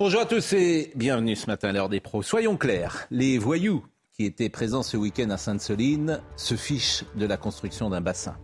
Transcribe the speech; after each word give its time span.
Bonjour 0.00 0.22
à 0.22 0.24
tous 0.24 0.54
et 0.54 0.92
bienvenue 0.94 1.36
ce 1.36 1.46
matin 1.46 1.68
à 1.68 1.72
l'heure 1.72 1.90
des 1.90 2.00
pros. 2.00 2.22
Soyons 2.22 2.56
clairs, 2.56 3.06
les 3.10 3.36
voyous 3.36 3.84
qui 4.14 4.24
étaient 4.24 4.48
présents 4.48 4.82
ce 4.82 4.96
week-end 4.96 5.28
à 5.28 5.36
Sainte-Soline 5.36 6.22
se 6.36 6.54
fichent 6.54 7.04
de 7.16 7.26
la 7.26 7.36
construction 7.36 7.90
d'un 7.90 8.00
bassin. 8.00 8.34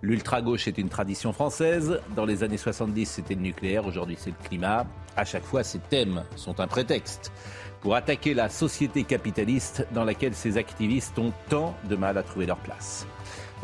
L'ultra-gauche 0.00 0.68
est 0.68 0.78
une 0.78 0.88
tradition 0.88 1.32
française. 1.32 1.98
Dans 2.14 2.24
les 2.24 2.44
années 2.44 2.56
70, 2.56 3.04
c'était 3.06 3.34
le 3.34 3.40
nucléaire. 3.40 3.84
Aujourd'hui, 3.84 4.16
c'est 4.16 4.30
le 4.30 4.48
climat. 4.48 4.86
À 5.16 5.24
chaque 5.24 5.42
fois, 5.42 5.64
ces 5.64 5.80
thèmes 5.80 6.22
sont 6.36 6.60
un 6.60 6.68
prétexte 6.68 7.32
pour 7.80 7.96
attaquer 7.96 8.32
la 8.32 8.48
société 8.48 9.02
capitaliste 9.02 9.84
dans 9.92 10.04
laquelle 10.04 10.34
ces 10.34 10.56
activistes 10.56 11.18
ont 11.18 11.32
tant 11.48 11.74
de 11.90 11.96
mal 11.96 12.16
à 12.16 12.22
trouver 12.22 12.46
leur 12.46 12.58
place. 12.58 13.08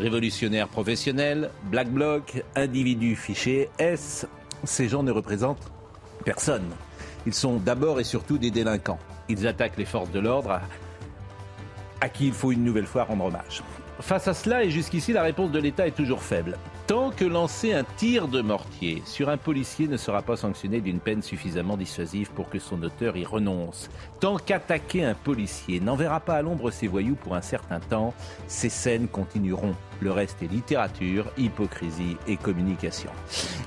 Révolutionnaires 0.00 0.66
professionnels, 0.66 1.50
black 1.70 1.88
bloc, 1.88 2.42
individus 2.56 3.14
fichés, 3.14 3.68
S, 3.78 4.26
ces 4.64 4.88
gens 4.88 5.04
ne 5.04 5.12
représentent 5.12 5.70
personne. 6.24 6.68
Ils 7.26 7.34
sont 7.34 7.56
d'abord 7.56 8.00
et 8.00 8.04
surtout 8.04 8.38
des 8.38 8.50
délinquants. 8.50 8.98
Ils 9.28 9.46
attaquent 9.46 9.76
les 9.76 9.84
forces 9.84 10.10
de 10.10 10.20
l'ordre 10.20 10.60
à, 12.00 12.08
qui 12.08 12.28
il 12.28 12.32
faut 12.32 12.52
une 12.52 12.64
nouvelle 12.64 12.86
fois 12.86 13.04
rendre 13.04 13.26
hommage. 13.26 13.62
Face 14.00 14.28
à 14.28 14.34
cela, 14.34 14.64
et 14.64 14.70
jusqu'ici, 14.70 15.12
la 15.12 15.22
réponse 15.22 15.50
de 15.50 15.58
l'État 15.58 15.86
est 15.86 15.96
toujours 15.96 16.22
faible. 16.22 16.56
Tant 16.88 17.10
que 17.10 17.26
lancer 17.26 17.74
un 17.74 17.84
tir 17.84 18.28
de 18.28 18.40
mortier 18.40 19.02
sur 19.04 19.28
un 19.28 19.36
policier 19.36 19.88
ne 19.88 19.98
sera 19.98 20.22
pas 20.22 20.38
sanctionné 20.38 20.80
d'une 20.80 21.00
peine 21.00 21.20
suffisamment 21.20 21.76
dissuasive 21.76 22.30
pour 22.30 22.48
que 22.48 22.58
son 22.58 22.82
auteur 22.82 23.18
y 23.18 23.26
renonce, 23.26 23.90
tant 24.20 24.38
qu'attaquer 24.38 25.04
un 25.04 25.12
policier 25.12 25.80
n'enverra 25.80 26.18
pas 26.20 26.36
à 26.36 26.40
l'ombre 26.40 26.70
ses 26.70 26.86
voyous 26.86 27.14
pour 27.14 27.34
un 27.34 27.42
certain 27.42 27.78
temps, 27.78 28.14
ces 28.46 28.70
scènes 28.70 29.06
continueront. 29.06 29.74
Le 30.00 30.12
reste 30.12 30.42
est 30.42 30.50
littérature, 30.50 31.26
hypocrisie 31.36 32.16
et 32.26 32.38
communication. 32.38 33.10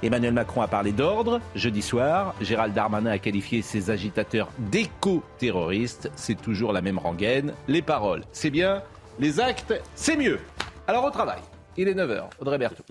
Emmanuel 0.01 0.33
Macron 0.33 0.63
a 0.63 0.67
parlé 0.67 0.91
d'ordre 0.91 1.41
jeudi 1.53 1.83
soir. 1.83 2.33
Gérald 2.41 2.73
Darmanin 2.73 3.11
a 3.11 3.19
qualifié 3.19 3.61
ses 3.61 3.91
agitateurs 3.91 4.49
d'éco-terroristes. 4.57 6.09
C'est 6.15 6.41
toujours 6.41 6.73
la 6.73 6.81
même 6.81 6.97
rengaine. 6.97 7.53
Les 7.67 7.83
paroles, 7.83 8.23
c'est 8.31 8.49
bien. 8.49 8.81
Les 9.19 9.39
actes, 9.39 9.79
c'est 9.93 10.17
mieux. 10.17 10.39
Alors 10.87 11.05
au 11.05 11.11
travail. 11.11 11.41
Il 11.77 11.87
est 11.87 11.93
9h. 11.93 12.23
Audrey 12.39 12.57
Berthaud. 12.57 12.83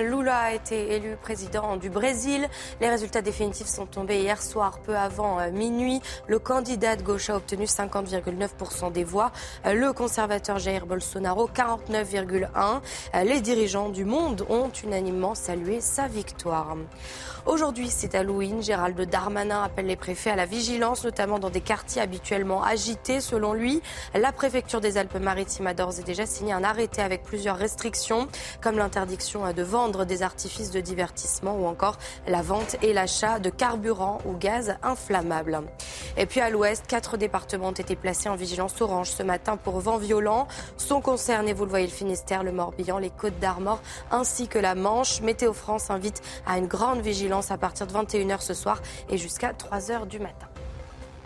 Lula 0.00 0.38
a 0.38 0.52
été 0.52 0.94
élu 0.94 1.16
président 1.20 1.76
du 1.76 1.90
Brésil. 1.90 2.48
Les 2.80 2.88
résultats 2.88 3.20
définitifs 3.20 3.66
sont 3.66 3.84
tombés 3.84 4.22
hier 4.22 4.42
soir, 4.42 4.78
peu 4.78 4.96
avant 4.96 5.38
euh, 5.38 5.50
minuit. 5.50 6.00
Le 6.28 6.38
candidat 6.38 6.96
de 6.96 7.02
gauche 7.02 7.28
a 7.28 7.36
obtenu 7.36 7.64
50,9% 7.64 8.90
des 8.90 9.04
voix. 9.04 9.32
Euh, 9.66 9.74
le 9.74 9.92
conservateur 9.92 10.58
Jair 10.58 10.86
Bolsonaro, 10.86 11.48
49,1%. 11.48 12.80
Euh, 13.14 13.24
les 13.24 13.40
dirigeants 13.40 13.90
du 13.90 14.04
monde 14.04 14.46
ont 14.48 14.70
unanimement 14.82 15.34
salué 15.34 15.80
sa 15.80 16.08
victoire. 16.08 16.76
Aujourd'hui, 17.44 17.88
c'est 17.88 18.14
Halloween. 18.14 18.62
Gérald 18.62 18.98
Darmanin 19.00 19.62
appelle 19.62 19.86
les 19.86 19.96
préfets 19.96 20.30
à 20.30 20.36
la 20.36 20.46
vigilance, 20.46 21.04
notamment 21.04 21.38
dans 21.38 21.50
des 21.50 21.60
quartiers 21.60 22.00
habituellement 22.00 22.62
agités. 22.62 23.20
Selon 23.20 23.52
lui, 23.52 23.82
la 24.14 24.32
préfecture 24.32 24.80
des 24.80 24.96
Alpes-Maritimes 24.96 25.66
a 25.66 25.74
d'ores 25.74 25.98
et 25.98 26.02
déjà 26.02 26.24
signé 26.24 26.52
un 26.52 26.62
arrêté 26.64 27.02
avec 27.02 27.24
plusieurs 27.24 27.56
restrictions, 27.56 28.28
comme 28.60 28.78
l'interdiction 28.78 29.52
de 29.52 29.62
des 29.88 30.22
artifices 30.22 30.70
de 30.70 30.80
divertissement 30.80 31.56
ou 31.56 31.66
encore 31.66 31.98
la 32.26 32.42
vente 32.42 32.76
et 32.82 32.92
l'achat 32.92 33.38
de 33.38 33.50
carburant 33.50 34.18
ou 34.24 34.36
gaz 34.36 34.76
inflammable. 34.82 35.60
Et 36.16 36.26
puis 36.26 36.40
à 36.40 36.50
l'ouest, 36.50 36.86
quatre 36.86 37.16
départements 37.16 37.68
ont 37.68 37.72
été 37.72 37.96
placés 37.96 38.28
en 38.28 38.36
vigilance 38.36 38.80
orange 38.80 39.10
ce 39.10 39.22
matin 39.22 39.56
pour 39.56 39.80
vent 39.80 39.98
violent. 39.98 40.46
Sont 40.76 41.00
concernés, 41.00 41.52
vous 41.52 41.64
le 41.64 41.70
voyez, 41.70 41.86
le 41.86 41.92
Finistère, 41.92 42.42
le 42.42 42.52
Morbihan, 42.52 42.98
les 42.98 43.10
Côtes 43.10 43.38
d'Armor 43.40 43.80
ainsi 44.10 44.48
que 44.48 44.58
la 44.58 44.74
Manche. 44.74 45.20
Météo 45.20 45.52
France 45.52 45.90
invite 45.90 46.22
à 46.46 46.58
une 46.58 46.66
grande 46.66 47.00
vigilance 47.00 47.50
à 47.50 47.58
partir 47.58 47.86
de 47.86 47.92
21h 47.92 48.40
ce 48.40 48.54
soir 48.54 48.80
et 49.10 49.18
jusqu'à 49.18 49.52
3h 49.52 50.06
du 50.06 50.18
matin. 50.18 50.51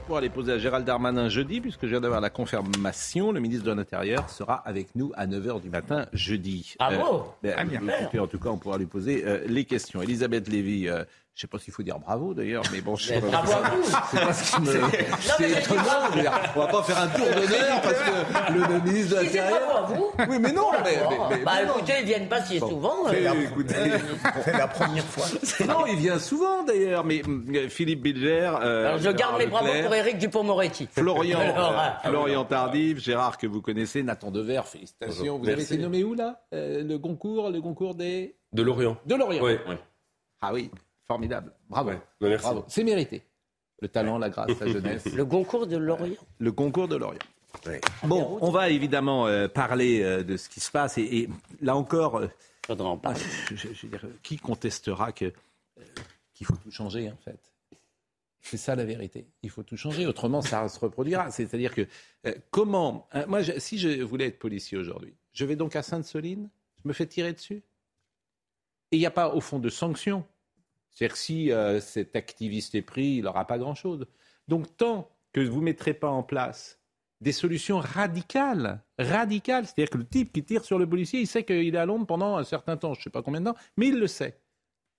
Pour 0.07 0.19
aller 0.19 0.29
poser 0.31 0.53
à 0.53 0.59
Gérald 0.59 0.87
Darmanin 0.87 1.29
jeudi, 1.29 1.61
puisque 1.61 1.83
je 1.83 1.89
viens 1.89 2.01
d'avoir 2.01 2.21
la 2.21 2.31
confirmation, 2.31 3.33
le 3.33 3.41
ministre 3.41 3.65
de 3.67 3.73
l'Intérieur 3.73 4.31
sera 4.31 4.55
avec 4.65 4.95
nous 4.95 5.11
à 5.17 5.27
9h 5.27 5.61
du 5.61 5.69
matin 5.69 6.07
jeudi. 6.13 6.77
Ah 6.79 6.95
bon? 6.95 7.25
ben, 7.43 7.55
Ah, 7.59 7.65
bien. 7.65 7.81
écoutez, 8.03 8.21
En 8.21 8.29
tout 8.29 8.39
cas, 8.39 8.51
on 8.51 8.57
pourra 8.57 8.79
lui 8.79 8.87
poser 8.87 9.25
euh, 9.27 9.41
les 9.49 9.65
questions. 9.65 10.01
Elisabeth 10.03 10.49
Lévy, 10.49 10.89
euh, 10.89 11.03
je 11.37 11.41
ne 11.41 11.43
sais 11.43 11.47
pas 11.49 11.59
s'il 11.59 11.71
faut 11.75 11.83
dire 11.83 11.99
bravo 11.99 12.33
d'ailleurs, 12.33 12.63
mais 12.73 12.81
bon, 12.81 12.97
je 12.97 13.09
sais 13.09 13.21
pas. 13.21 13.27
bravo 13.27 13.53
à 13.53 13.69
vous. 13.69 13.83
C'est 14.11 14.21
pas 14.21 14.33
ce 14.33 14.57
qui 14.57 14.61
me- 14.63 14.81
Non, 14.81 14.89
C'est 15.21 15.51
étonnant. 15.51 15.83
je 16.11 16.17
veux 16.17 16.21
dire, 16.23 16.33
On 16.57 16.61
va 16.61 16.67
pas 16.69 16.83
faire 16.83 16.99
un 16.99 17.09
tour 17.09 17.27
d'honneur 17.27 17.83
parce 17.83 17.95
que 18.03 18.53
le, 18.55 18.75
le 18.75 18.81
ministre 18.91 19.17
de 19.19 19.23
l'Intérieur. 19.23 19.61
bravo 19.69 19.93
à 19.93 19.97
vous. 19.97 20.33
Oui, 20.33 20.39
mais 20.41 20.53
non, 20.53 20.71
mais, 20.73 20.79
mais- 20.83 21.37
mais- 21.37 21.45
Bah 21.45 21.53
mais 21.61 21.67
non. 21.67 21.77
écoutez, 21.77 21.93
ils 22.01 22.07
viennent 22.07 22.29
pas 22.29 22.43
si 22.43 22.59
souvent. 22.59 23.07
Euh, 23.09 23.43
écoutez, 23.51 23.75
C'est 24.47 24.57
la 24.57 24.67
première 24.67 25.05
fois. 25.05 25.27
non, 25.67 25.85
il 25.87 25.97
vient 25.97 26.19
souvent 26.19 26.63
d'ailleurs, 26.63 27.05
mais 27.05 27.21
euh, 27.55 27.69
Philippe 27.69 28.01
Bilger. 28.01 28.53
euh, 28.63 28.87
Alors 28.87 28.99
je 28.99 29.11
garde 29.11 29.37
mes 29.37 29.47
bravos 29.47 29.69
pour 29.85 29.95
Éric 29.95 30.17
Dupont-Moretti. 30.17 30.89
Florian, 30.91 31.39
Alors, 31.55 31.73
euh, 31.73 31.77
ah, 31.77 32.01
Florian 32.09 32.45
Tardif, 32.47 32.99
Gérard 32.99 33.37
que 33.37 33.47
vous 33.47 33.61
connaissez, 33.61 34.03
Nathan 34.03 34.31
Dever, 34.31 34.63
félicitations. 34.65 35.39
Vous 35.39 35.51
avez 35.51 35.63
été 35.63 35.77
nommé 35.77 36.03
où 36.03 36.15
là? 36.15 36.41
Euh, 36.55 36.83
Le 36.83 36.99
concours, 36.99 37.51
le 37.51 37.61
concours 37.61 37.95
des 37.95 38.37
De 38.55 38.63
Lorient. 38.63 38.97
de 39.05 39.15
Lorient. 39.15 39.43
Oui. 39.45 39.59
Ah 40.41 40.53
oui, 40.55 40.71
formidable. 41.07 41.53
Bravo. 41.69 41.91
Ouais. 41.91 42.01
Non, 42.21 42.29
merci. 42.29 42.45
Bravo. 42.45 42.65
C'est 42.69 42.85
mérité. 42.85 43.23
Le 43.81 43.89
talent, 43.89 44.19
la 44.19 44.31
grâce, 44.31 44.59
la 44.59 44.67
jeunesse. 44.69 45.05
Le 45.07 45.25
concours 45.25 45.67
de 45.67 45.77
Lorient. 45.77 46.15
Le 46.39 46.53
concours 46.53 46.89
de 46.89 46.97
Lorient. 46.97 47.19
Ouais. 47.67 47.81
Bon, 48.05 48.39
on 48.41 48.51
va 48.51 48.71
évidemment 48.71 49.27
euh, 49.27 49.49
parler 49.49 50.03
euh, 50.03 50.23
de 50.23 50.37
ce 50.37 50.49
qui 50.49 50.61
se 50.61 50.71
passe 50.71 50.99
et, 50.99 51.03
et 51.03 51.29
là 51.61 51.77
encore, 51.77 52.17
euh, 52.19 52.29
en 52.69 52.95
ah, 52.95 52.97
parler. 52.97 53.21
je, 53.51 53.55
je- 53.57 53.73
je 53.73 53.87
veux 53.87 53.91
dire, 53.99 54.07
qui 54.23 54.37
contestera 54.39 55.13
que 55.13 55.27
euh, 55.27 55.83
qu'il 56.35 56.47
faut 56.47 56.57
tout 56.57 56.71
changer 56.71 57.11
en 57.11 57.17
fait? 57.17 57.39
C'est 58.41 58.57
ça 58.59 58.77
la 58.77 58.85
vérité. 58.85 59.27
Il 59.43 59.51
faut 59.51 59.63
tout 59.63 59.77
changer, 59.77 60.07
autrement 60.07 60.41
ça 60.43 60.69
se 60.69 60.79
reproduira. 60.79 61.31
C'est-à-dire 61.33 61.75
que 61.75 61.87
euh, 62.27 62.35
comment 62.51 63.09
Moi, 63.27 63.43
je- 63.43 63.59
si 63.59 63.79
je 63.79 64.03
voulais 64.03 64.27
être 64.27 64.39
policier 64.39 64.77
aujourd'hui, 64.79 65.15
je 65.33 65.45
vais 65.45 65.57
donc 65.57 65.77
à 65.77 65.83
Sainte-Soline, 65.83 66.49
je 66.83 66.89
me 66.89 66.93
fais 66.93 67.07
tirer 67.07 67.33
dessus, 67.33 67.63
et 68.93 68.97
il 68.97 68.99
n'y 69.01 69.07
a 69.07 69.11
pas 69.11 69.35
au 69.35 69.41
fond 69.41 69.59
de 69.59 69.69
sanctions. 69.69 70.25
C'est-à-dire 70.97 71.13
que 71.13 71.19
si 71.21 71.53
euh, 71.53 71.79
cet 71.79 72.17
activiste 72.17 72.75
est 72.75 72.81
pris, 72.83 73.17
il 73.19 73.25
n'aura 73.25 73.47
pas 73.47 73.59
grand-chose. 73.59 74.07
Donc 74.49 74.75
tant 74.79 75.11
que 75.35 75.41
vous 75.43 75.61
ne 75.61 75.65
mettrez 75.67 75.93
pas 75.93 76.09
en 76.09 76.23
place 76.23 76.79
des 77.21 77.33
solutions 77.33 77.79
radicales, 77.79 78.81
radicales, 78.99 79.67
c'est-à-dire 79.67 79.91
que 79.91 79.99
le 79.99 80.07
type 80.07 80.33
qui 80.33 80.43
tire 80.43 80.65
sur 80.65 80.79
le 80.79 80.89
policier, 80.89 81.21
il 81.21 81.27
sait 81.27 81.45
qu'il 81.45 81.75
est 81.75 81.79
à 81.79 81.85
l'ombre 81.87 82.07
pendant 82.07 82.37
un 82.37 82.45
certain 82.45 82.77
temps, 82.79 82.95
je 82.95 83.01
ne 83.01 83.05
sais 83.05 83.11
pas 83.11 83.23
combien 83.23 83.41
de 83.43 83.51
temps, 83.51 83.57
mais 83.77 83.89
il 83.89 83.99
le 83.99 84.07
sait. 84.07 84.39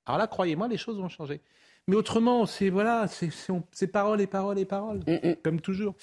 Alors 0.05 0.19
là, 0.19 0.27
croyez-moi, 0.27 0.67
les 0.67 0.77
choses 0.77 0.97
vont 0.99 1.09
changer. 1.09 1.41
Mais 1.87 1.95
autrement, 1.95 2.45
c'est 2.45 2.69
voilà, 2.69 3.07
c'est 3.07 3.31
c'est- 3.31 3.51
on- 3.51 3.63
c'est 3.71 3.87
parole 3.87 4.21
et 4.21 4.27
parole 4.27 4.59
et 4.59 4.65
parole, 4.65 4.99
Mm, 5.07 5.29
mm. 5.29 5.35
comme 5.43 5.61
toujours. 5.61 5.95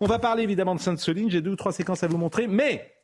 On 0.00 0.06
va 0.06 0.18
parler 0.18 0.44
évidemment 0.44 0.74
de 0.74 0.80
Sainte-Soline, 0.80 1.30
j'ai 1.30 1.42
deux 1.42 1.50
ou 1.52 1.56
trois 1.56 1.72
séquences 1.72 2.02
à 2.02 2.06
vous 2.06 2.16
montrer, 2.18 2.46
mais 2.46 2.94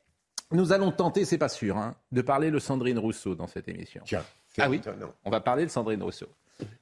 nous 0.52 0.72
allons 0.72 0.92
tenter, 0.92 1.24
c'est 1.24 1.36
pas 1.38 1.48
sûr, 1.48 1.76
hein, 1.76 1.94
de 2.12 2.22
parler 2.22 2.50
de 2.50 2.58
Sandrine 2.58 2.98
Rousseau 2.98 3.34
dans 3.34 3.46
cette 3.48 3.68
émission. 3.68 4.02
Tiens, 4.06 4.24
Ah 4.56 4.68
oui. 4.70 4.76
étonnant. 4.76 5.12
On 5.24 5.30
va 5.30 5.40
parler 5.40 5.64
de 5.64 5.70
Sandrine 5.70 6.02
Rousseau. 6.02 6.26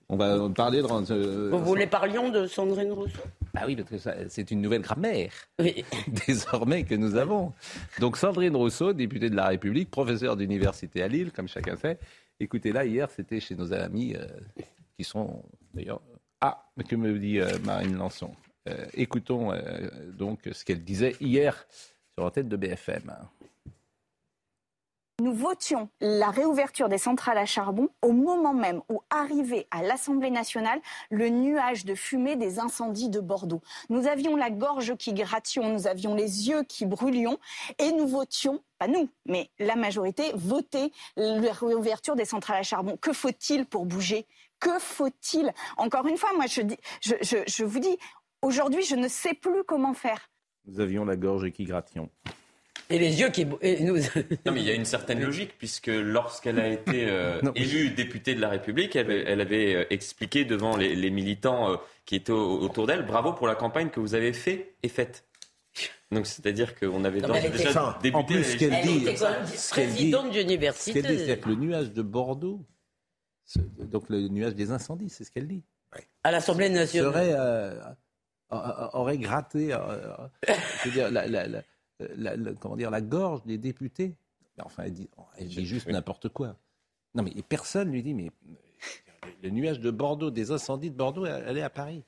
On 0.09 0.17
va 0.17 0.49
parler 0.51 0.81
de... 0.81 0.87
euh, 1.11 1.51
Vous 1.51 1.65
voulez 1.65 1.87
parlions 1.87 2.31
de 2.31 2.47
Sandrine 2.47 2.93
Rousseau? 2.93 3.21
Ah 3.55 3.65
oui, 3.67 3.77
parce 3.77 4.05
que 4.05 4.11
c'est 4.29 4.51
une 4.51 4.61
nouvelle 4.63 4.81
grammaire 4.83 5.33
Oui. 5.59 5.85
désormais 6.27 6.85
que 6.85 6.95
nous 6.95 7.17
avons. 7.17 7.53
Donc 8.01 8.17
Sandrine 8.17 8.57
Rousseau, 8.57 8.93
députée 8.93 9.29
de 9.29 9.37
la 9.37 9.49
République, 9.49 9.91
professeure 9.91 10.37
d'université 10.37 11.03
à 11.03 11.09
Lille, 11.09 11.33
comme 11.33 11.49
chacun 11.49 11.77
sait. 11.77 11.99
Écoutez, 12.41 12.73
là, 12.73 12.85
hier, 12.85 13.11
c'était 13.11 13.41
chez 13.41 13.55
nos 13.55 13.73
amis 13.73 14.15
euh, 14.15 14.27
qui 14.97 15.05
sont 15.05 15.43
d'ailleurs... 15.75 16.01
Ah, 16.41 16.67
que 16.89 16.97
me 16.97 17.19
dit 17.19 17.41
euh, 17.41 17.59
Marine 17.65 17.97
Lançon? 17.97 18.31
Euh, 18.69 18.87
Écoutons 18.95 19.53
euh, 19.53 19.89
donc 20.13 20.41
ce 20.53 20.65
qu'elle 20.65 20.85
disait 20.85 21.17
hier 21.21 21.67
sur 22.15 22.25
la 22.25 22.31
tête 22.31 22.49
de 22.49 22.57
BFM. 22.57 23.11
Nous 25.23 25.33
votions 25.33 25.89
la 26.03 26.29
réouverture 26.29 26.91
des 26.91 26.99
centrales 26.99 27.39
à 27.39 27.47
charbon 27.47 27.89
au 28.03 28.13
moment 28.13 28.53
même 28.53 28.83
où 28.91 29.01
arrivait 29.09 29.67
à 29.71 29.83
l'Assemblée 29.83 30.31
nationale 30.31 30.79
le 31.11 31.31
nuage 31.31 31.87
de 31.87 31.95
fumée 31.95 32.37
des 32.37 32.59
incendies 32.59 33.09
de 33.09 33.21
Bordeaux. 33.21 33.63
Nous 33.89 34.07
avions 34.07 34.37
la 34.37 34.51
gorge 34.51 34.95
qui 34.97 35.15
grattion, 35.15 35.73
nous 35.73 35.87
avions 35.87 36.15
les 36.15 36.51
yeux 36.51 36.65
qui 36.65 36.85
brûlions 36.85 37.39
et 37.79 37.93
nous 37.93 38.07
votions 38.07 38.63
pas 38.79 38.89
nous, 38.89 39.09
mais 39.25 39.49
la 39.59 39.75
majorité, 39.75 40.33
voter 40.35 40.93
la 41.17 41.51
réouverture 41.51 42.15
des 42.15 42.27
centrales 42.27 42.59
à 42.59 42.63
charbon. 42.63 42.99
Que 42.99 43.15
faut-il 43.15 43.65
pour 43.65 43.87
bouger? 43.87 44.27
Que 44.61 44.79
faut-il? 44.79 45.51
Encore 45.79 46.07
une 46.07 46.19
fois, 46.19 46.35
moi, 46.35 46.45
je 46.47 47.65
vous 47.65 47.81
dis, 47.81 47.97
aujourd'hui, 48.43 48.83
je 48.83 48.97
ne 48.97 49.09
sais 49.09 49.33
plus 49.33 49.65
comment 49.65 49.95
faire. 49.95 50.29
Nous 50.67 50.79
avions 50.79 51.07
la 51.07 51.17
gorge 51.17 51.51
qui 51.53 51.65
grattions. 51.65 52.11
Et 52.89 52.99
les 53.01 53.19
yeux 53.21 53.31
qui. 53.31 53.47
et 53.63 53.83
nous... 53.83 53.97
Non, 53.97 54.53
mais 54.53 54.61
il 54.61 54.67
y 54.67 54.71
a 54.71 54.75
une 54.75 54.85
certaine 54.85 55.21
logique, 55.21 55.57
puisque 55.59 55.89
lorsqu'elle 55.89 56.61
a 56.61 56.69
été 56.69 57.09
euh, 57.09 57.41
élue 57.57 57.91
députée 57.91 58.35
de 58.35 58.41
la 58.41 58.49
République, 58.49 58.95
elle, 58.95 59.07
avait- 59.07 59.25
elle 59.27 59.41
avait 59.41 59.75
euh, 59.75 59.85
expliqué 59.91 60.45
devant 60.45 60.77
les, 60.77 60.95
les 60.95 61.11
militants 61.11 61.73
euh, 61.73 61.77
qui 62.05 62.15
étaient 62.15 62.31
au- 62.33 62.61
autour 62.61 62.87
d'elle 62.87 63.05
bravo 63.05 63.33
pour 63.33 63.49
la 63.49 63.57
campagne 63.57 63.91
que 63.91 63.99
vous 63.99 64.15
avez 64.15 64.33
fait 64.33 64.75
et 64.85 64.89
faite. 64.89 65.25
Donc, 66.13 66.27
c'est-à-dire 66.27 66.75
qu'on 66.79 67.05
avait 67.05 67.21
Non, 67.21 67.35
était- 67.35 67.51
déjà 67.51 67.71
Enfin, 67.71 67.99
débuté. 68.01 68.17
en 68.17 68.25
plus, 68.25 68.39
la 68.39 68.45
ce 68.45 68.57
qu'elle 68.57 68.73
Elle 68.75 68.87
dit- 68.87 69.03
était 69.09 69.17
ce 69.17 69.71
présidente 69.71 70.27
Ce 70.33 70.39
d'université. 70.39 71.03
c'est 71.27 71.39
que 71.41 71.49
le 71.49 71.55
nuage 71.57 71.93
de 71.93 72.03
Bordeaux, 72.03 72.65
ce- 73.45 73.59
donc 73.59 74.09
le 74.09 74.29
nuage 74.29 74.55
des 74.55 74.71
incendies, 74.71 75.09
c'est 75.11 75.25
ce 75.25 75.33
qu'elle 75.33 75.49
dit, 75.49 75.65
À 76.23 76.31
l'Assemblée 76.31 76.69
nationale. 76.69 77.13
serait, 77.13 77.35
euh, 77.37 77.81
aurait 78.93 79.19
gratté 79.19 79.71
je 80.47 80.89
veux 80.89 80.93
dire, 80.95 81.11
la, 81.11 81.27
la- 81.27 81.49
la- 81.49 81.63
la- 82.17 82.37
la- 82.37 82.53
comment 82.55 82.77
dire, 82.77 82.91
la 82.91 83.01
gorge 83.01 83.43
des 83.45 83.59
députés. 83.59 84.15
Enfin, 84.65 84.85
elle 84.85 84.93
dit, 84.95 85.09
elle 85.39 85.49
dit 85.49 85.67
juste 85.67 85.87
n'importe 85.89 86.29
quoi. 86.31 86.57
Non, 87.15 87.23
mais 87.23 87.33
et 87.37 87.43
personne 87.43 87.91
lui 87.91 88.03
dit, 88.03 88.15
mais 88.15 88.31
le 89.43 89.51
nuage 89.51 89.81
de 89.81 89.91
Bordeaux, 89.91 90.31
des 90.31 90.51
incendies 90.51 90.91
de 90.91 90.97
Bordeaux, 90.97 91.27
elle, 91.27 91.45
elle 91.47 91.59
est 91.59 91.63
à 91.63 91.71
Paris. 91.71 92.05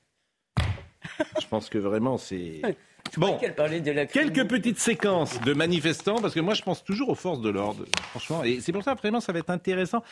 Je 1.41 1.47
pense 1.47 1.69
que 1.69 1.77
vraiment, 1.77 2.17
c'est. 2.17 2.61
Bon, 3.17 3.37
Qu'elle 3.39 3.55
parlait 3.55 3.81
de 3.81 3.89
la 3.91 4.05
Quelques 4.05 4.47
petites 4.47 4.77
séquences 4.77 5.39
de 5.41 5.53
manifestants, 5.53 6.21
parce 6.21 6.33
que 6.35 6.41
moi 6.41 6.53
je 6.53 6.61
pense 6.61 6.83
toujours 6.83 7.09
aux 7.09 7.15
forces 7.15 7.41
de 7.41 7.49
l'ordre, 7.49 7.85
franchement. 8.11 8.43
Et 8.43 8.59
c'est 8.61 8.71
pour 8.71 8.83
ça, 8.83 8.93
vraiment, 8.93 9.19
ça 9.19 9.31
va 9.33 9.39
être 9.39 9.49
intéressant 9.49 10.03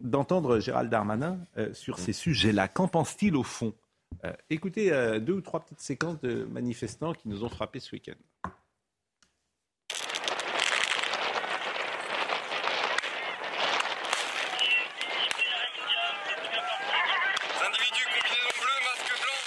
d'entendre 0.00 0.60
Gérald 0.60 0.88
Darmanin 0.88 1.38
euh, 1.56 1.72
sur 1.74 1.98
ces 1.98 2.12
sujets-là. 2.12 2.68
Qu'en 2.68 2.86
pense-t-il 2.86 3.34
au 3.34 3.42
fond? 3.42 3.72
Euh, 4.24 4.32
Écoutez 4.48 4.92
euh, 4.92 5.18
deux 5.18 5.32
ou 5.32 5.40
trois 5.40 5.58
petites 5.60 5.80
séquences 5.80 6.20
de 6.20 6.44
manifestants 6.44 7.14
qui 7.14 7.28
nous 7.28 7.42
ont 7.42 7.48
frappés 7.48 7.80
ce 7.80 7.96
week-end. 7.96 8.14
Individus 17.64 18.06
combinaison 18.12 18.52
bleue, 18.60 18.80
masque 18.84 19.12
blanc, 19.22 19.42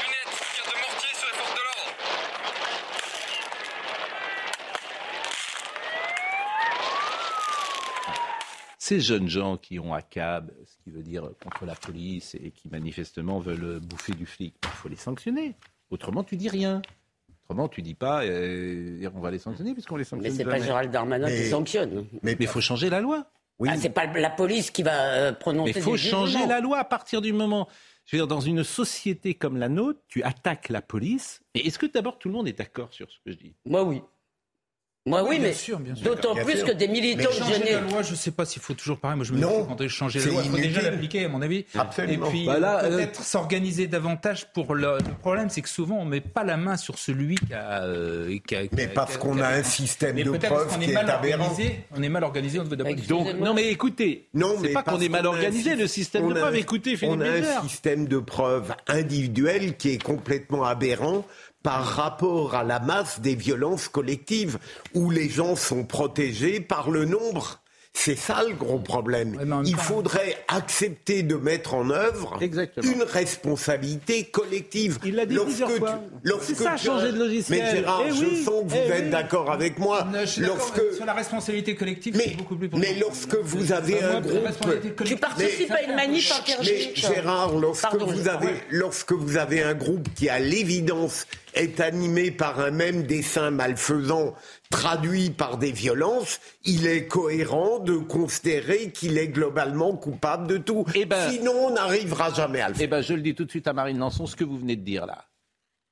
lunettes, 0.00 0.34
tir 0.54 0.64
de 0.64 0.76
mortier 0.80 1.12
sur 1.18 1.28
les 1.28 1.34
forces 1.36 1.54
de 1.54 1.62
l'ordre. 1.66 1.92
Ces 8.86 9.00
jeunes 9.00 9.28
gens 9.28 9.56
qui 9.56 9.80
ont 9.80 9.92
à 9.94 10.00
cab, 10.00 10.52
ce 10.64 10.76
qui 10.84 10.90
veut 10.90 11.02
dire 11.02 11.28
contre 11.42 11.64
la 11.66 11.74
police 11.74 12.36
et 12.36 12.52
qui 12.52 12.68
manifestement 12.68 13.40
veulent 13.40 13.80
bouffer 13.80 14.12
du 14.12 14.26
flic, 14.26 14.54
il 14.62 14.68
faut 14.68 14.88
les 14.88 14.94
sanctionner. 14.94 15.56
Autrement, 15.90 16.22
tu 16.22 16.36
dis 16.36 16.48
rien. 16.48 16.82
Autrement, 17.42 17.66
tu 17.66 17.82
dis 17.82 17.94
pas, 17.94 18.22
euh, 18.24 19.10
on 19.12 19.18
va 19.18 19.32
les 19.32 19.40
sanctionner 19.40 19.72
puisqu'on 19.72 19.96
les 19.96 20.02
Mais 20.02 20.04
sanctionne 20.04 20.34
c'est 20.36 20.44
pas. 20.44 20.60
Gérald 20.60 20.92
Darmanin 20.92 21.26
Mais- 21.26 21.36
qui 21.36 21.48
sanctionne. 21.48 22.06
Mais, 22.22 22.36
Mais 22.36 22.36
il 22.38 22.46
faut 22.46 22.60
changer 22.60 22.88
la 22.88 23.00
loi. 23.00 23.26
oui, 23.58 23.68
Ah, 23.72 23.76
c'est 23.76 23.90
pas 23.90 24.06
la 24.06 24.30
police 24.30 24.70
qui 24.70 24.84
va 24.84 24.92
euh, 25.14 25.32
prononcer 25.32 25.72
Mais 25.72 25.80
il 25.80 25.82
faut 25.82 25.96
changer 25.96 26.34
jugements. 26.34 26.46
la 26.46 26.60
loi 26.60 26.78
à 26.78 26.84
partir 26.84 27.20
du 27.20 27.32
moment. 27.32 27.66
Je 28.04 28.14
veux 28.14 28.20
dire, 28.20 28.28
dans 28.28 28.38
une 28.40 28.62
société 28.62 29.34
comme 29.34 29.56
la 29.56 29.68
nôtre, 29.68 29.98
tu 30.06 30.22
attaques 30.22 30.68
la 30.68 30.80
police. 30.80 31.42
Et 31.56 31.66
est-ce 31.66 31.80
que 31.80 31.86
d'abord 31.86 32.20
tout 32.20 32.28
le 32.28 32.34
monde 32.34 32.46
est 32.46 32.56
d'accord 32.56 32.92
sur 32.92 33.10
ce 33.10 33.16
que 33.24 33.32
je 33.32 33.36
dis? 33.36 33.52
Moi, 33.64 33.82
oui. 33.82 34.00
Moi, 35.06 35.22
oui, 35.22 35.38
bien 35.38 35.48
mais 35.48 35.52
sûr, 35.54 35.78
bien 35.78 35.94
sûr. 35.94 36.04
d'autant 36.04 36.34
plus 36.34 36.56
sûr. 36.58 36.66
que 36.66 36.72
des 36.72 36.88
militants 36.88 37.28
Mais 37.32 37.38
Changer 37.38 37.54
gênés. 37.54 37.72
la 37.74 37.80
loi, 37.80 38.02
je 38.02 38.10
ne 38.10 38.16
sais 38.16 38.32
pas 38.32 38.44
s'il 38.44 38.60
faut 38.60 38.74
toujours 38.74 38.98
pareil. 38.98 39.16
Moi, 39.16 39.24
je 39.24 39.32
me 39.32 39.38
Non, 39.38 39.60
dis 39.62 39.68
quand 39.68 39.80
on 39.80 39.88
changer 39.88 40.18
la 40.18 40.24
c'est 40.24 40.30
loi, 40.32 40.42
il 40.44 40.50
faut 40.50 40.56
déjà 40.56 40.82
l'appliquer, 40.82 41.24
à 41.24 41.28
mon 41.28 41.40
avis. 41.42 41.64
Absolument. 41.78 42.26
Et 42.26 42.30
puis, 42.30 42.46
Bah 42.46 42.58
là, 42.58 42.82
euh, 42.84 42.96
peut-être 42.96 43.22
s'organiser 43.22 43.86
davantage 43.86 44.46
pour 44.52 44.74
le, 44.74 44.98
le 44.98 45.14
problème, 45.20 45.48
c'est 45.48 45.62
que 45.62 45.68
souvent, 45.68 45.96
on 45.98 46.04
met 46.04 46.20
pas 46.20 46.42
la 46.42 46.56
main 46.56 46.76
sur 46.76 46.98
celui 46.98 47.36
qui 47.36 47.54
a. 47.54 47.82
euh, 47.84 48.36
qui 48.46 48.56
a- 48.56 48.66
qui 48.66 48.74
mais 48.74 48.86
a- 48.86 48.88
parce 48.88 49.16
qu'on 49.16 49.38
a 49.40 49.46
un 49.48 49.62
système 49.62 50.16
Mais 50.16 50.24
de 50.24 50.32
preuves 50.32 50.68
qu'on 50.68 50.78
qui 50.78 50.86
est 50.86 50.90
est 50.90 50.94
mal 50.94 51.08
aberrant. 51.08 51.44
organisé. 51.44 51.84
On 51.96 52.02
est 52.02 52.08
mal 52.08 52.24
organisé 52.24 52.58
au 52.58 52.62
niveau 52.64 52.74
de 52.74 52.82
la 52.82 52.90
police. 52.90 53.06
Donc, 53.06 53.32
non 53.38 53.54
mais 53.54 53.68
écoutez, 53.68 54.28
Non, 54.34 54.54
c'est 54.56 54.62
mais 54.68 54.72
pas 54.72 54.82
qu'on 54.82 55.00
est 55.00 55.08
mal 55.08 55.26
organisé, 55.26 55.76
le 55.76 55.86
système 55.86 56.26
de 56.28 56.32
a 56.34 56.40
preuve. 56.40 56.54
un- 56.54 56.58
Écoutez, 56.58 56.96
Philippe 56.96 57.14
On 57.16 57.20
a 57.20 57.28
un 57.28 57.62
système 57.68 58.08
de 58.08 58.18
preuves 58.18 58.74
individuelles 58.88 59.76
qui 59.76 59.90
est 59.90 60.02
complètement 60.02 60.64
aberrant 60.64 61.24
par 61.66 61.84
rapport 61.84 62.54
à 62.54 62.62
la 62.62 62.78
masse 62.78 63.18
des 63.18 63.34
violences 63.34 63.88
collectives, 63.88 64.56
où 64.94 65.10
les 65.10 65.28
gens 65.28 65.56
sont 65.56 65.82
protégés 65.82 66.60
par 66.60 66.90
le 66.92 67.04
nombre. 67.06 67.58
C'est 67.98 68.14
ça 68.14 68.42
le 68.46 68.54
gros 68.54 68.78
problème. 68.78 69.40
Il 69.64 69.74
faudrait 69.74 70.36
accepter 70.48 71.22
de 71.22 71.34
mettre 71.34 71.72
en 71.72 71.88
œuvre 71.88 72.36
Exactement. 72.42 72.92
une 72.92 73.02
responsabilité 73.02 74.24
collective. 74.24 74.98
Il 75.02 75.14
l'a 75.14 75.24
dit 75.24 75.34
Lorsque 75.34 75.48
plusieurs 75.48 75.72
tu- 75.72 75.78
fois. 75.78 76.00
lorsque 76.22 76.44
C'est 76.44 76.54
ça, 76.62 76.74
tu- 76.78 76.84
changer 76.86 77.10
de 77.12 77.18
logiciel. 77.18 77.58
Mais 77.64 77.70
Gérard, 77.78 78.02
Eh 78.06 78.10
je 78.10 78.44
sens 78.44 78.64
que 78.64 78.68
vous 78.68 78.76
eh 78.76 78.90
êtes 78.92 79.04
oui. 79.06 79.10
d'accord 79.10 79.50
avec 79.50 79.78
moi. 79.78 80.06
Je 80.20 80.26
suis 80.26 80.42
d'accord, 80.42 80.56
Lorsque, 80.58 80.94
Sur 80.94 81.06
la 81.06 81.14
responsabilité 81.14 81.74
collective, 81.74 82.14
mais, 82.18 82.24
c'est 82.28 82.36
beaucoup 82.36 82.56
plus 82.56 82.68
mais 82.76 82.94
lorsque 83.00 83.34
vous 83.36 83.72
avez 83.72 84.02
un 84.02 84.20
groupe 84.20 84.44
responsabilité 84.44 84.90
collective, 84.90 85.06
Tu 85.06 85.16
participes 85.16 85.70
à 85.70 85.82
une 85.82 85.96
manif 85.96 86.30
mais 86.46 86.52
interdite. 86.52 86.96
Gérard, 86.96 87.52
lorsque 87.58 87.82
Pardon, 87.82 88.06
vous 88.06 88.28
avez 88.28 88.50
lorsque 88.70 89.12
vous 89.12 89.38
avez 89.38 89.62
un 89.62 89.74
groupe 89.74 90.06
qui 90.14 90.28
à 90.28 90.38
l'évidence 90.38 91.26
est 91.56 91.80
animé 91.80 92.30
par 92.30 92.60
un 92.60 92.70
même 92.70 93.02
dessin 93.04 93.50
malfaisant 93.50 94.34
traduit 94.70 95.30
par 95.30 95.58
des 95.58 95.72
violences, 95.72 96.40
il 96.64 96.86
est 96.86 97.06
cohérent 97.06 97.78
de 97.78 97.96
considérer 97.96 98.90
qu'il 98.90 99.18
est 99.18 99.28
globalement 99.28 99.96
coupable 99.96 100.46
de 100.46 100.58
tout. 100.58 100.84
Eh 100.94 101.04
ben- 101.04 101.30
Sinon, 101.30 101.52
on 101.52 101.70
n'arrivera 101.70 102.32
jamais 102.32 102.60
à 102.60 102.68
le 102.68 102.74
faire. 102.74 102.84
Eh 102.84 102.88
ben, 102.88 103.00
je 103.00 103.14
le 103.14 103.20
dis 103.22 103.34
tout 103.34 103.44
de 103.44 103.50
suite 103.50 103.66
à 103.68 103.72
Marine 103.72 103.98
Lançon, 103.98 104.26
ce 104.26 104.36
que 104.36 104.44
vous 104.44 104.58
venez 104.58 104.76
de 104.76 104.82
dire 104.84 105.06
là, 105.06 105.24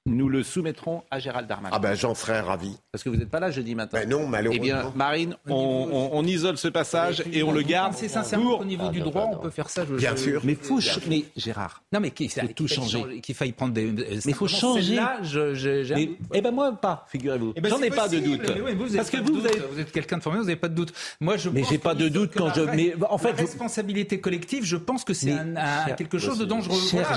nous 0.07 0.29
le 0.29 0.43
soumettrons 0.43 1.03
à 1.11 1.19
Gérald 1.19 1.47
Darmanin. 1.49 1.75
Ah 1.75 1.79
ben, 1.79 1.95
j'en 1.95 2.15
serais 2.15 2.41
ravi. 2.41 2.77
Parce 2.93 3.03
que 3.03 3.09
vous 3.09 3.17
n'êtes 3.17 3.31
pas 3.31 3.41
là 3.41 3.51
jeudi 3.51 3.75
matin. 3.75 3.99
Ben 4.01 4.09
non, 4.09 4.25
Eh 4.25 4.29
malheureusement. 4.29 4.63
bien, 4.65 4.93
Marine, 4.95 5.37
on, 5.49 5.55
on- 5.91 6.11
on 6.13 6.25
isole 6.25 6.59
ce 6.59 6.69
passage 6.69 7.23
et 7.33 7.43
on 7.43 7.53
le 7.53 7.63
garde 7.63 7.95
C'est 7.95 8.09
sincèrement 8.09 8.51
pour... 8.51 8.59
qu'au 8.59 8.65
niveau 8.67 8.91
du 8.91 9.01
droit, 9.01 9.31
on 9.33 9.37
peut 9.39 9.49
faire 9.51 9.71
ça. 9.71 9.85
je- 9.89 9.95
Bien 9.95 10.13
je- 10.15 10.21
sûr. 10.21 10.41
Mais 10.45 10.55
faut, 10.57 10.79
mais 11.09 11.25
Gérard, 11.37 11.83
Non, 11.93 12.01
mais 12.01 12.11
qu'il 12.11 12.29
Faut 12.31 12.47
tout 12.55 12.69
changer. 12.69 13.21
Qu'il 13.23 13.35
faille 13.35 13.53
prendre 13.53 13.73
des. 13.73 13.85
Mais 13.87 14.19
il 14.27 14.35
faut 14.35 14.47
changer. 14.49 14.97
Là, 14.97 15.19
je, 15.23 15.55
je, 15.55 15.95
mais, 15.95 16.11
eh 16.35 16.41
ben 16.43 16.51
moi 16.51 16.73
pas, 16.73 17.07
figurez-vous. 17.11 17.55
Eh 17.57 17.61
ben, 17.63 17.71
J'en 17.71 17.81
ai 17.81 17.91
pas 17.91 18.09
de 18.09 18.19
doute. 18.19 18.53
oui, 18.65 18.75
vous, 18.75 18.95
Parce 18.97 19.09
que 19.11 19.17
vous, 19.17 19.25
vous 19.25 19.41
doute, 19.41 19.47
avez... 19.47 19.61
vous 19.73 19.81
êtes 19.81 19.91
quelqu'un 19.91 20.19
de 20.19 20.23
formé, 20.23 20.39
vous 20.39 20.45
n'avez 20.45 20.57
pas 20.57 20.69
de 20.69 20.75
doute. 20.75 20.93
Moi, 21.21 21.37
je 21.39 21.49
Mais 21.49 21.65
j'ai 21.65 21.79
pas 21.79 21.95
de 21.95 22.09
doute 22.09 22.33
quand 22.37 22.53
je- 22.55 22.61
mais 22.63 22.95
en 23.09 23.17
fait, 23.19 23.33
responsabilité 23.33 24.21
collective, 24.21 24.65
je 24.65 24.77
pense 24.77 25.03
que 25.05 25.15
c'est 25.15 25.31
Cher- 25.35 25.97
quelque 25.97 26.19
chose 26.19 26.39
de 26.39 26.45
dangereux. 26.45 26.79
Cher, 26.91 27.09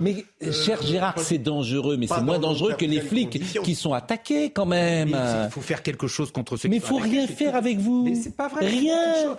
mais 0.00 0.08
mais, 0.08 0.24
euh, 0.48 0.52
cher 0.52 0.80
Gérard, 0.82 1.18
c'est 1.18 1.38
dangereux, 1.38 1.96
mais 1.98 2.06
c'est 2.06 2.27
moins 2.28 2.38
dangereux 2.38 2.74
que 2.74 2.84
les 2.84 3.00
flics 3.00 3.32
conditions. 3.32 3.62
qui 3.62 3.74
sont 3.74 3.92
attaqués 3.92 4.50
quand 4.50 4.66
même. 4.66 5.08
Il 5.08 5.50
faut 5.50 5.60
faire 5.60 5.82
quelque 5.82 6.06
chose 6.06 6.30
contre 6.30 6.56
ceux 6.56 6.68
Mais 6.68 6.76
il 6.76 6.82
faut 6.82 6.96
rien 6.96 7.26
faire 7.26 7.56
avec 7.56 7.78
vous. 7.78 8.04
Mais 8.04 8.14
c'est 8.14 8.36
pas 8.36 8.48
vrai. 8.48 8.66
Rien. 8.66 9.36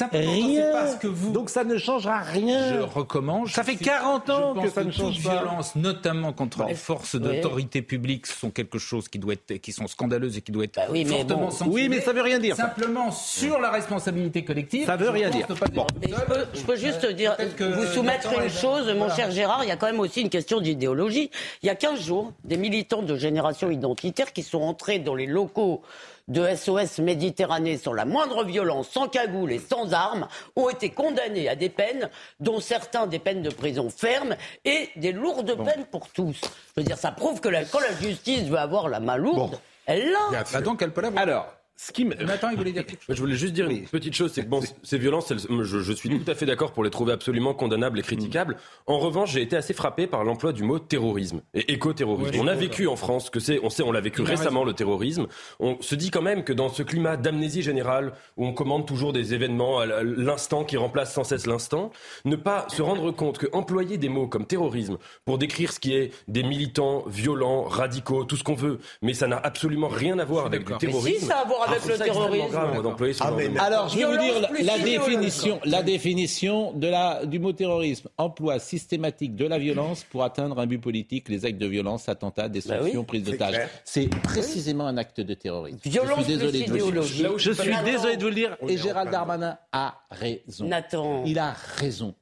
Rien. 0.00 0.70
parce 0.72 0.96
que 0.96 1.06
vous. 1.06 1.32
Donc 1.32 1.50
ça 1.50 1.64
ne 1.64 1.76
changera 1.76 2.20
rien. 2.20 2.76
je 2.76 2.80
recommande. 2.80 3.48
Ça 3.48 3.62
je 3.62 3.66
fait 3.70 3.76
suis- 3.76 3.84
40 3.84 4.30
ans 4.30 4.54
je 4.54 4.60
que 4.60 4.64
pense 4.66 4.74
ça 4.74 4.84
ne 4.84 4.90
change 4.90 5.14
toute 5.16 5.24
pas. 5.24 5.32
violence, 5.42 5.76
notamment 5.76 6.32
contre 6.32 6.64
les 6.66 6.74
forces 6.74 7.14
Oui. 7.14 7.20
d'autorité 7.20 7.82
publique, 7.82 8.26
sont 8.26 8.50
quelque 8.50 8.78
chose 8.78 9.08
qui 9.08 9.18
doit 9.18 9.34
être, 9.34 9.54
qui 9.60 9.72
sont 9.72 9.86
scandaleuses 9.86 10.36
et 10.38 10.40
qui 10.40 10.50
doit 10.50 10.64
être 10.64 10.76
Bah 10.76 10.82
oui, 10.90 11.04
mais 11.04 11.18
fortement 11.18 11.38
bon. 11.42 11.50
sanctionné. 11.50 11.72
Oui, 11.74 11.88
mais 11.88 12.00
ça 12.00 12.12
veut 12.12 12.22
rien 12.22 12.38
dire, 12.38 12.56
ça. 12.56 12.62
Simplement 12.74 13.10
sur 13.10 13.58
la 13.60 13.70
responsabilité 13.70 14.44
collective. 14.44 14.86
Ça 14.86 14.96
veut 14.96 15.10
rien 15.10 15.28
dire. 15.30 15.46
Bon. 15.74 15.86
Mais 16.00 16.08
je 16.08 16.24
peux, 16.24 16.46
je 16.54 16.60
peux 16.62 16.76
juste 16.76 17.04
Euh, 17.04 17.12
dire, 17.12 17.36
que 17.56 17.64
vous 17.64 17.86
soumettre 17.92 18.32
une 18.42 18.48
chose, 18.48 18.86
mon 18.88 18.98
voilà. 19.00 19.14
cher 19.16 19.30
Gérard, 19.30 19.62
il 19.64 19.68
y 19.68 19.72
a 19.72 19.76
quand 19.76 19.86
même 19.86 20.00
aussi 20.00 20.22
une 20.22 20.30
question 20.30 20.60
d'idéologie. 20.60 21.30
Il 21.62 21.66
y 21.66 21.70
a 21.70 21.74
15 21.74 22.00
jours, 22.00 22.32
des 22.44 22.56
militants 22.56 23.02
de 23.02 23.16
génération 23.16 23.70
identitaire 23.70 24.32
qui 24.32 24.42
sont 24.42 24.62
entrés 24.62 24.98
dans 24.98 25.14
les 25.14 25.26
locaux 25.26 25.82
de 26.28 26.46
SOS 26.54 26.98
Méditerranée 26.98 27.76
sans 27.78 27.92
la 27.92 28.04
moindre 28.04 28.44
violence, 28.44 28.88
sans 28.88 29.08
cagoule 29.08 29.52
et 29.52 29.58
sans 29.58 29.92
armes, 29.92 30.28
ont 30.56 30.68
été 30.68 30.90
condamnés 30.90 31.48
à 31.48 31.56
des 31.56 31.68
peines, 31.68 32.08
dont 32.40 32.60
certains 32.60 33.06
des 33.06 33.18
peines 33.18 33.42
de 33.42 33.50
prison 33.50 33.90
ferme 33.90 34.36
et 34.64 34.90
des 34.96 35.12
lourdes 35.12 35.54
peines 35.64 35.84
pour 35.90 36.08
tous. 36.08 36.40
Je 36.76 36.80
veux 36.80 36.84
dire, 36.86 36.98
ça 36.98 37.12
prouve 37.12 37.40
que 37.40 37.48
la- 37.48 37.64
quand 37.64 37.80
la 37.80 37.92
justice 38.00 38.44
veut 38.44 38.58
avoir 38.58 38.88
la 38.88 39.00
main 39.00 39.16
lourde, 39.16 39.58
elle 39.86 40.10
l'a. 40.10 40.18
Bah 40.52 40.60
donc 40.60 40.80
elle 40.82 40.92
peut 40.92 41.00
l'avoir. 41.00 41.22
Alors, 41.22 41.46
ce 41.76 41.90
qui 41.90 42.04
me... 42.04 42.14
Nathan, 42.14 42.50
il 42.50 42.56
voulait 42.58 42.72
dire 42.72 42.86
quelque 42.86 43.02
chose. 43.04 43.16
Je 43.16 43.20
voulais 43.20 43.34
juste 43.34 43.54
dire 43.54 43.68
une 43.68 43.84
petite 43.86 44.14
chose, 44.14 44.30
c'est 44.32 44.42
que 44.44 44.48
bon, 44.48 44.60
ces 44.82 44.98
violences, 44.98 45.30
elles- 45.30 45.40
je, 45.64 45.80
je 45.80 45.92
suis 45.92 46.08
tout 46.08 46.30
à 46.30 46.34
fait 46.34 46.46
d'accord 46.46 46.72
pour 46.72 46.84
les 46.84 46.90
trouver 46.90 47.12
absolument 47.12 47.54
condamnables 47.54 47.98
et 47.98 48.02
critiquables. 48.02 48.56
En 48.86 48.98
revanche, 48.98 49.32
j'ai 49.32 49.42
été 49.42 49.56
assez 49.56 49.74
frappé 49.74 50.06
par 50.06 50.22
l'emploi 50.22 50.52
du 50.52 50.62
mot 50.62 50.78
terrorisme 50.78 51.40
et 51.54 51.72
éco-terrorisme. 51.72 52.34
Ouais, 52.34 52.40
on 52.40 52.46
a 52.46 52.54
vécu 52.54 52.86
en 52.86 52.96
France 52.96 53.30
que 53.30 53.40
c'est, 53.40 53.58
on 53.64 53.70
sait, 53.70 53.82
on 53.82 53.90
l'a 53.90 54.00
vécu 54.00 54.22
récemment 54.22 54.60
raison. 54.60 54.64
le 54.64 54.72
terrorisme. 54.74 55.26
On 55.58 55.80
se 55.80 55.94
dit 55.94 56.10
quand 56.10 56.22
même 56.22 56.44
que 56.44 56.52
dans 56.52 56.68
ce 56.68 56.82
climat 56.82 57.16
d'amnésie 57.16 57.62
générale 57.62 58.12
où 58.36 58.46
on 58.46 58.52
commande 58.52 58.86
toujours 58.86 59.12
des 59.12 59.34
événements 59.34 59.80
à 59.80 59.86
l'instant 60.02 60.64
qui 60.64 60.76
remplace 60.76 61.12
sans 61.12 61.24
cesse 61.24 61.46
l'instant, 61.46 61.90
ne 62.24 62.36
pas 62.36 62.66
se 62.68 62.82
rendre 62.82 63.10
compte 63.10 63.38
que 63.38 63.46
employer 63.52 63.96
des 63.98 64.08
mots 64.08 64.28
comme 64.28 64.46
terrorisme 64.46 64.98
pour 65.24 65.38
décrire 65.38 65.72
ce 65.72 65.80
qui 65.80 65.94
est 65.94 66.12
des 66.28 66.42
militants 66.42 67.04
violents, 67.08 67.62
radicaux, 67.64 68.24
tout 68.24 68.36
ce 68.36 68.44
qu'on 68.44 68.54
veut, 68.54 68.78
mais 69.02 69.14
ça 69.14 69.26
n'a 69.26 69.38
absolument 69.38 69.88
rien 69.88 70.18
à 70.18 70.24
voir 70.24 70.46
avec. 70.46 70.68
Mais 70.68 70.76
terrorisme. 70.78 71.18
si, 71.20 71.26
ça 71.26 71.38
a 71.38 71.42
à 71.42 71.44
voir 71.44 71.71
avec 71.72 71.84
le 71.86 72.04
terrorisme. 72.04 73.12
ce 73.12 73.22
Ah. 73.58 73.64
Alors, 73.64 73.88
je 73.88 73.98
vais 73.98 74.04
vous 74.04 74.16
dire 74.16 74.40
la 74.40 74.76
violence. 74.78 75.08
définition, 75.08 75.60
la 75.64 75.82
définition 75.82 76.72
de 76.72 76.88
la, 76.88 77.26
du 77.26 77.38
mot 77.38 77.52
terrorisme. 77.52 78.08
Emploi 78.18 78.58
systématique 78.58 79.36
de 79.36 79.46
la 79.46 79.58
violence 79.58 80.04
pour 80.04 80.24
atteindre 80.24 80.58
un 80.58 80.66
but 80.66 80.78
politique, 80.78 81.28
les 81.28 81.44
actes 81.44 81.58
de 81.58 81.66
violence, 81.66 82.08
attentats, 82.08 82.48
destruction, 82.48 83.00
oui. 83.00 83.06
prise 83.06 83.24
d'otages. 83.24 83.68
C'est 83.84 84.08
précisément 84.08 84.86
un 84.86 84.96
acte 84.96 85.20
de 85.20 85.34
terrorisme. 85.34 85.78
Violence 85.84 86.20
je 86.20 86.24
suis 86.24 86.32
désolé 86.38 86.64
de 86.64 86.72
vous 86.72 86.90
dire. 86.90 87.38
Je 87.38 87.52
suis 87.52 87.70
Nathan. 87.70 87.84
désolé 87.84 88.16
de 88.16 88.22
vous 88.22 88.28
le 88.28 88.34
dire. 88.34 88.56
Et 88.68 88.76
Gérald 88.76 89.10
Darmanin 89.10 89.58
a 89.72 90.02
raison. 90.10 90.66
Nathan. 90.66 91.24
Il 91.24 91.38
a 91.38 91.52
raison. 91.52 92.14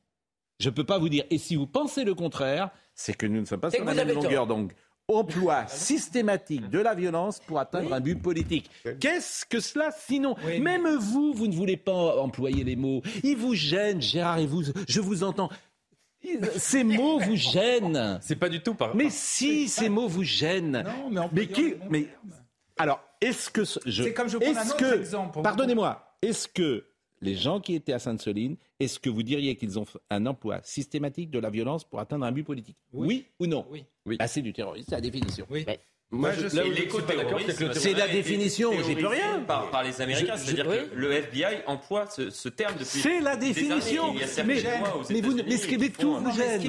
Je 0.59 0.69
ne 0.69 0.75
peux 0.75 0.85
pas 0.85 0.99
vous 0.99 1.09
dire. 1.09 1.25
Et 1.31 1.39
si 1.39 1.57
vous 1.57 1.67
pensez 1.67 2.05
le 2.05 2.15
contraire, 2.15 2.71
c'est 2.95 3.15
que 3.15 3.27
nous 3.27 3.41
ne 3.41 3.47
sommes 3.47 3.61
pas 3.61 3.71
sur 3.71 3.85
la 3.85 3.95
même 3.95 4.13
longueur 4.13 4.47
d'onde. 4.47 4.73
Emploi 5.13 5.67
systématique 5.69 6.69
de 6.71 6.79
la 6.79 6.95
violence 6.95 7.41
pour 7.41 7.59
atteindre 7.59 7.93
un 7.93 8.01
but 8.01 8.21
politique. 8.21 8.71
Qu'est-ce 9.01 9.45
que 9.45 9.61
cela 9.61 9.91
sinon 10.07 10.35
Oui, 10.47 10.61
mais- 10.61 10.79
Même 10.79 10.97
vous, 10.97 11.33
vous 11.35 11.47
ne 11.47 11.55
voulez 11.55 11.77
pas 11.77 12.21
employer 12.21 12.65
les 12.65 12.77
mots. 12.77 13.03
Ils 13.25 13.37
vous 13.37 13.55
gênent, 13.55 14.01
Gérard, 14.01 14.39
et 14.39 14.47
vous, 14.47 14.63
je 14.89 15.01
vous 15.01 15.23
entends. 15.25 15.51
Ces 16.57 16.85
mots 16.85 17.19
vous 17.19 17.37
gênent. 17.37 18.19
C'est 18.23 18.37
pas 18.37 18.49
du 18.49 18.61
tout 18.61 18.75
par. 18.75 18.95
Mais 18.95 19.09
si 19.11 19.69
ces 19.69 19.89
mots 19.89 20.07
vous 20.09 20.23
gênent. 20.23 20.85
Non, 21.11 21.11
mais 21.11 21.29
Mais 21.33 21.47
qui 21.47 21.75
Mais 21.89 22.07
alors, 22.79 23.01
est-ce 23.21 23.49
que 23.51 23.65
ce- 23.65 23.81
je 23.87 24.03
C'est 24.05 24.13
comme 24.15 24.29
je 24.29 24.37
prends 24.39 24.57
un 24.57 24.67
autre 24.67 24.77
que 24.77 24.99
exemple 25.01 25.43
pardonnez-moi, 25.43 26.15
est-ce 26.23 26.47
que 26.49 26.85
les 27.21 27.35
gens 27.37 27.61
qui 27.61 27.75
étaient 27.75 27.93
à 27.93 27.99
Sainte-Soline, 27.99 28.57
est-ce 28.79 28.99
que 28.99 29.11
vous 29.11 29.23
diriez 29.23 29.55
qu'ils 29.57 29.79
ont 29.79 29.87
un 30.11 30.27
emploi 30.27 30.61
systématique 30.65 31.31
de 31.31 31.39
la 31.39 31.51
violence 31.51 31.85
pour 31.85 32.01
atteindre 32.01 32.25
un 32.25 32.33
but 32.33 32.45
politique? 32.45 32.77
Oui. 32.93 33.27
ou 33.39 33.47
non? 33.47 33.67
Oui. 33.71 33.85
Oui. 34.07 34.17
Bah, 34.17 34.27
c'est 34.27 34.43
du 34.43 34.53
terrorisme, 34.53 34.87
c'est 34.89 34.95
la 34.97 35.01
définition. 35.01 35.47
Oui. 35.51 35.65
Moi, 36.13 36.31
Moi, 36.31 36.33
je, 36.33 36.49
je 36.49 36.57
là 36.57 36.63
suis 36.65 36.71
où 36.73 36.75
je 36.75 36.81
suis 36.81 37.03
pas 37.03 37.15
d'accord, 37.15 37.41
c'est 37.75 37.93
la 37.93 38.09
définition, 38.09 38.71
peux 38.71 38.77
théorisé 38.83 39.07
rien. 39.07 39.41
Par, 39.47 39.71
par 39.71 39.85
les 39.85 40.01
Américains, 40.01 40.37
c'est-à-dire 40.37 40.67
que 40.67 40.95
le 40.97 41.13
FBI 41.13 41.63
emploie 41.69 42.07
ce, 42.11 42.31
ce 42.31 42.49
terme 42.49 42.73
depuis. 42.75 42.99
C'est 42.99 43.21
la 43.21 43.37
des 43.37 43.47
définition. 43.53 44.05
années. 44.07 44.15
Il 44.17 44.21
y 44.21 44.25
a 44.25 44.27
certaines 44.27 44.57
Mais, 44.57 44.63
mais 45.11 45.21
vous, 45.21 45.37
mais 45.47 45.57
ce 45.57 45.67
qui 45.69 45.91
tout 45.93 46.15
vous 46.17 46.33
gêne. 46.33 46.63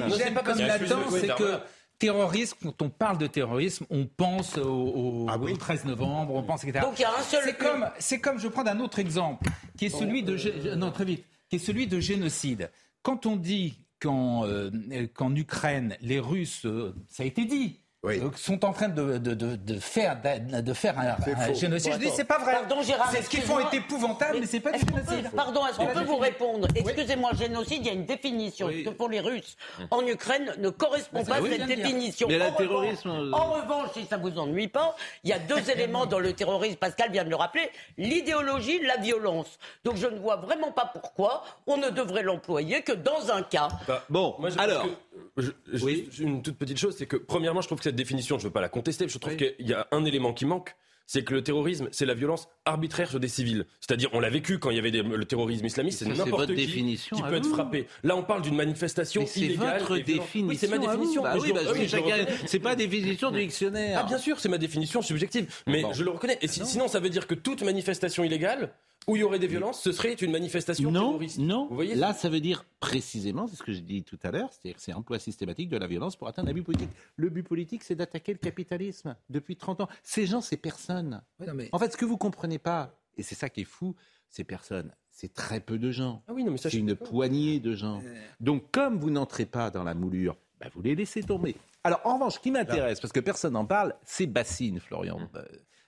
c'est 1.10 1.26
que- 1.34 1.58
Terrorisme, 2.06 2.56
quand 2.64 2.82
on 2.82 2.90
parle 2.90 3.16
de 3.18 3.28
terrorisme, 3.28 3.86
on 3.88 4.06
pense 4.06 4.58
au, 4.58 4.62
au- 4.68 5.26
Ah 5.30 5.38
oui. 5.38 5.52
au 5.52 5.56
13 5.56 5.84
novembre, 5.84 6.34
on 6.34 6.42
pense, 6.42 6.64
etc. 6.64 6.80
Donc, 6.84 6.98
il 6.98 7.02
y 7.02 7.04
a 7.04 7.16
un 7.16 7.22
seul 7.22 7.42
C'est 7.44 7.56
comme, 7.56 7.88
c'est 8.00 8.18
comme, 8.18 8.40
je 8.40 8.48
prends 8.48 8.66
un 8.66 8.80
autre 8.80 8.98
exemple, 8.98 9.48
qui 9.78 9.86
est 9.86 9.88
celui 9.88 10.24
de, 10.24 10.74
non, 10.74 10.90
très 10.90 11.04
vite, 11.04 11.24
qui 11.48 11.56
est 11.56 11.58
celui 11.60 11.86
de 11.86 12.00
génocide. 12.00 12.70
Quand 13.02 13.24
on 13.26 13.36
dit 13.36 13.74
qu'en 14.00 14.44
euh, 14.46 14.70
qu'en 15.14 15.32
Ukraine, 15.36 15.96
les 16.00 16.18
Russes, 16.18 16.66
euh, 16.66 16.92
ça 17.08 17.22
a 17.22 17.26
été 17.26 17.44
dit, 17.44 17.78
Oui. 18.04 18.18
euh, 18.20 18.30
sont 18.36 18.64
en 18.64 18.72
train 18.72 18.88
de, 18.88 19.18
de, 19.18 19.34
de, 19.34 19.54
de 19.54 19.78
faire, 19.78 20.20
de 20.20 20.72
faire 20.74 20.98
un, 20.98 21.52
génocide. 21.54 21.92
Je 21.92 21.98
dis, 21.98 22.10
c'est 22.10 22.24
pas 22.24 22.38
vrai. 22.38 22.54
Pardon, 22.54 22.82
Gérard, 22.82 23.12
C'est 23.12 23.22
ce 23.22 23.28
qu'ils 23.30 23.42
font 23.42 23.60
est 23.60 23.72
épouvantable, 23.76 24.38
mais, 24.40 24.46
c'est 24.46 24.58
pas 24.58 24.72
du 24.72 24.84
peut- 24.84 24.94
génocide. 25.08 25.30
Pardon, 25.36 25.64
est-ce 25.68 25.76
qu'on 25.76 25.86
La 25.86 25.92
peut 25.92 26.02
vous 26.04 26.16
répondre 26.16 26.66
Excusez-moi, 26.74 27.30
génocide, 27.38 27.78
il 27.82 27.86
y 27.86 27.90
a 27.90 27.92
une 27.92 28.04
définition. 28.04 28.66
Oui. 28.66 28.82
Ce 28.84 28.90
que 28.90 28.96
font 28.96 29.06
les 29.06 29.20
Russes 29.20 29.56
en 29.92 30.04
Ukraine 30.04 30.52
ne 30.58 30.70
correspond 30.70 31.20
Mais 31.20 31.24
pas 31.26 31.36
à 31.36 31.42
cette 31.42 31.66
définition. 31.66 32.26
Mais 32.26 32.38
le 32.38 32.42
En 32.42 32.46
revanche- 32.46 32.58
terrorisme, 32.58 33.08
euh, 33.10 33.30
En 33.32 33.44
revanche, 33.52 33.88
si 33.94 34.04
ça 34.06 34.16
vous 34.16 34.36
ennuie 34.36 34.66
pas, 34.66 34.96
il 35.22 35.30
y 35.30 35.32
a 35.32 35.38
deux 35.38 35.70
éléments 35.70 36.06
dans 36.06 36.18
le 36.18 36.32
terrorisme, 36.32 36.76
Pascal 36.78 37.12
vient 37.12 37.22
de 37.24 37.30
le 37.30 37.36
rappeler, 37.36 37.70
l'idéologie, 37.98 38.80
la 38.84 38.96
violence. 38.96 39.60
Donc 39.84 39.94
je 39.94 40.08
ne 40.08 40.18
vois 40.18 40.36
vraiment 40.36 40.72
pas 40.72 40.90
pourquoi 40.92 41.44
on 41.68 41.76
ne 41.76 41.88
devrait 41.90 42.24
l'employer 42.24 42.82
que 42.82 42.92
dans 42.92 43.30
un 43.30 43.42
cas. 43.42 43.68
Bah, 43.86 44.02
Bon, 44.10 44.34
Moi, 44.40 44.50
je- 44.50 44.58
alors. 44.58 44.82
que, 44.82 44.88
je- 45.36 45.50
je- 45.72 45.84
Oui. 45.84 46.08
une 46.20 46.42
toute 46.42 46.56
petite 46.56 46.78
chose, 46.78 46.94
c'est 46.96 47.06
que 47.06 47.16
premièrement, 47.16 47.60
je 47.60 47.66
trouve 47.68 47.78
que 47.78 47.84
cette 47.84 47.96
définition, 47.96 48.38
je 48.38 48.44
ne 48.44 48.48
veux 48.48 48.52
pas 48.52 48.60
la 48.60 48.68
contester, 48.68 49.08
je 49.08 49.18
trouve 49.18 49.36
qu'il 49.36 49.54
y 49.60 49.72
a 49.72 49.86
un 49.92 50.04
élément 50.04 50.32
qui 50.32 50.44
manque. 50.46 50.74
C'est 51.04 51.24
que 51.24 51.34
le 51.34 51.42
terrorisme, 51.42 51.88
c'est 51.90 52.06
la 52.06 52.14
violence 52.14 52.48
arbitraire 52.64 53.10
sur 53.10 53.18
des 53.20 53.28
civils. 53.28 53.66
C'est-à-dire, 53.80 54.08
on 54.12 54.20
l'a 54.20 54.30
vécu 54.30 54.58
quand 54.60 54.70
il 54.70 54.76
y 54.76 54.78
avait 54.78 54.92
des- 54.92 55.02
le 55.02 55.24
terrorisme 55.24 55.66
islamiste, 55.66 55.98
c'est 55.98 56.04
n'importe 56.08 56.30
votre 56.30 56.46
qui 56.46 56.54
définition 56.64 57.16
qui 57.16 57.22
peut 57.24 57.34
être 57.34 57.48
frappé. 57.48 57.86
Là, 58.04 58.16
on 58.16 58.22
parle 58.22 58.40
d'une 58.40 58.54
manifestation 58.54 59.22
Mais 59.22 59.26
c'est 59.26 59.40
illégale. 59.40 59.80
votre 59.80 59.96
définition. 59.98 60.46
Oui, 60.46 60.56
c'est 60.56 60.68
ma 60.68 60.78
définition. 60.78 61.22
Bah 61.22 61.32
mais 61.34 61.40
oui, 61.40 61.52
parce 61.52 61.72
que 61.76 61.86
chacun- 61.88 62.24
c'est 62.46 62.60
pas 62.60 62.76
définition 62.76 63.30
du 63.32 63.40
dictionnaire. 63.40 63.98
Ah 64.04 64.06
bien 64.06 64.16
sûr, 64.16 64.38
c'est 64.38 64.48
ma 64.48 64.58
définition 64.58 65.02
subjective, 65.02 65.52
mais 65.66 65.82
Bon. 65.82 65.92
je 65.92 66.04
le 66.04 66.10
reconnais. 66.10 66.38
Et 66.40 66.46
si- 66.48 66.64
sinon, 66.64 66.86
ça 66.88 67.00
veut 67.00 67.10
dire 67.10 67.26
que 67.26 67.34
toute 67.34 67.62
manifestation 67.62 68.22
illégale 68.22 68.72
où 69.08 69.16
il 69.16 69.20
y 69.20 69.22
aurait 69.22 69.38
des 69.38 69.46
violences, 69.48 69.82
ce 69.82 69.90
serait 69.92 70.12
une 70.14 70.30
manifestation 70.30 70.90
Non, 70.90 71.00
terroriste. 71.08 71.38
non. 71.38 71.66
Vous 71.68 71.74
voyez 71.74 71.94
Là, 71.94 72.12
ça 72.14 72.28
veut 72.28 72.40
dire 72.40 72.64
précisément, 72.80 73.46
c'est 73.48 73.56
ce 73.56 73.62
que 73.62 73.72
j'ai 73.72 73.80
dit 73.80 74.02
tout 74.04 74.18
à 74.22 74.30
l'heure, 74.30 74.50
c'est-à-dire 74.52 74.76
que 74.76 74.82
c'est 74.82 74.92
emploi 74.92 75.18
systématique 75.18 75.68
de 75.68 75.76
la 75.76 75.86
violence 75.86 76.14
pour 76.16 76.28
atteindre 76.28 76.50
un 76.50 76.52
but 76.52 76.62
politique. 76.62 76.90
Le 77.16 77.28
but 77.28 77.42
politique, 77.42 77.82
c'est 77.82 77.94
d'attaquer 77.94 78.32
le 78.32 78.38
capitalisme 78.38 79.16
depuis 79.30 79.56
30 79.56 79.80
ans. 79.82 79.88
Ces 80.02 80.26
gens, 80.26 80.40
c'est 80.40 80.56
personne. 80.56 81.22
Oui, 81.40 81.46
non, 81.46 81.54
mais- 81.54 81.68
En 81.72 81.78
fait, 81.78 81.92
ce 81.92 81.96
que 81.96 82.04
vous 82.04 82.16
comprenez 82.18 82.58
pas, 82.58 82.94
et 83.16 83.22
c'est 83.22 83.34
ça 83.34 83.48
qui 83.48 83.62
est 83.62 83.64
fou, 83.64 83.94
ces 84.28 84.44
personnes, 84.44 84.92
c'est 85.10 85.34
très 85.34 85.60
peu 85.60 85.78
de 85.78 85.90
gens. 85.90 86.22
Ah 86.28 86.32
oui, 86.32 86.44
non, 86.44 86.52
mais 86.52 86.56
ça, 86.58 86.70
C'est 86.70 86.78
une 86.78 86.94
poignée 86.94 87.60
de 87.60 87.74
gens. 87.74 88.00
Donc, 88.40 88.70
comme 88.70 88.98
vous 88.98 89.10
n'entrez 89.10 89.46
pas 89.46 89.70
dans 89.70 89.82
la 89.84 89.94
moulure, 89.94 90.36
bah, 90.60 90.68
vous 90.74 90.80
les 90.82 90.94
laissez 90.94 91.22
tomber. 91.22 91.56
Alors, 91.84 92.00
en 92.04 92.14
revanche, 92.14 92.34
ce 92.34 92.38
qui 92.40 92.50
m'intéresse, 92.52 93.00
parce 93.00 93.12
que 93.12 93.20
personne 93.20 93.54
n'en 93.54 93.66
parle, 93.66 93.94
c'est 94.04 94.26
Bassine, 94.26 94.78
Florian. 94.80 95.18
Euh, 95.34 95.42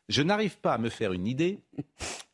Je 0.09 0.23
n'arrive 0.23 0.59
pas 0.59 0.75
à 0.75 0.79
me 0.79 0.89
faire 0.91 1.13
une 1.13 1.27
idée 1.27 1.61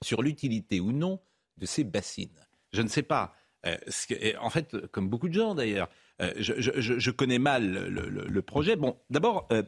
sur 0.03 0.23
l'utilité 0.23 0.81
ou 0.81 0.93
non 0.93 1.21
de 1.57 1.67
ces 1.67 1.85
bassines. 1.85 2.41
Je 2.73 2.83
ne 2.83 2.89
sais 2.89 3.03
pas. 3.03 3.35
Euh, 3.67 3.77
ce 3.89 4.07
que- 4.07 4.15
et 4.15 4.37
en 4.39 4.51
fait, 4.51 4.87
comme 4.89 5.09
beaucoup 5.09 5.29
de 5.29 5.35
gens 5.35 5.55
d'ailleurs, 5.55 5.89
euh, 6.23 6.33
je, 6.39 6.55
je- 6.59 6.81
je- 6.81 6.99
je 6.99 7.11
connais 7.11 7.39
mal 7.39 7.71
le, 7.89 8.09
le- 8.09 8.27
le 8.27 8.43
projet. 8.43 8.77
Bon, 8.77 8.97
d'abord, 9.11 9.47
euh, 9.53 9.63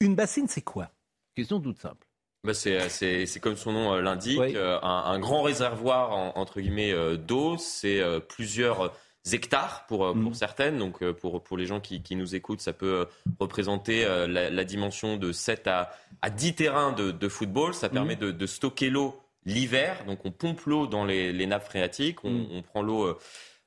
une 0.00 0.14
bassine, 0.14 0.48
c'est 0.48 0.62
quoi? 0.62 0.90
Question 1.34 1.60
toute 1.60 1.78
simple. 1.78 2.06
Bah, 2.42 2.54
c'est, 2.54 3.26
comme 3.42 3.56
son 3.56 3.72
nom 3.72 3.96
l'indique, 3.96 4.40
Oui. 4.40 4.56
un, 4.56 4.78
un 4.82 5.18
grand 5.18 5.42
réservoir 5.42 6.12
en- 6.12 6.32
entre 6.36 6.60
guillemets 6.60 6.94
d'eau. 7.18 7.58
C'est 7.58 8.02
plusieurs 8.28 8.94
hectares 9.32 9.84
pour, 9.86 10.04
euh, 10.06 10.12
pour 10.12 10.20
Mhm. 10.30 10.34
certaines. 10.34 10.78
Donc 10.78 11.02
euh, 11.02 11.12
pour, 11.12 11.42
pour 11.42 11.56
les 11.56 11.66
gens 11.66 11.80
qui, 11.80 12.02
qui 12.02 12.16
nous 12.16 12.34
écoutent, 12.34 12.60
ça 12.60 12.72
peut 12.72 13.00
euh, 13.00 13.04
représenter 13.38 14.04
la, 14.04 14.50
la 14.50 14.64
dimension 14.64 15.16
de 15.16 15.32
7 15.32 15.66
à, 15.66 15.90
à 16.22 16.30
10 16.30 16.54
terrains 16.54 16.92
de, 16.92 17.10
de 17.10 17.28
football. 17.28 17.74
Ça 17.74 17.88
permet 17.88 18.16
de, 18.16 18.30
de 18.30 18.46
stocker 18.46 18.90
l'eau 18.90 19.20
l'hiver. 19.46 20.04
Donc 20.06 20.24
on 20.24 20.30
pompe 20.30 20.60
l'eau 20.66 20.86
dans 20.86 21.04
les, 21.04 21.32
les 21.32 21.46
nappes 21.46 21.64
phréatiques. 21.64 22.24
On, 22.24 22.30
Mhm. 22.30 22.46
on 22.52 22.62
prend 22.62 22.82
l'eau, 22.82 23.18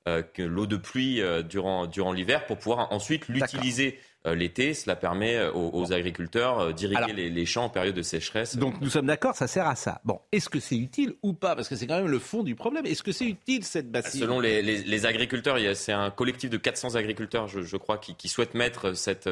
euh, 0.08 0.22
l'eau 0.38 0.66
de 0.68 0.78
pluie 0.78 1.22
euh, 1.22 1.42
durant, 1.42 1.86
durant 1.88 2.12
l'hiver 2.12 2.46
pour 2.46 2.58
pouvoir 2.58 2.92
ensuite 2.92 3.28
l'utiliser. 3.28 4.00
Euh, 4.26 4.36
L'été, 4.36 4.74
cela 4.74 4.96
permet 4.96 5.36
euh, 5.36 5.52
aux, 5.52 5.72
aux 5.82 5.92
agriculteurs 5.94 6.60
euh, 6.60 6.72
d'irriguer 6.72 7.14
les, 7.14 7.30
les 7.30 7.46
champs 7.46 7.66
en 7.66 7.70
période 7.70 7.96
de 7.96 8.02
sécheresse. 8.02 8.56
Donc 8.58 8.80
nous 8.82 8.90
sommes 8.90 9.06
d'accord, 9.08 9.36
ça 9.36 9.48
sert 9.48 9.68
à 9.68 9.76
ça. 9.76 10.02
Bon, 10.06 10.20
est-ce 10.32 10.50
que 10.50 10.60
c'est 10.60 10.78
utile 10.78 11.14
ou 11.24 11.34
pas? 11.34 11.56
Parce 11.56 11.68
que 11.68 11.76
c'est 11.76 11.88
quand 11.88 11.98
même 11.98 12.08
le 12.12 12.20
fond 12.20 12.44
du 12.44 12.56
problème. 12.56 12.86
Est-ce 12.86 13.04
que 13.04 13.12
c'est 13.12 13.26
utile 13.26 13.64
cette 13.64 13.92
bassine? 13.92 14.22
Selon 14.22 14.40
les, 14.40 14.62
les- 14.62 14.84
les 14.84 15.06
agriculteurs, 15.06 15.58
c'est 15.76 15.92
un 15.94 16.10
collectif 16.12 16.50
de 16.50 16.58
400 16.58 16.96
agriculteurs, 16.96 17.48
je, 17.48 17.62
je 17.62 17.78
crois, 17.78 17.98
qui, 17.98 18.16
qui 18.16 18.28
souhaitent 18.30 18.54
mettre 18.56 18.94
cette 18.94 19.30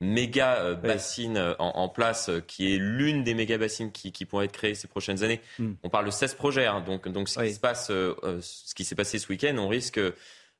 méga 0.00 0.74
bassine 0.74 1.54
en, 1.58 1.68
en 1.76 1.88
place, 1.88 2.30
qui 2.46 2.74
est 2.74 2.78
l'une 2.78 3.22
des 3.22 3.34
méga 3.34 3.58
bassines 3.58 3.92
qui, 3.92 4.12
qui 4.12 4.24
pourraient 4.24 4.46
être 4.46 4.52
créées 4.52 4.74
ces 4.74 4.88
prochaines 4.88 5.22
années. 5.22 5.40
Hmm. 5.58 5.72
On 5.82 5.90
parle 5.90 6.06
de 6.06 6.10
16 6.10 6.34
projets, 6.34 6.66
hein, 6.66 6.80
donc, 6.80 7.06
donc 7.08 7.28
ce 7.28 7.38
Oui. 7.40 7.48
qui 7.48 7.54
se 7.54 7.60
passe, 7.60 7.90
euh, 7.90 8.14
ce 8.40 8.74
qui 8.74 8.84
s'est 8.84 8.94
passé 8.94 9.18
ce 9.18 9.28
week-end, 9.28 9.54
on 9.58 9.68
risque 9.68 10.00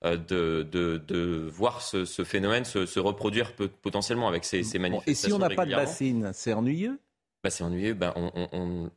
de, 0.02 0.66
de, 0.71 0.97
de 1.07 1.47
voir 1.50 1.83
ce, 1.83 2.04
ce 2.04 2.25
phénomène 2.25 2.64
se, 2.64 2.87
se 2.87 2.99
reproduire 3.00 3.52
potentiellement 3.83 4.28
avec 4.28 4.45
ces, 4.45 4.62
ces 4.62 4.78
Bon, 4.78 4.85
Et 4.87 4.90
manifestations. 4.90 5.28
si 5.28 5.33
on 5.35 5.38
n'a 5.38 5.50
pas 5.50 5.66
de 5.66 5.75
bassine, 5.75 6.30
c'est 6.35 6.52
ennuyeux? 6.54 6.99
Bah, 7.42 7.49
c'est 7.49 7.64
ennuyeux. 7.64 7.95
Bah, 7.95 8.12
on 8.16 8.30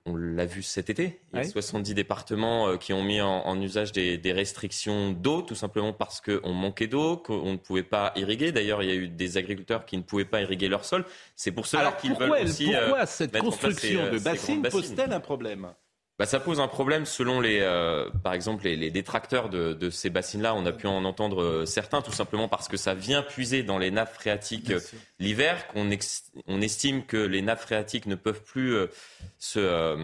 on- 0.05 0.15
l'a 0.15 0.45
vu 0.45 0.63
cet 0.63 0.89
été. 0.89 1.21
Il 1.31 1.37
y 1.37 1.39
a 1.39 1.43
Ouais. 1.43 1.47
70 1.47 1.93
départements 1.93 2.67
euh, 2.67 2.77
qui 2.77 2.91
ont 2.91 3.01
mis 3.03 3.21
en, 3.21 3.29
en 3.45 3.61
usage 3.61 3.91
des, 3.93 4.17
des 4.17 4.33
restrictions 4.33 5.11
d'eau, 5.13 5.41
tout 5.41 5.55
simplement 5.55 5.93
parce 5.93 6.19
qu'on 6.19 6.51
manquait 6.53 6.87
d'eau, 6.87 7.15
qu'on 7.17 7.51
ne 7.53 7.57
pouvait 7.57 7.83
pas 7.83 8.11
irriguer. 8.17 8.51
D'ailleurs, 8.51 8.83
il 8.83 8.89
y 8.89 8.91
a 8.91 8.95
eu 8.95 9.07
des 9.07 9.37
agriculteurs 9.37 9.85
qui 9.85 9.95
ne 9.97 10.01
pouvaient 10.03 10.25
pas 10.25 10.41
irriguer 10.41 10.67
leur 10.67 10.83
sol. 10.83 11.05
C'est 11.37 11.51
pour 11.51 11.67
cela 11.67 11.91
qu'ils 11.93 12.09
pourquoi, 12.11 12.27
veulent 12.37 12.43
aussi. 12.45 12.73
euh, 12.75 12.79
pourquoi 12.87 13.05
cette 13.05 13.29
en 13.29 13.31
place 13.31 13.43
construction 13.45 13.99
ces, 14.01 14.07
euh, 14.07 14.11
de 14.11 14.19
bassines 14.19 14.61
bassines. 14.61 14.81
pose-t-elle 14.81 15.13
un 15.13 15.19
problème? 15.21 15.73
Bah, 16.19 16.25
ça 16.27 16.39
pose 16.39 16.59
un 16.59 16.67
problème 16.67 17.05
selon 17.05 17.41
les, 17.41 17.59
euh, 17.61 18.07
par 18.23 18.33
exemple, 18.33 18.65
les, 18.65 18.75
les 18.75 18.91
détracteurs 18.91 19.49
de, 19.49 19.73
de 19.73 19.89
ces 19.89 20.09
bassines-là. 20.09 20.53
On 20.53 20.65
a 20.65 20.71
pu 20.71 20.85
en 20.87 21.03
entendre 21.05 21.41
euh, 21.41 21.65
certains, 21.65 22.01
tout 22.01 22.11
simplement 22.11 22.47
parce 22.47 22.67
que 22.67 22.77
ça 22.77 22.93
vient 22.93 23.23
puiser 23.23 23.63
dans 23.63 23.77
les 23.79 23.89
nappes 23.89 24.13
phréatiques 24.13 24.69
euh, 24.71 24.79
l'hiver, 25.19 25.67
qu'on 25.67 25.89
ex- 25.89 26.31
on 26.47 26.61
estime 26.61 27.03
que 27.05 27.17
les 27.17 27.41
nappes 27.41 27.61
phréatiques 27.61 28.05
ne 28.05 28.15
peuvent 28.15 28.43
plus 28.43 28.75
euh, 28.75 28.87
se, 29.39 29.59
euh, 29.59 29.97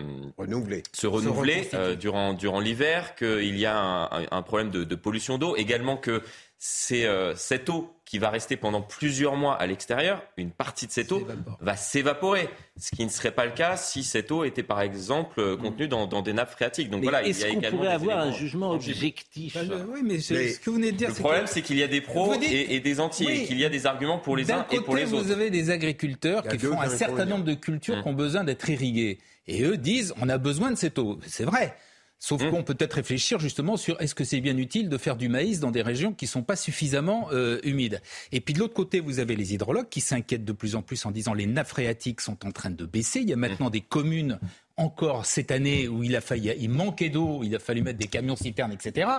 renouveler. 1.07 1.69
euh, 1.75 1.95
durant, 1.95 2.33
durant 2.33 2.59
l'hiver, 2.59 3.15
qu'il 3.15 3.57
y 3.57 3.65
a 3.67 4.09
un, 4.31 4.41
problème 4.41 4.71
de, 4.71 4.83
de 4.83 4.95
pollution 4.95 5.37
d'eau, 5.37 5.55
également 5.57 5.95
que 5.97 6.23
c'est 6.57 7.05
euh, 7.05 7.35
cette 7.35 7.69
eau 7.69 7.95
qui 8.09 8.17
va 8.17 8.31
rester 8.31 8.57
pendant 8.57 8.81
plusieurs 8.81 9.35
mois 9.35 9.53
à 9.53 9.67
l'extérieur, 9.67 10.23
une 10.35 10.49
partie 10.49 10.87
de 10.87 10.91
cette 10.91 11.11
eau 11.11 11.27
va 11.61 11.75
s'évaporer, 11.75 12.49
ce 12.75 12.89
qui 12.95 13.05
ne 13.05 13.09
serait 13.11 13.29
pas 13.29 13.45
le 13.45 13.51
cas 13.51 13.77
si 13.77 14.03
cette 14.03 14.31
eau 14.31 14.43
était 14.45 14.63
par 14.63 14.81
exemple 14.81 15.39
euh, 15.39 15.55
contenue 15.55 15.87
dans, 15.87 16.07
dans 16.07 16.23
des 16.23 16.33
nappes 16.33 16.49
phréatiques. 16.49 16.89
Donc 16.89 17.01
Mais 17.01 17.05
voilà, 17.11 17.21
il 17.21 17.27
y 17.27 17.29
est-ce 17.29 17.45
a 17.45 17.49
qu'on 17.69 17.77
pourrait 17.77 17.89
avoir 17.93 18.17
un 18.17 18.31
jugement 18.31 18.71
objectif 18.71 19.53
Bah, 19.53 19.61
le- 19.61 19.85
oui, 19.93 19.99
mais, 20.03 20.15
Mais 20.31 20.47
ce 20.49 20.59
que 20.59 20.71
vous 20.71 20.77
venez 20.77 20.91
de 20.91 20.97
dire, 20.97 21.09
Le 21.09 21.13
c'est 21.13 21.19
problème, 21.21 21.43
que- 21.43 21.49
c'est 21.51 21.61
qu'il 21.61 21.77
y 21.77 21.83
a 21.83 21.87
des 21.87 22.01
pros 22.01 22.35
dites- 22.35 22.51
et, 22.51 22.73
et 22.73 22.79
des 22.79 22.99
anti, 22.99 23.27
Oui. 23.27 23.41
et 23.41 23.45
qu'il 23.45 23.59
y 23.59 23.65
a 23.65 23.69
des 23.69 23.85
arguments 23.85 24.17
pour 24.17 24.35
les 24.35 24.51
uns 24.51 24.65
et 24.71 24.77
pour 24.77 24.87
côté, 24.95 25.05
les 25.05 25.13
autres. 25.13 25.23
vous 25.25 25.31
avez 25.31 25.51
des 25.51 25.69
agriculteurs 25.69 26.41
qui 26.47 26.57
font 26.57 26.81
un 26.81 26.89
certain 26.89 27.25
nombre 27.25 27.43
de 27.43 27.53
cultures 27.53 27.97
Hum. 27.97 28.01
qui 28.01 28.07
ont 28.09 28.13
besoin 28.13 28.43
d'être 28.43 28.67
irriguées. 28.71 29.19
Et 29.45 29.61
eux 29.63 29.77
disent, 29.77 30.15
on 30.19 30.29
a 30.29 30.39
besoin 30.39 30.71
de 30.71 30.77
cette 30.77 30.97
eau. 30.97 31.19
C'est 31.27 31.43
vrai. 31.45 31.75
Sauf 32.21 32.43
Mmh. 32.43 32.51
qu'on 32.51 32.63
peut 32.63 32.73
peut-être 32.73 32.93
réfléchir 32.93 33.39
justement 33.39 33.77
sur 33.77 33.99
est-ce 34.01 34.13
que 34.13 34.25
c'est 34.25 34.41
bien 34.41 34.57
utile 34.57 34.89
de 34.89 34.97
faire 34.97 35.15
du 35.15 35.29
maïs 35.29 35.61
dans 35.61 35.71
des 35.71 35.81
régions 35.81 36.13
qui 36.13 36.27
sont 36.27 36.43
pas 36.43 36.57
suffisamment 36.57 37.29
euh, 37.31 37.59
humides. 37.63 38.01
Et 38.33 38.41
puis 38.41 38.53
de 38.53 38.59
l'autre 38.59 38.73
côté, 38.73 38.99
vous 38.99 39.19
avez 39.19 39.37
les 39.37 39.53
hydrologues 39.53 39.87
qui 39.89 40.01
s'inquiètent 40.01 40.43
de 40.43 40.51
plus 40.51 40.75
en 40.75 40.81
plus 40.81 41.05
en 41.05 41.11
disant 41.11 41.33
les 41.33 41.45
nappes 41.45 41.69
phréatiques 41.69 42.19
sont 42.19 42.45
en 42.45 42.51
train 42.51 42.71
de 42.71 42.85
baisser. 42.85 43.21
Il 43.21 43.29
y 43.29 43.33
a 43.33 43.37
maintenant 43.37 43.69
des 43.69 43.81
communes 43.81 44.37
encore 44.79 45.25
cette 45.25 45.51
année 45.51 45.87
où 45.87 46.03
il 46.03 46.15
a 46.15 46.21
failli, 46.21 46.53
il 46.59 46.69
manquait 46.69 47.09
d'eau, 47.09 47.41
il 47.43 47.53
a 47.55 47.59
fallu 47.59 47.81
mettre 47.81 47.99
des 47.99 48.07
camions 48.07 48.35
citernes, 48.35 48.71
etc. 48.71 49.09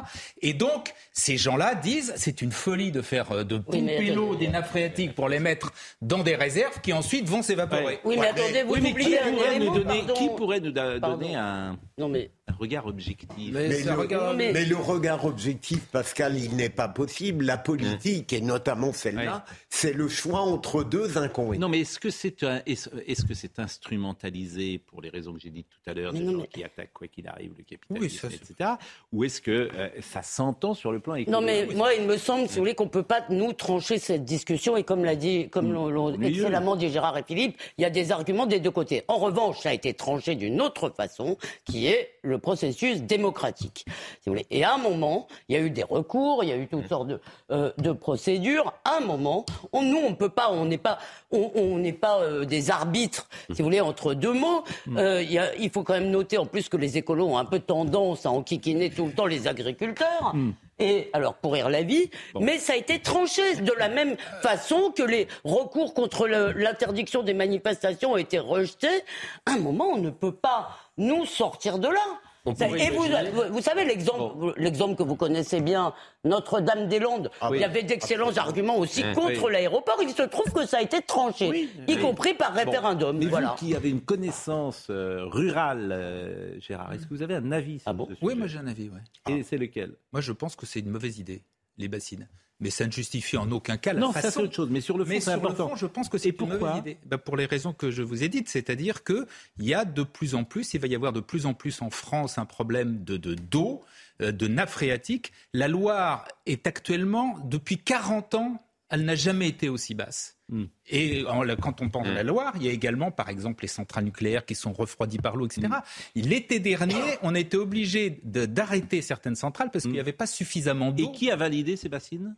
Et 0.43 0.55
donc 0.55 0.93
ces 1.13 1.37
gens-là 1.37 1.75
disent 1.75 2.13
c'est 2.17 2.43
une 2.43 2.51
folie 2.53 2.91
de 2.93 3.03
faire 3.03 3.31
euh, 3.33 3.45
de 3.45 3.57
Oui, 3.57 3.63
pomper 3.81 4.11
l'eau 4.15 4.35
des 4.37 4.49
nappes 4.49 4.69
phréatiques 4.69 5.15
pour 5.15 5.29
les 5.29 5.39
mettre 5.39 5.73
dans 6.01 6.23
des 6.23 6.35
réserves 6.35 6.81
qui 6.81 6.93
ensuite 6.93 7.29
vont 7.29 7.43
s'évaporer. 7.43 8.01
Oui, 8.05 8.17
mais 8.19 8.29
attendez, 8.29 8.63
vous 8.63 8.73
Oui, 8.75 8.81
mais 8.83 8.89
qui 8.89 8.93
oubliez 9.03 9.19
un 9.21 9.33
pourrait, 9.33 9.59
nous 9.59 9.75
donner, 9.75 9.99
pardon. 9.99 10.15
qui 10.15 10.29
pourrait 10.37 10.61
nous 10.61 10.73
da- 10.73 10.99
Pardon. 10.99 11.17
donner 11.19 11.35
un, 11.37 11.79
Non, 11.99 12.09
mais 12.09 12.31
un 12.49 12.53
regard 12.55 12.87
objectif 12.87 13.53
Mais 13.53 13.69
le, 13.83 13.93
regarde- 13.93 14.37
mais- 14.37 14.53
mais 14.53 14.65
le 14.65 14.77
regard 14.77 15.25
objectif, 15.27 15.81
Pascal, 15.93 16.37
il 16.39 16.57
n'est 16.57 16.69
pas 16.71 16.89
possible. 16.89 17.45
La 17.45 17.59
politique, 17.59 18.33
et 18.33 18.41
notamment 18.41 18.93
celle-là, 18.93 19.45
c'est 19.69 19.93
le 19.93 20.09
choix 20.09 20.41
entre 20.41 20.83
deux 20.85 21.19
inconvénients. 21.19 21.61
Non, 21.67 21.69
mais 21.69 21.81
est-ce 21.81 21.99
que 21.99 22.11
c'est 22.11 22.43
un- 22.43 22.63
est-ce 22.67 22.89
est-ce 23.07 23.25
que 23.25 23.35
c'est 23.35 23.59
instrumentalisé 23.59 24.79
pour 24.79 25.03
les 25.03 25.11
raisons 25.11 25.33
que 25.35 25.41
j'ai 25.41 25.50
dites 25.51 25.67
tout 25.69 25.91
à 25.91 25.95
l'heure, 25.95 26.13
des 26.13 26.21
non, 26.21 26.33
gens 26.33 26.39
mais- 26.39 26.47
qui 26.49 26.65
attaquent 26.65 26.93
quoi 26.93 27.07
qu'il 27.09 27.29
arrive 27.29 27.53
le 27.59 27.65
capitalisme, 27.65 28.05
Oui, 28.05 28.11
ça, 28.11 28.29
c'est- 28.31 28.51
etc. 28.53 28.71
Ou 29.13 29.25
est-ce 29.25 29.41
que 29.41 29.51
euh, 29.75 29.89
ça 30.01 30.23
s'entend 30.23 30.75
sur 30.75 30.93
le 30.93 31.01
plan 31.01 31.15
économique 31.17 31.29
Non, 31.41 31.41
mais 31.45 31.67
moi, 31.75 31.95
il 31.95 32.05
me 32.07 32.17
semble, 32.17 32.49
si 32.49 32.55
vous 32.55 32.61
voulez, 32.61 32.75
qu'on 32.75 32.89
peut 32.89 33.03
pas 33.03 33.23
nous 33.29 33.53
trancher 33.53 33.99
cette 33.99 34.25
discussion. 34.25 34.77
Et 34.77 34.85
comme 34.85 35.05
l'a 35.05 35.17
dit, 35.17 35.49
comme 35.51 35.73
l'ont- 35.73 35.91
l'ont 35.91 36.13
excellemment 36.21 36.77
dit 36.77 36.89
Gérard 36.91 37.19
et 37.19 37.23
Philippe, 37.25 37.61
il 37.79 37.83
y 37.83 37.85
a 37.85 37.91
des 37.91 38.13
arguments 38.13 38.47
des 38.47 38.61
deux 38.61 38.71
côtés. 38.71 39.03
En 39.09 39.17
revanche, 39.19 39.59
ça 39.61 39.71
a 39.71 39.73
été 39.73 39.93
tranché 39.95 40.35
d'une 40.35 40.61
autre 40.61 40.91
façon, 40.91 41.37
qui 41.65 41.87
est 41.87 42.13
le 42.23 42.39
processus 42.39 43.03
démocratique. 43.03 43.85
Si 43.87 43.95
vous 44.29 44.33
voulez. 44.33 44.47
Et 44.51 44.65
à 44.65 44.75
un 44.75 44.79
moment, 44.79 45.27
il 45.49 45.55
y 45.55 45.59
a 45.59 45.61
eu 45.61 45.71
des 45.71 45.83
recours, 45.83 46.45
il 46.45 46.51
y 46.51 46.53
a 46.53 46.57
eu 46.57 46.67
toutes 46.69 46.89
sortes 46.89 47.09
de, 47.09 47.21
euh, 47.51 47.73
de 47.79 47.93
procédures. 47.93 48.73
À 48.85 48.97
un 48.99 49.01
moment, 49.01 49.45
on, 49.73 49.83
nous, 49.83 49.99
on 49.99 50.15
peut 50.15 50.29
pas, 50.29 50.51
on 50.53 50.65
n'est 50.67 50.79
pas, 50.79 50.99
on 51.31 51.79
n'est 51.79 51.93
pas 51.93 52.21
euh, 52.21 52.45
des 52.45 52.71
arbitres, 52.71 53.29
si 53.51 53.59
vous 53.59 53.65
voulez, 53.65 53.81
entre 53.81 54.15
deux 54.15 54.33
mots. 54.33 54.65
Euh, 54.97 55.23
il 55.23 55.33
y 55.33 55.39
a- 55.39 55.40
il 55.59 55.71
faut 55.71 55.83
quand 55.83 55.95
même 55.95 56.11
noter 56.11 56.39
en 56.39 56.47
plus 56.47 56.69
que 56.69 56.77
les 56.77 56.99
écolos 56.99 57.27
ont 57.27 57.39
un 57.39 57.45
peu 57.45 57.61
tendance 57.61 58.27
à 58.27 58.31
enquiquiner 58.31 58.91
tout 58.91 59.07
le 59.07 59.13
temps 59.13 59.27
les 59.27 59.47
agriculteurs. 59.49 60.35
Et 60.79 61.11
alors 61.13 61.35
pourrir 61.35 61.69
la 61.69 61.83
vie, 61.83 62.11
mais 62.41 62.59
ça 62.59 62.73
a 62.73 62.77
été 62.77 63.01
tranché 63.01 63.57
de 63.57 63.73
la 63.79 63.91
même 63.91 64.17
façon 64.41 64.93
que 64.97 65.03
les 65.03 65.29
recours 65.45 65.93
contre 65.93 66.27
l'interdiction 66.27 67.23
des 67.23 67.35
manifestations 67.35 68.13
ont 68.13 68.17
été 68.17 68.39
rejetés. 68.39 69.05
À 69.45 69.53
un 69.53 69.59
moment, 69.59 69.89
on 69.89 69.99
ne 69.99 70.09
peut 70.11 70.35
pas 70.35 70.71
nous 70.97 71.27
sortir 71.27 71.79
de 71.79 71.89
là. 71.89 72.21
On 72.47 72.53
Et 72.55 72.91
vous, 72.91 73.05
imaginer- 73.05 73.31
vous- 73.31 73.53
vous 73.53 73.61
savez 73.61 73.85
l'exemple, 73.85 74.55
l'exemple 74.57 74.97
que 74.97 75.03
vous 75.03 75.17
connaissez 75.17 75.61
bien, 75.61 75.93
Notre-Dame-des-Landes. 76.25 77.31
Ah 77.41 77.49
il 77.51 77.57
y 77.57 77.59
oui. 77.59 77.65
avait 77.65 77.83
d'excellents 77.83 78.35
arguments 78.37 78.79
aussi 78.79 79.03
Oui. 79.05 79.15
contre 79.15 79.45
Oui. 79.47 79.53
l'aéroport. 79.53 79.99
Il 80.03 80.11
se 80.11 80.23
trouve 80.23 80.51
que 80.53 80.67
ça 80.67 80.79
a 80.79 80.83
été 80.83 81.03
tranché, 81.03 81.69
y 81.87 81.97
compris 81.99 82.35
par 82.35 82.53
référendum. 82.55 83.19
Mais 83.19 83.27
voilà. 83.27 83.49
vous 83.59 83.67
qui 83.67 83.75
avez 83.75 83.91
une 83.91 84.01
connaissance 84.01 84.87
euh, 84.91 85.25
rurale, 85.27 85.91
euh, 85.93 86.59
Gérard, 86.61 86.93
est-ce 86.95 87.05
que 87.07 87.15
vous 87.15 87.23
avez 87.23 87.35
un 87.35 87.53
avis 87.53 87.79
sur 87.81 87.89
Ah 87.89 87.93
bon 87.93 88.07
ce 88.07 88.13
Oui, 88.23 88.33
sujet 88.33 88.35
moi 88.37 88.47
j'ai 88.47 88.59
un 88.59 88.67
avis. 88.67 88.89
Ouais. 88.89 89.33
Et 89.35 89.43
c'est 89.43 89.59
lequel? 89.59 89.95
Moi, 90.13 90.21
je 90.23 90.33
pense 90.33 90.57
que 90.57 90.65
c'est 90.67 90.81
une 90.81 90.91
mauvaise 90.91 91.19
idée, 91.19 91.43
les 91.81 91.89
bassines. 91.89 92.29
Mais 92.63 92.69
ça 92.69 92.87
ne 92.87 92.93
justifie 92.93 93.39
en 93.39 93.51
aucun 93.53 93.79
cas 93.79 93.95
la 93.95 94.01
Non, 94.01 94.13
ça 94.13 94.21
c'est 94.21 94.27
façon. 94.29 94.41
autre 94.43 94.55
chose. 94.55 94.69
Mais 94.71 94.83
sur 94.83 94.99
le 94.99 95.05
fond, 95.05 95.09
Mais 95.11 95.21
c'est 95.21 95.31
sur 95.31 95.39
important. 95.39 95.65
le 95.65 95.71
fond, 95.71 95.77
je 95.77 95.87
pense 95.87 96.11
que 96.11 96.19
c'est 96.19 96.29
une 96.39 96.47
mauvaise 96.49 96.77
idée. 96.77 96.99
Ben, 97.07 97.17
pour 97.17 97.39
les 97.39 97.47
raisons 97.47 97.73
que 97.73 97.91
je 97.91 98.03
vous 98.03 98.23
ai 98.23 98.29
dites, 98.29 98.51
c'est-à-dire 98.51 99.03
que 99.03 99.27
il 99.59 99.65
y 99.65 99.73
a 99.73 99.87
de 99.87 100.03
plus 100.03 100.35
en 100.35 100.45
plus, 100.45 100.75
il 100.75 100.81
va 100.81 100.87
y 100.87 100.95
avoir 100.95 101.15
de 101.15 101.21
plus 101.21 101.47
en 101.47 101.55
plus 101.55 101.81
en 101.81 101.89
France 101.89 102.37
un 102.37 102.45
problème 102.45 103.03
de 103.03 103.17
de- 103.17 103.35
d'eau, 103.35 103.83
euh, 104.21 104.31
de 104.31 104.47
nappe 104.47 104.69
phréatique. 104.69 105.33
La 105.55 105.69
Loire 105.69 106.29
est 106.45 106.67
actuellement, 106.67 107.39
depuis 107.45 107.79
40 107.79 108.35
ans, 108.35 108.59
elle 108.91 109.05
n'a 109.05 109.15
jamais 109.15 109.49
été 109.49 109.69
aussi 109.69 109.95
basse. 109.95 110.37
Hmm. 110.49 110.65
Et 110.89 111.25
en- 111.27 111.43
quand 111.57 111.81
on 111.81 111.89
pense 111.89 112.07
à 112.09 112.13
la 112.13 112.23
Loire, 112.25 112.53
il 112.57 112.65
y 112.65 112.69
a 112.69 112.73
également, 112.73 113.11
par 113.13 113.29
exemple, 113.29 113.63
les 113.63 113.69
centrales 113.69 114.05
nucléaires 114.05 114.45
qui 114.45 114.55
sont 114.57 114.73
refroidies 114.73 115.19
par 115.19 115.37
l'eau, 115.37 115.47
etc. 115.47 115.69
L'été 116.17 116.59
dernier, 116.59 116.97
on 117.23 117.35
a 117.35 117.39
été 117.39 117.57
obligé 117.57 118.21
d'arrêter 118.25 119.01
certaines 119.01 119.37
centrales 119.37 119.71
parce 119.73 119.85
qu'il 119.85 119.93
n'y 119.93 120.01
avait 120.01 120.13
pas 120.13 120.27
suffisamment 120.27 120.91
d'eau. 120.91 121.09
Et 121.09 121.13
qui 121.17 121.31
a 121.31 121.37
validé 121.37 121.77
ces 121.77 121.89
bassines 121.89 122.35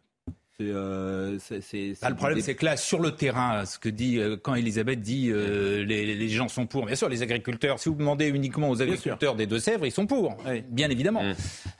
C'est, 0.58 0.66
euh, 0.68 1.38
Ah, 2.02 2.10
le 2.10 2.16
problème, 2.16 2.40
c'est 2.42 2.54
que 2.54 2.66
là, 2.66 2.76
sur 2.76 3.00
le 3.00 3.12
terrain, 3.12 3.64
ce 3.64 3.78
que 3.78 3.88
dit 3.88 4.18
euh, 4.18 4.36
quand 4.36 4.54
Elisabeth 4.54 5.00
dit 5.00 5.30
euh, 5.30 5.82
les, 5.82 6.14
les 6.14 6.28
gens 6.28 6.48
sont 6.48 6.66
pour. 6.66 6.84
Bien 6.84 6.94
sûr, 6.94 7.08
les 7.08 7.22
agriculteurs. 7.22 7.78
Si 7.78 7.88
vous 7.88 7.94
demandez 7.94 8.28
uniquement 8.28 8.68
aux 8.68 8.82
agriculteurs 8.82 9.34
des 9.34 9.46
Deux-Sèvres, 9.46 9.86
ils 9.86 9.90
sont 9.92 10.06
pour. 10.06 10.36
Oui. 10.46 10.62
Bien 10.68 10.90
évidemment. 10.90 11.22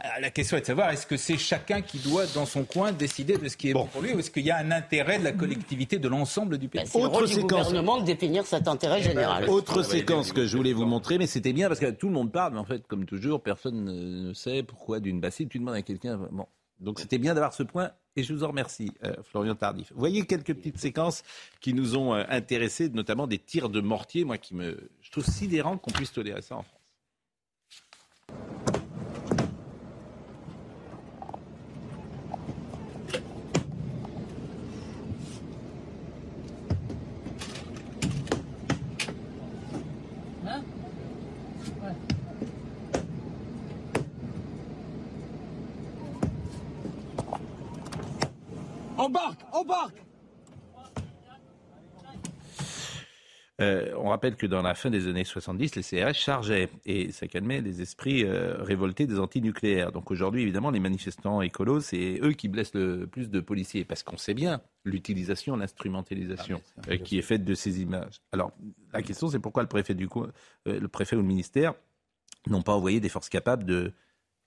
Euh, 0.04 0.08
La 0.20 0.30
question 0.30 0.56
est 0.56 0.60
de 0.62 0.66
savoir 0.66 0.90
est-ce 0.90 1.06
que 1.06 1.16
c'est 1.16 1.36
chacun 1.38 1.80
qui 1.82 1.98
doit, 1.98 2.26
dans 2.34 2.46
son 2.46 2.64
coin, 2.64 2.92
décider 2.92 3.36
de 3.38 3.48
ce 3.48 3.56
qui 3.56 3.70
est 3.70 3.72
bon, 3.72 3.86
pour 3.86 4.02
lui, 4.02 4.12
ou 4.14 4.18
est-ce 4.18 4.30
qu'il 4.30 4.44
y 4.44 4.50
a 4.50 4.58
un 4.58 4.70
intérêt 4.70 5.18
de 5.18 5.24
la 5.24 5.32
collectivité, 5.32 5.98
de 5.98 6.08
l'ensemble 6.08 6.58
du 6.58 6.68
pays 6.68 6.82
Ben, 6.82 6.88
c'est 6.90 6.98
le 6.98 7.04
Autre 7.04 7.14
rôle 7.18 7.26
du 7.28 7.34
séquence. 7.34 7.66
gouvernement 7.68 8.00
de 8.00 8.04
définir 8.04 8.46
cet 8.46 8.68
intérêt 8.68 9.02
général. 9.02 9.48
Autre 9.48 9.82
séquence 9.82 10.32
que 10.32 10.46
je 10.46 10.56
voulais 10.56 10.72
vous 10.72 10.86
montrer, 10.86 11.18
mais 11.18 11.26
c'était 11.26 11.52
bien 11.52 11.68
parce 11.68 11.80
que 11.80 11.90
tout 11.90 12.08
le 12.08 12.14
monde 12.14 12.32
parle, 12.32 12.54
mais 12.54 12.58
en 12.60 12.64
fait, 12.64 12.86
comme 12.86 13.04
toujours, 13.06 13.42
personne 13.42 13.84
ne 14.28 14.32
sait 14.34 14.62
pourquoi 14.62 15.00
d'une 15.00 15.20
bassine. 15.20 15.48
Tu 15.48 15.58
demandes 15.58 15.74
à 15.76 15.82
quelqu'un. 15.82 16.16
Bon. 16.30 16.46
Donc 16.80 16.98
c'était 16.98 17.18
bien 17.18 17.34
d'avoir 17.34 17.52
ce 17.54 17.62
point 17.62 17.92
et 18.16 18.24
je 18.24 18.32
vous 18.34 18.42
en 18.42 18.48
remercie, 18.48 18.90
euh, 19.04 19.14
Florian 19.22 19.54
Tardif. 19.54 19.92
Vous 19.92 20.00
voyez 20.00 20.26
quelques 20.26 20.52
petites 20.52 20.78
séquences 20.78 21.22
qui 21.60 21.74
nous 21.74 21.96
ont 21.96 22.12
euh, 22.12 22.24
intéressés, 22.28 22.88
notamment 22.88 23.28
des 23.28 23.38
tirs 23.38 23.68
de 23.68 23.80
mortier, 23.80 24.24
moi 24.24 24.36
qui 24.36 24.56
me. 24.56 24.90
Je 25.00 25.10
trouve 25.12 25.24
sidérant 25.24 25.78
qu'on 25.78 25.92
puisse 25.92 26.12
tolérer 26.12 26.42
ça 26.42 26.56
en 26.56 26.62
France. 26.64 26.80
Embarque 49.12 49.40
Embarque 49.52 50.02
Euh, 53.60 53.94
on 53.98 54.08
rappelle 54.08 54.34
que 54.34 54.46
dans 54.46 54.62
la 54.62 54.74
fin 54.74 54.88
des 54.88 55.06
années 55.06 55.24
70, 55.24 55.76
les 55.76 55.82
CRS 55.82 56.14
chargeaient 56.14 56.70
et 56.86 57.12
ça 57.12 57.28
calmait 57.28 57.60
les 57.60 57.82
esprits 57.82 58.24
euh, 58.24 58.56
révoltés 58.62 59.06
des 59.06 59.20
antinucléaires. 59.20 59.92
Donc 59.92 60.10
aujourd'hui, 60.10 60.40
évidemment, 60.42 60.70
les 60.70 60.80
manifestants 60.80 61.42
écolos, 61.42 61.80
c'est 61.80 62.18
eux 62.22 62.32
qui 62.32 62.48
blessent 62.48 62.74
le 62.74 63.06
plus 63.06 63.28
de 63.28 63.40
policiers 63.40 63.84
parce 63.84 64.02
qu'on 64.02 64.16
sait 64.16 64.34
bien 64.34 64.62
l'utilisation, 64.84 65.54
l'instrumentalisation 65.54 66.62
euh, 66.88 66.96
qui 66.96 67.18
est 67.18 67.22
faite 67.22 67.44
de 67.44 67.54
ces 67.54 67.82
images. 67.82 68.22
Alors 68.32 68.52
la 68.94 69.02
question, 69.02 69.28
c'est 69.28 69.38
pourquoi 69.38 69.62
le 69.62 69.68
préfet 69.68 69.94
du 69.94 70.08
coup, 70.08 70.24
euh, 70.24 70.80
le 70.80 70.88
préfet 70.88 71.14
ou 71.14 71.20
le 71.20 71.26
ministère 71.26 71.74
n'ont 72.48 72.62
pas 72.62 72.72
envoyé 72.72 72.98
des 72.98 73.10
forces 73.10 73.28
capables 73.28 73.64
de, 73.64 73.92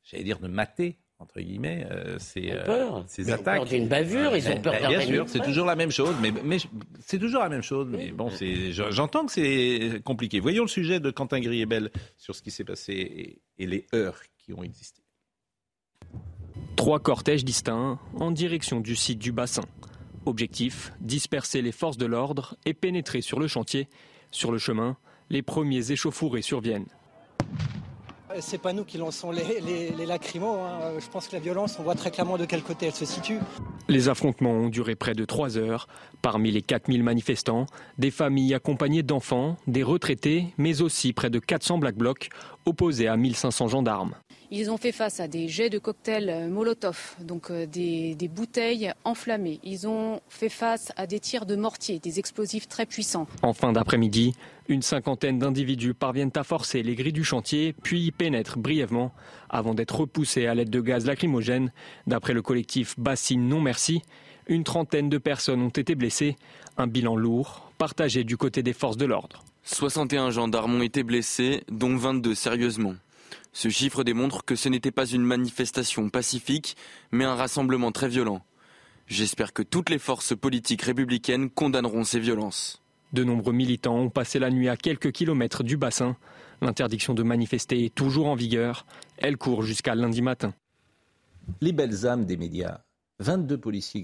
j'allais 0.04 0.24
dire, 0.24 0.40
de 0.40 0.48
mater 0.48 0.98
entre 1.20 1.40
guillemets 1.40 1.88
euh, 1.92 2.20
ces, 2.20 2.52
euh, 2.52 3.02
ces 3.08 3.24
Ils 3.24 3.32
ont 3.32 3.36
attaques. 3.36 3.56
peur 3.58 3.66
d'une 3.66 3.88
bavure, 3.88 4.36
ils 4.36 4.48
ont 4.50 4.62
peur 4.62 4.74
ben, 4.74 4.82
d'un 4.82 4.90
Bien 4.90 5.02
sûr, 5.02 5.30
c'est 5.30 5.44
toujours 5.44 5.66
la 5.66 5.76
même 5.76 5.92
chose, 5.92 6.16
mais, 6.22 6.58
c'est 7.00 7.20
toujours 7.20 7.42
la 7.42 7.50
même 7.50 7.62
chose. 7.62 7.88
Mais 7.90 8.12
bon, 8.12 8.30
j'entends 8.92 9.26
que 9.26 9.32
c'est 9.32 10.02
compliqué. 10.04 10.40
Voyons 10.40 10.64
le 10.64 10.70
sujet 10.70 11.00
de 11.00 11.12
Quentin 11.12 11.40
Griebel 11.40 11.90
sur 12.18 12.36
ce 12.36 12.42
qui 12.42 12.52
s'est 12.52 12.66
passé 12.66 12.94
et, 12.94 13.42
et 13.64 13.68
les 13.68 13.88
heures 13.94 14.20
qui 14.38 14.54
ont 14.54 14.64
existé. 14.64 15.02
Trois 16.76 17.00
cortèges 17.00 17.46
distincts 17.46 18.00
en 18.20 18.32
direction 18.32 18.82
du 18.82 18.96
site 18.96 19.20
du 19.20 19.32
bassin. 19.32 19.64
Objectif 20.26 20.92
disperser 21.00 21.62
les 21.62 21.72
forces 21.72 21.98
de 21.98 22.06
l'ordre 22.06 22.58
et 22.66 22.74
pénétrer 22.74 23.22
sur 23.22 23.40
le 23.40 23.48
chantier. 23.48 23.88
Sur 24.32 24.52
le 24.52 24.58
chemin, 24.58 24.98
les 25.30 25.42
premiers 25.42 25.92
échauffourés 25.92 26.42
surviennent. 26.42 26.88
Euh, 28.36 28.40
C'est 28.42 28.58
pas 28.58 28.74
nous 28.74 28.84
qui 28.84 28.98
lançons 28.98 29.32
les, 29.32 29.60
les, 29.62 29.90
les 29.92 30.06
lacrymos. 30.06 30.56
hein. 30.60 30.80
Euh, 30.84 31.00
Je 31.00 31.10
pense 31.10 31.28
que 31.28 31.34
la 31.36 31.42
violence, 31.42 31.78
on 31.80 31.84
voit 31.84 31.96
très 31.96 32.12
clairement 32.12 32.38
de 32.38 32.46
quel 32.46 32.62
côté 32.62 32.88
elle 32.88 32.94
se 32.96 33.06
situe. 33.06 33.40
Les 33.88 34.10
affrontements 34.10 34.52
ont 34.52 34.70
duré 34.70 34.96
près 34.96 35.14
de 35.14 35.26
trois 35.26 35.58
heures. 35.58 35.88
Parmi 36.22 36.52
les 36.52 36.62
4000 36.62 37.04
manifestants, 37.04 37.66
des 37.98 38.12
familles 38.12 38.54
accompagnées 38.54 39.04
d'enfants, 39.04 39.58
des 39.68 39.84
retraités, 39.84 40.48
mais 40.58 40.82
aussi 40.82 41.14
près 41.14 41.30
de 41.30 41.40
400 41.40 41.78
Black 41.78 41.96
Blocs 41.96 42.30
opposés 42.66 43.08
à 43.08 43.16
1500 43.16 43.68
gendarmes. 43.68 44.16
Ils 44.52 44.70
ont 44.70 44.78
fait 44.78 44.92
face 44.92 45.20
à 45.20 45.28
des 45.28 45.48
jets 45.48 45.70
de 45.72 45.80
cocktails 45.80 46.30
euh, 46.30 46.48
Molotov, 46.48 47.16
donc 47.20 47.52
des, 47.52 48.14
des 48.16 48.28
bouteilles 48.28 48.92
enflammées. 49.04 49.60
Ils 49.64 49.88
ont 49.88 50.20
fait 50.30 50.50
face 50.50 50.92
à 50.98 51.08
des 51.08 51.20
tirs 51.20 51.46
de 51.46 51.56
mortier, 51.56 52.00
des 52.00 52.20
explosifs 52.20 52.68
très 52.68 52.86
puissants. 52.86 53.28
En 53.42 53.54
fin 53.54 53.74
d'après-midi, 53.74 54.36
une 54.68 54.82
cinquantaine 54.82 55.40
d'individus 55.40 55.94
parviennent 55.94 56.32
à 56.36 56.44
forcer 56.44 56.82
les 56.82 56.96
grilles 56.96 57.14
du 57.14 57.24
chantier, 57.24 57.74
puis 57.84 58.06
y 58.06 58.12
pénètrent 58.12 58.58
brièvement 58.58 59.14
avant 59.50 59.74
d'être 59.74 60.00
repoussés 60.00 60.48
à 60.48 60.56
l'aide 60.56 60.70
de 60.70 60.82
gaz 60.82 61.06
lacrymogène. 61.06 61.72
D'après 62.08 62.34
le 62.34 62.42
collectif 62.42 63.00
Bassine 63.00 63.48
Non 63.48 63.62
Merci, 63.62 64.02
une 64.48 64.64
trentaine 64.64 65.10
de 65.10 65.18
personnes 65.18 65.62
ont 65.62 65.70
été 65.70 65.96
blessées. 65.96 66.36
Un 66.78 66.88
bilan 66.88 67.16
lourd, 67.16 67.72
partagé 67.78 68.24
du 68.24 68.38
côté 68.38 68.64
des 68.64 68.74
forces 68.74 68.98
de 68.98 69.06
l'ordre. 69.06 69.44
61 69.64 70.32
gendarmes 70.32 70.76
ont 70.76 70.84
été 70.84 71.04
blessés, 71.04 71.64
dont 71.70 71.96
22 71.96 72.36
sérieusement. 72.36 72.96
Ce 73.54 73.70
chiffre 73.70 74.04
démontre 74.04 74.44
que 74.44 74.56
ce 74.56 74.70
n'était 74.70 74.92
pas 74.92 75.06
une 75.06 75.24
manifestation 75.24 76.10
pacifique, 76.10 76.76
mais 77.12 77.24
un 77.24 77.36
rassemblement 77.36 77.92
très 77.92 78.10
violent. 78.10 78.42
J'espère 79.08 79.54
que 79.54 79.64
toutes 79.64 79.90
les 79.90 80.00
forces 80.00 80.36
politiques 80.36 80.82
républicaines 80.82 81.50
condamneront 81.50 82.04
ces 82.04 82.20
violences. 82.20 82.82
De 83.16 83.24
nombreux 83.24 83.54
militants 83.54 83.96
ont 83.96 84.10
passé 84.10 84.40
la 84.40 84.52
nuit 84.52 84.68
à 84.68 84.76
quelques 84.76 85.14
kilomètres 85.14 85.64
du 85.64 85.78
bassin. 85.78 86.18
L'interdiction 86.62 87.14
de 87.14 87.24
manifester 87.24 87.86
est 87.86 87.96
toujours 87.96 88.28
en 88.28 88.36
vigueur. 88.36 88.86
Elle 89.16 89.38
court 89.38 89.64
jusqu'à 89.64 89.96
lundi 89.96 90.22
matin. 90.22 90.54
Les 91.62 91.72
belles 91.72 92.06
âmes 92.06 92.26
des 92.26 92.36
médias. 92.36 92.82
22 93.20 93.58
policiers 93.58 94.04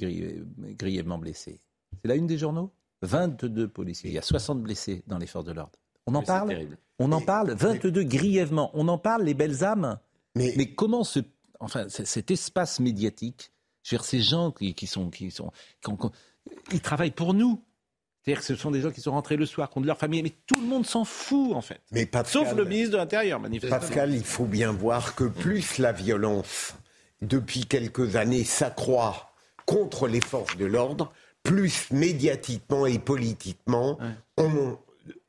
grièvement 0.77 1.17
blessés. 1.17 1.59
C'est 2.01 2.07
la 2.07 2.15
une 2.15 2.25
des 2.25 2.37
journaux? 2.37 2.71
22 3.01 3.67
policiers. 3.67 4.11
Il 4.11 4.13
y 4.13 4.17
a 4.17 4.21
60 4.21 4.61
blessés 4.61 5.03
dans 5.07 5.17
les 5.17 5.27
forces 5.27 5.43
de 5.43 5.51
l'ordre. 5.51 5.77
On 6.07 6.15
en 6.15 6.23
parle? 6.23 6.69
On 6.97 7.11
en 7.11 7.19
parle 7.19 7.51
22 7.51 8.03
grièvement. 8.03 8.71
On 8.73 8.87
en 8.87 8.97
parle, 8.97 9.23
les 9.23 9.33
belles 9.33 9.65
âmes? 9.65 9.99
Mais, 10.35 10.73
comment 10.73 11.03
ce, 11.03 11.19
enfin, 11.59 11.89
cet 11.89 12.31
espace 12.31 12.79
médiatique, 12.79 13.51
ces 13.83 14.21
gens 14.21 14.51
qui, 14.51 14.87
sont, 14.87 15.09
qui 15.09 15.31
sont, 15.31 15.51
ils 16.71 16.79
travaillent 16.79 17.11
pour 17.11 17.33
nous. 17.33 17.61
C'est-à-dire 18.23 18.41
que 18.41 18.45
ce 18.45 18.55
sont 18.55 18.69
des 18.69 18.81
gens 18.81 18.91
qui 18.91 19.01
sont 19.01 19.11
rentrés 19.11 19.35
le 19.35 19.47
soir, 19.47 19.69
qui 19.69 19.79
ont 19.79 19.81
de 19.81 19.87
leur 19.87 19.97
famille, 19.97 20.21
mais 20.21 20.33
tout 20.45 20.59
le 20.61 20.67
monde 20.67 20.85
s'en 20.85 21.05
fout 21.05 21.53
en 21.55 21.61
fait. 21.61 21.81
Mais 21.91 22.09
Sauf 22.25 22.53
le 22.53 22.65
ministre 22.65 22.91
de 22.91 22.97
l'Intérieur, 22.97 23.39
manifestement. 23.39 23.79
Pascal, 23.79 24.13
il 24.13 24.23
faut 24.23 24.45
bien 24.45 24.71
voir 24.71 25.15
que 25.15 25.23
plus 25.23 25.79
la 25.79 25.91
violence, 25.91 26.75
depuis 27.21 27.65
quelques 27.65 28.15
années, 28.15 28.43
s'accroît 28.43 29.31
contre 29.65 30.07
les 30.07 30.21
forces 30.21 30.55
de 30.57 30.65
l'ordre, 30.65 31.11
plus 31.41 31.89
médiatiquement 31.91 32.85
et 32.85 32.99
politiquement, 32.99 33.97
on, 34.37 34.77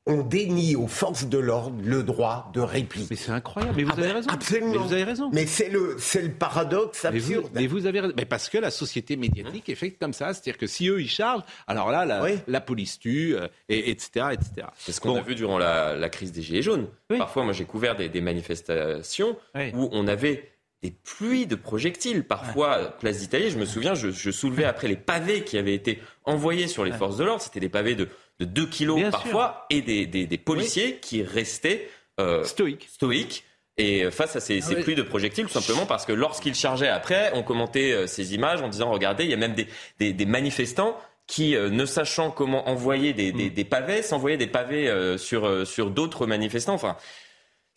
on 0.06 0.22
dénie 0.22 0.74
aux 0.74 0.88
forces 0.88 1.26
de 1.26 1.38
l'ordre 1.38 1.80
le 1.82 2.02
droit 2.02 2.50
de 2.54 2.60
réplique. 2.60 3.08
Mais 3.10 3.16
c'est 3.16 3.30
incroyable. 3.30 3.74
Mais 3.76 3.84
vous 3.84 3.90
ah 3.92 3.98
avez 3.98 4.08
ben, 4.08 4.14
raison. 4.14 4.30
Absolument. 4.30 4.72
Mais 4.72 4.78
vous 4.78 4.92
avez 4.92 5.04
raison. 5.04 5.30
Mais 5.32 5.46
c'est 5.46 5.68
le, 5.68 5.96
c'est 5.98 6.22
le 6.22 6.32
paradoxe 6.32 7.04
absurde. 7.04 7.50
Mais 7.54 7.68
vous, 7.68 7.86
avez 7.86 8.00
raison. 8.00 8.14
Mais 8.16 8.24
parce 8.24 8.48
que 8.48 8.58
la 8.58 8.72
société 8.72 9.16
médiatique 9.16 9.68
est 9.68 9.76
faite 9.76 9.98
comme 10.00 10.12
ça. 10.12 10.34
C'est-à-dire 10.34 10.58
que 10.58 10.66
si 10.66 10.88
eux, 10.88 11.00
ils 11.00 11.08
chargent, 11.08 11.44
alors 11.68 11.90
là, 11.90 12.04
la, 12.04 12.22
la 12.48 12.60
police 12.60 12.98
tue, 12.98 13.36
euh, 13.36 13.46
et, 13.68 13.90
etc., 13.90 14.26
etc. 14.32 14.66
C'est 14.76 14.92
ce 14.92 15.00
qu'on 15.00 15.16
a 15.16 15.22
vu 15.22 15.36
durant 15.36 15.58
la, 15.58 16.08
crise 16.08 16.32
des 16.32 16.42
Gilets 16.42 16.62
jaunes. 16.62 16.88
Parfois, 17.08 17.44
moi, 17.44 17.52
j'ai 17.52 17.64
couvert 17.64 17.94
des, 17.94 18.20
manifestations 18.20 19.36
où 19.74 19.88
on 19.92 20.08
avait 20.08 20.48
des 20.82 20.90
pluies 20.90 21.46
de 21.46 21.54
projectiles. 21.54 22.24
Parfois, 22.24 22.96
place 22.98 23.18
d'Italie, 23.18 23.50
je 23.50 23.58
me 23.58 23.64
souviens, 23.64 23.94
je, 23.94 24.10
je, 24.10 24.30
soulevais 24.32 24.64
après 24.64 24.88
les 24.88 24.96
pavés 24.96 25.44
qui 25.44 25.56
avaient 25.56 25.74
été 25.74 26.00
envoyés 26.24 26.66
sur 26.66 26.84
les 26.84 26.92
forces 26.92 27.16
de 27.16 27.24
l'ordre. 27.24 27.40
C'était 27.40 27.60
des 27.60 27.68
pavés 27.68 27.94
de 27.94 28.08
de 28.40 28.44
2 28.44 28.66
kilos 28.66 29.10
parfois, 29.10 29.66
et 29.70 29.82
des, 29.82 30.06
des, 30.06 30.38
policiers 30.38 30.96
qui 30.96 31.22
restaient 31.22 31.88
euh, 32.20 32.44
stoïques. 32.44 32.88
stoïques. 32.90 33.44
Et 33.78 34.10
face 34.10 34.36
à 34.36 34.40
ces, 34.40 34.58
ah 34.62 34.66
ces 34.66 34.74
pluies 34.76 34.94
de 34.94 35.02
projectiles, 35.02 35.46
tout 35.46 35.52
simplement 35.52 35.86
parce 35.86 36.04
que 36.04 36.12
lorsqu'ils 36.12 36.54
chargeaient 36.54 36.88
après, 36.88 37.30
on 37.34 37.42
commentait 37.42 37.92
euh, 37.92 38.06
ces 38.06 38.34
images 38.34 38.60
en 38.60 38.68
disant 38.68 38.90
regardez, 38.90 39.24
il 39.24 39.30
y 39.30 39.34
a 39.34 39.38
même 39.38 39.54
des, 39.54 40.12
des, 40.12 40.26
manifestants 40.26 40.98
qui, 41.26 41.56
euh, 41.56 41.70
ne 41.70 41.86
sachant 41.86 42.30
comment 42.30 42.68
envoyer 42.68 43.14
des, 43.14 43.32
des, 43.32 43.64
mm. 43.64 43.68
pavés, 43.68 44.02
s'envoyaient 44.02 44.36
des 44.36 44.46
pavés 44.46 44.92
sur, 45.16 45.66
sur 45.66 45.90
d'autres 45.90 46.26
manifestants. 46.26 46.74
Enfin, 46.74 46.96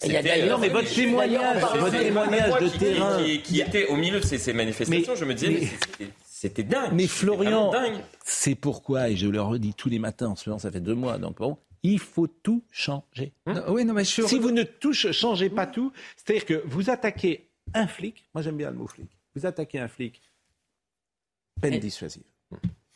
il 0.04 0.12
y 0.12 0.18
a 0.18 0.22
d'ailleurs, 0.22 0.60
mais 0.60 0.70
votre 0.70 0.94
témoignage, 0.94 1.62
votre 1.62 1.98
témoignage 1.98 2.60
de 2.60 2.68
terrain, 2.68 3.24
qui, 3.44 3.62
était 3.62 3.86
au 3.88 3.96
milieu 3.96 4.20
de 4.20 4.26
ces, 4.26 4.52
manifestations, 4.52 5.16
je 5.16 5.26
me 5.26 5.34
disais, 5.34 5.70
c'était 6.36 6.64
dingue. 6.64 6.92
Mais 6.92 7.08
Florian, 7.08 7.72
c'est 8.26 8.56
pourquoi, 8.56 9.10
et 9.10 9.16
je 9.16 9.26
le 9.26 9.42
redis 9.42 9.74
tous 9.74 9.88
les 9.88 10.00
matins, 10.00 10.28
en 10.28 10.36
ce 10.36 10.50
moment, 10.50 10.60
ça 10.60 10.70
fait 10.70 10.82
deux 10.82 10.94
mois, 10.94 11.18
donc 11.18 11.38
bon, 11.38 11.58
il 11.82 11.98
faut 11.98 12.28
tout 12.28 12.62
changer. 12.72 13.32
Hein 13.46 13.64
oui, 13.70 13.86
non, 13.86 13.94
mais 13.94 14.04
Si 14.04 14.38
vous 14.38 14.52
ne 14.52 14.64
touchez, 14.64 15.14
changez 15.14 15.50
pas 15.50 15.66
tout, 15.66 15.94
c'est-à-dire 16.18 16.46
que 16.46 16.62
vous 16.66 16.90
attaquez 16.90 17.48
un 17.74 17.88
flic, 17.88 18.28
moi 18.34 18.42
j'aime 18.42 18.58
bien 18.58 18.70
le 18.70 18.76
mot 18.76 18.86
flic, 18.86 19.08
vous 19.34 19.46
attaquez 19.46 19.80
un 19.80 19.88
flic, 19.88 20.22
peine 21.62 21.80
dissuasive. 21.80 22.24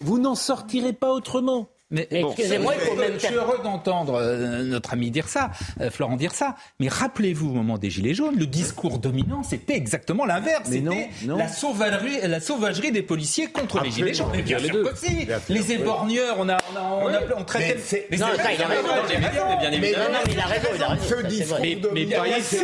Vous 0.02 0.19
n'en 0.19 0.36
sortirez 0.36 0.91
pas 0.91 1.13
autrement. 1.13 1.69
Mais, 1.91 2.08
excusez-moi, 2.12 2.75
il 2.75 2.82
faut 2.82 2.95
même. 2.95 3.13
Je 3.13 3.25
suis 3.25 3.34
heureux 3.34 3.60
d'entendre 3.63 4.15
euh, 4.15 4.63
notre 4.63 4.93
ami 4.93 5.10
dire 5.10 5.28
ça, 5.28 5.49
euh, 5.82 5.89
Florent 5.89 6.17
dire 6.17 6.34
ça. 6.34 6.56
Mais 6.80 6.88
rappelez-vous, 6.88 7.49
au 7.49 7.54
moment 7.54 7.80
des 7.80 7.89
Gilets 7.89 8.13
jaunes, 8.13 8.38
le 8.38 8.45
discours 8.45 8.99
dominant, 8.99 9.41
c'était 9.41 9.75
exactement 9.75 10.25
l'inverse. 10.25 10.69
C'était 10.69 11.10
la 11.25 11.47
sauvagerie, 11.47 12.19
la 12.28 12.39
sauvagerie 12.39 12.91
des 12.91 13.02
policiers 13.02 13.47
contre 13.47 13.82
les 13.82 13.89
Gilets 13.89 14.13
jaunes. 14.13 14.30
Mais 14.34 14.43
bien 14.43 14.60
sûr 14.60 14.91
que 14.91 14.97
si. 14.97 15.28
Les 15.49 15.71
éborgneurs, 15.71 16.36
on 16.38 16.49
a, 16.49 16.58
on 16.71 16.78
a, 16.78 16.82
on, 16.82 17.08
a, 17.08 17.19
on 17.38 17.43
traitait. 17.43 18.08
Mais 18.12 18.17
non, 18.17 18.28
il 18.36 18.62
a 18.62 18.67
raison. 18.67 19.58
Bien 19.60 19.71
évidemment. 19.71 20.19
Mais 20.25 20.32
il 20.32 20.39
a 20.39 20.45
raison, 20.45 20.67
il 20.75 20.84
a 20.84 20.89
raison. 20.89 21.56
Mais 21.93 22.06
pas 22.06 22.28
ici. 22.28 22.58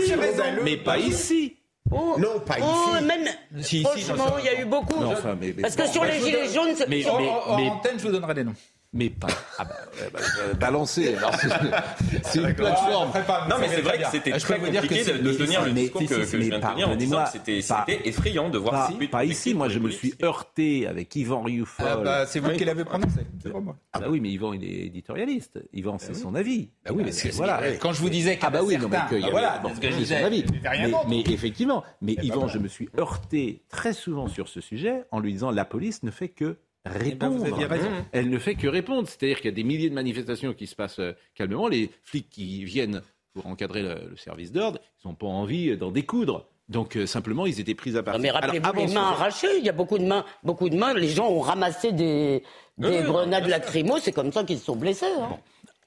Mais 0.64 0.78
pas 0.78 0.98
ici. 0.98 1.56
Oh, 1.92 2.16
non, 2.18 2.40
pas 2.40 2.56
oh, 2.62 2.96
Même, 3.06 3.28
franchement, 3.84 4.38
il 4.40 4.46
y 4.46 4.50
a 4.50 4.60
eu 4.60 4.66
beaucoup. 4.66 5.04
Parce 5.62 5.76
que 5.76 5.88
sur 5.88 6.04
les 6.04 6.20
gilets 6.20 6.52
jaunes, 6.52 6.74
mais, 6.88 7.04
mais, 7.06 7.06
mais, 7.58 7.70
antenne, 7.70 7.98
je 7.98 8.04
vous 8.04 8.12
donnerai 8.12 8.34
des 8.34 8.44
noms 8.44 8.56
mais 8.96 9.10
pas. 9.10 9.28
Ah 9.58 9.66
bah, 9.66 9.76
bah, 10.14 10.20
balancer. 10.58 11.16
C'est 12.24 12.40
une 12.40 12.54
plateforme. 12.54 13.12
Non, 13.50 13.56
mais 13.60 13.68
c'est 13.68 13.82
vrai 13.82 13.98
que 14.00 14.08
c'était 14.10 14.32
très 14.32 14.58
compliqué 14.58 15.04
de, 15.04 15.18
de 15.18 15.34
tenir 15.34 15.66
le 15.66 15.72
discours 15.72 16.02
que, 16.02 16.24
je 16.24 16.38
viens 16.38 16.60
de 16.90 16.96
tenir 16.96 17.28
c'était 17.28 18.08
effrayant 18.08 18.50
de 18.50 18.58
voir 18.58 18.90
ces 18.90 19.08
Pas 19.08 19.26
ici, 19.26 19.54
moi 19.54 19.70
je 19.70 19.80
me 19.80 19.90
suis 19.90 20.14
heurté 20.24 20.88
avec 20.88 21.16
Yvan 21.16 21.44
Rioufol. 21.44 21.86
Ah 21.88 21.98
bah, 21.98 22.26
c'est 22.26 22.40
vous 22.40 22.52
qui 22.52 22.66
l'avez 22.66 22.86
prononcé, 22.86 23.22
c'est 23.44 23.54
moi. 23.54 23.76
Ah 23.94 24.00
bah 24.00 24.08
oui, 24.10 24.20
mais 24.22 24.30
Yvan 24.30 24.54
il 24.54 24.64
est 24.64 24.86
éditorialiste. 24.88 25.60
Yvan 25.74 25.98
c'est 26.00 26.16
son 26.16 26.34
avis. 26.34 26.70
Ah 26.86 26.94
oui, 26.94 27.04
mais 27.04 27.30
voilà. 27.32 27.62
Quand 27.80 27.92
je 27.92 28.02
vous 28.02 28.10
disais 28.10 28.40
ah 28.42 28.50
bah 28.50 28.62
oui, 28.64 28.78
non, 28.78 28.88
mais 28.90 29.20
voilà, 29.30 29.62
ce 29.76 29.80
que 29.80 29.92
je 29.92 29.98
disais. 29.98 30.24
Mais 31.10 31.22
effectivement, 31.22 31.84
mais 32.02 32.14
Yvan, 32.24 32.48
je 32.48 32.60
me 32.60 32.68
suis 32.70 32.90
heurté 32.98 33.64
très 33.70 33.94
souvent 33.94 34.28
sur 34.28 34.48
ce 34.48 34.62
sujet 34.62 35.04
en 35.12 35.20
lui 35.20 35.34
disant 35.34 35.52
la 35.52 35.66
police 35.66 36.04
ne 36.04 36.12
fait 36.12 36.30
que 36.30 36.58
eh 36.86 36.90
ben, 36.90 37.30
répondre. 37.30 37.46
Elle 38.12 38.30
ne 38.30 38.38
fait 38.38 38.56
que 38.56 38.68
répondre. 38.68 39.08
C'est-à-dire 39.08 39.38
qu'il 39.38 39.46
y 39.46 39.54
a 39.54 39.56
des 39.56 39.64
milliers 39.64 39.90
de 39.90 39.96
manifestations 39.96 40.54
qui 40.54 40.68
se 40.68 40.76
passent 40.76 41.00
euh, 41.00 41.14
calmement. 41.34 41.68
Les 41.68 41.90
flics 42.04 42.30
qui 42.30 42.64
viennent 42.64 43.02
pour 43.34 43.48
encadrer 43.48 43.82
le, 43.82 44.16
service 44.18 44.52
d'ordre, 44.52 44.80
ils 45.04 45.08
n'ont 45.08 45.16
pas 45.16 45.28
envie 45.28 45.76
d'en 45.78 45.92
découdre. 45.92 46.46
Donc 46.70 46.96
euh, 46.96 47.06
simplement, 47.06 47.46
ils 47.46 47.60
étaient 47.60 47.76
pris 47.76 47.96
à 47.98 48.04
part. 48.04 48.18
Mais 48.20 48.32
rappelez-vous 48.32 48.74
les 48.74 48.88
mains 48.88 49.10
arrachées. 49.10 49.58
Il 49.60 49.66
y 49.66 49.70
a 49.70 49.74
beaucoup 49.74 49.98
de 49.98 50.06
mains, 50.06 50.26
beaucoup 50.44 50.70
de 50.70 50.76
mains. 50.76 50.94
Les 50.94 51.10
gens 51.10 51.30
ont 51.30 51.42
ramassé 51.42 51.92
des, 51.92 52.44
des 52.78 53.02
grenades 53.02 53.48
lacrymo. 53.48 53.98
C'est 54.00 54.12
comme 54.12 54.32
ça 54.32 54.44
qu'ils 54.44 54.60
se 54.60 54.66
sont 54.66 54.76
blessés. 54.76 55.06
Hein. 55.06 55.38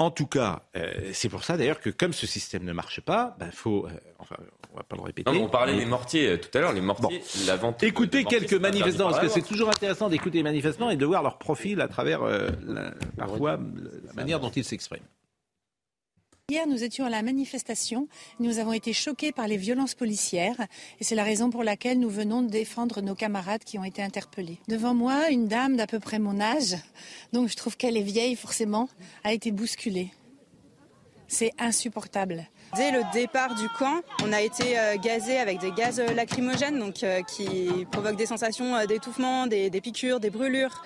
En 0.01 0.13
tout 0.13 0.27
cas, 0.27 0.63
euh, 0.77 1.11
c'est 1.13 1.29
pour 1.29 1.43
ça 1.43 1.57
d'ailleurs 1.57 1.81
que 1.81 1.91
comme 1.91 2.13
ce 2.13 2.27
système 2.27 2.63
ne 2.65 2.73
marche 2.73 3.01
pas, 3.01 3.35
il 3.37 3.47
ben, 3.47 3.51
faut. 3.51 3.87
Euh, 3.87 3.91
enfin, 4.21 4.37
on 4.73 4.77
va 4.77 4.85
pas 4.85 4.95
le 4.95 5.03
répéter. 5.03 5.29
on 5.29 5.49
parlait 5.49 5.77
des 5.77 5.87
mortiers 5.87 6.29
euh, 6.29 6.37
tout 6.37 6.57
à 6.57 6.61
l'heure. 6.61 6.73
Les 6.73 6.81
mortiers, 6.81 7.21
la 7.47 7.57
vente. 7.57 7.83
Écoutez 7.83 8.25
quelques 8.25 8.55
manifestants, 8.55 9.11
parce 9.11 9.21
que 9.21 9.29
c'est 9.29 9.43
toujours 9.43 9.69
intéressant 9.69 10.09
d'écouter 10.09 10.39
les 10.39 10.45
manifestants 10.45 10.91
et 10.91 10.97
de 10.97 11.05
voir 11.05 11.25
leur 11.25 11.39
profil 11.39 11.81
à 11.81 11.89
travers 11.89 12.21
parfois 13.17 13.59
la 14.07 14.13
manière 14.15 14.39
dont 14.39 14.51
ils 14.51 14.65
s'expriment. 14.65 15.03
Hier, 16.51 16.67
nous 16.67 16.83
étions 16.83 17.05
à 17.05 17.11
la 17.11 17.21
manifestation. 17.21 18.09
Nous 18.41 18.59
avons 18.59 18.73
été 18.73 18.95
choqués 18.95 19.33
par 19.33 19.47
les 19.47 19.59
violences 19.59 19.95
policières 19.95 20.57
et 20.99 21.05
c'est 21.05 21.15
la 21.15 21.23
raison 21.23 21.51
pour 21.51 21.63
laquelle 21.63 22.01
nous 22.01 22.09
venons 22.09 22.41
de 22.41 22.49
défendre 22.49 23.03
nos 23.03 23.15
camarades 23.15 23.65
qui 23.65 23.79
ont 23.79 23.85
été 23.85 24.03
interpellés. 24.03 24.59
Devant 24.67 24.95
moi, 24.95 25.29
une 25.29 25.47
dame 25.47 25.77
d'à 25.77 25.87
peu 25.87 26.01
près 26.01 26.19
mon 26.19 26.41
âge, 26.41 26.75
donc 27.35 27.51
je 27.51 27.57
trouve 27.57 27.77
qu'elle 27.77 27.99
est 27.99 28.03
vieille 28.03 28.35
forcément, 28.35 28.89
a 29.25 29.35
été 29.35 29.51
bousculée. 29.51 30.11
C'est 31.27 31.53
insupportable. 31.59 32.49
Dès 32.77 32.93
le 32.93 33.03
départ 33.13 33.55
du 33.55 33.69
camp, 33.79 34.01
on 34.25 34.33
a 34.33 34.41
été 34.41 34.79
euh, 34.79 34.97
gazé 34.97 35.37
avec 35.37 35.59
des 35.59 35.73
gaz 35.73 36.01
lacrymogènes 36.01 36.79
donc, 36.79 37.03
euh, 37.03 37.21
qui 37.25 37.85
provoquent 37.93 38.17
des 38.17 38.25
sensations 38.25 38.75
euh, 38.75 38.87
d'étouffement, 38.87 39.47
des 39.47 39.71
piqûres, 39.83 40.19
des 40.19 40.31
brûlures. 40.31 40.83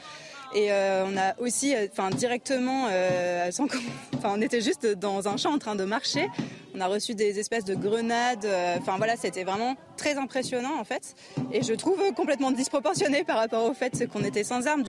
Et 0.55 0.71
euh, 0.71 1.07
on 1.07 1.17
a 1.17 1.35
aussi, 1.39 1.75
euh, 1.75 1.87
enfin 1.91 2.11
directement, 2.11 2.89
euh, 2.91 3.51
enfin 4.17 4.33
on 4.37 4.41
était 4.41 4.61
juste 4.61 4.87
dans 4.87 5.29
un 5.29 5.37
champ 5.37 5.53
en 5.53 5.59
train 5.59 5.77
de 5.77 5.85
marcher. 5.85 6.29
On 6.75 6.81
a 6.81 6.87
reçu 6.87 7.15
des 7.15 7.39
espèces 7.39 7.65
de 7.65 7.75
grenades. 7.75 8.47
Enfin 8.79 8.97
voilà, 8.97 9.17
c'était 9.17 9.45
vraiment 9.45 9.77
très 9.97 10.17
impressionnant 10.17 10.79
en 10.79 10.85
fait. 10.85 11.15
Et 11.53 11.63
je 11.63 11.73
trouve 11.75 12.01
complètement 12.15 12.51
disproportionné 12.51 13.25
par 13.25 13.39
rapport 13.39 13.65
au 13.65 13.75
fait 13.75 14.07
qu'on 14.09 14.25
était 14.25 14.45
sans 14.45 14.67
armes. 14.67 14.85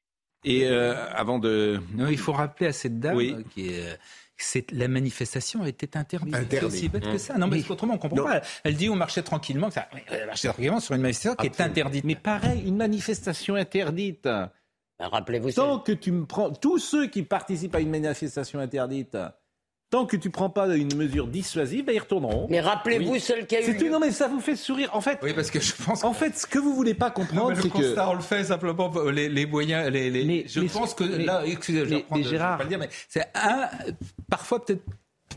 Et 0.45 0.67
avant 0.67 1.39
de, 1.39 1.81
non, 1.93 2.07
il 2.07 2.17
faut 2.17 2.33
rappeler 2.33 2.67
à 2.67 2.73
cette 2.73 2.99
dame 2.99 3.43
qui 3.53 3.69
est 3.69 3.97
la 4.71 4.87
manifestation 4.87 5.65
était 5.65 5.95
interdite. 5.95 6.35
C'est 6.49 6.63
aussi 6.63 6.89
bête 6.89 7.03
que 7.03 7.17
ça. 7.17 7.37
Non, 7.37 7.47
mais, 7.47 7.63
autrement, 7.69 7.93
on 7.93 7.97
comprend 7.97 8.23
pas. 8.23 8.41
Elle 8.63 8.75
dit 8.75 8.89
on 8.89 8.95
marchait 8.95 9.23
tranquillement. 9.23 9.71
Ça, 9.71 9.87
elle 10.09 10.25
marchait 10.25 10.47
tranquillement 10.47 10.79
sur 10.79 10.95
une 10.95 11.01
manifestation 11.01 11.35
qui 11.35 11.47
est 11.47 11.61
interdite. 11.61 12.03
Mais 12.03 12.15
pareil, 12.15 12.63
une 12.65 12.77
manifestation 12.77 13.55
interdite. 13.55 14.27
Ben, 15.03 15.09
rappelez-vous 15.09 15.51
Tant 15.51 15.79
que 15.79 15.91
tu 15.91 16.11
me 16.11 16.25
prends. 16.25 16.51
Tous 16.51 16.79
ceux 16.79 17.07
qui 17.07 17.23
participent 17.23 17.75
à 17.75 17.81
une 17.81 17.89
manifestation 17.89 18.59
interdite. 18.59 19.17
Tant 19.89 20.05
que 20.05 20.15
tu 20.17 20.29
prends 20.31 20.49
pas 20.49 20.75
une 20.75 20.95
mesure 20.95 21.27
dissuasive, 21.27 21.85
ben 21.85 21.93
ils 21.93 21.99
retourneront. 21.99 22.47
Mais 22.49 22.61
rappelez-vous 22.61 23.19
celle 23.19 23.45
qui 23.45 23.55
a 23.57 23.61
eu. 23.69 23.77
Tout, 23.77 23.89
non, 23.89 23.99
mais 23.99 24.11
ça 24.11 24.27
vous 24.27 24.39
fait 24.39 24.55
sourire. 24.55 24.89
En 24.93 25.01
fait, 25.01 25.19
oui, 25.21 25.33
parce 25.33 25.51
que 25.51 25.59
je 25.59 25.73
pense. 25.73 26.03
En 26.03 26.13
fait, 26.13 26.35
ce 26.35 26.47
que 26.47 26.57
vous 26.57 26.73
voulez 26.73 26.95
pas 26.95 27.11
comprendre, 27.11 27.55
c'est 27.55 27.69
que. 27.69 27.77
Le 27.77 27.83
constat, 27.83 28.09
on 28.09 28.13
le 28.13 28.21
fait 28.21 28.45
simplement. 28.45 28.91
Les, 29.11 29.29
les 29.29 29.45
moyens, 29.45 29.91
les, 29.91 30.09
les... 30.09 30.47
je 30.47 30.61
pense 30.61 30.95
que 30.95 31.03
là, 31.03 31.43
excusez, 31.45 31.81
je 31.81 31.85
vais, 31.85 32.05
mais, 32.09 32.23
Gérard... 32.23 32.57
pas 32.57 32.63
le 32.63 32.69
dire, 32.69 32.79
mais 32.79 32.89
c'est 33.07 33.27
un, 33.35 33.69
parfois 34.29 34.65
peut-être 34.65 34.83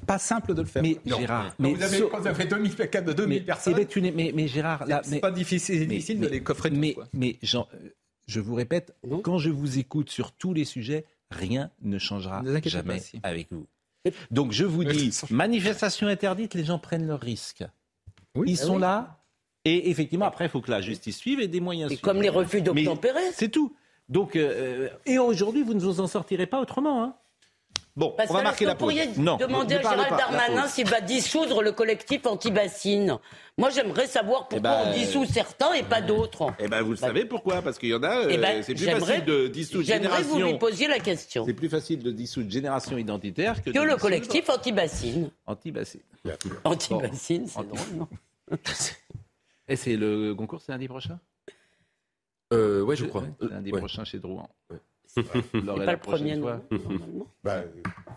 pas 0.07 0.19
simple 0.19 0.55
de 0.55 0.63
le 0.63 0.69
faire. 0.69 0.83
Mais 0.83 0.97
Gérard, 1.05 1.55
mais 1.59 1.71
mais 1.71 1.75
vous 1.75 1.83
avez, 1.83 1.99
so- 1.99 2.09
quand 2.09 2.21
vous 2.21 2.27
avez 2.27 2.45
2000, 2.45 2.75
cas 2.77 3.01
de 3.01 3.13
2000 3.13 3.39
mais, 3.41 3.45
personnes. 3.45 3.73
eh 3.75 3.77
ben, 3.77 3.87
tu 3.87 4.01
mais, 4.01 4.33
mais 4.35 4.49
Gérard, 4.49 4.87
là, 4.87 5.01
c'est 5.05 5.11
mais- 5.13 5.21
pas 5.21 5.31
difficile, 5.31 5.81
mais- 5.81 5.87
difficile 5.87 6.19
mais- 6.19 6.27
de 6.29 6.33
les 6.33 6.43
coffrer 6.43 6.71
Mais, 6.71 6.95
quoi. 6.95 7.07
mais 7.13 7.37
Jean, 7.43 7.67
euh, 7.75 7.86
je 8.27 8.41
vous 8.41 8.55
répète, 8.55 8.95
quand 9.23 9.39
je 9.39 9.51
vous 9.51 9.79
écoute 9.79 10.11
sur 10.11 10.33
tous 10.33 10.53
les 10.53 10.65
sujets, 10.65 11.05
rien 11.31 11.71
ne 11.83 11.99
changera 11.99 12.43
Ne 12.43 12.61
jamais 12.65 12.95
pas, 12.95 13.01
si. 13.01 13.21
avec 13.23 13.49
vous. 13.53 13.67
Donc 14.31 14.53
je 14.53 14.65
vous 14.65 14.85
dis, 14.85 15.13
manifestation 15.31 16.07
interdite, 16.09 16.55
les 16.55 16.65
gens 16.65 16.79
prennent 16.79 17.07
leurs 17.07 17.21
risques. 17.21 17.65
Ils 18.45 18.59
Ah 18.61 18.65
sont 18.65 18.75
oui. 18.77 18.81
là, 18.83 19.23
et 19.65 19.91
effectivement, 19.91 20.27
après, 20.27 20.45
il 20.47 20.51
faut 20.51 20.61
que 20.61 20.71
la 20.71 20.81
justice 20.81 21.17
suive 21.17 21.41
et 21.41 21.49
des 21.49 21.61
moyens 21.61 21.91
Et 21.91 21.95
suivent. 21.97 22.05
comme 22.05 22.23
les 22.23 22.29
refus 22.29 22.61
d'obtempérer. 22.63 23.33
C'est 23.33 23.49
tout. 23.49 23.75
Donc, 24.09 24.37
euh, 24.37 24.89
et 25.07 25.19
aujourd'hui, 25.19 25.63
vous 25.65 25.75
ne 25.75 25.81
vous 25.81 25.99
en 26.01 26.07
sortirez 26.07 26.47
pas 26.47 26.61
autrement. 26.61 27.03
hein. 27.03 27.17
Bon, 27.97 28.13
Parce 28.15 28.29
on 28.31 28.35
va 28.35 28.41
que 28.41 28.45
marquer 28.45 28.65
vous 28.67 28.69
la 28.69 28.75
pause. 28.75 28.81
pourriez 28.95 29.07
Non, 29.17 29.37
demander 29.39 29.77
à 29.77 29.81
Gérald 29.81 30.09
pas, 30.11 30.17
Darmanin 30.19 30.69
s'il 30.69 30.87
va 30.87 31.01
dissoudre 31.01 31.63
le 31.63 31.73
collectif 31.73 32.27
anti-bassine? 32.27 33.17
Moi, 33.57 33.71
j'aimerais 33.71 34.07
savoir 34.07 34.49
pourquoi 34.49 34.61
ben, 34.61 34.83
on 34.89 34.93
dissout 34.93 35.25
certains 35.25 35.73
et 35.73 35.83
pas 35.83 36.03
d'autres. 36.03 36.53
Eh 36.59 36.69
ben, 36.69 36.83
vous 36.83 36.91
le 36.91 36.97
savez 36.99 37.25
pourquoi 37.25 37.63
Parce 37.63 37.79
qu'il 37.79 37.89
y 37.89 37.95
en 37.95 38.03
a, 38.03 38.19
euh, 38.19 38.29
Eh 38.29 38.37
ben, 38.37 38.63
c'est 38.63 38.75
plus 38.75 38.85
j'aimerais- 38.85 39.01
facile 39.01 39.25
de 39.25 39.47
dissoudre 39.49 39.85
J'aimerais 39.87 40.23
vous 40.25 40.35
lui 40.35 40.43
génération. 40.43 40.59
posiez 40.59 40.89
la 40.89 40.99
question. 40.99 41.47
C'est 41.47 41.55
plus 41.55 41.71
facile 41.71 42.03
de 42.03 42.11
dissoudre 42.11 42.51
génération 42.51 42.99
identitaire 42.99 43.63
que, 43.63 43.71
Que 43.71 43.79
de 43.79 43.83
le 43.85 43.97
collectif 43.97 44.51
anti-bassine. 44.51 45.31
anti-bassine. 45.47 46.03
Anti-bassine, 46.65 47.47
c'est 47.47 47.67
drôle, 47.67 47.97
non 47.97 48.09
Et 49.69 49.77
c'est 49.77 49.97
le 49.97 50.35
concours, 50.35 50.61
c'est 50.61 50.71
lundi 50.73 50.87
prochain? 50.87 51.19
Euh, 52.53 52.83
ouais, 52.83 52.95
je 52.95 53.07
crois. 53.07 53.25
C'est 53.41 53.49
lundi 53.51 53.73
Ouais. 53.73 53.79
prochain 53.79 54.05
chez 54.05 54.19
Drouin. 54.19 54.47
Ouais. 54.71 54.77
Vous 55.17 55.61
l'aurez 55.63 55.87
pas 55.87 55.93
le 55.93 55.99
premier, 55.99 56.37
non. 56.37 56.61
Bah, 57.43 57.63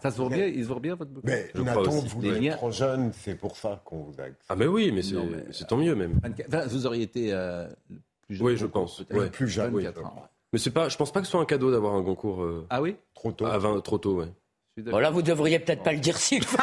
Ça 0.01 0.11
se 0.11 0.17
voit 0.17 0.29
bien, 0.29 0.45
il 0.45 0.63
se 0.63 0.67
voit 0.67 0.79
bien 0.79 0.95
votre 0.95 1.11
bouquin 1.11 1.27
mais 1.31 1.49
Je 1.53 1.61
Nathan, 1.61 1.81
aussi. 1.81 2.07
vous 2.07 2.21
Les 2.21 2.47
êtes 2.47 2.53
trop 2.57 2.71
jeune, 2.71 3.11
c'est 3.13 3.35
pour 3.35 3.55
ça 3.57 3.81
qu'on 3.85 4.03
vous 4.03 4.19
a. 4.19 4.25
Ah, 4.49 4.55
mais 4.55 4.67
oui, 4.67 4.91
mais 4.91 5.01
c'est 5.01 5.65
tant 5.67 5.77
mieux 5.77 5.95
même. 5.95 6.19
24 6.23 6.47
enfin, 6.47 6.67
vous 6.67 6.85
auriez 6.85 7.03
été 7.03 7.33
euh, 7.33 7.67
le 7.89 7.99
plus 8.27 8.35
jeune. 8.35 8.47
Oui, 8.47 8.57
je 8.57 8.65
pense. 8.65 9.03
Ouais. 9.11 9.29
Plus 9.29 9.47
jeune, 9.47 9.73
oui. 9.73 9.83
24 9.83 10.05
ans. 10.05 10.23
Mais 10.51 10.57
c'est 10.59 10.71
pas, 10.71 10.89
je 10.89 10.97
pense 10.97 11.11
pas 11.11 11.19
que 11.19 11.25
ce 11.27 11.31
soit 11.31 11.41
un 11.41 11.45
cadeau 11.45 11.71
d'avoir 11.71 11.93
un 11.93 12.03
concours 12.03 12.41
euh, 12.43 12.65
Ah 12.71 12.81
oui? 12.81 12.95
Trop 13.13 13.31
tôt. 13.31 13.45
à 13.45 13.57
20, 13.59 13.81
trop 13.81 13.97
tôt, 13.99 14.15
ouais. 14.19 14.27
D'accord. 14.77 14.91
Voilà, 14.93 15.09
vous 15.09 15.21
devriez 15.21 15.59
peut-être 15.59 15.83
pas 15.83 15.91
le 15.91 15.99
dire 15.99 16.15
si 16.17 16.39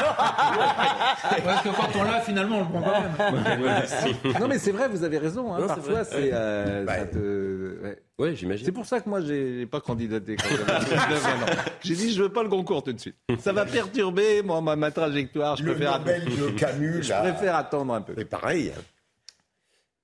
Parce 1.44 1.62
que 1.62 1.68
quand 1.68 1.98
on 1.98 2.02
l'a, 2.04 2.20
finalement, 2.22 2.58
on 2.58 2.60
le 2.60 2.66
prend 2.66 2.82
quand 2.82 3.02
même. 3.02 4.40
Non 4.40 4.48
mais 4.48 4.58
c'est 4.58 4.70
vrai, 4.72 4.88
vous 4.88 5.04
avez 5.04 5.18
raison. 5.18 5.52
hein, 5.54 5.60
Non, 5.60 5.66
parfois, 5.66 6.02
c'est. 6.04 6.30
euh, 6.32 6.86
te- 7.06 7.82
ouais. 7.84 8.02
Ouais, 8.18 8.34
j'imagine. 8.34 8.64
C'est 8.64 8.72
pour 8.72 8.86
ça 8.86 9.00
que 9.02 9.08
moi, 9.10 9.20
j'ai 9.20 9.66
pas 9.66 9.82
candidaté. 9.82 10.36
quand 10.36 10.48
j'avais 10.48 10.84
19 10.84 11.26
ans. 11.26 11.46
J'ai 11.82 11.94
dit, 11.94 12.12
je 12.14 12.22
veux 12.22 12.32
pas 12.32 12.42
le 12.42 12.48
concours 12.48 12.82
tout 12.82 12.94
de 12.94 12.98
suite. 12.98 13.16
Ça 13.40 13.52
va 13.52 13.66
perturber 13.66 14.42
moi, 14.42 14.62
ma, 14.62 14.74
ma 14.76 14.90
trajectoire. 14.90 15.56
Je 15.56 15.64
Le 15.64 15.72
préfère, 15.74 15.98
Nobel 15.98 16.24
de 16.24 16.48
Camus, 16.58 17.02
je 17.02 17.10
là. 17.10 17.20
préfère 17.20 17.54
attendre 17.56 17.92
un 17.92 18.00
peu. 18.00 18.14
C'est 18.16 18.24
pareil. 18.24 18.72
hein. 18.74 18.80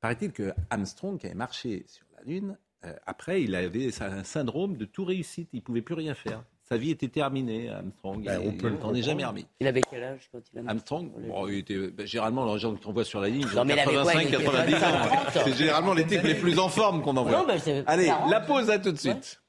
Paraît-il 0.03 0.33
que 0.33 0.53
Armstrong, 0.69 1.19
qui 1.19 1.27
avait 1.27 1.35
marché 1.35 1.85
sur 1.87 2.05
la 2.19 2.25
Lune, 2.31 2.59
euh, 2.85 2.93
après, 3.07 3.43
il 3.43 3.55
avait 3.55 3.88
un 4.03 4.23
syndrome 4.25 4.77
de 4.77 4.85
tout 4.85 5.05
réussite. 5.07 5.49
Il 5.55 5.62
pouvait 5.62 5.81
plus 5.83 5.95
rien 5.95 6.15
faire. 6.15 6.43
Sa 6.72 6.78
vie 6.78 6.90
était 6.92 7.08
terminée, 7.08 7.68
Armstrong. 7.68 8.24
Ben, 8.24 8.40
on 8.46 8.52
peut 8.52 8.68
le 8.68 8.76
il 8.76 8.87
n'en 8.87 8.94
est 8.94 9.02
jamais 9.02 9.26
remis. 9.26 9.44
Il 9.61 9.66
avait 9.66 9.82
quel 9.90 10.02
âge 10.04 10.30
quand 10.32 10.38
il 10.54 10.58
a 10.66 10.70
Armstrong, 10.70 11.11
bon, 11.28 11.46
il 11.48 11.58
était, 11.58 11.76
ben, 11.76 12.06
généralement, 12.06 12.50
les 12.50 12.58
gens 12.58 12.74
qu'on 12.76 12.92
voit 12.94 13.04
sur 13.04 13.20
la 13.20 13.28
ligne, 13.28 13.44
ils 13.46 13.54
Non, 13.54 13.61
ont 13.61 13.64
mais 13.66 13.74
il 13.74 13.80
avait 13.80 13.92
quoi, 13.92 14.04
85, 14.04 14.22
il 14.22 14.35
était 14.35 14.44
90 14.44 14.74
ans. 14.74 14.78
25, 14.80 15.42
C'est 15.44 15.56
généralement 15.58 15.92
les 15.92 16.06
types 16.06 16.22
les 16.22 16.35
plus 16.35 16.58
en 16.58 16.70
forme 16.70 17.02
qu'on 17.02 17.14
envoie. 17.18 17.44
Ben, 17.44 17.85
Allez, 17.87 18.06
40. 18.06 18.30
la 18.30 18.40
pause, 18.40 18.70
à 18.70 18.78
tout 18.78 18.90
de 18.92 18.96
suite. 18.96 19.41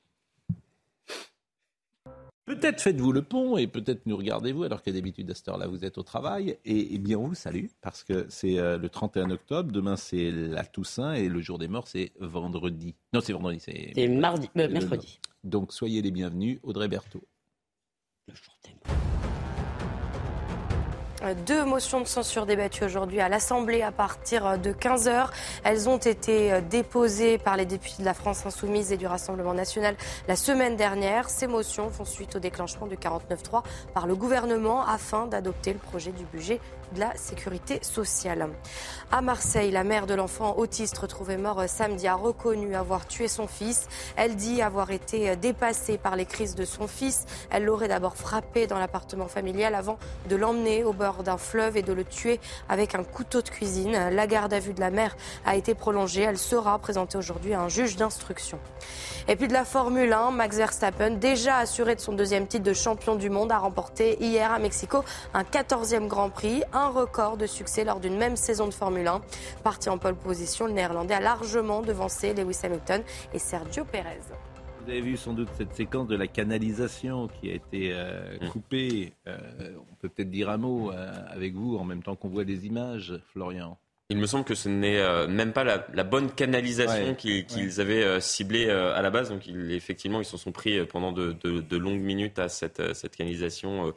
Peut-être 2.45 2.81
faites-vous 2.81 3.13
le 3.13 3.21
pont 3.21 3.57
et 3.57 3.67
peut-être 3.67 4.05
nous 4.05 4.17
regardez-vous 4.17 4.63
alors 4.63 4.83
que 4.83 4.91
d'habitude 4.91 5.31
à 5.31 5.33
cette 5.33 5.47
heure-là 5.47 5.67
vous 5.67 5.85
êtes 5.85 5.97
au 5.97 6.03
travail. 6.03 6.57
Et, 6.65 6.95
eh 6.95 6.97
bien 6.97 7.17
on 7.17 7.27
vous 7.27 7.35
salue 7.35 7.67
parce 7.81 8.03
que 8.03 8.25
c'est 8.27 8.59
euh, 8.59 8.77
le 8.77 8.89
31 8.89 9.29
octobre, 9.29 9.71
demain 9.71 9.95
c'est 9.95 10.29
la 10.31 10.65
Toussaint 10.65 11.13
et 11.13 11.29
le 11.29 11.39
jour 11.39 11.57
des 11.57 11.69
morts 11.69 11.87
c'est 11.87 12.11
vendredi. 12.19 12.95
Non 13.13 13.21
c'est 13.21 13.33
vendredi, 13.33 13.59
c'est... 13.61 13.93
C'est 13.95 14.07
mardi, 14.09 14.49
euh, 14.57 14.69
mercredi. 14.69 15.19
Donc 15.45 15.71
soyez 15.71 16.01
les 16.01 16.11
bienvenus, 16.11 16.59
Audrey 16.63 16.89
Berthaud. 16.89 17.23
Le 18.27 18.35
jour 18.35 18.57
des 18.65 18.71
morts. 18.85 19.12
Deux 21.45 21.63
motions 21.63 22.01
de 22.01 22.05
censure 22.05 22.45
débattues 22.45 22.83
aujourd'hui 22.83 23.21
à 23.21 23.29
l'Assemblée 23.29 23.81
à 23.81 23.93
partir 23.93 24.59
de 24.59 24.73
15h. 24.73 25.27
Elles 25.63 25.87
ont 25.87 25.97
été 25.97 26.61
déposées 26.69 27.37
par 27.37 27.55
les 27.55 27.65
députés 27.65 28.01
de 28.01 28.05
la 28.05 28.13
France 28.13 28.45
Insoumise 28.45 28.91
et 28.91 28.97
du 28.97 29.07
Rassemblement 29.07 29.53
National 29.53 29.95
la 30.27 30.35
semaine 30.35 30.75
dernière. 30.75 31.29
Ces 31.29 31.47
motions 31.47 31.89
font 31.89 32.03
suite 32.03 32.35
au 32.35 32.39
déclenchement 32.39 32.87
du 32.87 32.97
49.3 32.97 33.63
par 33.93 34.05
le 34.05 34.15
gouvernement 34.15 34.85
afin 34.85 35.25
d'adopter 35.25 35.71
le 35.71 35.79
projet 35.79 36.11
du 36.11 36.25
budget 36.25 36.59
de 36.93 36.99
la 36.99 37.15
sécurité 37.15 37.79
sociale. 37.81 38.49
À 39.11 39.21
Marseille, 39.21 39.71
la 39.71 39.83
mère 39.83 40.05
de 40.05 40.13
l'enfant 40.13 40.55
autiste 40.57 40.97
retrouvé 40.97 41.37
mort 41.37 41.63
samedi 41.67 42.07
a 42.07 42.15
reconnu 42.15 42.75
avoir 42.75 43.07
tué 43.07 43.27
son 43.27 43.47
fils. 43.47 43.87
Elle 44.15 44.35
dit 44.35 44.61
avoir 44.61 44.91
été 44.91 45.35
dépassée 45.35 45.97
par 45.97 46.15
les 46.15 46.25
crises 46.25 46.55
de 46.55 46.65
son 46.65 46.87
fils. 46.87 47.25
Elle 47.49 47.65
l'aurait 47.65 47.87
d'abord 47.87 48.15
frappé 48.15 48.67
dans 48.67 48.79
l'appartement 48.79 49.27
familial 49.27 49.75
avant 49.75 49.97
de 50.29 50.35
l'emmener 50.35 50.83
au 50.83 50.93
bord 50.93 51.23
d'un 51.23 51.37
fleuve 51.37 51.77
et 51.77 51.81
de 51.81 51.93
le 51.93 52.03
tuer 52.03 52.39
avec 52.69 52.95
un 52.95 53.03
couteau 53.03 53.41
de 53.41 53.49
cuisine. 53.49 54.09
La 54.11 54.27
garde 54.27 54.53
à 54.53 54.59
vue 54.59 54.73
de 54.73 54.79
la 54.79 54.89
mère 54.89 55.15
a 55.45 55.55
été 55.55 55.75
prolongée. 55.75 56.21
Elle 56.21 56.37
sera 56.37 56.77
présentée 56.79 57.17
aujourd'hui 57.17 57.53
à 57.53 57.61
un 57.61 57.69
juge 57.69 57.95
d'instruction. 57.95 58.59
Et 59.27 59.35
puis 59.35 59.47
de 59.47 59.53
la 59.53 59.63
Formule 59.63 60.11
1, 60.11 60.31
Max 60.31 60.57
Verstappen, 60.57 61.11
déjà 61.11 61.57
assuré 61.57 61.95
de 61.95 62.01
son 62.01 62.13
deuxième 62.13 62.47
titre 62.47 62.63
de 62.63 62.73
champion 62.73 63.15
du 63.15 63.29
monde, 63.29 63.51
a 63.51 63.57
remporté 63.57 64.17
hier 64.21 64.51
à 64.51 64.59
Mexico 64.59 65.03
un 65.33 65.43
14e 65.43 66.07
Grand 66.07 66.29
Prix, 66.29 66.63
record 66.91 67.37
de 67.37 67.45
succès 67.47 67.83
lors 67.83 67.99
d'une 67.99 68.17
même 68.17 68.35
saison 68.35 68.67
de 68.67 68.73
Formule 68.73 69.07
1. 69.07 69.21
Parti 69.63 69.89
en 69.89 69.97
pole 69.97 70.15
position, 70.15 70.65
le 70.67 70.73
Néerlandais 70.73 71.13
a 71.13 71.19
largement 71.19 71.81
devancé 71.81 72.33
Lewis 72.33 72.59
Hamilton 72.63 73.01
et 73.33 73.39
Sergio 73.39 73.85
Perez. 73.85 74.19
Vous 74.85 74.89
avez 74.89 75.01
vu 75.01 75.15
sans 75.15 75.33
doute 75.33 75.47
cette 75.57 75.73
séquence 75.75 76.07
de 76.07 76.15
la 76.17 76.27
canalisation 76.27 77.29
qui 77.29 77.49
a 77.49 77.53
été 77.53 77.91
euh, 77.93 78.37
coupée. 78.51 79.13
Euh, 79.27 79.37
on 79.91 79.95
peut 79.95 80.09
peut-être 80.09 80.29
dire 80.29 80.49
un 80.49 80.57
mot 80.57 80.91
euh, 80.91 81.11
avec 81.29 81.53
vous 81.53 81.77
en 81.77 81.85
même 81.85 82.03
temps 82.03 82.15
qu'on 82.15 82.27
voit 82.27 82.43
les 82.43 82.65
images, 82.65 83.13
Florian. 83.31 83.77
Il 84.09 84.17
me 84.17 84.25
semble 84.27 84.43
que 84.43 84.53
ce 84.55 84.67
n'est 84.67 84.99
euh, 84.99 85.27
même 85.29 85.53
pas 85.53 85.63
la, 85.63 85.87
la 85.93 86.03
bonne 86.03 86.29
canalisation 86.29 87.15
Ouais. 87.23 87.45
qu'ils 87.47 87.79
avaient 87.79 88.03
euh, 88.03 88.19
ciblée 88.19 88.67
euh, 88.67 88.93
à 88.93 89.01
la 89.01 89.09
base. 89.09 89.29
Donc, 89.29 89.47
ils, 89.47 89.71
effectivement, 89.71 90.19
ils 90.19 90.25
se 90.25 90.35
sont 90.35 90.51
pris 90.51 90.85
pendant 90.85 91.13
de, 91.13 91.31
de- 91.41 91.61
de 91.61 91.77
longues 91.77 92.01
minutes 92.01 92.37
à 92.37 92.49
cette, 92.49 92.93
cette 92.93 93.15
canalisation 93.15 93.87
euh, 93.87 93.91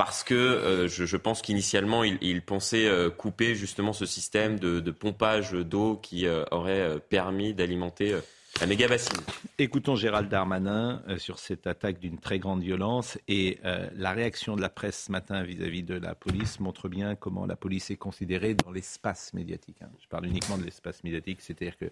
parce 0.00 0.24
que 0.24 0.34
euh, 0.34 0.88
je, 0.88 1.16
pense 1.18 1.42
qu'initialement, 1.42 2.04
ils 2.04 2.40
pensaient 2.40 2.86
euh, 2.86 3.10
couper 3.10 3.54
justement 3.54 3.92
ce 3.92 4.06
système 4.06 4.58
de, 4.58 4.90
pompage 4.90 5.52
d'eau 5.52 5.96
qui 5.96 6.26
euh, 6.26 6.42
aurait 6.52 6.98
permis 7.10 7.52
d'alimenter 7.52 8.16
la 8.62 8.66
méga 8.66 8.88
bassine. 8.88 9.20
Écoutons 9.58 9.96
Gérald 9.96 10.30
Darmanin 10.30 11.02
sur 11.18 11.38
cette 11.38 11.66
attaque 11.66 12.00
d'une 12.00 12.16
très 12.16 12.38
grande 12.38 12.62
violence 12.62 13.18
et 13.28 13.58
la 13.62 14.12
réaction 14.12 14.56
de 14.56 14.62
la 14.62 14.70
presse 14.70 15.04
ce 15.04 15.12
matin 15.12 15.42
vis-à-vis 15.42 15.82
de 15.82 15.94
la 15.94 16.14
police 16.14 16.60
montre 16.60 16.88
bien 16.88 17.14
comment 17.14 17.44
la 17.44 17.56
police 17.56 17.90
est 17.90 17.96
considérée 17.96 18.54
dans 18.54 18.70
l'espace 18.70 19.34
médiatique. 19.34 19.82
hein. 19.82 19.90
Je 20.02 20.08
parle 20.08 20.26
uniquement 20.26 20.56
de 20.56 20.64
l'espace 20.64 21.04
médiatique, 21.04 21.42
c'est-à-dire 21.42 21.76
qu'il 21.76 21.90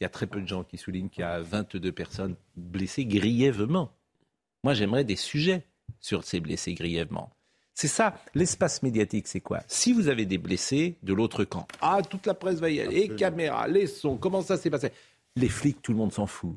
y 0.00 0.04
a 0.04 0.08
très 0.08 0.28
peu 0.28 0.40
de 0.40 0.46
gens 0.46 0.62
qui 0.62 0.78
soulignent 0.78 1.08
qu'il 1.08 1.22
y 1.22 1.26
a 1.26 1.40
22 1.40 1.90
personnes 1.90 2.36
blessées 2.56 3.04
grièvement. 3.04 3.90
Moi, 4.62 4.74
j'aimerais 4.74 5.04
des 5.04 5.16
sujets 5.16 5.66
sur 6.00 6.22
ces 6.22 6.40
blessés 6.40 6.74
grièvement. 6.74 7.32
C'est 7.80 7.86
ça, 7.86 8.20
l'espace 8.34 8.82
médiatique, 8.82 9.28
c'est 9.28 9.38
quoi? 9.38 9.60
Si 9.68 9.92
vous 9.92 10.08
avez 10.08 10.26
des 10.26 10.36
blessés 10.36 10.96
de 11.04 11.14
l'autre 11.14 11.44
camp, 11.44 11.68
ah, 11.80 12.00
toute 12.02 12.26
la 12.26 12.34
presse 12.34 12.58
va 12.58 12.70
y 12.70 12.80
aller, 12.80 13.06
les 13.06 13.14
caméras, 13.14 13.68
les 13.68 13.86
sons, 13.86 14.16
comment 14.16 14.42
ça 14.42 14.56
s'est 14.56 14.68
passé? 14.68 14.90
Les 15.36 15.48
flics, 15.48 15.80
tout 15.80 15.92
le 15.92 15.98
monde 15.98 16.12
s'en 16.12 16.26
fout. 16.26 16.56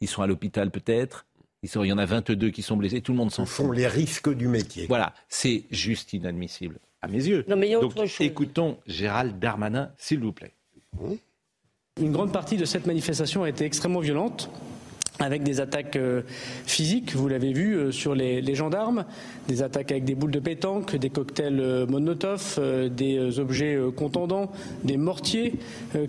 Ils 0.00 0.08
sont 0.08 0.22
à 0.22 0.26
l'hôpital 0.26 0.70
peut-être, 0.70 1.26
il 1.62 1.68
y 1.84 1.92
en 1.92 1.98
a 1.98 2.06
22 2.06 2.48
qui 2.48 2.62
sont 2.62 2.78
blessés, 2.78 3.02
tout 3.02 3.12
le 3.12 3.18
monde 3.18 3.30
s'en 3.30 3.44
Ce 3.44 3.52
sont 3.54 3.66
fout. 3.66 3.76
les 3.76 3.86
risques 3.86 4.34
du 4.34 4.48
métier. 4.48 4.86
Voilà, 4.86 5.12
c'est 5.28 5.64
juste 5.70 6.14
inadmissible, 6.14 6.78
à 7.02 7.08
mes 7.08 7.22
yeux. 7.22 7.44
Non, 7.46 7.56
mais 7.56 7.68
il 7.68 7.72
y 7.72 7.74
a 7.74 7.80
Donc, 7.80 7.90
autre 7.90 8.06
chose. 8.06 8.26
écoutons 8.26 8.78
Gérald 8.86 9.38
Darmanin, 9.38 9.92
s'il 9.98 10.20
vous 10.20 10.32
plaît. 10.32 10.54
Une 12.00 12.12
grande 12.12 12.32
partie 12.32 12.56
de 12.56 12.64
cette 12.64 12.86
manifestation 12.86 13.42
a 13.42 13.50
été 13.50 13.66
extrêmement 13.66 14.00
violente 14.00 14.48
avec 15.20 15.42
des 15.42 15.60
attaques 15.60 15.96
euh, 15.96 16.22
physiques, 16.66 17.14
vous 17.14 17.28
l'avez 17.28 17.52
vu, 17.52 17.74
euh, 17.74 17.92
sur 17.92 18.14
les, 18.14 18.54
gendarmes, 18.54 19.04
des 19.48 19.62
attaques 19.62 19.92
avec 19.92 20.04
des 20.04 20.14
boules 20.14 20.30
de 20.30 20.40
pétanque, 20.40 20.96
des 20.96 21.10
cocktails 21.10 21.60
euh, 21.60 21.86
Molotov, 21.86 22.56
euh, 22.58 22.88
des 22.88 23.38
objets 23.38 23.78
contendants, 23.96 24.50
des 24.82 24.96
mortiers 24.96 25.54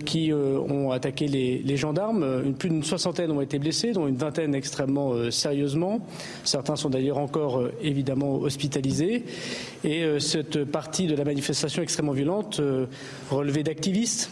qui 0.05 0.31
ont 0.33 0.91
attaqué 0.91 1.27
les, 1.27 1.77
gendarmes. 1.77 2.53
Plus 2.57 2.69
d'une 2.69 2.83
soixantaine 2.83 3.31
ont 3.31 3.41
été 3.41 3.59
blessés, 3.59 3.91
dont 3.91 4.07
une 4.07 4.15
vingtaine 4.15 4.55
extrêmement 4.55 5.29
sérieusement. 5.31 5.99
Certains 6.43 6.75
sont 6.75 6.89
d'ailleurs 6.89 7.17
encore 7.17 7.63
évidemment 7.81 8.35
hospitalisés. 8.35 9.25
Et 9.83 10.05
cette 10.19 10.63
partie 10.63 11.07
de 11.07 11.15
la 11.15 11.23
manifestation 11.23 11.81
extrêmement 11.81 12.13
violente, 12.13 12.61
relevée 13.29 13.63
d'activistes, 13.63 14.29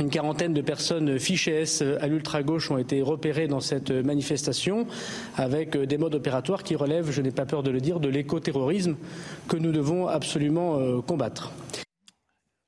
Une 0.00 0.10
quarantaine 0.10 0.52
de 0.52 0.60
personnes 0.60 1.20
fichées 1.20 1.62
S 1.62 1.82
à 2.00 2.08
l'ultra-gauche 2.08 2.70
ont 2.70 2.78
été 2.78 3.00
repérées 3.00 3.46
dans 3.46 3.60
cette 3.60 3.92
manifestation 3.92 4.88
avec 5.36 5.76
des 5.76 5.98
modes 5.98 6.16
opératoires 6.16 6.64
qui 6.64 6.74
relèvent, 6.74 7.12
je 7.12 7.22
n'ai 7.22 7.30
pas 7.30 7.46
peur 7.46 7.62
de 7.62 7.70
le 7.70 7.80
dire, 7.80 8.00
de 8.00 8.08
l'écoterrorisme 8.08 8.96
que 9.46 9.56
nous 9.56 9.70
devons 9.70 10.08
absolument 10.08 10.78
euh, 10.78 11.00
combattre. 11.00 11.52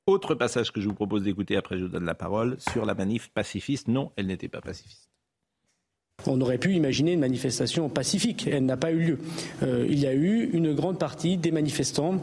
Autre 0.07 0.37
passage 0.37 0.71
que 0.71 0.81
je 0.81 0.87
vous 0.87 0.95
propose 0.95 1.25
d'écouter, 1.25 1.57
après 1.57 1.77
je 1.79 1.83
vous 1.83 1.89
donne 1.89 2.05
la 2.05 2.15
parole, 2.15 2.57
sur 2.61 2.87
la 2.87 2.95
manif 2.95 3.29
pacifiste. 3.31 3.89
Non, 3.89 4.13
elle 4.15 4.29
n'était 4.29 4.49
pas 4.49 4.61
pacifiste. 4.61 5.11
On 6.27 6.41
aurait 6.41 6.59
pu 6.59 6.75
imaginer 6.75 7.13
une 7.13 7.21
manifestation 7.21 7.89
pacifique. 7.89 8.47
Elle 8.47 8.67
n'a 8.67 8.77
pas 8.77 8.93
eu 8.93 8.99
lieu. 8.99 9.19
Euh, 9.65 9.85
il 9.89 9.99
y 9.99 10.07
a 10.07 10.15
eu 10.15 10.49
une 10.53 10.75
grande 10.75 10.99
partie 10.99 11.37
des 11.37 11.51
manifestants 11.51 12.21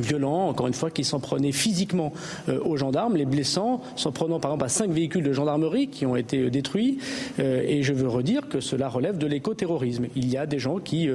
violents, 0.00 0.48
encore 0.48 0.66
une 0.66 0.74
fois, 0.74 0.90
qui 0.90 1.04
s'en 1.04 1.20
prenaient 1.20 1.52
physiquement 1.52 2.12
euh, 2.48 2.58
aux 2.64 2.76
gendarmes, 2.76 3.16
les 3.16 3.24
blessant, 3.24 3.82
s'en 3.96 4.12
prenant 4.12 4.40
par 4.40 4.52
exemple 4.52 4.64
à 4.64 4.68
cinq 4.68 4.90
véhicules 4.90 5.24
de 5.24 5.32
gendarmerie 5.32 5.88
qui 5.88 6.06
ont 6.06 6.16
été 6.16 6.38
euh, 6.38 6.50
détruits. 6.50 6.98
Euh, 7.38 7.62
et 7.66 7.82
je 7.82 7.92
veux 7.92 8.08
redire 8.08 8.48
que 8.48 8.60
cela 8.60 8.88
relève 8.88 9.18
de 9.18 9.26
l'écoterrorisme. 9.26 10.06
Il 10.16 10.30
y 10.30 10.36
a 10.36 10.46
des 10.46 10.58
gens 10.58 10.78
qui, 10.78 11.08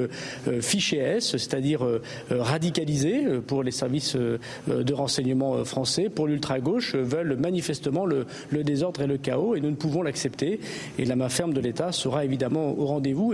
fichés 0.62 0.98
S, 0.98 1.32
c'est-à-dire 1.32 1.86
radicalisés 2.30 3.24
pour 3.46 3.63
les 3.63 3.72
services 3.72 4.16
de 4.16 4.94
renseignement 4.94 5.63
français, 5.66 6.10
pour 6.10 6.28
l'ultra-gauche, 6.28 6.96
veulent 6.96 7.36
manifestement 7.38 8.06
le, 8.06 8.26
désordre 8.63 9.02
et 9.02 9.08
le 9.08 9.18
chaos, 9.18 9.56
et 9.56 9.62
nous 9.62 9.70
ne 9.70 9.76
pouvons 9.76 10.02
l'accepter. 10.02 10.60
Et 10.98 11.06
la 11.06 11.16
main 11.16 11.30
ferme 11.30 11.54
de 11.54 11.60
l'État 11.60 11.92
sera 11.92 12.26
évidemment 12.26 12.78
au 12.78 12.86
rendez-vous. 12.86 13.34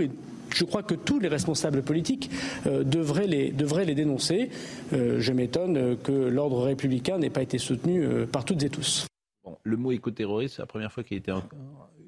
Je 0.54 0.64
crois 0.64 0.82
que 0.82 0.94
tous 0.94 1.18
les 1.18 1.28
responsables 1.28 1.82
politiques 1.82 2.30
euh, 2.66 2.84
devraient, 2.84 3.26
les, 3.26 3.50
devraient, 3.50 3.84
les, 3.84 3.94
dénoncer. 3.94 4.50
Euh, 4.92 5.20
je 5.20 5.32
m'étonne 5.32 5.96
que 5.98 6.12
l'ordre 6.12 6.62
républicain 6.62 7.18
n'ait 7.18 7.30
pas 7.30 7.42
été 7.42 7.58
soutenu 7.58 8.04
euh, 8.04 8.26
par 8.26 8.44
toutes 8.44 8.62
et 8.62 8.70
tous. 8.70 9.06
Bon, 9.44 9.58
le 9.62 9.76
mot 9.76 9.92
écoterroriste, 9.92 10.56
c'est 10.56 10.62
la 10.62 10.66
première 10.66 10.92
fois 10.92 11.02
qu'il 11.02 11.16
a 11.16 11.18
été 11.18 11.32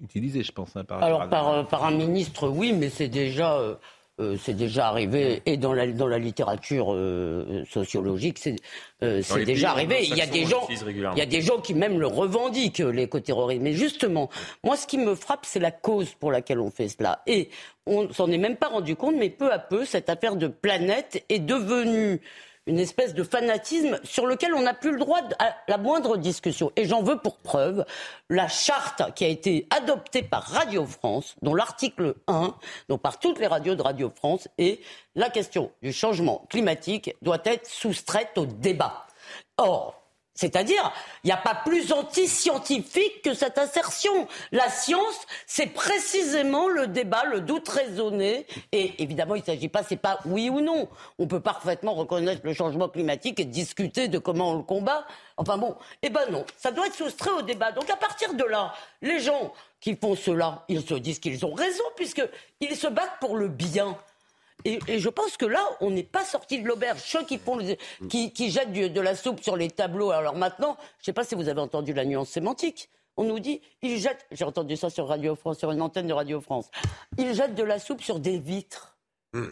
utilisé, 0.02 0.42
je 0.42 0.52
pense. 0.52 0.76
Hein, 0.76 0.84
par, 0.84 1.02
Alors, 1.02 1.28
par, 1.28 1.66
par, 1.66 1.84
un 1.84 1.90
ministre, 1.90 2.48
oui, 2.48 2.72
mais 2.72 2.88
c'est 2.88 3.08
déjà 3.08 3.78
euh, 4.18 4.36
c'est 4.42 4.54
déjà 4.54 4.88
arrivé, 4.88 5.42
et 5.44 5.58
dans 5.58 5.74
la, 5.74 5.86
dans 5.88 6.06
la 6.06 6.18
littérature 6.18 6.94
euh, 6.94 7.64
sociologique, 7.70 8.38
c'est 8.38 8.56
euh, 9.02 9.20
déjà 9.44 9.72
arrivé. 9.72 9.98
Il 10.04 10.16
y, 10.16 10.22
a 10.22 10.26
des 10.26 10.46
gens, 10.46 10.66
il 10.70 11.18
y 11.18 11.20
a 11.20 11.26
des 11.26 11.42
gens 11.42 11.60
qui 11.60 11.74
même 11.74 12.00
le 12.00 12.06
revendiquent, 12.06 12.78
l'écoterrorisme. 12.78 13.62
Mais 13.62 13.74
justement, 13.74 14.30
moi, 14.64 14.78
ce 14.78 14.86
qui 14.86 14.96
me 14.96 15.14
frappe, 15.14 15.44
c'est 15.44 15.60
la 15.60 15.70
cause 15.70 16.14
pour 16.14 16.32
laquelle 16.32 16.60
on 16.60 16.70
fait 16.70 16.88
cela. 16.88 17.20
Et 17.26 17.50
on 17.84 18.10
s'en 18.10 18.30
est 18.30 18.38
même 18.38 18.56
pas 18.56 18.68
rendu 18.68 18.96
compte, 18.96 19.16
mais 19.16 19.28
peu 19.28 19.52
à 19.52 19.58
peu, 19.58 19.84
cette 19.84 20.08
affaire 20.08 20.36
de 20.36 20.46
planète 20.46 21.22
est 21.28 21.38
devenue 21.38 22.22
une 22.66 22.78
espèce 22.78 23.14
de 23.14 23.22
fanatisme 23.22 23.98
sur 24.02 24.26
lequel 24.26 24.54
on 24.54 24.62
n'a 24.62 24.74
plus 24.74 24.92
le 24.92 24.98
droit 24.98 25.20
à 25.38 25.56
la 25.68 25.78
moindre 25.78 26.16
discussion. 26.16 26.72
Et 26.76 26.84
j'en 26.84 27.02
veux 27.02 27.18
pour 27.18 27.38
preuve 27.38 27.84
la 28.28 28.48
charte 28.48 29.02
qui 29.14 29.24
a 29.24 29.28
été 29.28 29.66
adoptée 29.70 30.22
par 30.22 30.42
Radio 30.44 30.84
France, 30.84 31.36
dont 31.42 31.54
l'article 31.54 32.14
1, 32.26 32.54
donc 32.88 33.00
par 33.02 33.18
toutes 33.18 33.38
les 33.38 33.46
radios 33.46 33.74
de 33.74 33.82
Radio 33.82 34.10
France, 34.14 34.48
et 34.58 34.80
la 35.14 35.30
question 35.30 35.70
du 35.82 35.92
changement 35.92 36.46
climatique 36.50 37.14
doit 37.22 37.38
être 37.44 37.66
soustraite 37.66 38.36
au 38.36 38.46
débat. 38.46 39.06
Or, 39.58 40.05
c'est-à-dire, 40.36 40.92
il 41.24 41.28
n'y 41.28 41.32
a 41.32 41.38
pas 41.38 41.54
plus 41.54 41.92
anti-scientifique 41.92 43.22
que 43.22 43.32
cette 43.32 43.56
assertion. 43.56 44.28
La 44.52 44.68
science, 44.68 45.26
c'est 45.46 45.68
précisément 45.68 46.68
le 46.68 46.86
débat, 46.86 47.24
le 47.24 47.40
doute 47.40 47.68
raisonné. 47.68 48.46
Et 48.70 49.02
évidemment, 49.02 49.34
il 49.34 49.40
ne 49.40 49.46
s'agit 49.46 49.68
pas, 49.68 49.82
c'est 49.82 49.96
pas 49.96 50.20
oui 50.26 50.50
ou 50.50 50.60
non. 50.60 50.88
On 51.18 51.26
peut 51.26 51.40
parfaitement 51.40 51.94
reconnaître 51.94 52.42
le 52.44 52.52
changement 52.52 52.88
climatique 52.88 53.40
et 53.40 53.46
discuter 53.46 54.08
de 54.08 54.18
comment 54.18 54.50
on 54.50 54.56
le 54.58 54.62
combat. 54.62 55.06
Enfin 55.38 55.56
bon, 55.56 55.74
eh 56.02 56.10
ben 56.10 56.30
non, 56.30 56.44
ça 56.58 56.70
doit 56.70 56.86
être 56.86 56.94
soustrait 56.94 57.30
au 57.30 57.42
débat. 57.42 57.72
Donc 57.72 57.88
à 57.88 57.96
partir 57.96 58.34
de 58.34 58.44
là, 58.44 58.74
les 59.00 59.20
gens 59.20 59.54
qui 59.80 59.96
font 59.96 60.14
cela, 60.16 60.64
ils 60.68 60.86
se 60.86 60.94
disent 60.94 61.18
qu'ils 61.18 61.46
ont 61.46 61.54
raison 61.54 61.84
puisqu'ils 61.96 62.76
se 62.76 62.88
battent 62.88 63.20
pour 63.20 63.36
le 63.36 63.48
bien. 63.48 63.96
Et, 64.64 64.98
je 64.98 65.08
pense 65.08 65.36
que 65.36 65.46
là, 65.46 65.62
on 65.80 65.90
n'est 65.90 66.02
pas 66.02 66.24
sorti 66.24 66.60
de 66.60 66.66
l'auberge. 66.66 67.00
Ceux 67.04 67.24
qui, 67.24 67.38
font, 67.38 67.58
qui, 68.08 68.32
qui 68.32 68.50
jettent 68.50 68.72
de 68.72 69.00
la 69.00 69.14
soupe 69.14 69.42
sur 69.42 69.56
les 69.56 69.70
tableaux. 69.70 70.10
Alors 70.10 70.34
maintenant, 70.34 70.76
je 70.98 71.02
ne 71.02 71.04
sais 71.04 71.12
pas 71.12 71.24
si 71.24 71.34
vous 71.34 71.48
avez 71.48 71.60
entendu 71.60 71.92
la 71.92 72.04
nuance 72.04 72.30
sémantique. 72.30 72.88
On 73.16 73.24
nous 73.24 73.38
dit, 73.38 73.60
ils 73.82 73.98
jettent, 73.98 74.26
j'ai 74.30 74.44
entendu 74.44 74.76
ça 74.76 74.90
sur 74.90 75.08
Radio 75.08 75.34
France, 75.34 75.58
sur 75.58 75.70
une 75.72 75.80
antenne 75.80 76.06
de 76.06 76.12
Radio 76.12 76.40
France, 76.40 76.70
ils 77.16 77.34
jettent 77.34 77.54
de 77.54 77.62
la 77.62 77.78
soupe 77.78 78.02
sur 78.02 78.20
des 78.20 78.38
vitres. 78.38 78.96
Hmm. 79.32 79.48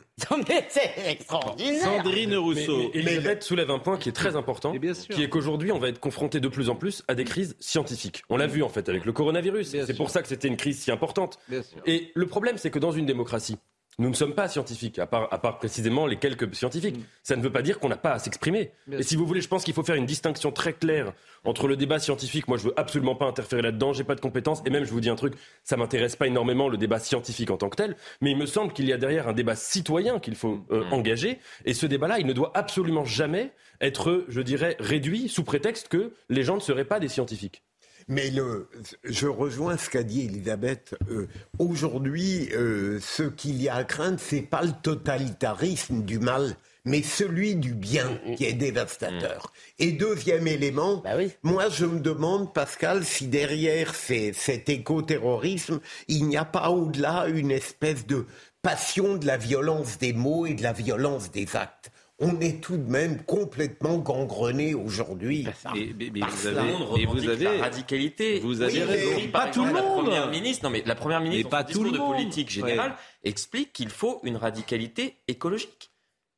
mais 0.49 0.67
c'est 0.69 0.93
extraordinaire. 1.07 1.83
Sandrine 1.83 2.37
Rousseau. 2.37 2.90
Mais, 2.95 3.01
Elisabeth 3.01 3.43
soulève 3.43 3.71
un 3.71 3.79
point 3.79 3.99
qui 3.99 4.09
est 4.09 4.12
très 4.12 4.37
important, 4.37 4.73
qui 4.73 5.23
est 5.23 5.29
qu'aujourd'hui, 5.29 5.73
on 5.73 5.79
va 5.79 5.88
être 5.88 5.99
confronté 5.99 6.40
de 6.40 6.49
plus 6.49 6.69
en 6.69 6.77
plus 6.77 7.03
à 7.09 7.14
des 7.14 7.25
crises 7.25 7.57
scientifiques. 7.59 8.23
On 8.29 8.37
l'a 8.37 8.47
vu 8.47 8.62
en 8.62 8.69
fait 8.69 8.88
avec 8.88 9.05
le 9.05 9.12
coronavirus. 9.12 9.77
C'est 9.87 9.97
pour 9.97 10.11
ça 10.11 10.23
que 10.23 10.29
c'était 10.29 10.49
une 10.49 10.57
crise 10.57 10.81
si 10.81 10.90
importante. 10.90 11.38
Et 11.87 12.12
le 12.14 12.27
problème, 12.27 12.59
c'est 12.59 12.71
que 12.71 12.79
dans 12.79 12.93
une 12.93 13.07
démocratie, 13.07 13.57
nous 13.98 14.09
ne 14.09 14.14
sommes 14.14 14.35
pas 14.35 14.48
scientifiques, 14.48 14.98
à 14.98 15.07
part, 15.07 15.28
à 15.33 15.38
part 15.38 15.59
précisément 15.59 16.07
les 16.07 16.16
quelques 16.16 16.54
scientifiques. 16.54 16.98
Mm. 16.98 17.04
Ça 17.22 17.37
ne 17.37 17.42
veut 17.42 17.52
pas 17.52 17.62
dire 17.62 17.78
qu'on 17.78 17.88
n'a 17.88 17.96
pas 17.96 18.12
à 18.12 18.18
s'exprimer. 18.18 18.72
Et 18.90 19.02
si 19.02 19.16
vous 19.16 19.26
voulez, 19.26 19.40
je 19.40 19.48
pense 19.48 19.64
qu'il 19.64 19.74
faut 19.74 19.85
faire 19.85 19.94
une 19.94 20.07
distinction 20.07 20.50
très 20.52 20.72
claire 20.72 21.12
entre 21.44 21.68
le 21.68 21.76
débat 21.76 21.98
scientifique. 21.98 22.48
Moi, 22.48 22.59
je 22.59 22.64
veux 22.64 22.74
absolument 22.78 23.14
pas 23.14 23.26
interférer 23.26 23.62
là-dedans. 23.62 23.92
J'ai 23.92 24.04
pas 24.04 24.14
de 24.14 24.20
compétences. 24.20 24.62
Et 24.66 24.70
même, 24.70 24.85
je 24.85 24.90
vous 24.90 25.00
dis 25.00 25.11
un 25.11 25.16
truc, 25.16 25.35
ça 25.62 25.76
m'intéresse 25.76 26.16
pas 26.16 26.26
énormément 26.26 26.68
le 26.68 26.76
débat 26.76 26.98
scientifique 26.98 27.50
en 27.50 27.57
tant 27.57 27.68
que 27.68 27.76
tel. 27.76 27.96
Mais 28.20 28.33
il 28.33 28.37
me 28.37 28.46
semble 28.46 28.72
qu'il 28.72 28.87
y 28.87 28.92
a 28.92 28.96
derrière 28.96 29.28
un 29.28 29.33
débat 29.33 29.57
citoyen 29.57 30.18
qu'il 30.18 30.35
faut 30.35 30.64
euh, 30.70 30.85
mm. 30.85 30.92
engager. 30.92 31.38
Et 31.64 31.74
ce 31.74 31.87
débat-là, 31.87 32.18
il 32.18 32.26
ne 32.26 32.33
doit 32.33 32.52
absolument 32.54 33.04
jamais 33.04 33.52
être, 33.80 34.24
je 34.28 34.40
dirais, 34.40 34.76
réduit 34.80 35.28
sous 35.28 35.44
prétexte 35.44 35.88
que 35.88 36.14
les 36.28 36.42
gens 36.42 36.57
ne 36.57 36.61
seraient 36.61 36.85
pas 36.85 37.00
des 37.00 37.09
scientifiques. 37.09 37.62
Mais 38.09 38.31
le, 38.31 38.69
je 39.05 39.27
rejoins 39.27 39.77
ce 39.77 39.88
qu'a 39.88 40.03
dit 40.03 40.23
Elisabeth. 40.23 40.95
Euh, 41.11 41.27
aujourd'hui, 41.59 42.51
euh, 42.53 42.99
ce 43.01 43.23
qu'il 43.23 43.62
y 43.62 43.69
a 43.69 43.77
à 43.77 43.85
craindre, 43.85 44.19
c'est 44.21 44.43
pas 44.43 44.62
le 44.62 44.73
totalitarisme 44.83 46.03
du 46.03 46.19
mal, 46.19 46.57
mais 46.85 47.03
celui 47.03 47.57
du 47.57 47.73
bien 47.73 48.11
mm, 48.11 48.33
mm. 48.33 48.35
qui 48.37 48.45
est 48.45 48.53
dévastateur. 48.53 49.53
Et 49.79 49.93
deuxième 49.93 50.47
élément, 50.47 50.99
bah 50.99 51.17
moi 51.43 51.69
je 51.71 51.87
me 51.87 52.01
demande, 52.01 52.53
Pascal, 52.53 53.05
si 53.05 53.27
derrière 53.27 53.95
cet 53.95 54.69
éco-terrorisme, 54.69 55.81
il 56.09 56.27
n'y 56.27 56.37
a 56.37 56.45
pas 56.45 56.71
au-delà 56.71 57.27
une 57.29 57.51
espèce 57.51 58.07
de 58.07 58.27
passion 58.61 59.17
de 59.17 59.27
la 59.27 59.37
violence 59.37 59.99
des 59.99 60.12
mots 60.12 60.47
et 60.47 60.55
de 60.55 60.62
la 60.62 60.73
violence 60.73 61.31
des 61.31 61.57
actes 61.57 61.90
on 62.20 62.40
est 62.40 62.62
tout 62.62 62.77
de 62.77 62.88
même 62.88 63.22
complètement 63.24 63.98
gangrené 63.98 64.74
aujourd'hui. 64.74 65.46
Mais, 65.74 66.11
vous 66.11 66.46
avez, 66.46 67.07
vous 67.07 67.29
avez 67.29 67.44
la 67.44 67.62
radicalité. 67.62 68.40
Vous 68.40 68.62
avez 68.62 68.85
raison. 68.85 69.31
Pas 69.33 69.48
tout 69.48 69.64
le 69.64 69.72
monde. 69.72 69.77
La 69.77 69.83
première 69.83 70.31
ministre, 70.31 70.64
non 70.64 70.70
mais 70.70 70.83
la 70.87 70.94
première 70.94 71.20
ministre, 71.20 71.50
pas 71.50 71.64
de 71.64 71.74
politique 71.74 72.50
générale, 72.50 72.94
explique 73.24 73.72
qu'il 73.72 73.90
faut 73.90 74.20
une 74.22 74.37
radicalité 74.37 75.16
écologique 75.29 75.90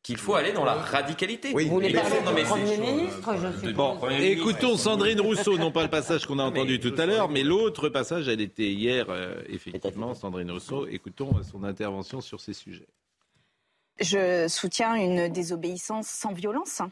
qu'il 0.07 0.19
faut 0.19 0.37
aller 0.37 0.53
dans 0.53 0.65
la 0.65 0.75
radicalité. 0.75 1.51
Oui, 1.53 1.65
vous 1.65 1.75
voulez 1.75 1.93
parler 1.93 2.19
du 2.21 2.45
Premier 2.45 2.77
ministre 2.79 3.35
je 3.65 3.71
Bon, 3.73 3.99
écoutons 4.09 4.77
Sandrine 4.77 5.21
Rousseau, 5.21 5.59
non 5.59 5.73
pas 5.73 5.83
le 5.83 5.91
passage 5.91 6.27
qu'on 6.27 6.39
a 6.39 6.45
entendu 6.45 6.79
tout 6.79 6.95
à 6.97 7.07
l'heure, 7.07 7.29
mais 7.29 7.43
l'autre 7.43 7.89
passage, 7.89 8.29
elle 8.29 8.41
était 8.41 8.71
hier, 8.71 9.07
euh, 9.09 9.35
effectivement, 9.49 10.15
Sandrine 10.15 10.53
Rousseau. 10.53 10.87
Écoutons 10.87 11.33
son 11.43 11.65
intervention 11.65 12.21
sur 12.21 12.41
ces 12.41 12.53
sujets. 12.53 12.87
Je 14.01 14.47
soutiens 14.49 14.95
une 14.95 15.29
désobéissance 15.29 16.07
sans 16.07 16.33
violence, 16.33 16.83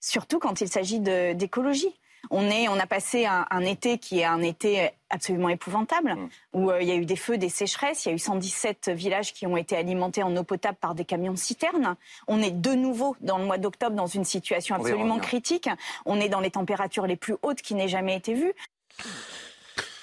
surtout 0.00 0.38
quand 0.38 0.60
il 0.60 0.68
s'agit 0.68 1.00
d'écologie. 1.00 1.94
On, 2.30 2.48
est, 2.48 2.68
on 2.68 2.78
a 2.78 2.86
passé 2.86 3.26
un, 3.26 3.60
été 3.60 3.98
qui 3.98 4.20
est 4.20 4.24
un 4.24 4.40
été 4.42 4.90
absolument 5.10 5.48
épouvantable, 5.48 6.14
mmh. 6.14 6.28
où 6.52 6.70
euh, 6.70 6.80
il 6.80 6.86
y 6.86 6.92
a 6.92 6.94
eu 6.94 7.04
des 7.04 7.16
feux, 7.16 7.36
des 7.36 7.48
sécheresses, 7.48 8.04
il 8.04 8.10
y 8.10 8.12
a 8.12 8.14
eu 8.14 8.18
117 8.18 8.90
villages 8.90 9.32
qui 9.34 9.44
ont 9.46 9.56
été 9.56 9.76
alimentés 9.76 10.22
en 10.22 10.34
eau 10.36 10.44
potable 10.44 10.78
par 10.80 10.94
des 10.94 11.04
camions 11.04 11.34
citernes. 11.34 11.96
On 12.28 12.40
est 12.40 12.52
de 12.52 12.74
nouveau 12.74 13.16
dans 13.20 13.38
le 13.38 13.44
mois 13.44 13.58
d'octobre 13.58 13.96
dans 13.96 14.06
une 14.06 14.24
situation 14.24 14.76
absolument 14.76 15.18
critique. 15.18 15.68
On 16.06 16.20
est 16.20 16.28
dans 16.28 16.40
les 16.40 16.52
températures 16.52 17.08
les 17.08 17.16
plus 17.16 17.34
hautes 17.42 17.60
qui 17.60 17.74
n'aient 17.74 17.88
jamais 17.88 18.16
été 18.16 18.34
vues. 18.34 18.54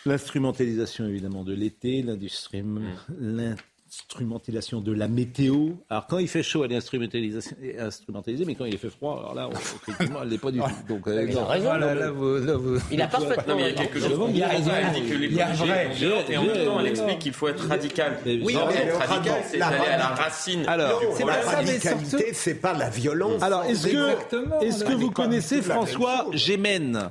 L'instrumentalisation 0.06 1.06
évidemment 1.06 1.44
de 1.44 1.54
l'été, 1.54 2.02
l'industrie, 2.02 2.64
mmh 2.64 3.56
instrumentalisation 3.90 4.82
de 4.82 4.92
la 4.92 5.08
météo. 5.08 5.70
Alors 5.90 6.06
quand 6.08 6.20
il 6.20 6.28
fait 6.28 6.44
chaud, 6.44 6.64
elle 6.64 6.74
est 6.74 7.80
instrumentalisée, 7.80 8.46
mais 8.46 8.56
quand 8.56 8.66
il 8.66 8.78
fait 8.78 8.90
froid, 8.90 9.18
alors 9.20 9.34
là, 9.34 9.50
effectivement, 9.52 10.20
elle 10.22 10.30
n'est 10.30 10.38
pas 10.38 10.52
du 10.52 10.60
tout. 10.60 10.66
Donc, 10.88 11.08
euh, 11.08 11.26
il 11.28 11.38
a 11.38 11.46
raison. 11.46 11.72
Il 12.92 13.02
a 13.02 13.08
parfaitement 13.08 13.56
Il 13.58 13.66
y 13.66 13.70
a 13.70 13.74
quelque 13.74 14.00
chose. 14.00 14.30
Il 14.34 14.44
a 14.44 14.48
raison. 14.48 14.72
Elle 14.76 15.02
dit 15.02 15.10
que 15.10 16.32
et 16.32 16.38
en 16.38 16.44
même 16.44 16.66
temps, 16.66 16.80
elle 16.80 16.88
explique 16.88 17.20
qu'il 17.20 17.34
faut 17.34 17.48
être 17.48 17.68
radical. 17.68 18.18
Oui, 18.26 18.56
être 18.56 18.98
radical, 18.98 19.42
c'est 19.48 19.62
aller 19.62 19.88
à 19.88 19.98
la 19.98 20.08
racine. 20.08 20.64
Alors, 20.68 21.02
la 21.26 21.42
radicalité, 21.42 22.34
c'est 22.34 22.56
pas 22.56 22.74
la 22.74 22.90
violence. 22.90 23.42
Alors, 23.42 23.64
est-ce 23.64 23.88
que, 23.88 24.64
est-ce 24.64 24.84
que 24.84 24.94
vous 24.94 25.12
connaissez 25.12 25.62
François 25.62 26.28
Gémen? 26.34 27.10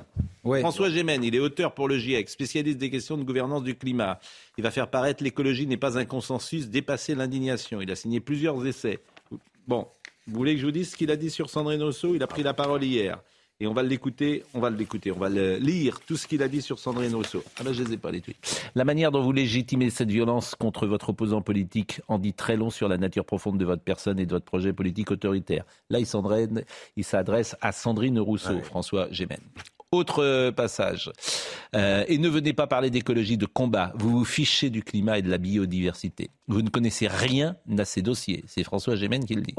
François 0.61 0.89
Gémen, 0.89 1.23
il 1.23 1.35
est 1.35 1.39
auteur 1.39 1.73
pour 1.73 1.87
le 1.87 1.97
GIEC, 1.97 2.29
spécialiste 2.29 2.77
des 2.77 2.89
questions 2.89 3.17
de 3.17 3.23
gouvernance 3.23 3.63
du 3.63 3.75
climat. 3.75 4.19
Il 4.57 4.63
va 4.63 4.71
faire 4.71 4.89
paraître 4.89 5.23
l'écologie 5.23 5.67
n'est 5.67 5.77
pas 5.77 5.97
un 5.97 6.05
consensus, 6.05 6.69
dépasser 6.69 7.13
l'indignation. 7.15 7.81
Il 7.81 7.91
a 7.91 7.95
signé 7.95 8.19
plusieurs 8.19 8.65
essais. 8.65 8.99
Bon, 9.67 9.87
vous 10.27 10.37
voulez 10.37 10.55
que 10.55 10.61
je 10.61 10.65
vous 10.65 10.71
dise 10.71 10.91
ce 10.91 10.95
qu'il 10.95 11.11
a 11.11 11.15
dit 11.17 11.29
sur 11.29 11.49
Sandrine 11.49 11.83
Rousseau? 11.83 12.15
Il 12.15 12.23
a 12.23 12.27
pris 12.27 12.43
la 12.43 12.53
parole 12.53 12.83
hier. 12.83 13.19
et 13.61 13.67
on 13.67 13.73
va 13.73 13.83
l'écouter, 13.83 14.43
on 14.53 14.61
va 14.61 14.69
l'écouter, 14.69 15.11
on 15.11 15.19
va 15.19 15.27
le 15.27 15.57
lire 15.57 15.99
tout 15.99 16.15
ce 16.15 16.25
qu'il 16.27 16.41
a 16.41 16.47
dit 16.47 16.61
sur 16.61 16.79
Sandrine 16.79 17.13
Rousseau. 17.13 17.43
Ah 17.59 17.63
ben 17.65 17.73
je 17.73 17.83
les 17.83 17.93
ai 17.93 17.97
pas 17.97 18.09
les 18.09 18.21
tweets. 18.21 18.63
La 18.73 18.85
manière 18.85 19.11
dont 19.11 19.21
vous 19.21 19.33
légitimez 19.33 19.89
cette 19.89 20.09
violence 20.09 20.55
contre 20.55 20.87
votre 20.87 21.09
opposant 21.09 21.41
politique 21.41 21.99
en 22.07 22.17
dit 22.19 22.33
très 22.33 22.55
long 22.55 22.69
sur 22.69 22.87
la 22.87 22.97
nature 22.97 23.25
profonde 23.25 23.57
de 23.57 23.65
votre 23.65 23.83
personne 23.83 24.17
et 24.17 24.25
de 24.25 24.31
votre 24.31 24.45
projet 24.45 24.71
politique 24.71 25.11
autoritaire. 25.11 25.65
Là, 25.89 25.99
il 25.99 26.05
s'adresse- 26.05 26.47
il 26.95 27.03
s'adresse 27.03 27.57
à 27.59 27.73
Sandrine 27.73 28.17
Rousseau, 28.19 28.59
François 28.61 29.09
Gémen. 29.11 29.39
Autre 29.91 30.23
euh, 30.23 30.51
passage. 30.51 31.11
Euh, 31.75 32.05
et 32.07 32.19
ne 32.19 32.29
venez 32.29 32.53
pas 32.53 32.67
parler 32.67 32.91
d'écologie 32.91 33.37
de 33.37 33.47
combat. 33.47 33.91
Vous 33.95 34.19
vous 34.19 34.25
fichez 34.25 34.69
du 34.69 34.83
climat 34.83 35.17
et 35.17 35.23
de 35.23 35.31
la 35.31 35.39
biodiversité. 35.39 36.29
Vous 36.47 36.61
ne 36.61 36.69
connaissez 36.69 37.07
rien 37.07 37.57
à 37.75 37.85
ces 37.85 38.03
dossiers. 38.03 38.43
C'est 38.45 38.63
François 38.63 38.95
Gémen 38.95 39.25
qui 39.25 39.33
le 39.33 39.41
dit. 39.41 39.55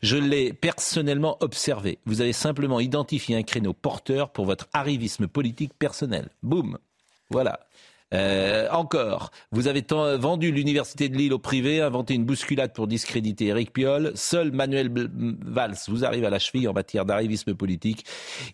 Je 0.00 0.16
l'ai 0.16 0.52
personnellement 0.52 1.36
observé. 1.40 1.98
Vous 2.06 2.20
avez 2.20 2.32
simplement 2.32 2.78
identifié 2.78 3.36
un 3.36 3.42
créneau 3.42 3.72
porteur 3.72 4.30
pour 4.30 4.44
votre 4.44 4.68
arrivisme 4.72 5.26
politique 5.26 5.72
personnel. 5.76 6.28
Boum. 6.44 6.78
Voilà. 7.30 7.58
Euh, 8.12 8.68
encore, 8.70 9.30
vous 9.52 9.68
avez 9.68 9.82
vendu 10.18 10.52
l'université 10.52 11.08
de 11.08 11.16
Lille 11.16 11.32
au 11.32 11.38
privé, 11.38 11.80
inventé 11.80 12.14
une 12.14 12.24
bousculade 12.24 12.72
pour 12.72 12.86
discréditer 12.86 13.46
Éric 13.46 13.72
Piolle. 13.72 14.12
Seul 14.14 14.52
Manuel 14.52 14.90
Valls 14.92 15.76
vous 15.88 16.04
arrive 16.04 16.24
à 16.24 16.30
la 16.30 16.38
cheville 16.38 16.68
en 16.68 16.72
matière 16.72 17.04
d'arrivisme 17.04 17.54
politique. 17.54 18.04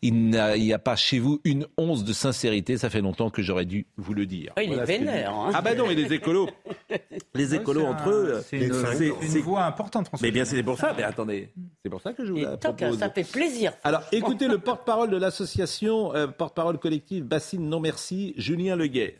Il 0.02 0.14
n'y 0.30 0.72
a 0.72 0.78
pas 0.78 0.96
chez 0.96 1.18
vous 1.18 1.40
une 1.44 1.66
once 1.76 2.04
de 2.04 2.12
sincérité. 2.12 2.78
Ça 2.78 2.90
fait 2.90 3.00
longtemps 3.00 3.30
que 3.30 3.42
j'aurais 3.42 3.64
dû 3.64 3.86
vous 3.96 4.14
le 4.14 4.26
dire. 4.26 4.52
Ah, 4.56 4.62
il 4.62 4.70
est 4.70 4.74
Voilà 4.74 4.86
qu'il 4.86 5.04
vénère, 5.06 5.32
hein. 5.34 5.50
Ah 5.54 5.61
ben 5.62 5.76
non, 5.76 5.86
mais 5.88 5.94
les 5.94 6.12
écolos, 6.12 6.48
les 7.34 7.54
écolos 7.54 7.84
entre 7.86 8.09
un- 8.09 8.11
eux, 8.12 8.42
c'est 8.48 8.59
une- 8.59 9.42
voix 9.42 9.64
importante, 9.64 10.06
François. 10.09 10.26
Mais 10.26 10.32
bien, 10.32 10.44
c'est 10.44 10.62
pour 10.62 10.78
ça. 10.78 10.94
Mais 10.96 11.02
attendez, 11.02 11.48
c'est 11.82 11.90
pour 11.90 12.00
ça 12.00 12.12
que 12.12 12.24
je 12.24 12.32
vous 12.32 12.38
la 12.38 12.56
Tant 12.56 12.72
que 12.72 12.82
propose. 12.84 12.98
ça 12.98 13.11
fait 13.11 13.24
plaisir. 13.24 13.72
Alors, 13.84 14.02
écoutez 14.12 14.48
le 14.48 14.59
porte-parole 14.59 15.11
de 15.11 15.16
l'association, 15.16 16.14
euh, 16.14 16.26
porte-parole 16.26 16.78
collective 16.78 17.24
Bassine 17.24 17.68
Non 17.68 17.80
Merci, 17.80 18.34
Julien 18.36 18.76
Leguet. 18.76 19.18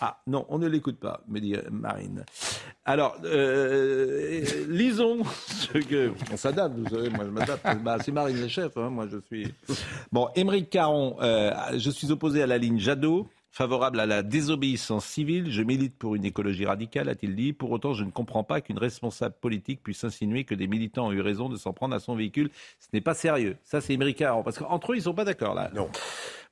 Ah 0.00 0.18
non, 0.26 0.44
on 0.48 0.58
ne 0.58 0.68
l'écoute 0.68 0.98
pas, 0.98 1.22
me 1.28 1.40
dit 1.40 1.54
euh, 1.54 1.62
Marine. 1.70 2.24
Alors, 2.84 3.16
euh, 3.24 4.44
lisons 4.68 5.24
ce 5.48 5.78
que... 5.78 6.12
On 6.32 6.36
s'adapte, 6.36 6.76
vous 6.76 6.88
savez, 6.88 7.08
moi 7.10 7.24
je 7.24 7.30
m'adapte. 7.30 7.82
Bah, 7.82 7.96
c'est 8.04 8.12
Marine 8.12 8.40
le 8.40 8.48
chef, 8.48 8.76
hein, 8.76 8.90
moi 8.90 9.06
je 9.10 9.18
suis... 9.26 9.52
Bon, 10.12 10.28
Émeric 10.34 10.70
Caron, 10.70 11.16
euh, 11.20 11.52
je 11.78 11.90
suis 11.90 12.10
opposé 12.12 12.42
à 12.42 12.46
la 12.46 12.58
ligne 12.58 12.78
Jadot. 12.78 13.26
Favorable 13.56 14.00
à 14.00 14.04
la 14.04 14.22
désobéissance 14.22 15.06
civile, 15.06 15.50
je 15.50 15.62
milite 15.62 15.96
pour 15.96 16.14
une 16.14 16.26
écologie 16.26 16.66
radicale, 16.66 17.08
a-t-il 17.08 17.34
dit. 17.34 17.54
Pour 17.54 17.70
autant, 17.70 17.94
je 17.94 18.04
ne 18.04 18.10
comprends 18.10 18.44
pas 18.44 18.60
qu'une 18.60 18.76
responsable 18.76 19.34
politique 19.40 19.82
puisse 19.82 20.04
insinuer 20.04 20.44
que 20.44 20.54
des 20.54 20.66
militants 20.66 21.06
ont 21.06 21.12
eu 21.12 21.22
raison 21.22 21.48
de 21.48 21.56
s'en 21.56 21.72
prendre 21.72 21.94
à 21.94 21.98
son 21.98 22.14
véhicule. 22.14 22.50
Ce 22.80 22.88
n'est 22.92 23.00
pas 23.00 23.14
sérieux. 23.14 23.56
Ça, 23.64 23.80
c'est 23.80 23.96
Caron. 24.12 24.42
Parce 24.42 24.58
qu'entre 24.58 24.92
eux, 24.92 24.96
ils 24.96 24.98
ne 24.98 25.04
sont 25.04 25.14
pas 25.14 25.24
d'accord, 25.24 25.54
là. 25.54 25.70
Non. 25.74 25.88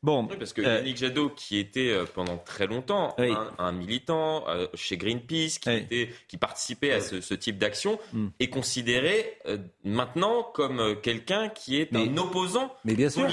Bon. 0.03 0.27
Oui, 0.31 0.37
parce 0.39 0.55
que 0.55 0.63
euh, 0.63 0.77
Yannick 0.79 0.97
Jadot, 0.97 1.29
qui 1.29 1.59
était 1.59 1.91
euh, 1.91 2.07
pendant 2.07 2.39
très 2.39 2.67
longtemps 2.67 3.15
Oui. 3.19 3.33
un, 3.33 3.53
un 3.59 3.73
militant 3.73 4.45
euh, 4.49 4.67
chez 4.73 4.97
Greenpeace, 4.97 5.59
qui, 5.61 5.71
était- 5.71 6.09
qui 6.27 6.39
participait 6.39 6.93
à 6.93 7.01
ce, 7.03 7.21
ce 7.21 7.35
type 7.35 7.59
d'action, 7.59 7.99
Hmm. 8.15 8.29
est 8.41 8.49
considéré 8.49 9.37
euh, 9.47 9.59
maintenant 9.85 10.43
comme 10.55 10.79
euh, 10.81 10.95
quelqu'un 10.95 11.51
qui 11.51 11.77
est 11.77 11.95
un 11.95 12.17
opposant 12.17 12.73
mais 12.87 12.95
bien 12.95 13.11
sûr. 13.11 13.27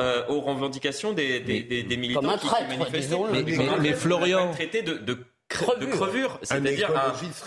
Euh, 0.00 0.26
aux 0.28 0.40
revendications 0.40 1.12
des, 1.12 1.40
des, 1.40 1.62
des- 1.62 1.82
des 1.82 1.96
militants 1.96 2.20
Comme 2.20 2.30
un 2.30 2.38
qui, 2.38 2.46
traître, 2.46 2.70
qui 2.70 2.78
manifestaient. 2.78 3.16
Mais, 3.32 3.42
Mais- 3.42 3.56
mais- 3.56 3.68
un 3.68 3.78
mais 3.78 3.92
Florian- 3.92 4.50
traité 4.52 4.82
de, 4.82 4.94
de, 4.94 5.18
de 5.80 5.86
crevure, 5.86 6.38
c'est-à-dire 6.42 6.90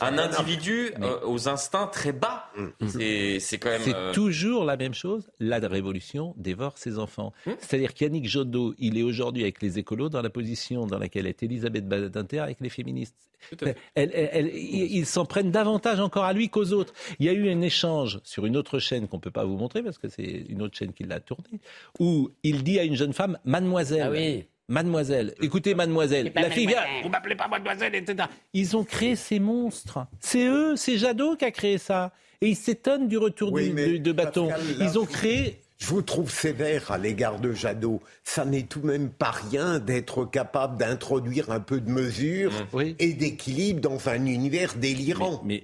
un, 0.02 0.18
individu 0.18 0.92
euh, 1.02 1.20
aux 1.26 1.48
instincts 1.50 1.88
très 1.88 2.12
bas. 2.14 2.50
C'est 2.88 3.40
c'est 3.40 3.58
quand 3.58 3.70
même. 3.70 3.82
C'est 3.84 3.96
euh, 3.96 4.14
toujours 4.14 4.66
la 4.66 4.78
même 4.78 4.94
chose. 4.94 5.30
La 5.40 5.60
révolution 5.60 6.34
dévore 6.38 6.78
ses 6.78 7.00
enfants. 7.00 7.34
C'est-à-dire 7.60 7.94
qu'Yannick 7.94 8.28
Jadot, 8.28 8.74
il 8.78 8.98
est 8.98 9.04
aujourd'hui 9.04 9.44
avec 9.44 9.62
les 9.62 9.80
écolos 9.80 10.10
dans 10.10 10.22
la 10.22 10.30
position 10.30 10.86
dans 10.88 11.00
laquelle 11.00 11.28
est 11.28 11.42
Elisabeth 11.44 11.88
Badinter 11.88 12.40
avec 12.40 12.58
les 12.62 12.70
féministes. 12.70 13.16
Elle- 13.62 13.76
elle- 13.96 14.30
elle- 14.32 14.56
ils 14.56 14.96
ils 14.98 15.06
s'en 15.06 15.26
prennent 15.26 15.52
davantage 15.52 16.00
encore 16.00 16.24
à 16.24 16.34
lui 16.34 16.50
qu'aux 16.50 16.72
autres. 16.72 16.94
Il 17.20 17.26
y 17.28 17.30
a 17.30 17.34
eu 17.34 17.50
un 17.52 17.62
échange 17.62 18.20
sur 18.24 18.46
une 18.48 18.58
autre 18.58 18.80
chaîne 18.80 19.08
qu'on 19.08 19.20
peut 19.20 19.30
pas 19.30 19.46
vous 19.46 19.58
montrer 19.58 19.84
parce 19.84 19.98
que 20.00 20.10
c'est 20.10 20.46
une 20.50 20.62
autre 20.64 20.76
chaîne 20.76 20.94
qui 20.94 21.04
l'a 21.04 21.20
tourné, 21.20 21.60
où 22.00 22.32
il 22.44 22.64
dit 22.64 22.80
à 22.80 22.84
une 22.84 22.96
jeune 22.96 23.14
femme, 23.14 23.38
Mademoiselle. 23.46 24.02
Ah 24.04 24.10
oui. 24.12 24.46
Mademoiselle, 24.68 25.36
écoutez 25.42 25.76
mademoiselle, 25.76 26.32
la 26.36 26.50
fille 26.50 26.66
vient, 26.66 26.82
vous 27.04 27.10
m'appelez 27.10 27.36
pas 27.36 27.48
mademoiselle, 27.48 27.94
etc. 27.94 28.28
Ils 28.54 28.76
ont 28.76 28.84
créé 28.84 29.16
ces 29.16 29.40
monstres. 29.40 30.00
C'est 30.20 30.48
eux, 30.48 30.76
c'est 30.76 30.98
Jadot 30.98 31.36
qui 31.36 31.46
a 31.46 31.52
créé 31.52 31.78
ça. 31.78 32.12
Et 32.42 32.50
ils 32.50 32.56
s'étonnent 32.56 33.08
du 33.08 33.18
retour 33.20 33.54
Oui, 33.54 33.70
du- 33.70 34.00
de, 34.00 34.04
de 34.04 34.12
bâton. 34.12 34.48
Pascal, 34.50 34.78
là, 34.80 34.86
Ils 34.86 34.98
ont 35.00 35.06
créé 35.06 35.60
Je 35.78 35.88
vous 35.88 36.02
trouve 36.02 36.32
sévère 36.32 36.90
à 36.92 36.98
l'égard 36.98 37.40
de 37.40 37.52
Jadot. 37.52 38.02
Ça 38.24 38.46
n'est 38.46 38.64
tout 38.64 38.80
de 38.80 38.88
même 38.88 39.10
pas 39.10 39.32
rien 39.32 39.80
d'être 39.80 40.24
capable 40.24 40.78
d'introduire 40.78 41.52
un 41.52 41.60
peu 41.60 41.82
de 41.82 41.90
mesure 41.92 42.52
et 42.98 43.14
d'équilibre 43.14 43.82
dans 43.82 44.08
un 44.08 44.26
univers 44.26 44.76
délirant. 44.76 45.42
Mais, 45.44 45.64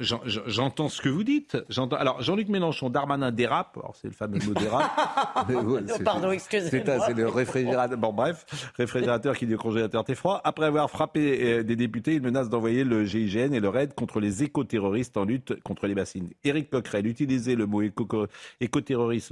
j'en- 0.00 0.20
j'entends 0.46 0.88
ce 0.88 1.00
que 1.00 1.08
vous 1.08 1.22
dites. 1.22 1.56
Alors, 1.96 2.20
Jean-Luc 2.22 2.48
Mélenchon, 2.48 2.90
Darmanin 2.90 3.30
dérape. 3.30 3.76
Alors, 3.78 3.94
c'est 4.00 4.08
le 4.08 4.14
fameux 4.14 4.40
mot 4.44 4.52
dérape. 4.54 4.90
Ouais, 5.98 6.04
Pardon, 6.04 6.32
excusez-moi. 6.32 6.70
C'est 7.06 7.14
le 7.14 7.28
réfrigérateur. 7.28 7.98
Bon, 7.98 8.12
bref, 8.12 8.44
réfrigérateur 8.76 9.36
qui 9.36 9.46
dit 9.46 9.54
au 9.54 9.58
congélateur 9.58 10.04
t'es 10.04 10.14
froid. 10.16 10.40
Après 10.44 10.66
avoir 10.66 10.90
frappé 10.90 11.38
euh, 11.42 11.62
des 11.62 11.76
députés, 11.76 12.14
il 12.14 12.22
menace 12.22 12.48
d'envoyer 12.48 12.82
le 12.84 13.04
GIGN 13.04 13.52
et 13.54 13.60
le 13.60 13.68
RAID 13.68 13.94
contre 13.94 14.18
les 14.20 14.42
écoterroristes 14.42 15.16
en 15.16 15.24
lutte 15.24 15.60
contre 15.62 15.86
les 15.86 15.94
bassines. 15.94 16.28
Éric 16.44 16.68
Coquerel, 16.70 17.06
utiliser 17.06 17.54
le 17.54 17.66
mot 17.66 17.82
éco- 17.82 18.26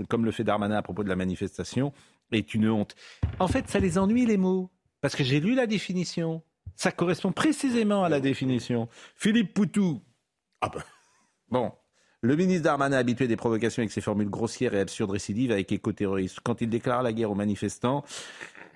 comme 0.08 0.24
le 0.24 0.30
fait 0.30 0.44
Darmanin 0.44 0.76
à 0.76 0.82
propos 0.82 1.04
de 1.04 1.08
la 1.08 1.16
manifestation 1.16 1.92
est 2.32 2.54
une 2.54 2.68
honte. 2.68 2.94
En 3.38 3.48
fait, 3.48 3.68
ça 3.68 3.78
les 3.78 3.98
ennuie 3.98 4.26
les 4.26 4.36
mots. 4.36 4.70
Parce 5.00 5.14
que 5.14 5.24
j'ai 5.24 5.40
lu 5.40 5.54
la 5.54 5.66
définition. 5.66 6.42
Ça 6.74 6.92
correspond 6.92 7.32
précisément 7.32 8.04
à 8.04 8.08
la 8.08 8.20
définition. 8.20 8.88
Philippe 9.14 9.54
Poutou. 9.54 10.00
Ah 10.60 10.70
ben. 10.72 10.82
Bon. 11.50 11.72
Le 12.20 12.34
ministre 12.34 12.64
Darmanin 12.64 12.96
habitué 12.96 13.28
des 13.28 13.36
provocations 13.36 13.80
avec 13.80 13.92
ses 13.92 14.00
formules 14.00 14.28
grossières 14.28 14.74
et 14.74 14.80
absurdes 14.80 15.12
récidives 15.12 15.52
avec 15.52 15.70
écoterrorisme. 15.70 16.40
Quand 16.42 16.60
il 16.60 16.68
déclare 16.68 17.04
la 17.04 17.12
guerre 17.12 17.30
aux 17.30 17.36
manifestants, 17.36 18.04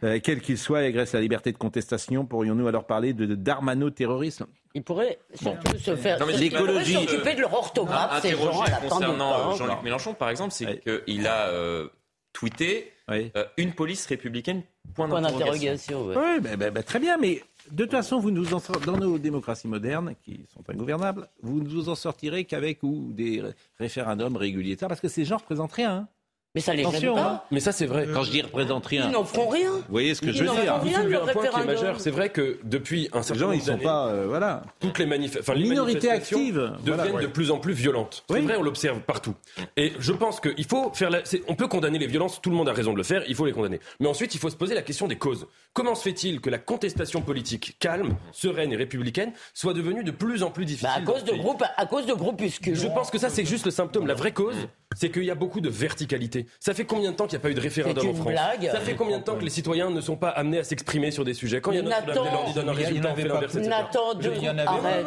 euh, 0.04 0.20
quel 0.22 0.40
qu'il 0.40 0.58
soit, 0.58 0.82
et 0.82 0.86
agresse 0.86 1.12
la 1.12 1.20
liberté 1.20 1.50
de 1.50 1.58
contestation, 1.58 2.24
pourrions-nous 2.24 2.68
alors 2.68 2.86
parler 2.86 3.14
de, 3.14 3.26
de 3.26 3.34
darmano-terrorisme? 3.34 4.46
Il 4.74 4.82
pourrait 4.82 5.18
surtout 5.34 5.76
se 5.78 5.96
faire 5.96 6.24
l'écologie, 6.26 6.94
s'occuper 6.94 7.34
de 7.34 7.40
leur 7.40 7.52
orthographe, 7.54 8.22
ces 8.22 8.30
gens 8.30 8.64
concernant 8.88 9.32
euh, 9.32 9.42
temps. 9.44 9.56
Jean-Luc 9.56 9.82
Mélenchon, 9.82 10.14
par 10.14 10.30
exemple, 10.30 10.52
c'est 10.52 10.80
qu'il 10.80 11.26
a 11.26 11.48
euh, 11.48 11.88
tweeté 12.32 12.92
euh, 13.10 13.28
une 13.56 13.72
police 13.72 14.06
républicaine. 14.06 14.62
Point, 14.94 15.08
Point 15.08 15.20
d'interrogation. 15.20 16.06
ouais. 16.06 16.14
Oui, 16.16 16.40
ben, 16.40 16.56
ben, 16.56 16.70
ben, 16.72 16.82
très 16.82 16.98
bien, 16.98 17.16
mais 17.18 17.42
de 17.70 17.84
toute 17.84 17.92
façon, 17.92 18.18
vous 18.18 18.30
nous 18.30 18.46
dans 18.46 18.96
nos 18.96 19.18
démocraties 19.18 19.68
modernes, 19.68 20.14
qui 20.24 20.46
sont 20.52 20.62
ingouvernables, 20.68 21.28
vous 21.42 21.60
ne 21.62 21.68
vous 21.68 21.88
en 21.88 21.94
sortirez 21.94 22.44
qu'avec 22.44 22.82
ou 22.82 23.10
des 23.12 23.40
ré- 23.42 23.52
référendums 23.78 24.36
réguliers, 24.36 24.76
parce 24.76 25.00
que 25.00 25.08
ces 25.08 25.24
gens 25.24 25.36
représentent 25.36 25.72
rien. 25.72 25.92
hein. 25.96 26.08
Mais 26.54 26.60
ça 26.60 26.74
les 26.74 26.84
gêne 26.84 27.14
pas. 27.14 27.20
hein. 27.22 27.40
Mais 27.50 27.60
ça, 27.60 27.72
c'est 27.72 27.86
vrai. 27.86 28.06
Quand 28.12 28.24
je 28.24 28.30
dis 28.30 28.42
représentent 28.42 28.84
rien. 28.84 29.06
Ils 29.06 29.12
n'en 29.12 29.24
feront 29.24 29.48
rien. 29.48 29.70
Vous 29.72 29.82
voyez 29.88 30.14
ce 30.14 30.20
que 30.20 30.26
Ils 30.26 30.34
je 30.34 30.40
veux 30.40 30.46
n'en 30.48 30.52
dire 30.54 30.64
feront 30.64 30.78
Vous 30.80 30.84
rien, 30.88 30.96
soulevez 31.00 31.10
le 31.12 31.16
un 31.16 31.20
point 31.22 31.32
qui 31.32 31.38
est 31.38 31.40
référendum. 31.48 31.74
majeur. 31.74 32.00
C'est 32.00 32.10
vrai 32.10 32.28
que 32.28 32.58
depuis 32.64 33.08
un 33.14 33.22
certain 33.22 33.40
gens, 33.40 33.46
nombre 33.46 33.58
ils 33.58 33.62
sont 33.64 33.78
pas, 33.78 34.08
euh, 34.08 34.26
voilà. 34.28 34.62
toutes 34.78 34.98
les, 34.98 35.06
manif- 35.06 35.38
enfin, 35.40 35.54
les 35.54 35.62
Minorité 35.62 36.08
manifestations 36.08 36.38
active, 36.38 36.72
deviennent 36.84 37.10
voilà. 37.12 37.26
de 37.26 37.32
plus 37.32 37.50
en 37.50 37.58
plus 37.58 37.72
violentes. 37.72 38.24
C'est 38.28 38.34
Oui. 38.36 38.42
vrai, 38.42 38.56
on 38.58 38.62
l'observe 38.62 39.00
partout. 39.00 39.34
Et 39.78 39.94
je 39.98 40.12
pense 40.12 40.40
qu'il 40.40 40.66
faut 40.66 40.90
faire. 40.92 41.08
La... 41.08 41.20
On 41.48 41.54
peut 41.54 41.68
condamner 41.68 41.98
les 41.98 42.06
violences. 42.06 42.38
Tout 42.42 42.50
le 42.50 42.56
monde 42.56 42.68
a 42.68 42.74
raison 42.74 42.92
de 42.92 42.98
le 42.98 43.02
faire. 43.02 43.22
Il 43.28 43.34
faut 43.34 43.46
les 43.46 43.52
condamner. 43.52 43.80
Mais 44.00 44.08
ensuite, 44.08 44.34
il 44.34 44.38
faut 44.38 44.50
se 44.50 44.56
poser 44.56 44.74
la 44.74 44.82
question 44.82 45.08
des 45.08 45.16
causes. 45.16 45.46
Comment 45.72 45.94
se 45.94 46.02
fait-il 46.02 46.42
que 46.42 46.50
la 46.50 46.58
contestation 46.58 47.22
politique 47.22 47.76
calme, 47.80 48.14
sereine 48.30 48.72
et 48.72 48.76
républicaine 48.76 49.32
soit 49.54 49.72
devenue 49.72 50.04
de 50.04 50.10
plus 50.10 50.42
en 50.42 50.50
plus 50.50 50.66
difficile 50.66 50.90
Bah, 50.94 51.00
à 51.02 51.12
cause 51.14 51.24
de 51.24 51.30
pays 51.30 51.40
groupes, 51.40 51.64
à 51.78 51.86
cause 51.86 52.04
de 52.04 52.12
groupuscules. 52.12 52.76
Je 52.76 52.88
pense 52.88 53.10
que 53.10 53.16
ça, 53.16 53.30
c'est 53.30 53.46
juste 53.46 53.64
le 53.64 53.70
symptôme. 53.70 54.06
La 54.06 54.12
vraie 54.12 54.32
cause, 54.32 54.68
c'est 54.96 55.10
qu'il 55.10 55.24
y 55.24 55.30
a 55.30 55.34
beaucoup 55.34 55.60
de 55.60 55.68
verticalité. 55.68 56.46
Ça 56.60 56.74
fait 56.74 56.84
combien 56.84 57.10
de 57.12 57.16
temps 57.16 57.26
qu'il 57.26 57.36
n'y 57.38 57.42
a 57.42 57.42
pas 57.42 57.50
eu 57.50 57.54
de 57.54 57.60
référendum 57.60 58.08
en 58.10 58.14
France 58.14 58.26
blague. 58.26 58.70
Ça 58.70 58.80
fait 58.80 58.94
combien 58.94 59.18
de 59.18 59.24
temps 59.24 59.36
que 59.36 59.44
les 59.44 59.50
citoyens 59.50 59.90
ne 59.90 60.00
sont 60.00 60.16
pas 60.16 60.28
amenés 60.30 60.58
à 60.58 60.64
s'exprimer 60.64 61.10
sur 61.10 61.24
des 61.24 61.34
sujets 61.34 61.60
Quand 61.60 61.72
il 61.72 61.76
y 61.76 61.80
a 61.80 61.82
notre 61.82 62.06
Nathan, 62.06 62.24
leur 62.24 62.44
dit 62.44 62.52
donne 62.54 62.68
un 62.68 62.72
en 62.72 62.74
résultat, 62.74 63.08
on 63.08 63.12
avait 63.12 63.22
fait 63.22 63.28
pas 63.28 63.34
l'inverse, 63.34 63.56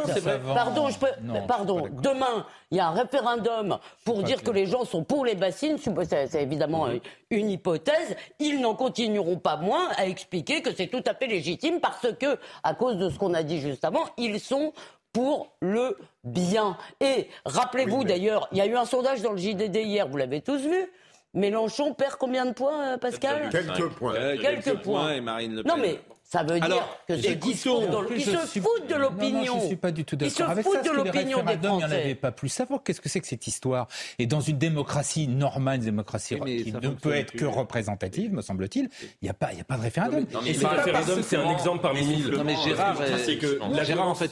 etc. 0.09 0.39
En. 0.49 0.53
Pardon, 0.53 0.89
je 0.89 0.99
peux... 0.99 1.07
Non, 1.23 1.47
Pardon. 1.47 1.87
Demain, 2.01 2.45
il 2.71 2.77
y 2.77 2.79
a 2.79 2.87
un 2.87 2.91
référendum 2.91 3.77
pour 4.03 4.23
dire 4.23 4.43
que 4.43 4.51
les 4.51 4.65
gens 4.65 4.85
sont 4.85 5.03
pour 5.03 5.25
les 5.25 5.35
bassines. 5.35 5.77
C'est 5.77 6.27
c'est 6.29 6.41
évidemment 6.43 6.85
Mhm. 6.87 6.95
euh, 6.95 6.99
une 7.31 7.49
hypothèse. 7.49 8.15
Ils 8.39 8.59
n'en 8.61 8.75
continueront 8.75 9.37
pas 9.37 9.57
moins 9.57 9.89
à 9.97 10.05
expliquer 10.07 10.61
que 10.61 10.73
c'est 10.75 10.87
tout 10.87 11.03
à 11.05 11.13
fait 11.13 11.27
légitime 11.27 11.79
parce 11.79 12.07
que, 12.19 12.37
à 12.63 12.73
cause 12.73 12.97
de 12.97 13.09
ce 13.09 13.17
qu'on 13.17 13.33
a 13.33 13.43
dit 13.43 13.59
juste 13.59 13.85
avant, 13.85 14.03
ils 14.17 14.39
sont 14.39 14.73
pour 15.13 15.55
le 15.61 15.97
bien. 16.25 16.77
Et 17.01 17.27
rappelez-vous 17.45 18.03
d'ailleurs, 18.03 18.47
il 18.51 18.57
y 18.57 18.61
a 18.61 18.65
eu 18.65 18.75
un 18.75 18.85
sondage 18.85 19.21
dans 19.21 19.31
le 19.31 19.37
JDD 19.37 19.75
hier, 19.77 20.07
vous 20.07 20.17
l'avez 20.17 20.41
tous 20.41 20.59
vu. 20.61 20.91
Mélenchon 21.33 21.93
perd 21.93 22.15
combien 22.15 22.45
de 22.45 22.53
points, 22.53 22.93
euh, 22.93 22.97
Pascal 22.97 23.49
Quelques 23.51 23.89
points. 23.89 24.15
Euh, 24.15 24.37
Quelques 24.39 24.81
points. 24.81 25.13
et 25.15 25.21
Marine 25.21 25.55
Le 25.55 25.63
Pen. 25.63 25.71
Non 25.75 25.81
mais 25.81 25.99
Ça 26.23 26.41
veut 26.43 26.55
dire 26.55 26.63
Alors, 26.63 26.97
que 27.07 27.15
ce 27.17 27.29
discours, 27.33 27.83
ils 28.09 28.23
se 28.23 28.47
suis- 28.47 28.59
foutent 28.61 28.87
de 28.89 28.95
l'opinion. 28.95 29.41
Non, 29.45 29.55
non, 29.57 29.61
je 29.61 29.67
suis 29.67 29.75
pas 29.75 29.91
du 29.91 30.03
tout 30.05 30.17
Ils 30.19 30.31
se 30.31 30.37
d'accord 30.39 30.51
avec 30.53 30.65
foutent 30.65 30.75
ça. 30.75 30.81
de 30.81 30.89
l'opinion 30.89 31.43
des 31.43 31.51
référendums, 31.51 31.71
Il 31.73 31.77
n'y 31.77 31.83
en 31.83 31.85
avait 31.85 31.95
Français. 31.99 32.15
pas 32.15 32.31
plus. 32.31 32.49
Savoir 32.49 32.83
qu'est-ce 32.83 32.99
que 33.01 33.09
c'est 33.09 33.19
que 33.19 33.27
cette 33.27 33.45
histoire 33.47 33.87
Et 34.17 34.25
dans 34.25 34.39
une 34.41 34.57
démocratie 34.57 35.27
normale, 35.27 35.75
une 35.79 35.83
démocratie 35.85 36.35
Oui, 36.41 36.63
qui 36.63 36.71
ne 36.73 36.89
peut 36.89 37.13
être 37.13 37.27
plus. 37.27 37.39
que 37.39 37.45
représentative, 37.45 38.33
me 38.33 38.41
semble-t 38.41 38.79
il, 38.79 38.89
n'y 39.21 39.29
a, 39.29 39.33
pas- 39.35 39.51
il 39.51 39.57
y 39.59 39.61
a 39.61 39.65
pas 39.65 39.77
de 39.77 39.81
référendum. 39.83 40.25
Non, 40.33 40.39
mais 40.43 40.49
Et 40.49 40.53
le 40.53 40.65
référendum, 40.67 41.21
c'est 41.21 41.35
un 41.37 41.51
exemple 41.51 41.81
parmi 41.81 42.01
mille. 42.03 42.27
Non 42.31 42.43
mais 42.43 42.55
Gérard, 42.63 42.97
c'est 43.23 43.37
que 43.37 43.59
la 43.71 43.83
Gérard, 43.83 44.07
en 44.07 44.15
fait, 44.15 44.31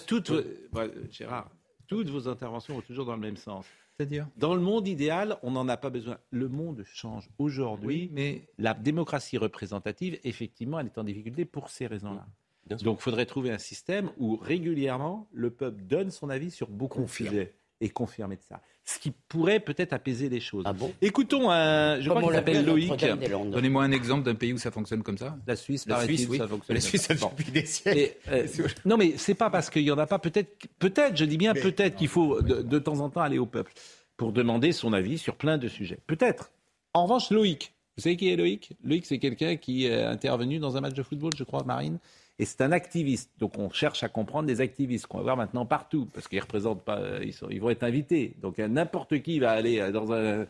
ouais, 0.74 0.90
Gérard, 1.12 1.48
toutes 1.88 2.10
vos 2.10 2.28
interventions 2.28 2.76
vont 2.76 2.82
toujours 2.82 3.06
dans 3.06 3.16
le 3.16 3.22
même 3.22 3.38
sens. 3.38 3.66
C'est-à-dire 3.96 4.28
Dans 4.38 4.56
le 4.56 4.62
monde 4.62 4.88
idéal, 4.88 5.38
on 5.44 5.52
n'en 5.52 5.68
a 5.68 5.78
pas 5.78 5.90
besoin. 5.90 6.18
Le 6.32 6.50
monde 6.50 6.84
change 6.86 7.30
aujourd'hui, 7.38 8.10
mais 8.12 8.48
la 8.58 8.74
démocratie 8.74 9.38
représentative, 9.38 10.20
effectivement, 10.24 10.80
elle 10.80 10.88
est 10.88 10.98
en 10.98 11.04
difficulté 11.04 11.46
pour 11.46 11.70
ces 11.70 11.86
raisons-là. 11.86 12.26
Donc, 12.70 13.00
il 13.00 13.04
faudrait 13.04 13.26
trouver 13.26 13.52
un 13.52 13.58
système 13.58 14.10
où 14.18 14.38
régulièrement 14.38 15.28
le 15.34 15.52
peuple 15.52 15.84
donne 15.84 16.12
son 16.12 16.30
avis 16.30 16.50
sur 16.50 16.70
beaucoup 16.70 17.02
de 17.02 17.08
sujets 17.08 17.54
et 17.82 17.90
confirmer 17.90 18.36
de 18.38 18.42
ça. 18.42 18.62
Ce 18.86 19.00
qui 19.00 19.12
pourrait 19.12 19.60
peut-être 19.60 19.94
apaiser 19.94 20.30
les 20.30 20.40
choses. 20.40 20.66
Écoutons 21.02 21.50
un, 21.50 22.00
je 22.00 22.08
Comment 22.10 22.22
crois 22.22 22.32
qu'il 22.32 22.40
on 22.40 22.40
s'appelle 22.40 22.66
l'appelle, 22.66 23.30
Loïc. 23.30 23.52
Donnez-moi 23.52 23.84
un 23.84 23.92
exemple 23.92 24.24
d'un 24.24 24.36
pays 24.36 24.54
où 24.54 24.58
ça 24.58 24.72
fonctionne 24.72 25.04
comme 25.04 25.18
ça. 25.18 25.38
La 25.48 25.56
Suisse, 25.56 25.86
La 25.88 26.04
Suisse, 26.04 26.28
oui. 26.30 26.38
ça 26.38 26.48
fonctionne 26.48 26.76
La 26.76 26.82
Suisse, 26.82 27.02
ça 27.02 27.14
Bon. 27.16 27.32
depuis 27.38 27.52
des 27.52 27.66
siècles. 27.66 27.98
Et, 28.00 28.18
euh, 28.30 28.48
non, 28.86 28.98
mais 28.98 29.14
c'est 29.18 29.36
pas 29.36 29.50
parce 29.50 29.70
qu'il 29.70 29.84
y 29.84 29.92
en 29.92 29.98
a 29.98 30.06
pas. 30.08 30.20
Peut-être, 30.20 30.68
peut-être, 30.80 31.16
je 31.18 31.26
dis 31.26 31.38
bien 31.38 31.54
peut-être 31.54 31.96
qu'il 31.96 32.08
faut 32.10 32.42
de, 32.42 32.62
de 32.62 32.80
temps 32.80 33.00
en 33.00 33.10
temps 33.10 33.22
aller 33.22 33.40
au 33.40 33.46
peuple 33.46 33.74
pour 34.18 34.32
demander 34.32 34.72
son 34.72 34.94
avis 34.94 35.18
sur 35.18 35.36
plein 35.36 35.58
de 35.58 35.68
sujets. 35.68 36.00
Peut-être. 36.08 36.52
En 36.94 37.04
revanche, 37.04 37.32
Loïc, 37.32 37.74
vous 37.98 38.04
savez 38.04 38.18
qui 38.18 38.30
est 38.32 38.36
Loïc? 38.36 38.74
Loïc, 38.84 39.06
c'est 39.06 39.20
quelqu'un 39.20 39.56
qui 39.56 39.86
est 39.88 40.04
intervenu 40.04 40.60
dans 40.60 40.78
un 40.78 40.82
match 40.82 40.94
de 40.94 41.04
football, 41.04 41.32
je 41.38 41.44
crois, 41.44 41.64
Marine. 41.64 42.00
Et 42.40 42.46
c'est 42.46 42.62
un 42.62 42.72
activiste. 42.72 43.32
Donc 43.40 43.58
on 43.58 43.70
cherche 43.70 44.04
à 44.04 44.10
comprendre 44.10 44.48
des 44.48 44.62
activistes 44.62 45.08
qu'on 45.08 45.18
va 45.18 45.24
voir 45.24 45.38
maintenant 45.38 45.66
partout, 45.66 46.08
parce 46.14 46.28
qu'ils 46.28 46.40
représentent 46.40 46.84
pas, 46.84 47.00
ils, 47.22 47.34
sont, 47.34 47.48
vont 47.48 47.70
être 47.70 47.84
invités. 47.84 48.36
Donc 48.42 48.58
n'importe 48.58 49.22
qui 49.22 49.40
va 49.40 49.52
aller 49.52 49.80
euh, 49.80 49.92
dans 49.92 50.12
un, 50.12 50.46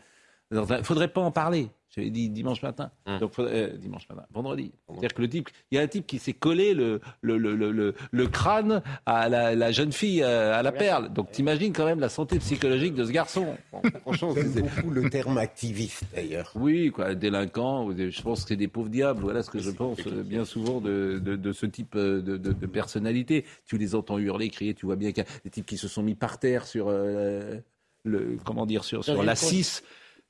dans 0.50 0.72
un. 0.72 0.82
Faudrait 0.82 1.08
pas 1.08 1.20
en 1.20 1.30
parler. 1.30 1.68
J'avais 1.94 2.10
dit 2.10 2.28
dimanche 2.30 2.62
matin. 2.62 2.90
Donc 3.20 3.32
faudrait- 3.32 3.72
euh, 3.72 3.76
dimanche 3.76 4.08
matin, 4.08 4.24
vendredi. 4.32 4.72
C'est-à-dire 4.88 5.14
que 5.14 5.22
le 5.22 5.28
type, 5.28 5.48
il 5.70 5.76
y 5.76 5.78
a 5.78 5.82
un 5.82 5.86
type 5.86 6.06
qui 6.06 6.18
s'est 6.18 6.32
collé 6.32 6.74
le 6.74 7.00
le, 7.22 7.38
le, 7.38 7.54
le, 7.54 7.70
le- 7.70 7.94
le 8.10 8.26
crâne 8.26 8.82
à 9.06 9.28
la, 9.28 9.54
la 9.54 9.70
jeune 9.72 9.92
fille 9.92 10.22
euh, 10.22 10.54
à 10.54 10.62
la 10.62 10.72
perle. 10.72 11.12
Donc 11.12 11.30
t'imagines 11.30 11.72
quand 11.72 11.86
même 11.86 12.00
la 12.00 12.08
santé 12.08 12.38
psychologique 12.38 12.94
de 12.94 13.04
ce 13.04 13.12
garçon. 13.12 13.56
Bon, 13.72 13.80
franchement, 14.00 14.34
c'est- 14.34 14.60
beaucoup 14.60 14.90
le 14.90 15.08
terme 15.10 15.38
activiste 15.38 16.04
d'ailleurs. 16.14 16.52
oui, 16.56 16.90
quoi, 16.90 17.14
des- 17.14 17.30
je 17.30 18.22
pense 18.22 18.42
que 18.42 18.48
c'est 18.48 18.56
des 18.56 18.68
pauvres 18.68 18.88
diables, 18.88 19.20
voilà 19.20 19.42
ce 19.42 19.50
que 19.50 19.58
je 19.58 19.70
pense 19.70 19.98
euh, 20.06 20.22
bien 20.22 20.44
souvent 20.44 20.80
de, 20.80 21.20
de, 21.24 21.36
de 21.36 21.52
ce 21.52 21.66
type 21.66 21.96
de, 21.96 22.20
de, 22.20 22.36
de 22.36 22.66
personnalité. 22.66 23.44
Tu 23.66 23.78
les 23.78 23.94
entends 23.94 24.18
hurler, 24.18 24.48
crier, 24.50 24.74
tu 24.74 24.86
vois 24.86 24.96
bien 24.96 25.12
qu'il 25.12 25.24
y 25.24 25.26
a 25.26 25.30
des 25.44 25.50
types 25.50 25.66
qui 25.66 25.76
se 25.76 25.88
sont 25.88 26.02
mis 26.02 26.14
par 26.14 26.38
terre 26.38 26.66
sur 26.66 26.86
euh, 26.88 27.58
le, 28.04 28.36
comment 28.44 28.66
dire, 28.66 28.84
sur, 28.84 29.04
sur 29.04 29.22
la 29.22 29.32
une 29.32 29.38
cour- 29.38 29.48
6. 29.48 29.82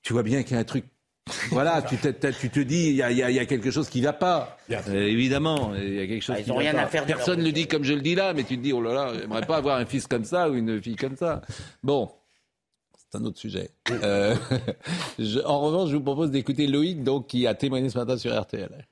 Tu 0.03 0.12
vois 0.12 0.23
bien 0.23 0.43
qu'il 0.43 0.53
y 0.53 0.57
a 0.57 0.61
un 0.61 0.65
truc. 0.65 0.85
Voilà, 1.51 1.81
tu, 1.83 1.97
te- 1.97 2.09
tu 2.39 2.51
te 2.51 2.61
dis, 2.61 2.89
il 2.89 2.93
y 2.93 2.97
y 2.97 3.03
a- 3.03 3.11
il 3.31 3.35
y 3.37 3.39
a 3.39 3.47
quelque 3.47 3.70
chose 3.70 3.89
qui 3.89 4.03
va 4.03 4.12
pas. 4.12 4.59
Euh, 4.70 5.07
évidemment, 5.07 5.75
il 5.75 5.95
y 5.95 6.01
a 6.01 6.07
quelque 6.07 6.22
chose 6.22 6.37
Ah, 6.37 6.41
ils 6.41 6.45
qui 6.45 6.51
ont 6.51 6.55
va 6.57 6.61
rien 6.61 6.75
pas. 6.75 6.83
à 6.83 6.87
faire 6.87 7.07
Personne 7.07 7.39
ne 7.41 7.45
le 7.45 7.53
dit 7.53 7.66
comme 7.66 7.83
je 7.83 7.95
le 7.95 8.03
dis 8.03 8.14
là, 8.14 8.35
mais 8.35 8.45
tu 8.45 8.59
te 8.59 8.62
dis, 8.62 8.72
oh 8.75 8.83
là 8.83 8.93
là, 8.93 9.12
j'aimerais 9.18 9.47
pas 9.47 9.57
avoir 9.57 9.79
un 9.79 9.87
fils 9.87 10.07
comme 10.07 10.25
ça 10.25 10.51
ou 10.51 10.55
une 10.55 10.83
fille 10.83 10.97
comme 10.97 11.16
ça. 11.16 11.41
Bon, 11.83 12.11
c'est 12.99 13.18
un 13.18 13.25
autre 13.25 13.39
sujet. 13.39 13.70
Euh, 13.91 14.37
je- 15.18 15.41
en 15.41 15.61
revanche, 15.61 15.91
je 15.91 15.97
vous 15.97 16.03
propose 16.03 16.31
d'écouter 16.31 16.66
Loïc, 16.66 17.03
donc, 17.03 17.27
qui 17.29 17.47
a 17.47 17.55
témoigné 17.55 17.89
ce 17.89 17.97
matin 17.97 18.18
sur 18.18 18.39
RTL. 18.39 18.87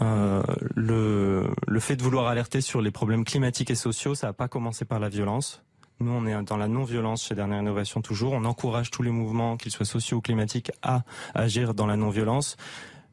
Euh, 0.00 0.42
le, 0.76 1.48
le 1.66 1.80
fait 1.80 1.96
de 1.96 2.02
vouloir 2.02 2.28
alerter 2.28 2.60
sur 2.60 2.80
les 2.80 2.92
problèmes 2.92 3.24
climatiques 3.24 3.70
et 3.70 3.74
sociaux, 3.74 4.14
ça 4.14 4.28
n'a 4.28 4.32
pas 4.32 4.46
commencé 4.48 4.84
par 4.84 5.00
la 5.00 5.08
violence. 5.08 5.62
Nous, 6.02 6.12
on 6.12 6.26
est 6.26 6.42
dans 6.42 6.56
la 6.56 6.68
non-violence 6.68 7.24
chez 7.24 7.34
Dernière 7.34 7.60
Innovation 7.60 8.02
toujours. 8.02 8.32
On 8.32 8.44
encourage 8.44 8.90
tous 8.90 9.02
les 9.02 9.10
mouvements, 9.10 9.56
qu'ils 9.56 9.70
soient 9.70 9.86
sociaux 9.86 10.18
ou 10.18 10.20
climatiques, 10.20 10.72
à 10.82 11.04
agir 11.34 11.74
dans 11.74 11.86
la 11.86 11.96
non-violence. 11.96 12.56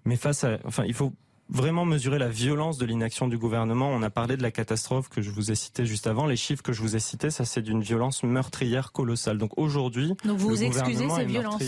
Mais 0.05 0.15
face 0.15 0.43
à, 0.43 0.57
enfin, 0.65 0.83
il 0.85 0.93
faut 0.93 1.13
vraiment 1.49 1.85
mesurer 1.85 2.19
la 2.19 2.29
violence 2.29 2.77
de 2.77 2.85
l'inaction 2.85 3.27
du 3.27 3.37
gouvernement. 3.37 3.89
On 3.89 4.01
a 4.01 4.09
parlé 4.09 4.37
de 4.37 4.43
la 4.43 4.51
catastrophe 4.51 5.09
que 5.09 5.21
je 5.21 5.29
vous 5.29 5.51
ai 5.51 5.55
citée 5.55 5.85
juste 5.85 6.07
avant. 6.07 6.25
Les 6.25 6.35
chiffres 6.35 6.63
que 6.63 6.73
je 6.73 6.81
vous 6.81 6.95
ai 6.95 6.99
cités, 6.99 7.29
ça 7.31 7.45
c'est 7.45 7.61
d'une 7.61 7.81
violence 7.81 8.23
meurtrière 8.23 8.91
colossale. 8.91 9.37
Donc 9.37 9.57
aujourd'hui, 9.57 10.15
Donc 10.25 10.37
vous 10.37 10.49
le 10.49 10.55
vous 10.55 10.63
excusez 10.63 11.09
ces 11.09 11.25
violences. 11.25 11.63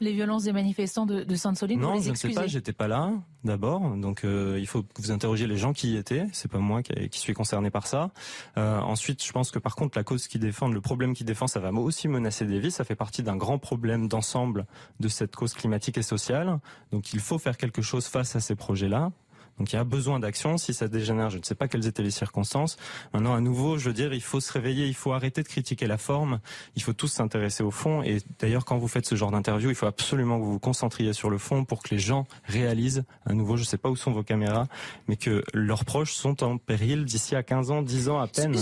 Les 0.00 0.12
violences 0.12 0.44
des 0.44 0.52
manifestants 0.52 1.06
de, 1.06 1.24
de 1.24 1.34
Sainte-Soline, 1.34 1.80
vous 1.80 1.86
Non, 1.86 1.94
les 1.94 2.02
je 2.02 2.10
ne 2.10 2.14
sais 2.14 2.30
pas, 2.30 2.46
j'étais 2.46 2.72
pas 2.72 2.88
là 2.88 3.12
d'abord, 3.44 3.96
donc 3.96 4.24
euh, 4.24 4.56
il 4.58 4.66
faut 4.66 4.82
que 4.82 5.00
vous 5.00 5.10
interrogiez 5.10 5.46
les 5.46 5.56
gens 5.56 5.72
qui 5.72 5.92
y 5.92 5.96
étaient. 5.96 6.26
C'est 6.32 6.50
pas 6.50 6.58
moi 6.58 6.82
qui, 6.82 7.08
qui 7.08 7.20
suis 7.20 7.32
concerné 7.32 7.70
par 7.70 7.86
ça. 7.86 8.10
Euh, 8.58 8.80
ensuite, 8.80 9.24
je 9.24 9.32
pense 9.32 9.50
que 9.50 9.58
par 9.58 9.76
contre 9.76 9.96
la 9.96 10.04
cause 10.04 10.26
qui 10.26 10.38
défend, 10.38 10.68
le 10.68 10.80
problème 10.80 11.14
qui 11.14 11.24
défend, 11.24 11.46
ça 11.46 11.60
va 11.60 11.70
aussi 11.72 12.08
menacer 12.08 12.44
des 12.46 12.58
vies. 12.58 12.70
Ça 12.70 12.84
fait 12.84 12.94
partie 12.96 13.22
d'un 13.22 13.36
grand 13.36 13.58
problème 13.58 14.08
d'ensemble 14.08 14.66
de 15.00 15.08
cette 15.08 15.36
cause 15.36 15.54
climatique 15.54 15.98
et 15.98 16.02
sociale. 16.02 16.58
Donc 16.92 17.12
il 17.12 17.20
faut 17.20 17.38
faire 17.38 17.56
quelque 17.56 17.82
chose 17.82 18.06
face 18.06 18.36
à 18.36 18.40
ces 18.40 18.54
projets-là. 18.54 19.12
Donc 19.58 19.72
il 19.72 19.76
y 19.76 19.78
a 19.78 19.84
besoin 19.84 20.20
d'action. 20.20 20.58
Si 20.58 20.74
ça 20.74 20.88
dégénère, 20.88 21.30
je 21.30 21.38
ne 21.38 21.42
sais 21.42 21.54
pas 21.54 21.68
quelles 21.68 21.86
étaient 21.86 22.02
les 22.02 22.10
circonstances. 22.10 22.76
Maintenant, 23.14 23.34
à 23.34 23.40
nouveau, 23.40 23.78
je 23.78 23.88
veux 23.88 23.94
dire, 23.94 24.12
il 24.12 24.22
faut 24.22 24.40
se 24.40 24.52
réveiller, 24.52 24.86
il 24.86 24.94
faut 24.94 25.12
arrêter 25.12 25.42
de 25.42 25.48
critiquer 25.48 25.86
la 25.86 25.98
forme, 25.98 26.40
il 26.74 26.82
faut 26.82 26.92
tous 26.92 27.08
s'intéresser 27.08 27.62
au 27.62 27.70
fond. 27.70 28.02
Et 28.02 28.18
d'ailleurs, 28.38 28.64
quand 28.64 28.78
vous 28.78 28.88
faites 28.88 29.06
ce 29.06 29.14
genre 29.14 29.30
d'interview, 29.30 29.70
il 29.70 29.74
faut 29.74 29.86
absolument 29.86 30.38
que 30.38 30.44
vous 30.44 30.52
vous 30.52 30.58
concentriez 30.58 31.12
sur 31.12 31.30
le 31.30 31.38
fond 31.38 31.64
pour 31.64 31.82
que 31.82 31.94
les 31.94 31.98
gens 31.98 32.26
réalisent, 32.44 33.04
à 33.24 33.32
nouveau, 33.32 33.56
je 33.56 33.62
ne 33.62 33.66
sais 33.66 33.78
pas 33.78 33.88
où 33.88 33.96
sont 33.96 34.12
vos 34.12 34.22
caméras, 34.22 34.66
mais 35.08 35.16
que 35.16 35.42
leurs 35.54 35.84
proches 35.84 36.12
sont 36.12 36.42
en 36.44 36.58
péril 36.58 37.04
d'ici 37.04 37.34
à 37.34 37.42
15 37.42 37.70
ans, 37.70 37.82
10 37.82 38.08
ans 38.08 38.18
à 38.18 38.26
peine. 38.26 38.56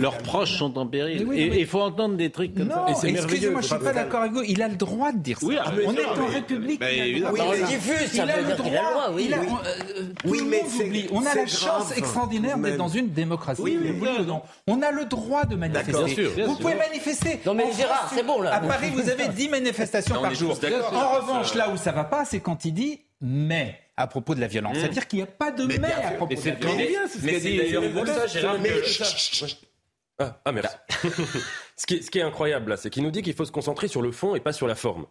Leurs 0.00 0.18
proches 0.18 0.58
sont 0.58 0.76
en 0.78 0.86
péril. 0.86 1.18
Mais 1.20 1.24
oui, 1.24 1.38
et 1.42 1.60
il 1.60 1.66
faut 1.66 1.80
entendre 1.80 2.16
des 2.16 2.30
trucs 2.30 2.56
comme 2.56 2.66
Non, 2.66 2.92
ça. 2.92 3.06
excusez-moi, 3.06 3.60
je 3.60 3.68
suis 3.68 3.78
pas 3.78 3.92
d'accord 3.92 4.22
avec 4.22 4.32
vous. 4.32 4.42
Il 4.48 4.60
a 4.62 4.68
le 4.68 4.74
droit 4.74 5.12
de 5.12 5.18
dire 5.18 5.38
ça. 5.38 5.46
Oui, 5.46 5.56
ah, 5.60 5.70
on 5.86 5.94
est 5.94 6.04
en 6.04 6.16
mais- 6.16 6.34
République. 6.34 6.80
mais 6.80 6.96
il 6.96 7.00
a 7.00 7.04
le 7.04 7.10
évidemment. 7.10 7.36
droit. 7.36 7.46
Oui, 7.50 7.56
Il 7.56 7.60
il 7.60 7.64
a- 7.64 7.66
diffuse, 7.68 8.06
ça 8.12 8.24
il 8.24 8.30
a 8.30 8.36
veut 8.40 8.48
le 8.50 8.56
droit, 8.56 9.10
oui. 9.14 9.24
il 9.28 9.34
a- 9.34 9.38
Oui. 9.38 9.46
euh, 9.46 10.02
tout 10.22 10.28
Oui, 10.28 10.38
le 10.38 10.44
mais 10.44 10.62
oublie. 10.64 11.06
On 11.12 11.20
a 11.20 11.24
la 11.26 11.34
grave, 11.34 11.48
chance 11.48 11.96
extraordinaire 11.96 12.58
d'être 12.58 12.76
dans 12.78 12.88
une 12.88 13.10
démocratie. 13.10 13.62
On 14.66 14.82
a 14.82 14.90
le 14.90 15.04
droit 15.04 15.44
de 15.44 15.54
manifester. 15.54 15.92
Bien 15.92 16.06
sûr, 16.14 16.30
bien 16.34 16.46
vous 16.46 16.52
sûr. 16.56 16.60
pouvez 16.62 16.74
manifester. 16.74 17.40
Non, 17.46 17.54
mais 17.54 17.66
Gérard, 17.76 18.10
c'est 18.12 18.26
bon, 18.26 18.40
là. 18.42 18.54
À 18.56 18.60
Paris, 18.60 18.90
vous 18.92 19.08
avez 19.08 19.28
10 19.28 19.48
manifestations 19.48 20.20
par 20.20 20.34
jour. 20.34 20.58
En 20.92 21.16
revanche, 21.20 21.54
là 21.54 21.70
où 21.70 21.76
ça 21.76 21.92
va 21.92 22.02
pas, 22.04 22.24
c'est 22.24 22.40
quand 22.40 22.64
il 22.64 22.74
dit 22.74 23.00
mais 23.22 23.78
à 24.00 24.06
propos 24.06 24.34
de 24.34 24.40
la 24.40 24.46
violence. 24.48 24.76
C'est-à-dire 24.78 25.06
qu'il 25.08 25.18
n'y 25.18 25.22
a 25.22 25.26
pas 25.26 25.50
de 25.50 25.64
mais, 25.64 25.76
à 25.84 26.10
propos 26.12 26.26
Mais 26.28 26.36
de 26.36 26.48
la 26.50 26.54
violence. 26.54 26.76
bien, 26.76 27.00
c'est 27.08 27.18
ce 27.18 27.24
Mais 27.26 27.40
c'est 27.40 27.56
d'ailleurs 27.56 27.82
pour 27.92 28.06
ça, 28.06 28.12
Hanouna. 28.12 28.26
Gérard, 28.26 28.58
Mais- 28.60 28.68
que- 28.70 29.46
Ah, 30.18 30.40
ah, 30.44 30.52
merci. 30.52 30.76
ce, 31.76 31.86
qui 31.86 31.94
est, 31.94 32.02
ce 32.02 32.10
qui 32.10 32.18
est 32.18 32.22
incroyable 32.22 32.70
là, 32.70 32.76
c'est 32.76 32.90
qu'il 32.90 33.02
nous 33.02 33.10
dit 33.10 33.22
qu'il 33.22 33.34
faut 33.34 33.44
se 33.46 33.52
concentrer 33.52 33.88
sur 33.88 34.02
le 34.02 34.12
fond 34.12 34.34
et 34.34 34.40
pas 34.40 34.52
sur 34.52 34.66
la 34.66 34.74
forme. 34.74 35.06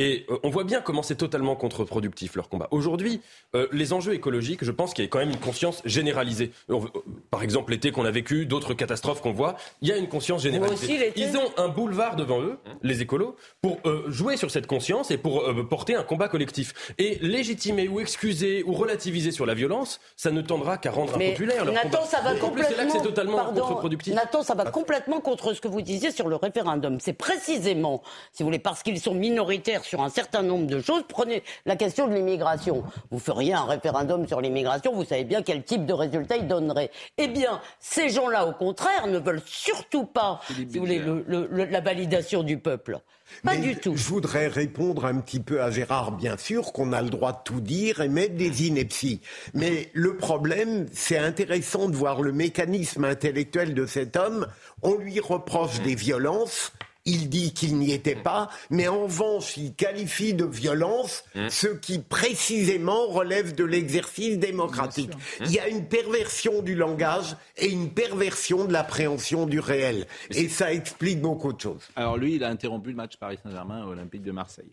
Et 0.00 0.24
euh, 0.30 0.38
on 0.44 0.50
voit 0.50 0.62
bien 0.64 0.80
comment 0.80 1.02
c'est 1.02 1.16
totalement 1.16 1.56
contre-productif 1.56 2.36
leur 2.36 2.48
combat. 2.48 2.68
Aujourd'hui, 2.70 3.20
euh, 3.56 3.66
les 3.72 3.92
enjeux 3.92 4.14
écologiques, 4.14 4.64
je 4.64 4.70
pense 4.70 4.94
qu'il 4.94 5.04
y 5.04 5.08
a 5.08 5.10
quand 5.10 5.18
même 5.18 5.30
une 5.30 5.38
conscience 5.40 5.82
généralisée. 5.84 6.52
On- 6.68 6.84
euh, 6.84 6.88
par 7.32 7.42
exemple, 7.42 7.72
l'été 7.72 7.90
qu'on 7.90 8.04
a 8.04 8.10
vécu, 8.12 8.46
d'autres 8.46 8.74
catastrophes 8.74 9.20
qu'on 9.20 9.32
voit, 9.32 9.56
il 9.82 9.88
y 9.88 9.92
a 9.92 9.96
une 9.96 10.08
conscience 10.08 10.42
généralisée. 10.42 11.08
aussi, 11.10 11.12
Ils 11.16 11.36
ont 11.36 11.50
un 11.56 11.68
boulevard 11.68 12.14
devant 12.14 12.40
eux, 12.40 12.58
les 12.82 13.02
écolos, 13.02 13.34
pour 13.60 13.78
euh, 13.86 14.04
jouer 14.08 14.36
sur 14.36 14.50
cette 14.52 14.68
conscience 14.68 15.10
et 15.10 15.18
pour 15.18 15.40
euh, 15.42 15.64
porter 15.64 15.96
un 15.96 16.04
combat 16.04 16.28
collectif. 16.28 16.92
Et 16.98 17.18
légitimer 17.20 17.88
ou 17.88 17.98
excuser 17.98 18.62
ou 18.64 18.74
relativiser 18.74 19.32
sur 19.32 19.46
la 19.46 19.54
violence, 19.54 20.00
ça 20.16 20.30
ne 20.30 20.40
tendra 20.42 20.78
qu'à 20.78 20.92
rendre 20.92 21.18
Mais 21.18 21.30
impopulaire 21.30 21.64
leur 21.64 21.74
Nathan, 21.74 21.88
combat. 21.90 22.04
ça 22.04 22.20
va 22.20 22.28
c'est 22.28 22.34
là 22.34 22.40
que 22.40 22.44
complètement. 22.46 22.92
c'est 22.92 23.02
totalement 23.02 23.36
pardon, 23.38 23.60
contre-productif. 23.62 24.14
Nathan, 24.14 24.42
ça 24.44 24.54
va 24.54 24.66
complètement 24.70 25.20
contre 25.20 25.54
ce 25.54 25.60
que 25.60 25.66
vous 25.68 25.82
disiez 25.82 26.12
sur 26.12 26.28
le 26.28 26.36
référendum. 26.36 27.00
C'est 27.00 27.12
précisément, 27.14 28.02
si 28.32 28.44
vous 28.44 28.48
voulez, 28.48 28.60
parce 28.60 28.84
qu'ils 28.84 29.00
sont 29.00 29.14
minoritaires 29.14 29.82
sur 29.88 30.02
un 30.02 30.10
certain 30.10 30.42
nombre 30.42 30.66
de 30.66 30.80
choses. 30.80 31.02
Prenez 31.08 31.42
la 31.66 31.76
question 31.76 32.06
de 32.06 32.14
l'immigration. 32.14 32.84
Vous 33.10 33.18
feriez 33.18 33.54
un 33.54 33.64
référendum 33.64 34.26
sur 34.28 34.40
l'immigration, 34.40 34.92
vous 34.94 35.04
savez 35.04 35.24
bien 35.24 35.42
quel 35.42 35.64
type 35.64 35.86
de 35.86 35.92
résultat 35.94 36.36
il 36.36 36.46
donnerait. 36.46 36.90
Eh 37.16 37.28
bien, 37.28 37.60
ces 37.80 38.10
gens-là, 38.10 38.46
au 38.46 38.52
contraire, 38.52 39.06
ne 39.06 39.18
veulent 39.18 39.42
surtout 39.46 40.04
pas, 40.04 40.40
si 40.48 40.64
vous 40.66 40.80
voulez, 40.80 40.98
le- 40.98 41.24
le- 41.26 41.48
le- 41.50 41.64
la 41.64 41.80
validation 41.80 42.42
du 42.42 42.58
peuple. 42.58 42.98
Pas 43.44 43.52
Mais 43.54 43.58
du 43.58 43.76
tout. 43.76 43.94
Je 43.94 44.04
voudrais 44.08 44.46
répondre 44.48 45.04
un 45.04 45.16
petit 45.20 45.40
peu 45.40 45.62
à 45.62 45.70
Gérard, 45.70 46.12
bien 46.12 46.38
sûr, 46.38 46.72
qu'on 46.72 46.94
a 46.94 47.02
le 47.02 47.10
droit 47.10 47.32
de 47.32 47.38
tout 47.44 47.60
dire 47.60 48.00
et 48.00 48.08
mettre 48.08 48.36
des 48.36 48.66
inepties. 48.66 49.20
Mais 49.52 49.90
le 49.92 50.16
problème, 50.16 50.86
c'est 50.92 51.18
intéressant 51.18 51.90
de 51.90 51.94
voir 51.96 52.22
le 52.22 52.32
mécanisme 52.32 53.04
intellectuel 53.04 53.74
de 53.74 53.84
cet 53.84 54.16
homme. 54.16 54.46
On 54.82 54.94
lui 54.94 55.20
reproche 55.20 55.80
des 55.82 55.94
violences. 55.94 56.72
Il 57.08 57.30
dit 57.30 57.54
qu'il 57.54 57.78
n'y 57.78 57.92
était 57.92 58.14
pas, 58.14 58.50
mais 58.68 58.86
en 58.86 59.04
revanche, 59.04 59.56
il 59.56 59.74
qualifie 59.74 60.34
de 60.34 60.44
violence 60.44 61.24
ce 61.48 61.68
qui 61.68 62.00
précisément 62.00 63.06
relève 63.06 63.54
de 63.54 63.64
l'exercice 63.64 64.38
démocratique. 64.38 65.12
Il 65.40 65.50
y 65.50 65.58
a 65.58 65.68
une 65.68 65.86
perversion 65.86 66.60
du 66.60 66.74
langage 66.74 67.34
et 67.56 67.68
une 67.68 67.90
perversion 67.90 68.66
de 68.66 68.74
l'appréhension 68.74 69.46
du 69.46 69.58
réel. 69.58 70.06
Et 70.30 70.48
ça 70.48 70.72
explique 70.72 71.22
beaucoup 71.22 71.54
de 71.54 71.60
choses. 71.60 71.88
Alors 71.96 72.18
lui, 72.18 72.34
il 72.34 72.44
a 72.44 72.48
interrompu 72.48 72.90
le 72.90 72.96
match 72.96 73.16
Paris 73.16 73.38
Saint-Germain 73.42 73.84
à 73.84 73.86
Olympique 73.86 74.22
de 74.22 74.32
Marseille. 74.32 74.70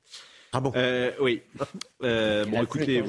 Ah 0.55 0.61
bon 0.61 0.71
Euh, 0.75 1.11
Oui. 1.19 1.41
Euh, 2.01 2.45
bon, 2.45 2.63
écoutez, 2.63 3.03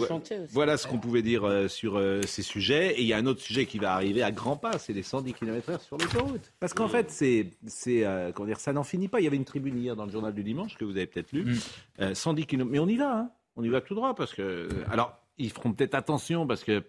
voilà 0.50 0.76
ce 0.76 0.88
qu'on 0.88 0.98
pouvait 0.98 1.22
dire 1.22 1.44
euh, 1.44 1.68
sur 1.68 1.96
euh, 1.96 2.22
ces 2.22 2.42
sujets. 2.42 2.94
Et 2.94 3.02
il 3.02 3.06
y 3.06 3.12
a 3.12 3.18
un 3.18 3.26
autre 3.26 3.40
sujet 3.40 3.66
qui 3.66 3.78
va 3.78 3.94
arriver 3.94 4.24
à 4.24 4.32
grands 4.32 4.56
pas, 4.56 4.78
c'est 4.78 4.92
les 4.92 5.04
110 5.04 5.32
km/h 5.32 5.80
sur 5.80 5.96
l'autoroute. 5.96 6.52
Parce 6.58 6.74
qu'en 6.74 6.88
fait, 6.88 7.08
c'est, 7.12 7.46
c'est, 7.68 8.04
euh, 8.04 8.32
comment 8.32 8.48
dire, 8.48 8.58
ça 8.58 8.72
n'en 8.72 8.82
finit 8.82 9.06
pas. 9.06 9.20
Il 9.20 9.24
y 9.24 9.26
avait 9.28 9.36
une 9.36 9.44
tribune 9.44 9.78
hier 9.78 9.94
dans 9.94 10.06
le 10.06 10.10
journal 10.10 10.34
du 10.34 10.42
dimanche 10.42 10.76
que 10.76 10.84
vous 10.84 10.96
avez 10.96 11.06
peut-être 11.06 11.30
lu. 11.30 11.44
Mm. 11.44 11.58
Euh, 12.00 12.14
110 12.14 12.46
km. 12.46 12.68
Mais 12.68 12.80
on 12.80 12.88
y 12.88 12.96
va, 12.96 13.16
hein. 13.16 13.30
On 13.54 13.62
y 13.62 13.68
va 13.68 13.80
tout 13.80 13.94
droit 13.94 14.16
parce 14.16 14.34
que. 14.34 14.68
Alors, 14.90 15.16
ils 15.38 15.50
feront 15.50 15.72
peut-être 15.72 15.94
attention 15.94 16.48
parce 16.48 16.64
que 16.64 16.82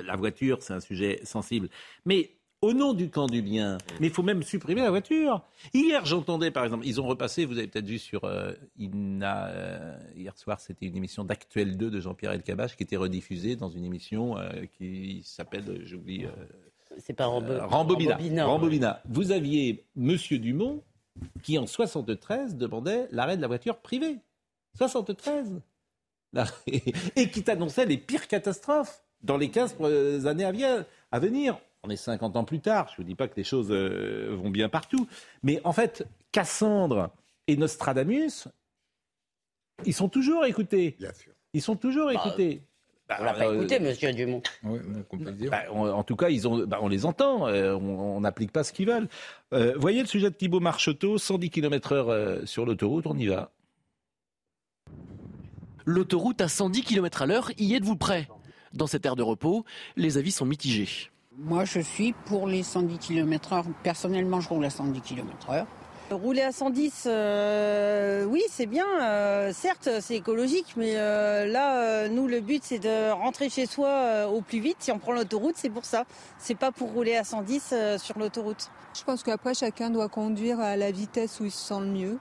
la 0.00 0.14
voiture, 0.14 0.58
c'est 0.60 0.74
un 0.74 0.80
sujet 0.80 1.20
sensible. 1.24 1.70
Mais 2.04 2.35
au 2.62 2.72
nom 2.72 2.94
du 2.94 3.10
camp 3.10 3.26
du 3.26 3.42
bien, 3.42 3.78
mais 4.00 4.06
il 4.08 4.12
faut 4.12 4.22
même 4.22 4.42
supprimer 4.42 4.80
la 4.82 4.90
voiture. 4.90 5.42
Hier, 5.74 6.04
j'entendais, 6.06 6.50
par 6.50 6.64
exemple, 6.64 6.86
ils 6.86 7.00
ont 7.00 7.06
repassé, 7.06 7.44
vous 7.44 7.58
avez 7.58 7.66
peut-être 7.68 7.86
vu 7.86 7.98
sur 7.98 8.24
euh, 8.24 8.52
INA, 8.78 9.46
euh, 9.48 9.98
hier 10.16 10.36
soir, 10.38 10.58
c'était 10.60 10.86
une 10.86 10.96
émission 10.96 11.24
d'Actuel 11.24 11.76
2 11.76 11.90
de 11.90 12.00
Jean-Pierre 12.00 12.32
Elkabbach 12.32 12.76
qui 12.76 12.82
était 12.82 12.96
rediffusée 12.96 13.56
dans 13.56 13.68
une 13.68 13.84
émission 13.84 14.38
euh, 14.38 14.48
qui 14.78 15.22
s'appelle, 15.24 15.82
j'oublie, 15.84 16.26
C'est 16.98 17.12
pas 17.12 17.26
Rambo- 17.26 17.60
Rambobina. 17.66 18.46
Rambobina. 18.46 19.02
Vous 19.08 19.32
aviez 19.32 19.84
Monsieur 19.94 20.38
Dumont 20.38 20.82
qui, 21.42 21.58
en 21.58 21.66
73, 21.66 22.56
demandait 22.56 23.08
l'arrêt 23.10 23.36
de 23.36 23.42
la 23.42 23.48
voiture 23.48 23.78
privée. 23.78 24.16
73 24.76 25.60
Là, 26.32 26.44
et, 26.66 27.30
qui 27.30 27.42
t'annonçait 27.42 27.86
les 27.86 27.96
pires 27.96 28.28
catastrophes 28.28 29.02
dans 29.22 29.36
les 29.36 29.48
15 29.50 29.76
euh, 29.80 30.26
années 30.26 30.44
à 31.10 31.18
venir. 31.18 31.58
On 31.86 31.90
est 31.90 31.96
50 31.96 32.36
ans 32.36 32.44
plus 32.44 32.58
tard, 32.60 32.88
je 32.88 32.94
ne 32.94 32.96
vous 32.96 33.08
dis 33.08 33.14
pas 33.14 33.28
que 33.28 33.36
les 33.36 33.44
choses 33.44 33.68
euh, 33.70 34.34
vont 34.42 34.50
bien 34.50 34.68
partout, 34.68 35.06
mais 35.44 35.60
en 35.62 35.72
fait, 35.72 36.04
Cassandre 36.32 37.10
et 37.46 37.56
Nostradamus, 37.56 38.48
ils 39.84 39.94
sont 39.94 40.08
toujours 40.08 40.44
écoutés. 40.46 40.96
Ils 41.52 41.62
sont 41.62 41.76
toujours 41.76 42.06
Bah, 42.06 42.14
écoutés. 42.14 42.60
On 43.20 43.22
l'a 43.22 43.34
pas 43.34 43.46
euh, 43.46 43.54
écouté, 43.54 43.78
monsieur 43.78 44.12
Dumont. 44.12 44.42
bah, 44.64 45.62
on- 45.70 45.88
en 45.88 46.02
tout 46.02 46.16
cas, 46.16 46.28
ils 46.28 46.48
ont, 46.48 46.66
bah, 46.66 46.80
on 46.82 46.88
les 46.88 47.06
entend, 47.06 47.46
euh, 47.46 47.74
on 47.76 48.20
n'applique 48.20 48.50
pas 48.50 48.64
ce 48.64 48.72
qu'ils 48.72 48.88
veulent. 48.88 49.06
Euh, 49.52 49.74
voyez 49.76 50.00
le 50.00 50.08
sujet 50.08 50.28
de 50.28 50.34
Thibaut 50.34 50.58
Marcheteau, 50.58 51.18
110 51.18 51.50
km/h 51.50 52.08
euh, 52.10 52.44
sur 52.46 52.66
l'autoroute, 52.66 53.06
on 53.06 53.16
y 53.16 53.28
va. 53.28 53.52
L'autoroute 55.84 56.40
à 56.40 56.48
110 56.48 56.82
km 56.82 57.22
à 57.22 57.26
l'heure, 57.26 57.52
y 57.58 57.74
êtes-vous 57.74 57.94
prêt? 57.96 58.28
Dans 58.72 58.88
cette 58.88 59.06
aire 59.06 59.14
de 59.14 59.22
repos, 59.22 59.64
les 59.94 60.18
avis 60.18 60.32
sont 60.32 60.44
mitigés. 60.46 60.88
Moi, 61.38 61.64
je 61.64 61.80
suis 61.80 62.12
pour 62.12 62.46
les 62.46 62.62
110 62.62 62.98
km/h. 62.98 63.64
Personnellement, 63.82 64.40
je 64.40 64.48
roule 64.48 64.64
à 64.64 64.70
110 64.70 65.00
km/h. 65.00 65.64
Rouler 66.08 66.42
à 66.42 66.52
110, 66.52 67.04
euh, 67.06 68.24
oui, 68.26 68.40
c'est 68.48 68.66
bien. 68.66 68.86
euh, 69.02 69.52
certes, 69.52 69.88
c'est 70.00 70.14
écologique, 70.14 70.74
mais 70.76 70.92
euh, 70.94 71.46
là, 71.46 71.80
euh, 71.82 72.08
nous, 72.08 72.28
le 72.28 72.40
but, 72.40 72.62
c'est 72.64 72.78
de 72.78 73.10
rentrer 73.10 73.48
chez 73.50 73.66
soi 73.66 73.88
euh, 73.88 74.26
au 74.26 74.40
plus 74.40 74.60
vite. 74.60 74.76
Si 74.78 74.92
on 74.92 75.00
prend 75.00 75.12
l'autoroute, 75.12 75.56
c'est 75.56 75.68
pour 75.68 75.84
ça. 75.84 76.04
C'est 76.38 76.54
pas 76.54 76.70
pour 76.70 76.92
rouler 76.92 77.16
à 77.16 77.24
110 77.24 77.70
euh, 77.72 77.98
sur 77.98 78.16
l'autoroute. 78.20 78.70
Je 78.96 79.02
pense 79.02 79.24
qu'après, 79.24 79.52
chacun 79.54 79.90
doit 79.90 80.08
conduire 80.08 80.60
à 80.60 80.76
la 80.76 80.92
vitesse 80.92 81.40
où 81.40 81.44
il 81.44 81.50
se 81.50 81.58
sent 81.58 81.80
le 81.80 81.86
mieux. 81.86 82.18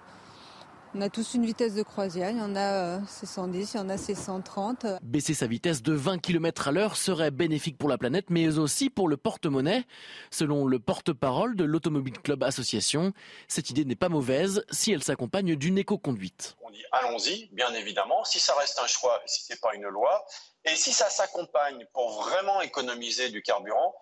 On 0.97 1.01
a 1.01 1.09
tous 1.09 1.33
une 1.33 1.45
vitesse 1.45 1.73
de 1.73 1.83
croisière. 1.83 2.29
Il 2.29 2.37
y 2.37 2.41
en 2.41 2.55
a 2.55 2.95
euh, 2.95 2.99
c'est 3.05 3.25
110, 3.25 3.73
il 3.73 3.77
y 3.77 3.79
en 3.81 3.89
a 3.89 3.97
c'est 3.97 4.15
130. 4.15 4.85
Baisser 5.01 5.33
sa 5.33 5.45
vitesse 5.45 5.81
de 5.81 5.91
20 5.91 6.19
km 6.19 6.69
à 6.69 6.71
l'heure 6.71 6.95
serait 6.95 7.31
bénéfique 7.31 7.77
pour 7.77 7.89
la 7.89 7.97
planète, 7.97 8.27
mais 8.29 8.57
aussi 8.57 8.89
pour 8.89 9.09
le 9.09 9.17
porte-monnaie. 9.17 9.83
Selon 10.31 10.65
le 10.65 10.79
porte-parole 10.79 11.57
de 11.57 11.65
l'Automobile 11.65 12.17
Club 12.19 12.43
Association, 12.43 13.11
cette 13.49 13.69
idée 13.69 13.83
n'est 13.83 13.97
pas 13.97 14.07
mauvaise 14.07 14.63
si 14.71 14.93
elle 14.93 15.03
s'accompagne 15.03 15.57
d'une 15.57 15.77
éco-conduite. 15.77 16.55
On 16.61 16.69
dit 16.69 16.85
allons-y, 16.93 17.49
bien 17.51 17.73
évidemment, 17.73 18.23
si 18.23 18.39
ça 18.39 18.55
reste 18.55 18.79
un 18.79 18.87
choix, 18.87 19.21
si 19.25 19.43
c'est 19.43 19.59
pas 19.59 19.75
une 19.75 19.87
loi, 19.87 20.25
et 20.63 20.77
si 20.77 20.93
ça 20.93 21.09
s'accompagne 21.09 21.85
pour 21.91 22.23
vraiment 22.23 22.61
économiser 22.61 23.31
du 23.31 23.41
carburant, 23.41 23.95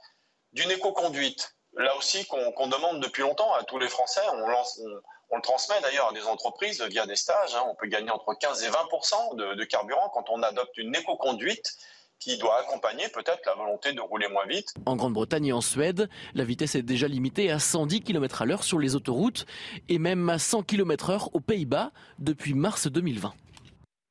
d'une 0.51 0.69
éco-conduite. 0.69 1.55
Là 1.75 1.97
aussi, 1.97 2.27
qu'on 2.27 2.67
demande 2.67 3.01
depuis 3.01 3.23
longtemps 3.23 3.51
à 3.55 3.63
tous 3.63 3.79
les 3.79 3.89
Français, 3.89 4.21
on, 4.33 4.47
lance, 4.47 4.79
on, 4.79 5.01
on 5.33 5.37
le 5.37 5.41
transmet 5.41 5.75
d'ailleurs 5.81 6.09
à 6.09 6.13
des 6.13 6.25
entreprises 6.25 6.81
via 6.83 7.07
des 7.07 7.15
stages. 7.15 7.55
hein. 7.55 7.63
on 7.67 7.73
peut 7.75 7.87
gagner 7.87 8.11
entre 8.11 8.35
15 8.39 8.63
et 8.63 8.69
20 8.69 8.77
de, 9.35 9.55
de 9.55 9.63
carburant 9.63 10.09
quand 10.13 10.29
on 10.29 10.43
adopte 10.43 10.77
une 10.77 10.95
éco-conduite 10.95 11.73
qui 12.19 12.37
doit 12.37 12.59
accompagner 12.59 13.09
peut-être 13.09 13.41
la 13.47 13.55
volonté 13.55 13.93
de 13.93 13.99
rouler 13.99 14.27
moins 14.27 14.45
vite. 14.45 14.73
En 14.85 14.95
Grande-Bretagne 14.95 15.47
et 15.47 15.51
en 15.51 15.59
Suède, 15.59 16.07
la 16.35 16.43
vitesse 16.45 16.75
est 16.75 16.83
déjà 16.83 17.07
limitée 17.07 17.49
à 17.49 17.57
110 17.57 18.01
km 18.01 18.43
à 18.43 18.45
l'heure 18.45 18.63
sur 18.63 18.77
les 18.77 18.95
autoroutes 18.95 19.45
et 19.89 19.97
même 19.97 20.29
à 20.29 20.37
100 20.37 20.63
km 20.63 21.09
heure 21.09 21.29
aux 21.33 21.41
Pays-Bas 21.41 21.91
depuis 22.19 22.53
mars 22.53 22.87
2020. 22.87 23.33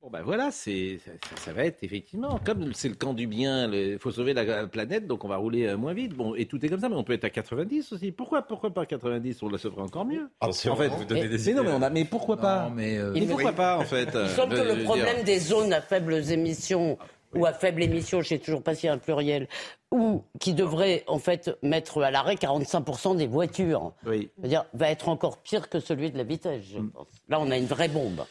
Bon 0.03 0.11
ben 0.11 0.23
voilà, 0.23 0.51
c'est 0.51 0.99
ça, 1.05 1.13
ça- 1.45 1.53
va 1.53 1.65
être 1.65 1.85
effectivement 1.85 2.41
comme 2.45 2.75
c'est 2.75 2.89
le 2.89 2.97
camp 2.97 3.15
du 3.15 3.29
bien, 3.29 3.73
il 3.73 4.01
faut 4.01 4.11
sauver 4.11 4.35
la, 4.35 4.43
la 4.43 4.67
planète, 4.67 5.07
donc 5.07 5.25
on 5.25 5.29
va 5.29 5.37
rouler 5.37 5.69
euh, 5.69 5.77
moins 5.77 5.95
vite. 5.95 6.13
Bon 6.15 6.35
et 6.35 6.47
tout 6.47 6.65
est 6.67 6.69
comme 6.69 6.81
ça, 6.81 6.89
mais 6.89 6.97
on 6.97 7.05
peut 7.05 7.13
être 7.13 7.25
à 7.25 7.31
90 7.31 7.93
aussi. 7.93 8.11
Pourquoi 8.11 8.43
pourquoi 8.43 8.71
pas 8.75 8.85
90 8.85 9.41
On 9.45 9.49
la 9.49 9.59
sauverait 9.59 9.83
encore 9.83 10.05
mieux? 10.05 10.29
Attention, 10.41 10.73
en 10.73 10.77
fait, 10.77 10.89
vous 10.89 11.05
donnez 11.05 11.29
mais, 11.29 11.29
des 11.29 11.45
mais 11.47 11.55
non 11.55 11.63
mais 11.63 11.71
on 11.73 11.83
a, 11.83 11.91
mais 11.91 12.05
pourquoi 12.05 12.37
pas? 12.37 12.69
mais, 12.75 12.99
euh, 12.99 13.13
Mais 13.15 13.27
pourquoi 13.27 13.53
pas 13.53 13.79
en 13.79 13.85
fait 13.85 14.09
Il 14.13 14.29
semble 14.31 14.55
que 14.57 14.61
euh, 14.61 14.75
le 14.75 14.83
problème 14.83 15.15
dire- 15.17 15.25
des 15.25 15.39
zones 15.39 15.73
à 15.73 15.81
faibles 15.81 16.33
émissions 16.33 16.99
ou 17.37 17.47
à 17.47 17.53
faible 17.53 17.85
émission, 17.85 18.23
je 18.23 18.29
sais 18.29 18.39
toujours 18.41 18.63
pas 18.65 18.75
s'il 18.75 18.89
y 18.89 18.91
a 18.91 18.95
un 18.95 18.99
pluriel, 18.99 19.47
ou 19.93 20.25
qui 20.41 20.53
devrait 20.53 21.05
en 21.07 21.19
fait 21.21 21.51
mettre 21.63 22.03
à 22.03 22.11
l'arrêt 22.11 22.35
45% 22.35 23.17
des 23.17 23.29
voitures, 23.29 23.93
oui. 24.05 24.31
dire, 24.39 24.65
va 24.75 24.91
être 24.91 25.09
encore 25.09 25.39
pire 25.39 25.69
que 25.71 25.79
celui 25.79 26.11
de 26.11 26.19
la 26.19 26.25
vitesse, 26.25 26.65
je 26.75 26.79
pense. 26.81 27.07
Là, 27.29 27.39
on 27.41 27.51
a 27.53 27.57
une 27.57 27.67
vraie 27.67 27.89
bombe. 27.89 28.25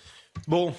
Bon. 0.50 0.74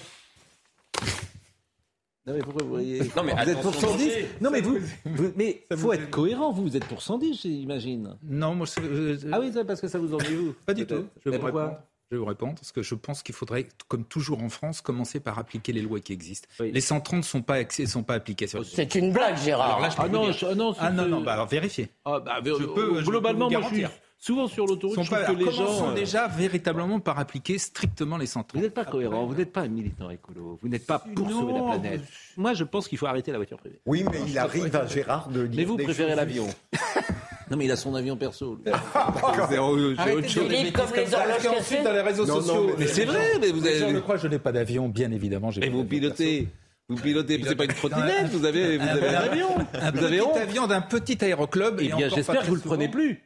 Non 2.25 2.33
mais 2.33 2.39
pourquoi 2.39 2.63
vous 2.63 2.69
voyez 2.69 2.99
Non, 3.17 3.23
mais 3.23 3.33
vous 3.33 3.49
êtes 3.49 3.59
pour 3.59 3.69
attention, 3.71 3.89
110 3.89 4.05
danger. 4.07 4.29
Non 4.39 4.49
mais 4.49 4.61
vous, 4.61 4.77
vous- 5.05 5.33
mais 5.35 5.61
faut 5.75 5.91
être 5.91 6.09
cohérent. 6.09 6.53
Vous, 6.53 6.63
vous 6.63 6.77
êtes 6.77 6.85
pour 6.85 7.01
110, 7.01 7.41
j'imagine. 7.41 8.15
Non, 8.23 8.55
moi, 8.55 8.65
c'est- 8.65 8.79
euh, 8.81 9.17
Ah 9.33 9.41
oui, 9.41 9.51
c'est 9.53 9.65
parce 9.65 9.81
que 9.81 9.89
ça 9.89 9.99
vous 9.99 10.13
ennuie 10.13 10.35
vous. 10.35 10.55
Pas 10.65 10.73
du 10.73 10.85
tout. 10.87 11.05
Je 11.25 11.29
vais, 11.29 11.37
vous 11.37 11.45
répondre. 11.45 11.77
Je 12.09 12.15
vais 12.15 12.19
vous 12.19 12.25
répondre 12.25 12.53
parce 12.55 12.71
que 12.71 12.81
je 12.81 12.95
pense 12.95 13.23
qu'il 13.23 13.35
faudrait, 13.35 13.67
comme 13.89 14.05
toujours 14.05 14.41
en 14.41 14.47
France, 14.47 14.79
commencer 14.79 15.19
par 15.19 15.37
appliquer 15.37 15.73
les 15.73 15.81
lois 15.81 15.99
qui 15.99 16.13
existent. 16.13 16.47
Les 16.61 16.79
130 16.79 17.17
ne 17.17 17.23
sont 17.23 17.41
pas, 17.41 17.57
sont 17.69 18.03
pas 18.03 18.13
appliqués 18.13 18.47
sur 18.47 18.63
C'est 18.65 18.95
une 18.95 19.11
blague, 19.11 19.37
Gérard. 19.37 19.65
Alors 19.67 19.79
là, 19.81 19.89
je 19.89 19.95
peux 19.97 20.03
Ah 20.03 20.07
non, 20.07 20.31
je- 20.31 20.45
ah 20.45 20.55
non, 20.55 20.73
ah 20.79 20.91
non, 20.91 21.03
c'est- 21.03 21.09
non, 21.09 21.21
bah 21.23 21.33
alors 21.33 21.47
vérifiez. 21.47 21.89
Ah, 22.05 22.21
bah, 22.21 22.37
Je 22.45 22.51
peux- 22.63 23.01
je 23.01 23.05
globalement, 23.05 23.49
peux 23.49 23.55
vous 23.55 23.59
moi, 23.61 23.69
je 23.69 23.73
suis 23.75 23.81
garantir. 23.81 24.02
Souvent 24.23 24.47
sur 24.47 24.65
l'autoroute. 24.65 24.95
Sont 24.95 25.03
Je 25.03 25.09
pas, 25.09 25.23
trouve 25.23 25.37
que 25.37 25.41
alors, 25.43 25.51
les 25.51 25.57
gens 25.57 25.89
euh, 25.89 25.93
déjà 25.93 26.27
véritablement 26.27 26.99
par 27.01 27.19
appliquer 27.19 27.57
strictement 27.57 28.15
les 28.17 28.25
130. 28.25 28.55
Vous 28.55 28.61
n'êtes 28.61 28.73
pas 28.73 28.85
cohérent, 28.85 29.25
vous 29.25 29.35
n'êtes 29.35 29.51
pas 29.51 29.61
un 29.61 29.67
militant 29.67 30.09
écolo, 30.09 30.59
vous 30.61 30.69
n'êtes 30.69 30.85
pas 30.85 30.99
pour 30.99 31.29
sauver 31.29 31.53
la 31.53 31.61
planète. 31.61 32.01
Moi, 32.37 32.53
je 32.53 32.63
pense 32.63 32.87
qu'il 32.87 32.97
faut 32.97 33.05
arrêter 33.05 33.31
la 33.31 33.37
voiture 33.37 33.57
privée. 33.57 33.79
Oui, 33.85 34.05
mais 34.09 34.19
il 34.27 34.37
arrive 34.37 34.73
à 34.75 34.87
Gérard 34.87 35.27
de 35.27 35.45
dire 35.47 35.57
Mais 35.59 35.65
vous 35.65 35.75
des 35.75 35.83
préférez 35.83 36.15
l'avion. 36.15 36.47
non, 37.51 37.57
mais 37.57 37.65
il 37.65 37.71
a 37.71 37.75
son 37.75 37.95
avion 37.95 38.15
perso. 38.15 38.55
lui. 38.63 38.71
Arrêtez 38.93 39.45
C'est 39.49 39.59
autre 39.59 40.21
de 40.21 40.27
chose. 40.27 40.71
comme 40.73 40.95
les 40.95 41.05
ça, 41.05 41.19
horloges 41.19 41.43
cassées. 41.43 41.83
dans 41.83 41.91
les 41.91 42.01
réseaux 42.01 42.25
Non, 42.25 42.35
non, 42.35 42.41
sociaux. 42.41 42.67
mais- 42.67 42.73
mais 42.79 42.87
c'est 42.87 43.05
vrai, 43.05 43.25
mais 43.41 43.51
vous 43.51 43.65
avez- 43.67 43.91
le 43.91 43.99
croient, 44.01 44.17
je 44.17 44.27
n'ai 44.27 44.39
pas 44.39 44.53
d'avion, 44.53 44.87
bien 44.87 45.11
évidemment. 45.11 45.49
Mais 45.59 45.67
pas 45.69 45.75
vous 45.75 45.83
pilotez. 45.83 46.47
Vous 46.87 46.95
pilotez, 46.95 47.41
c'est 47.45 47.55
pas 47.55 47.63
une 47.65 47.73
trottinette, 47.73 48.25
Un- 48.25 48.27
vous 48.27 48.45
avez, 48.45 48.77
vous 48.77 48.87
avez 48.87 49.07
un 49.15 49.19
avion. 49.19 49.47
Un 49.73 49.91
Vous 49.91 50.03
avez 50.03 50.17
petit 50.19 50.37
avion 50.39 50.67
d'un 50.67 50.81
petit 50.81 51.23
aéroclub. 51.23 51.75
Eh 51.79 51.85
et 51.85 51.87
bien, 51.87 52.09
pas 52.09 52.15
j'espère 52.15 52.41
que 52.41 52.47
vous 52.47 52.55
le 52.55 52.61
prenez 52.61 52.87
plus. 52.89 53.21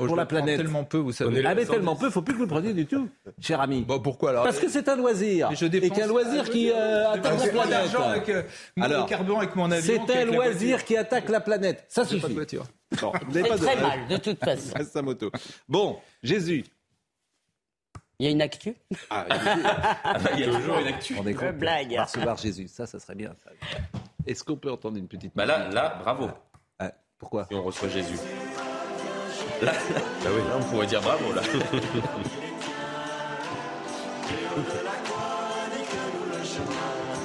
Oh, 0.00 0.06
Pour 0.06 0.14
la 0.16 0.26
planète. 0.26 0.58
Tellement 0.58 0.84
peu, 0.84 0.98
vous 0.98 1.10
savez. 1.12 1.44
Ah, 1.44 1.54
mais 1.56 1.64
tellement 1.66 1.96
peu, 1.96 2.08
faut 2.08 2.22
plus 2.22 2.32
que 2.34 2.38
vous 2.38 2.44
le 2.44 2.48
preniez 2.50 2.72
du 2.72 2.86
tout, 2.86 3.08
cher 3.40 3.60
ami. 3.60 3.82
Bon, 3.82 3.98
pourquoi 3.98 4.30
alors 4.30 4.44
Parce 4.44 4.58
que 4.60 4.68
c'est 4.68 4.88
un 4.88 4.94
loisir. 4.96 5.50
Je 5.54 5.66
Et 5.66 5.90
qu'un 5.90 6.06
loisir 6.06 6.48
qui 6.48 6.70
euh, 6.70 7.10
attaque 7.10 7.38
la 7.40 7.48
planète. 7.48 7.70
d'argent 7.70 8.02
avec 8.08 8.28
euh, 8.28 8.42
mon 8.76 8.84
Alors, 8.84 9.06
carburant 9.06 9.38
avec 9.40 9.56
mon 9.56 9.70
avion. 9.70 10.04
C'est 10.06 10.16
un 10.16 10.24
loisir 10.24 10.68
voiture. 10.76 10.84
qui 10.84 10.96
attaque 10.96 11.28
la 11.28 11.40
planète. 11.40 11.84
Ça 11.88 12.02
J'ai 12.04 12.10
pas 12.10 12.14
de 12.14 12.20
suffit. 12.22 12.34
voiture. 12.34 12.64
Bon, 13.02 13.12
vous 13.28 13.42
pas 13.42 13.56
de- 13.56 13.64
très 13.64 13.76
mal, 13.80 14.06
de 14.08 14.16
toute 14.18 14.38
façon. 14.44 14.72
Reste 14.76 14.92
sa 14.92 15.02
moto. 15.02 15.32
Bon, 15.68 15.98
Jésus. 16.22 16.64
Il 18.20 18.24
y 18.26 18.28
a 18.28 18.30
une 18.32 18.42
actu 18.42 18.74
Ah, 19.10 19.26
Il 20.34 20.40
y 20.40 20.44
a 20.44 20.46
toujours 20.58 20.78
une 20.78 20.86
actu. 20.88 21.16
On 21.18 21.26
est 21.26 21.34
content. 21.34 21.52
blague. 21.54 21.88
On 21.92 21.96
va 21.96 22.04
recevoir 22.04 22.36
Jésus. 22.36 22.68
Ça, 22.68 22.86
ça 22.86 22.98
serait 23.00 23.14
bien. 23.16 23.34
Est-ce 24.26 24.44
qu'on 24.44 24.56
peut 24.56 24.70
entendre 24.70 24.96
une 24.96 25.08
petite 25.08 25.32
Bah 25.34 25.44
là, 25.46 25.68
là, 25.70 25.98
bravo. 26.02 26.28
Ah, 26.78 26.92
Pourquoi 27.18 27.46
Si 27.48 27.54
on 27.54 27.62
reçoit 27.62 27.88
Jésus. 27.88 28.16
Là, 29.62 29.72
oui, 30.24 30.42
là, 30.48 30.56
on 30.58 30.62
pourrait 30.62 30.86
dire 30.86 31.00
bravo, 31.00 31.32
là. 31.32 31.42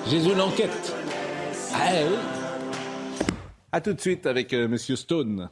Jésus 0.07 0.35
l'enquête. 0.35 0.95
Ah 1.73 1.89
oui. 2.09 2.17
À 3.71 3.81
tout 3.81 3.93
de 3.93 4.01
suite 4.01 4.25
avec 4.27 4.53
euh, 4.53 4.67
Monsieur 4.67 4.95
Stone. 4.95 5.49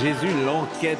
Jésus 0.00 0.44
l'enquête. 0.46 0.98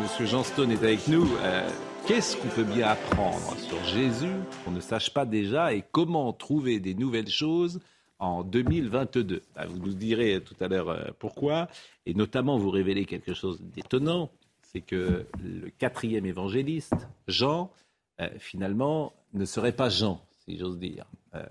Monsieur 0.00 0.26
Jean 0.26 0.44
Stone 0.44 0.70
est 0.70 0.82
avec 0.82 1.08
nous. 1.08 1.28
Euh, 1.42 1.68
Qu'est-ce 2.06 2.36
qu'on 2.36 2.46
peut 2.46 2.62
bien 2.62 2.86
apprendre 2.86 3.58
sur 3.58 3.82
Jésus 3.82 4.30
qu'on 4.64 4.70
ne 4.70 4.78
sache 4.78 5.12
pas 5.12 5.26
déjà 5.26 5.74
et 5.74 5.82
comment 5.90 6.32
trouver 6.32 6.78
des 6.78 6.94
nouvelles 6.94 7.28
choses 7.28 7.80
en 8.20 8.44
2022. 8.44 9.42
Ah, 9.56 9.66
vous 9.66 9.78
nous 9.78 9.92
direz 9.92 10.40
tout 10.40 10.54
à 10.60 10.68
l'heure 10.68 10.88
euh, 10.88 11.10
pourquoi, 11.18 11.68
et 12.06 12.14
notamment 12.14 12.58
vous 12.58 12.70
révélez 12.70 13.06
quelque 13.06 13.34
chose 13.34 13.60
d'étonnant, 13.60 14.30
c'est 14.62 14.82
que 14.82 15.26
le 15.42 15.68
quatrième 15.70 16.26
évangéliste, 16.26 16.94
Jean, 17.26 17.72
euh, 18.20 18.28
finalement, 18.38 19.12
ne 19.32 19.44
serait 19.44 19.72
pas 19.74 19.88
Jean, 19.88 20.24
si 20.44 20.58
j'ose 20.58 20.78
dire. 20.78 21.06
Euh, 21.34 21.44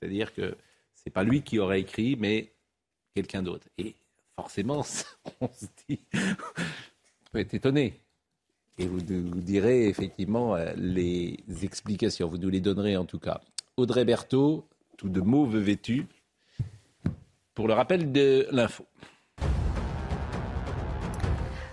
c'est-à-dire 0.00 0.32
que 0.32 0.56
c'est 0.94 1.10
pas 1.10 1.22
lui 1.22 1.42
qui 1.42 1.58
aurait 1.58 1.80
écrit, 1.82 2.16
mais 2.16 2.54
quelqu'un 3.14 3.42
d'autre. 3.42 3.68
Et 3.76 3.94
forcément, 4.36 4.86
on 5.42 5.48
se 5.48 5.66
dit, 5.86 6.00
on 6.14 7.30
peut 7.30 7.40
être 7.40 7.52
étonné. 7.52 8.00
Et 8.78 8.86
vous 8.86 9.00
nous 9.08 9.40
direz 9.40 9.88
effectivement 9.88 10.56
les 10.76 11.36
explications. 11.62 12.28
Vous 12.28 12.38
nous 12.38 12.48
les 12.48 12.60
donnerez 12.60 12.96
en 12.96 13.04
tout 13.04 13.18
cas. 13.18 13.40
Audrey 13.76 14.04
Berthaud, 14.04 14.64
tout 14.96 15.08
de 15.08 15.20
mauve 15.20 15.56
vêtu, 15.58 16.06
pour 17.54 17.66
le 17.66 17.74
rappel 17.74 18.12
de 18.12 18.46
l'info. 18.52 18.84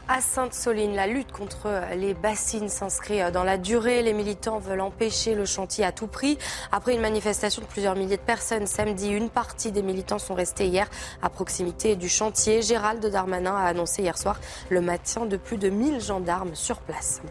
À 0.07 0.21
Sainte-Soline, 0.21 0.95
la 0.95 1.07
lutte 1.07 1.31
contre 1.31 1.81
les 1.95 2.13
bassines 2.13 2.69
s'inscrit 2.69 3.31
dans 3.31 3.43
la 3.43 3.57
durée. 3.57 4.03
Les 4.03 4.13
militants 4.13 4.59
veulent 4.59 4.81
empêcher 4.81 5.33
le 5.33 5.45
chantier 5.45 5.83
à 5.83 5.91
tout 5.91 6.05
prix. 6.05 6.37
Après 6.71 6.93
une 6.93 7.01
manifestation 7.01 7.63
de 7.63 7.65
plusieurs 7.65 7.95
milliers 7.95 8.17
de 8.17 8.21
personnes 8.21 8.67
samedi, 8.67 9.09
une 9.09 9.31
partie 9.31 9.71
des 9.71 9.81
militants 9.81 10.19
sont 10.19 10.35
restés 10.35 10.67
hier 10.67 10.87
à 11.23 11.29
proximité 11.31 11.95
du 11.95 12.07
chantier. 12.07 12.61
Gérald 12.61 13.03
Darmanin 13.03 13.55
a 13.55 13.63
annoncé 13.63 14.03
hier 14.03 14.15
soir 14.15 14.39
le 14.69 14.79
maintien 14.79 15.25
de 15.25 15.37
plus 15.37 15.57
de 15.57 15.69
1000 15.69 15.99
gendarmes 16.01 16.53
sur 16.53 16.81
place. 16.81 17.23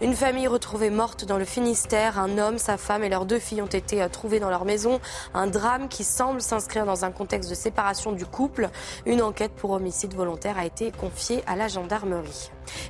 Une 0.00 0.14
famille 0.14 0.46
retrouvée 0.46 0.88
morte 0.88 1.26
dans 1.26 1.36
le 1.36 1.44
Finistère. 1.44 2.18
Un 2.18 2.38
homme, 2.38 2.56
sa 2.56 2.78
femme 2.78 3.04
et 3.04 3.10
leurs 3.10 3.26
deux 3.26 3.38
filles 3.38 3.60
ont 3.60 3.66
été 3.66 4.02
trouvés 4.10 4.40
dans 4.40 4.50
leur 4.50 4.64
maison. 4.64 4.98
Un 5.34 5.46
drame 5.46 5.88
qui 5.88 6.04
semble 6.04 6.40
s'inscrire 6.40 6.86
dans 6.86 7.04
un 7.04 7.10
contexte 7.10 7.50
de 7.50 7.54
séparation 7.54 8.12
du 8.12 8.24
couple. 8.24 8.70
Une 9.04 9.20
enquête 9.20 9.52
pour 9.52 9.72
homicide 9.72 10.14
volontaire 10.14 10.56
a 10.56 10.64
été 10.64 10.90
confiée 10.90 11.44
à 11.46 11.54
la 11.54 11.68
gendarmerie. 11.68 12.13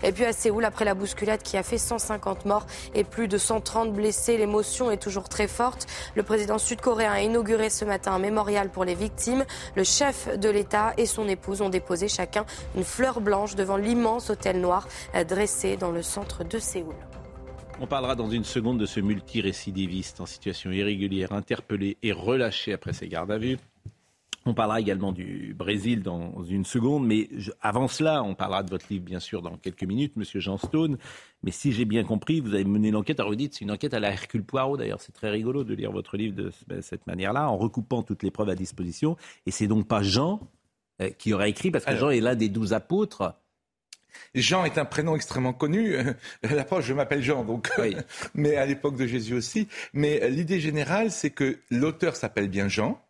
Et 0.02 0.12
puis 0.12 0.24
à 0.24 0.32
Séoul, 0.32 0.64
après 0.64 0.84
la 0.84 0.94
bousculade 0.94 1.42
qui 1.42 1.56
a 1.56 1.62
fait 1.62 1.78
150 1.78 2.44
morts 2.44 2.66
et 2.94 3.04
plus 3.04 3.28
de 3.28 3.38
130 3.38 3.92
blessés, 3.92 4.36
l'émotion 4.36 4.90
est 4.90 5.02
toujours 5.02 5.28
très 5.28 5.48
forte. 5.48 5.86
Le 6.14 6.22
président 6.22 6.58
sud-coréen 6.58 7.12
a 7.12 7.20
inauguré 7.22 7.70
ce 7.70 7.84
matin 7.84 8.12
un 8.12 8.18
mémorial 8.18 8.70
pour 8.70 8.84
les 8.84 8.94
victimes. 8.94 9.44
Le 9.76 9.84
chef 9.84 10.28
de 10.38 10.48
l'État 10.48 10.92
et 10.96 11.06
son 11.06 11.28
épouse 11.28 11.60
ont 11.60 11.70
déposé 11.70 12.08
chacun 12.08 12.44
une 12.76 12.84
fleur 12.84 13.20
blanche 13.20 13.54
devant 13.54 13.76
l'immense 13.76 14.30
hôtel 14.30 14.60
noir 14.60 14.88
dressé 15.28 15.76
dans 15.76 15.90
le 15.90 16.02
centre 16.02 16.44
de 16.44 16.58
Séoul. 16.58 16.94
On 17.80 17.86
parlera 17.86 18.14
dans 18.14 18.30
une 18.30 18.44
seconde 18.44 18.78
de 18.78 18.86
ce 18.86 19.00
multirécidiviste 19.00 20.20
en 20.20 20.26
situation 20.26 20.70
irrégulière, 20.70 21.32
interpellé 21.32 21.96
et 22.02 22.12
relâché 22.12 22.72
après 22.72 22.92
ses 22.92 23.08
gardes 23.08 23.32
à 23.32 23.38
vue. 23.38 23.58
On 24.46 24.52
parlera 24.52 24.78
également 24.78 25.12
du 25.12 25.54
Brésil 25.56 26.02
dans 26.02 26.42
une 26.44 26.66
seconde, 26.66 27.06
mais 27.06 27.30
avant 27.62 27.88
cela, 27.88 28.22
on 28.22 28.34
parlera 28.34 28.62
de 28.62 28.68
votre 28.68 28.84
livre, 28.90 29.04
bien 29.04 29.18
sûr, 29.18 29.40
dans 29.40 29.56
quelques 29.56 29.84
minutes, 29.84 30.16
Monsieur 30.16 30.38
Jean 30.38 30.58
Stone. 30.58 30.98
Mais 31.42 31.50
si 31.50 31.72
j'ai 31.72 31.86
bien 31.86 32.04
compris, 32.04 32.40
vous 32.40 32.52
avez 32.52 32.64
mené 32.64 32.90
l'enquête. 32.90 33.20
Alors 33.20 33.30
vous 33.30 33.36
dites, 33.36 33.54
c'est 33.54 33.62
une 33.62 33.70
enquête 33.70 33.94
à 33.94 34.00
la 34.00 34.10
Hercule 34.10 34.44
Poirot. 34.44 34.76
D'ailleurs, 34.76 35.00
c'est 35.00 35.12
très 35.12 35.30
rigolo 35.30 35.64
de 35.64 35.72
lire 35.74 35.92
votre 35.92 36.18
livre 36.18 36.34
de 36.34 36.52
ben, 36.66 36.82
cette 36.82 37.06
manière-là, 37.06 37.48
en 37.48 37.56
recoupant 37.56 38.02
toutes 38.02 38.22
les 38.22 38.30
preuves 38.30 38.50
à 38.50 38.54
disposition. 38.54 39.16
Et 39.46 39.50
c'est 39.50 39.66
donc 39.66 39.88
pas 39.88 40.02
Jean 40.02 40.40
euh, 41.00 41.08
qui 41.08 41.32
aurait 41.32 41.48
écrit, 41.48 41.70
parce 41.70 41.86
que 41.86 41.96
Jean 41.96 42.10
est 42.10 42.20
l'un 42.20 42.34
des 42.34 42.50
douze 42.50 42.74
apôtres. 42.74 43.34
Jean 44.34 44.66
est 44.66 44.76
un 44.76 44.84
prénom 44.84 45.16
extrêmement 45.16 45.54
connu. 45.54 45.96
L'approche, 46.42 46.84
je 46.84 46.92
m'appelle 46.92 47.22
Jean, 47.22 47.44
donc, 47.44 47.70
mais 48.34 48.56
à 48.56 48.66
l'époque 48.66 48.96
de 48.96 49.06
Jésus 49.06 49.34
aussi. 49.34 49.68
Mais 49.94 50.28
l'idée 50.28 50.60
générale, 50.60 51.10
c'est 51.10 51.30
que 51.30 51.60
l'auteur 51.70 52.14
s'appelle 52.14 52.48
bien 52.48 52.68
Jean. 52.68 53.00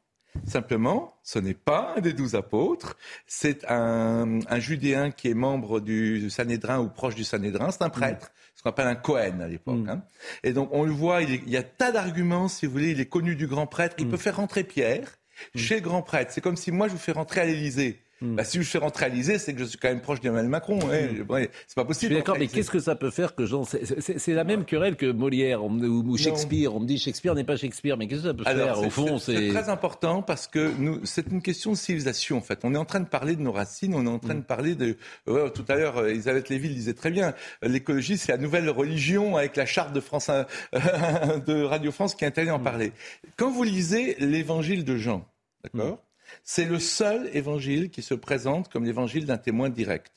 Simplement, 0.46 1.14
ce 1.22 1.38
n'est 1.38 1.54
pas 1.54 1.94
un 1.96 2.00
des 2.00 2.12
douze 2.12 2.34
apôtres, 2.34 2.96
c'est 3.26 3.64
un, 3.68 4.40
judéen 4.58 5.10
qui 5.10 5.28
est 5.28 5.34
membre 5.34 5.80
du 5.80 6.28
Sanhédrin 6.28 6.80
ou 6.80 6.88
proche 6.88 7.14
du 7.14 7.24
Sanhédrin, 7.24 7.70
c'est 7.70 7.82
un 7.82 7.88
prêtre, 7.88 8.30
ce 8.54 8.62
qu'on 8.62 8.70
appelle 8.70 8.88
un 8.88 8.94
Cohen 8.94 9.40
à 9.40 9.48
l'époque. 9.48 9.76
Mm. 9.76 9.88
Hein. 9.88 10.02
Et 10.42 10.52
donc 10.52 10.68
on 10.72 10.84
le 10.84 10.92
voit, 10.92 11.22
il, 11.22 11.48
y 11.48 11.56
a 11.56 11.62
tas 11.62 11.92
d'arguments, 11.92 12.48
si 12.48 12.66
vous 12.66 12.72
voulez, 12.72 12.90
il 12.90 13.00
est 13.00 13.08
connu 13.08 13.36
du 13.36 13.46
grand 13.46 13.66
prêtre, 13.66 13.96
il 13.98 14.06
mm. 14.06 14.10
peut 14.10 14.16
faire 14.16 14.36
rentrer 14.36 14.64
Pierre 14.64 15.18
mm. 15.54 15.58
chez 15.58 15.74
le 15.76 15.80
grand 15.80 16.02
prêtre. 16.02 16.32
C'est 16.32 16.40
comme 16.40 16.56
si 16.56 16.72
moi 16.72 16.88
je 16.88 16.92
vous 16.92 16.98
fais 16.98 17.12
rentrer 17.12 17.40
à 17.40 17.44
l'Élysée. 17.46 18.03
Hmm. 18.24 18.36
Bah, 18.36 18.44
si 18.44 18.62
je 18.62 18.62
fais 18.62 18.78
rentrer 18.78 19.04
c'est 19.38 19.52
que 19.52 19.60
je 19.60 19.64
suis 19.64 19.78
quand 19.78 19.88
même 19.88 20.00
proche 20.00 20.20
d'Emmanuel 20.20 20.48
Macron. 20.48 20.78
Hmm. 20.78 21.24
c'est 21.66 21.74
pas 21.74 21.84
possible. 21.84 22.14
D'accord, 22.14 22.36
mais 22.38 22.46
qu'est-ce 22.46 22.70
que 22.70 22.78
ça 22.78 22.94
peut 22.94 23.10
faire 23.10 23.34
que 23.34 23.44
Jean 23.44 23.64
C'est 23.64 24.32
la 24.32 24.44
même 24.44 24.64
querelle 24.64 24.96
que 24.96 25.10
Molière 25.12 25.62
ou 25.62 26.16
Shakespeare. 26.16 26.74
On 26.74 26.80
me 26.80 26.86
dit 26.86 26.98
Shakespeare 26.98 27.34
n'est 27.34 27.44
pas 27.44 27.56
Shakespeare, 27.56 27.96
mais 27.98 28.08
qu'est-ce 28.08 28.22
que 28.22 28.28
ça 28.28 28.34
peut 28.34 28.44
faire 28.44 28.78
Au 28.80 28.90
fond, 28.90 29.18
c'est 29.18 29.48
très 29.48 29.68
important 29.68 30.22
parce 30.22 30.46
que 30.46 30.72
c'est 31.04 31.26
une 31.26 31.42
question 31.42 31.72
de 31.72 31.76
civilisation. 31.76 32.38
En 32.38 32.40
fait, 32.40 32.60
on 32.64 32.74
est 32.74 32.78
en 32.78 32.84
train 32.84 33.00
de 33.00 33.08
parler 33.08 33.36
de 33.36 33.42
nos 33.42 33.52
racines. 33.52 33.94
On 33.94 34.06
est 34.06 34.10
en 34.10 34.18
train 34.18 34.34
de 34.34 34.40
hmm. 34.40 34.44
parler 34.44 34.74
de. 34.74 34.96
tout 35.26 35.64
à 35.68 35.74
l'heure, 35.74 36.06
Elisabeth 36.06 36.48
Lévy 36.48 36.68
le 36.68 36.74
disait 36.74 36.94
très 36.94 37.10
bien. 37.10 37.34
L'écologie, 37.62 38.16
c'est 38.16 38.32
la 38.32 38.38
nouvelle 38.38 38.70
religion 38.70 39.36
avec 39.36 39.56
la 39.56 39.66
charte 39.66 39.92
de 39.92 40.00
France 40.00 40.30
de 40.72 41.62
Radio 41.62 41.92
France 41.92 42.14
qui 42.14 42.24
interdit 42.24 42.50
d'en 42.50 42.58
parler. 42.58 42.92
Quand 43.36 43.50
vous 43.50 43.64
lisez 43.64 44.16
l'Évangile 44.18 44.84
de 44.84 44.96
Jean, 44.96 45.26
d'accord 45.62 45.98
c'est 46.44 46.66
le 46.66 46.78
seul 46.78 47.30
évangile 47.32 47.90
qui 47.90 48.02
se 48.02 48.14
présente 48.14 48.70
comme 48.70 48.84
l'évangile 48.84 49.24
d'un 49.24 49.38
témoin 49.38 49.70
direct. 49.70 50.12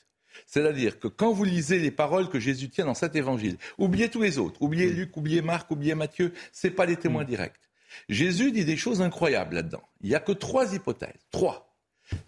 C'est-à-dire 0.46 1.00
que 1.00 1.08
quand 1.08 1.32
vous 1.32 1.44
lisez 1.44 1.78
les 1.78 1.90
paroles 1.90 2.28
que 2.28 2.38
Jésus 2.38 2.68
tient 2.68 2.84
dans 2.84 2.94
cet 2.94 3.16
évangile, 3.16 3.56
oubliez 3.76 4.08
tous 4.08 4.22
les 4.22 4.38
autres, 4.38 4.62
oubliez 4.62 4.90
Luc, 4.90 5.16
oubliez 5.16 5.42
Marc, 5.42 5.70
oubliez 5.70 5.94
Matthieu, 5.94 6.32
ce 6.52 6.68
pas 6.68 6.86
des 6.86 6.96
témoins 6.96 7.24
mm. 7.24 7.28
directs. 7.28 7.60
Jésus 8.08 8.52
dit 8.52 8.64
des 8.64 8.76
choses 8.76 9.00
incroyables 9.02 9.56
là-dedans. 9.56 9.82
Il 10.02 10.10
n'y 10.10 10.14
a 10.14 10.20
que 10.20 10.32
trois 10.32 10.74
hypothèses. 10.74 11.26
Trois. 11.30 11.74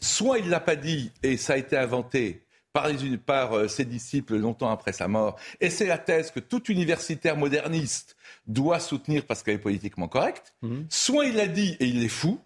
Soit 0.01 0.39
il 0.39 0.47
ne 0.47 0.51
l'a 0.51 0.61
pas 0.61 0.77
dit 0.77 1.13
et 1.23 1.37
ça 1.37 1.53
a 1.53 1.57
été 1.57 1.77
inventé 1.77 2.43
par, 2.73 3.53
euh, 3.53 3.69
ses 3.69 3.85
disciples 3.85 4.37
longtemps 4.37 4.71
après 4.71 4.93
sa 4.93 5.09
mort, 5.09 5.37
et 5.61 5.71
c'est 5.71 5.87
la 5.87 5.99
thèse 5.99 6.31
que 6.31 6.39
tout 6.39 6.71
universitaire 6.71 7.37
moderniste 7.37 8.17
doit 8.47 8.79
soutenir 8.79 9.27
parce 9.27 9.43
qu'elle 9.43 9.57
est 9.57 9.59
politiquement 9.59 10.09
correcte. 10.09 10.55
Mm. 10.63 10.83
Soit 10.89 11.27
il 11.27 11.37
l'a 11.37 11.49
dit 11.49 11.77
et 11.81 11.87
il 11.87 12.05
est 12.05 12.09
fou, 12.09 12.41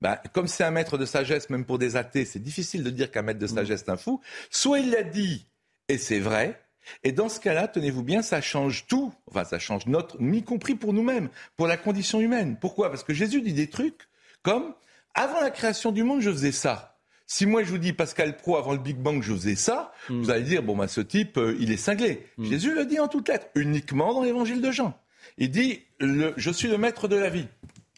bah, 0.00 0.20
comme 0.32 0.46
c'est 0.46 0.64
un 0.64 0.70
maître 0.70 0.98
de 0.98 1.06
sagesse, 1.06 1.50
même 1.50 1.64
pour 1.64 1.78
des 1.78 1.96
athées, 1.96 2.24
c'est 2.24 2.42
difficile 2.42 2.82
de 2.82 2.90
dire 2.90 3.10
qu'un 3.10 3.22
maître 3.22 3.40
de 3.40 3.46
sagesse 3.46 3.82
est 3.82 3.90
un 3.90 3.96
fou. 3.96 4.20
Soit 4.50 4.80
il 4.80 4.90
l'a 4.90 5.02
dit 5.02 5.46
et 5.88 5.98
c'est 5.98 6.20
vrai. 6.20 6.60
Et 7.02 7.12
dans 7.12 7.28
ce 7.28 7.40
cas-là, 7.40 7.66
tenez-vous 7.68 8.02
bien, 8.02 8.22
ça 8.22 8.40
change 8.40 8.86
tout. 8.86 9.12
Enfin, 9.26 9.44
ça 9.44 9.58
change 9.58 9.86
notre, 9.86 10.20
y 10.20 10.42
compris 10.44 10.74
pour 10.74 10.92
nous-mêmes, 10.92 11.28
pour 11.56 11.66
la 11.66 11.76
condition 11.76 12.20
humaine. 12.20 12.56
Pourquoi? 12.60 12.90
Parce 12.90 13.02
que 13.02 13.14
Jésus 13.14 13.42
dit 13.42 13.52
des 13.52 13.68
trucs 13.68 14.08
comme 14.42 14.74
avant 15.14 15.40
la 15.40 15.50
création 15.50 15.90
du 15.92 16.04
monde, 16.04 16.20
je 16.20 16.30
faisais 16.30 16.52
ça. 16.52 16.98
Si 17.26 17.46
moi 17.46 17.64
je 17.64 17.70
vous 17.70 17.78
dis 17.78 17.92
Pascal 17.92 18.36
Pro 18.36 18.56
avant 18.56 18.72
le 18.72 18.78
Big 18.78 18.96
Bang, 18.96 19.20
je 19.20 19.32
faisais 19.32 19.56
ça, 19.56 19.92
hmm. 20.08 20.20
vous 20.20 20.30
allez 20.30 20.44
dire 20.44 20.62
bon 20.62 20.76
bah 20.76 20.86
ce 20.86 21.00
type 21.00 21.38
euh, 21.38 21.56
il 21.58 21.72
est 21.72 21.76
cinglé. 21.76 22.24
Hmm. 22.38 22.44
Jésus 22.44 22.72
le 22.72 22.86
dit 22.86 23.00
en 23.00 23.08
toutes 23.08 23.28
lettres, 23.28 23.48
uniquement 23.56 24.14
dans 24.14 24.22
l'Évangile 24.22 24.60
de 24.60 24.70
Jean. 24.70 24.96
Il 25.38 25.50
dit 25.50 25.82
je 25.98 26.50
suis 26.52 26.68
le 26.68 26.78
maître 26.78 27.08
de 27.08 27.16
la 27.16 27.30
vie. 27.30 27.48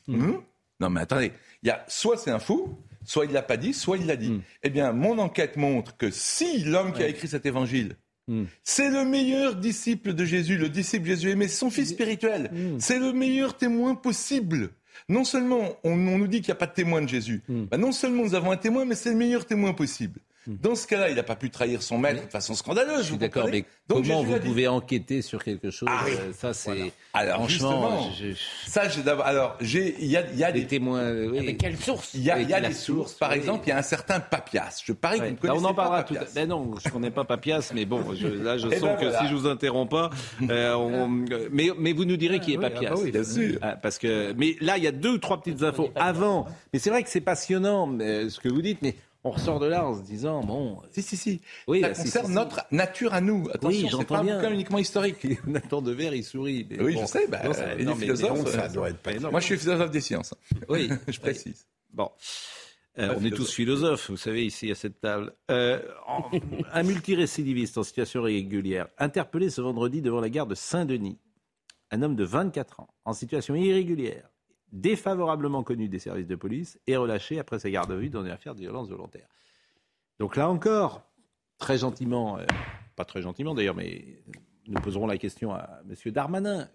Hmm. 0.06 0.36
Non 0.80 0.88
mais 0.88 1.02
attendez, 1.02 1.32
il 1.62 1.68
y 1.68 1.70
a 1.70 1.84
soit 1.88 2.16
c'est 2.16 2.30
un 2.30 2.38
fou, 2.38 2.78
soit 3.04 3.24
il 3.24 3.32
l'a 3.32 3.42
pas 3.42 3.56
dit, 3.56 3.72
soit 3.72 3.96
il 3.96 4.06
l'a 4.06 4.16
dit. 4.16 4.30
Hmm. 4.30 4.42
Eh 4.62 4.70
bien, 4.70 4.92
mon 4.92 5.18
enquête 5.18 5.56
montre 5.56 5.96
que 5.96 6.10
si 6.10 6.64
l'homme 6.64 6.92
qui 6.92 7.02
a 7.02 7.08
écrit 7.08 7.28
cet 7.28 7.46
évangile 7.46 7.96
hmm. 8.28 8.44
C'est 8.62 8.90
le 8.90 9.04
meilleur 9.04 9.56
disciple 9.56 10.14
de 10.14 10.24
Jésus, 10.24 10.56
le 10.56 10.68
disciple 10.68 11.06
Jésus 11.06 11.30
aimé, 11.30 11.48
son 11.48 11.70
fils 11.70 11.90
spirituel. 11.90 12.50
Hmm. 12.52 12.78
C'est 12.78 12.98
le 12.98 13.12
meilleur 13.12 13.56
témoin 13.56 13.94
possible. 13.94 14.70
Non 15.08 15.24
seulement 15.24 15.76
on, 15.84 15.96
nous 15.96 16.26
dit 16.26 16.40
qu'il 16.40 16.48
n'y 16.48 16.56
a 16.56 16.60
pas 16.60 16.66
de 16.66 16.74
témoin 16.74 17.00
de 17.00 17.08
Jésus, 17.08 17.42
bah, 17.48 17.78
non 17.78 17.92
seulement 17.92 18.24
nous 18.24 18.34
avons 18.34 18.50
un 18.50 18.56
témoin, 18.56 18.84
mais 18.84 18.96
c'est 18.96 19.10
le 19.10 19.16
meilleur 19.16 19.46
témoin 19.46 19.72
possible. 19.72 20.20
Dans 20.48 20.74
ce 20.74 20.86
cas-là, 20.86 21.10
il 21.10 21.16
n'a 21.16 21.22
pas 21.22 21.36
pu 21.36 21.50
trahir 21.50 21.82
son 21.82 21.98
maître 21.98 22.24
de 22.24 22.30
façon 22.30 22.54
scandaleuse. 22.54 23.02
Je 23.02 23.08
suis 23.08 23.18
d'accord, 23.18 23.48
mais 23.52 23.66
comment 23.86 24.22
vous 24.22 24.40
pouvez 24.40 24.66
enquêter 24.66 25.20
sur 25.20 25.44
quelque 25.44 25.70
chose 25.70 25.90
ah 25.92 26.04
euh, 26.08 26.32
Ça, 26.32 26.54
c'est. 26.54 26.90
Alors, 27.12 27.36
franchement, 27.36 28.08
ça, 28.66 28.88
j'ai 28.88 29.02
d'abord. 29.02 29.26
Alors, 29.26 29.58
il 29.60 30.06
y 30.06 30.16
a, 30.16 30.24
y 30.32 30.44
a 30.44 30.50
des, 30.50 30.66
témoins. 30.66 31.12
Oui. 31.12 31.38
Avec 31.38 31.58
quelles 31.58 31.76
sources 31.76 32.14
Il 32.14 32.24
y 32.24 32.30
a, 32.30 32.40
y 32.40 32.54
a 32.54 32.60
des 32.62 32.72
sources. 32.72 33.12
Par 33.12 33.32
exemple, 33.34 33.64
il 33.66 33.70
y 33.70 33.72
a 33.72 33.76
un 33.76 33.82
certain 33.82 34.20
Papias. 34.20 34.80
Je 34.82 34.92
parie 34.94 35.18
que 35.18 35.24
vous 35.24 35.30
ne 35.32 35.36
connaissez 35.36 35.64
on 35.66 35.68
en 35.68 35.74
parlera 35.74 36.02
pas 36.02 36.14
tout 36.14 36.30
Ben 36.34 36.48
non, 36.48 36.74
je 36.82 36.88
ne 36.88 36.92
connais 36.94 37.10
pas 37.10 37.24
Papias, 37.24 37.70
mais 37.74 37.84
bon, 37.84 38.00
là, 38.10 38.56
je 38.56 38.68
eh 38.72 38.76
sens 38.78 38.82
ben 38.82 38.96
que 38.96 39.18
si 39.18 39.28
je 39.28 39.34
vous 39.34 39.46
interromps 39.46 39.90
pas, 39.90 40.08
euh, 40.48 41.06
mais, 41.50 41.68
mais 41.78 41.92
vous 41.92 42.06
nous 42.06 42.16
direz 42.16 42.40
qui 42.40 42.54
est 42.54 42.58
ah 42.58 42.70
Papias. 42.70 42.92
Ah 42.94 42.98
oui, 42.98 43.10
bien 43.10 43.24
sûr. 43.24 43.58
parce 43.82 43.98
que, 43.98 44.32
mais 44.32 44.56
là, 44.62 44.78
il 44.78 44.84
y 44.84 44.86
a 44.86 44.92
deux 44.92 45.10
ou 45.10 45.18
trois 45.18 45.42
petites 45.42 45.62
infos 45.62 45.90
avant. 45.94 46.46
Mais 46.72 46.78
c'est 46.78 46.90
vrai 46.90 47.02
que 47.02 47.10
c'est 47.10 47.20
passionnant 47.20 47.86
ce 47.98 48.40
que 48.40 48.48
vous 48.48 48.62
dites, 48.62 48.80
mais 48.80 48.94
on 49.28 49.30
ressort 49.32 49.60
de 49.60 49.66
là 49.66 49.86
en 49.86 49.94
se 49.94 50.02
disant 50.02 50.42
bon. 50.42 50.78
Si 50.92 51.02
si 51.02 51.16
si. 51.16 51.40
Oui, 51.66 51.82
ça 51.82 51.90
concerne 51.90 52.32
notre 52.32 52.60
nature 52.70 53.12
à 53.14 53.20
nous. 53.20 53.48
Attention, 53.52 53.88
oui, 53.88 53.94
c'est 53.98 54.06
pas 54.06 54.18
un 54.18 54.24
bouquin 54.24 54.52
uniquement 54.52 54.78
historique. 54.78 55.26
Nathan 55.46 55.82
Devers, 55.82 56.14
il 56.14 56.24
sourit. 56.24 56.66
oui, 56.80 56.96
je 57.00 57.06
sais. 57.06 57.26
Bah, 57.28 57.42
les 57.76 57.94
philosophes, 57.94 58.50
ça 58.50 58.68
doit 58.68 58.90
être 58.90 58.98
pas 58.98 59.12
Moi, 59.30 59.40
je 59.40 59.44
suis 59.44 59.58
philosophe 59.58 59.90
des 59.90 60.00
sciences. 60.00 60.34
Oui, 60.68 60.90
je 61.08 61.20
précise. 61.20 61.66
Bon. 61.92 62.10
Euh, 62.98 63.14
on 63.16 63.24
est 63.24 63.30
tous 63.30 63.52
philosophes, 63.52 64.10
vous 64.10 64.16
savez, 64.16 64.44
ici 64.44 64.70
à 64.72 64.74
cette 64.74 65.00
table. 65.00 65.32
Euh, 65.52 65.80
un 66.72 66.82
multirécidiviste 66.82 67.78
en 67.78 67.84
situation 67.84 68.22
régulière, 68.22 68.88
interpellé 68.98 69.50
ce 69.50 69.60
vendredi 69.60 70.02
devant 70.02 70.20
la 70.20 70.28
gare 70.28 70.48
de 70.48 70.56
Saint-Denis. 70.56 71.18
Un 71.92 72.02
homme 72.02 72.16
de 72.16 72.24
24 72.24 72.80
ans, 72.80 72.88
en 73.04 73.12
situation 73.12 73.54
irrégulière, 73.54 74.28
défavorablement 74.72 75.62
connu 75.62 75.88
des 75.88 75.98
services 75.98 76.26
de 76.26 76.36
police 76.36 76.78
et 76.86 76.96
relâché 76.96 77.38
après 77.38 77.58
sa 77.58 77.70
garde 77.70 77.90
à 77.92 77.96
vue 77.96 78.10
dans 78.10 78.24
une 78.24 78.30
affaire 78.30 78.54
de 78.54 78.60
violence 78.60 78.88
volontaire. 78.88 79.28
Donc 80.18 80.36
là 80.36 80.48
encore, 80.48 81.02
très 81.58 81.78
gentiment, 81.78 82.38
euh, 82.38 82.46
pas 82.96 83.04
très 83.04 83.22
gentiment 83.22 83.54
d'ailleurs, 83.54 83.74
mais 83.74 84.22
nous 84.66 84.80
poserons 84.80 85.06
la 85.06 85.18
question 85.18 85.52
à 85.52 85.80
M. 85.88 86.12
Darmanin. 86.12 86.68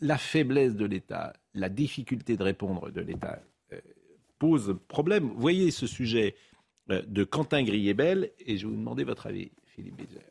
La 0.00 0.16
faiblesse 0.16 0.76
de 0.76 0.84
l'État, 0.84 1.32
la 1.54 1.68
difficulté 1.68 2.36
de 2.36 2.42
répondre 2.42 2.90
de 2.90 3.00
l'État 3.00 3.40
euh, 3.72 3.80
pose 4.38 4.76
problème. 4.86 5.32
Voyez 5.36 5.70
ce 5.72 5.86
sujet 5.86 6.36
euh, 6.90 7.02
de 7.02 7.24
Quentin 7.24 7.64
Griebel 7.64 8.30
et 8.38 8.56
je 8.56 8.66
vais 8.66 8.72
vous 8.72 8.78
demander 8.78 9.04
votre 9.04 9.26
avis, 9.26 9.50
Philippe 9.66 9.96
Bézère. 9.96 10.30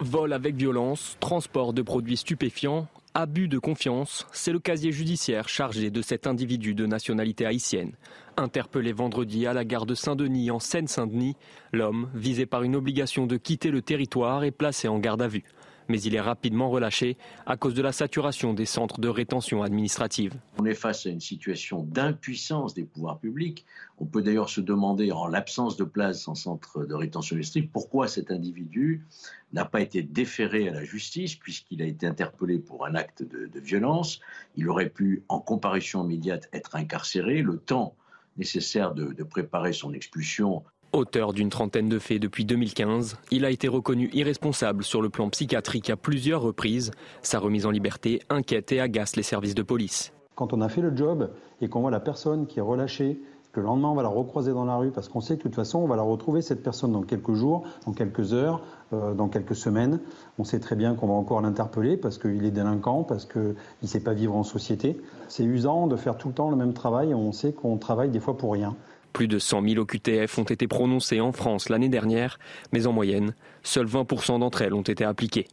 Vol 0.00 0.34
avec 0.34 0.56
violence, 0.56 1.16
transport 1.20 1.72
de 1.72 1.80
produits 1.80 2.18
stupéfiants, 2.18 2.86
abus 3.14 3.48
de 3.48 3.58
confiance, 3.58 4.26
c'est 4.30 4.52
le 4.52 4.58
casier 4.58 4.92
judiciaire 4.92 5.48
chargé 5.48 5.90
de 5.90 6.02
cet 6.02 6.26
individu 6.26 6.74
de 6.74 6.84
nationalité 6.84 7.46
haïtienne. 7.46 7.92
Interpellé 8.36 8.92
vendredi 8.92 9.46
à 9.46 9.54
la 9.54 9.64
gare 9.64 9.86
de 9.86 9.94
Saint-Denis 9.94 10.50
en 10.50 10.58
Seine-Saint-Denis, 10.58 11.34
l'homme, 11.72 12.10
visé 12.14 12.44
par 12.44 12.62
une 12.62 12.76
obligation 12.76 13.26
de 13.26 13.38
quitter 13.38 13.70
le 13.70 13.80
territoire, 13.80 14.44
est 14.44 14.50
placé 14.50 14.86
en 14.86 14.98
garde 14.98 15.22
à 15.22 15.28
vue 15.28 15.44
mais 15.88 16.00
il 16.00 16.14
est 16.14 16.20
rapidement 16.20 16.70
relâché 16.70 17.16
à 17.46 17.56
cause 17.56 17.74
de 17.74 17.82
la 17.82 17.92
saturation 17.92 18.54
des 18.54 18.64
centres 18.64 19.00
de 19.00 19.08
rétention 19.08 19.62
administrative. 19.62 20.34
On 20.58 20.64
est 20.64 20.74
face 20.74 21.06
à 21.06 21.10
une 21.10 21.20
situation 21.20 21.82
d'impuissance 21.82 22.74
des 22.74 22.84
pouvoirs 22.84 23.18
publics. 23.18 23.64
On 23.98 24.04
peut 24.04 24.22
d'ailleurs 24.22 24.48
se 24.48 24.60
demander, 24.60 25.12
en 25.12 25.26
l'absence 25.26 25.76
de 25.76 25.84
place 25.84 26.28
en 26.28 26.34
centre 26.34 26.84
de 26.84 26.94
rétention 26.94 27.34
administrative, 27.34 27.70
pourquoi 27.72 28.08
cet 28.08 28.30
individu 28.30 29.04
n'a 29.52 29.64
pas 29.64 29.80
été 29.80 30.02
déféré 30.02 30.68
à 30.68 30.72
la 30.72 30.84
justice 30.84 31.34
puisqu'il 31.34 31.82
a 31.82 31.86
été 31.86 32.06
interpellé 32.06 32.58
pour 32.58 32.86
un 32.86 32.94
acte 32.94 33.22
de, 33.22 33.50
violence. 33.60 34.20
Il 34.56 34.68
aurait 34.68 34.90
pu, 34.90 35.24
en 35.28 35.40
comparution 35.40 36.04
immédiate, 36.04 36.48
être 36.52 36.76
incarcéré. 36.76 37.42
Le 37.42 37.56
temps 37.56 37.94
nécessaire 38.36 38.94
de, 38.94 39.12
de 39.12 39.24
préparer 39.24 39.72
son 39.72 39.94
expulsion 39.94 40.62
Auteur 40.96 41.34
d'une 41.34 41.50
trentaine 41.50 41.90
de 41.90 41.98
faits 41.98 42.22
depuis 42.22 42.46
2015, 42.46 43.18
il 43.30 43.44
a 43.44 43.50
été 43.50 43.68
reconnu 43.68 44.08
irresponsable 44.14 44.82
sur 44.82 45.02
le 45.02 45.10
plan 45.10 45.28
psychiatrique 45.28 45.90
à 45.90 45.96
plusieurs 45.96 46.40
reprises. 46.40 46.90
Sa 47.20 47.38
remise 47.38 47.66
en 47.66 47.70
liberté 47.70 48.22
inquiète 48.30 48.72
et 48.72 48.80
agace 48.80 49.14
les 49.14 49.22
services 49.22 49.54
de 49.54 49.62
police. 49.62 50.14
Quand 50.36 50.54
on 50.54 50.62
a 50.62 50.70
fait 50.70 50.80
le 50.80 50.96
job 50.96 51.28
et 51.60 51.68
qu'on 51.68 51.82
voit 51.82 51.90
la 51.90 52.00
personne 52.00 52.46
qui 52.46 52.60
est 52.60 52.62
relâchée, 52.62 53.20
le 53.56 53.62
lendemain 53.62 53.88
on 53.88 53.94
va 53.94 54.02
la 54.02 54.08
recroiser 54.08 54.52
dans 54.52 54.64
la 54.64 54.76
rue, 54.76 54.90
parce 54.90 55.08
qu'on 55.08 55.20
sait 55.20 55.34
que 55.34 55.40
de 55.40 55.42
toute 55.44 55.54
façon 55.54 55.80
on 55.80 55.86
va 55.86 55.96
la 55.96 56.02
retrouver 56.02 56.42
cette 56.42 56.62
personne 56.62 56.92
dans 56.92 57.02
quelques 57.02 57.32
jours, 57.32 57.64
dans 57.86 57.92
quelques 57.92 58.32
heures, 58.32 58.62
euh, 58.94 59.14
dans 59.14 59.28
quelques 59.28 59.54
semaines. 59.54 60.00
On 60.38 60.44
sait 60.44 60.60
très 60.60 60.76
bien 60.76 60.94
qu'on 60.94 61.08
va 61.08 61.14
encore 61.14 61.40
l'interpeller 61.40 61.96
parce 61.96 62.18
qu'il 62.18 62.44
est 62.44 62.50
délinquant, 62.50 63.02
parce 63.02 63.26
qu'il 63.26 63.54
ne 63.82 63.86
sait 63.86 64.00
pas 64.00 64.14
vivre 64.14 64.34
en 64.34 64.44
société. 64.44 64.98
C'est 65.28 65.44
usant 65.44 65.88
de 65.88 65.96
faire 65.96 66.16
tout 66.16 66.28
le 66.28 66.34
temps 66.34 66.50
le 66.50 66.56
même 66.56 66.72
travail 66.72 67.10
et 67.10 67.14
on 67.14 67.32
sait 67.32 67.52
qu'on 67.52 67.76
travaille 67.76 68.10
des 68.10 68.20
fois 68.20 68.36
pour 68.36 68.52
rien. 68.52 68.76
Plus 69.16 69.28
de 69.28 69.38
100 69.38 69.66
000 69.66 69.80
OQTF 69.80 70.36
ont 70.36 70.44
été 70.44 70.68
prononcées 70.68 71.22
en 71.22 71.32
France 71.32 71.70
l'année 71.70 71.88
dernière, 71.88 72.38
mais 72.72 72.86
en 72.86 72.92
moyenne, 72.92 73.34
seuls 73.62 73.86
20% 73.86 74.40
d'entre 74.40 74.60
elles 74.60 74.74
ont 74.74 74.82
été 74.82 75.06
appliquées. 75.06 75.48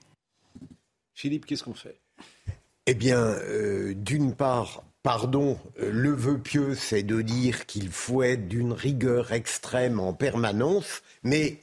Philippe, 1.14 1.46
qu'est-ce 1.46 1.64
qu'on 1.64 1.74
fait? 1.74 2.02
Eh 2.88 2.94
bien, 2.94 3.20
euh, 3.20 3.94
d'une 3.96 4.36
part, 4.36 4.84
pardon, 5.02 5.58
euh, 5.80 5.90
le 5.94 6.12
vœu 6.12 6.40
pieux, 6.40 6.76
c'est 6.76 7.04
de 7.04 7.22
dire 7.22 7.66
qu'il 7.66 7.88
faut 7.88 8.22
être 8.22 8.50
d'une 8.50 8.74
rigueur 8.74 9.32
extrême 9.32 9.98
en 10.02 10.12
permanence, 10.12 11.02
mais 11.24 11.58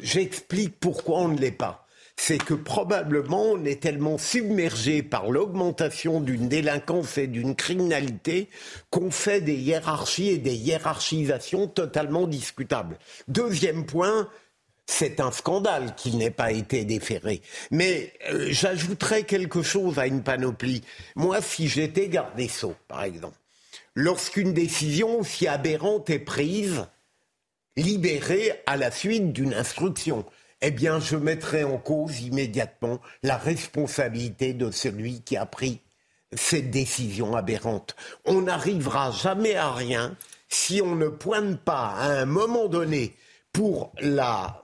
j'explique 0.00 0.80
pourquoi 0.80 1.18
on 1.18 1.28
ne 1.28 1.38
l'est 1.38 1.50
pas 1.50 1.83
c'est 2.16 2.42
que 2.42 2.54
probablement 2.54 3.42
on 3.42 3.64
est 3.64 3.82
tellement 3.82 4.18
submergé 4.18 5.02
par 5.02 5.30
l'augmentation 5.30 6.20
d'une 6.20 6.48
délinquance 6.48 7.18
et 7.18 7.26
d'une 7.26 7.54
criminalité 7.54 8.48
qu'on 8.90 9.10
fait 9.10 9.40
des 9.40 9.56
hiérarchies 9.56 10.30
et 10.30 10.38
des 10.38 10.54
hiérarchisations 10.54 11.66
totalement 11.66 12.26
discutables. 12.26 12.98
Deuxième 13.28 13.84
point, 13.84 14.28
c'est 14.86 15.20
un 15.20 15.32
scandale 15.32 15.94
qu'il 15.96 16.18
n'ait 16.18 16.30
pas 16.30 16.52
été 16.52 16.84
déféré. 16.84 17.42
Mais 17.70 18.12
euh, 18.30 18.48
j'ajouterais 18.50 19.24
quelque 19.24 19.62
chose 19.62 19.98
à 19.98 20.06
une 20.06 20.22
panoplie. 20.22 20.82
Moi, 21.16 21.40
si 21.40 21.68
j'étais 21.68 22.08
garde 22.08 22.36
des 22.36 22.48
Sceaux, 22.48 22.76
par 22.86 23.02
exemple, 23.04 23.36
lorsqu'une 23.94 24.52
décision 24.52 25.20
aussi 25.20 25.46
aberrante 25.48 26.10
est 26.10 26.18
prise, 26.18 26.86
libérée 27.76 28.52
à 28.66 28.76
la 28.76 28.90
suite 28.90 29.32
d'une 29.32 29.54
instruction, 29.54 30.24
eh 30.66 30.70
bien, 30.70 30.98
je 30.98 31.16
mettrai 31.16 31.62
en 31.62 31.76
cause 31.76 32.22
immédiatement 32.22 32.98
la 33.22 33.36
responsabilité 33.36 34.54
de 34.54 34.70
celui 34.70 35.20
qui 35.20 35.36
a 35.36 35.44
pris 35.44 35.80
cette 36.32 36.70
décision 36.70 37.36
aberrante. 37.36 37.94
On 38.24 38.42
n'arrivera 38.42 39.10
jamais 39.10 39.56
à 39.56 39.70
rien 39.72 40.16
si 40.48 40.80
on 40.80 40.94
ne 40.94 41.08
pointe 41.08 41.60
pas 41.60 41.94
à 41.98 42.06
un 42.06 42.24
moment 42.24 42.68
donné 42.68 43.14
pour 43.52 43.92
la, 44.00 44.62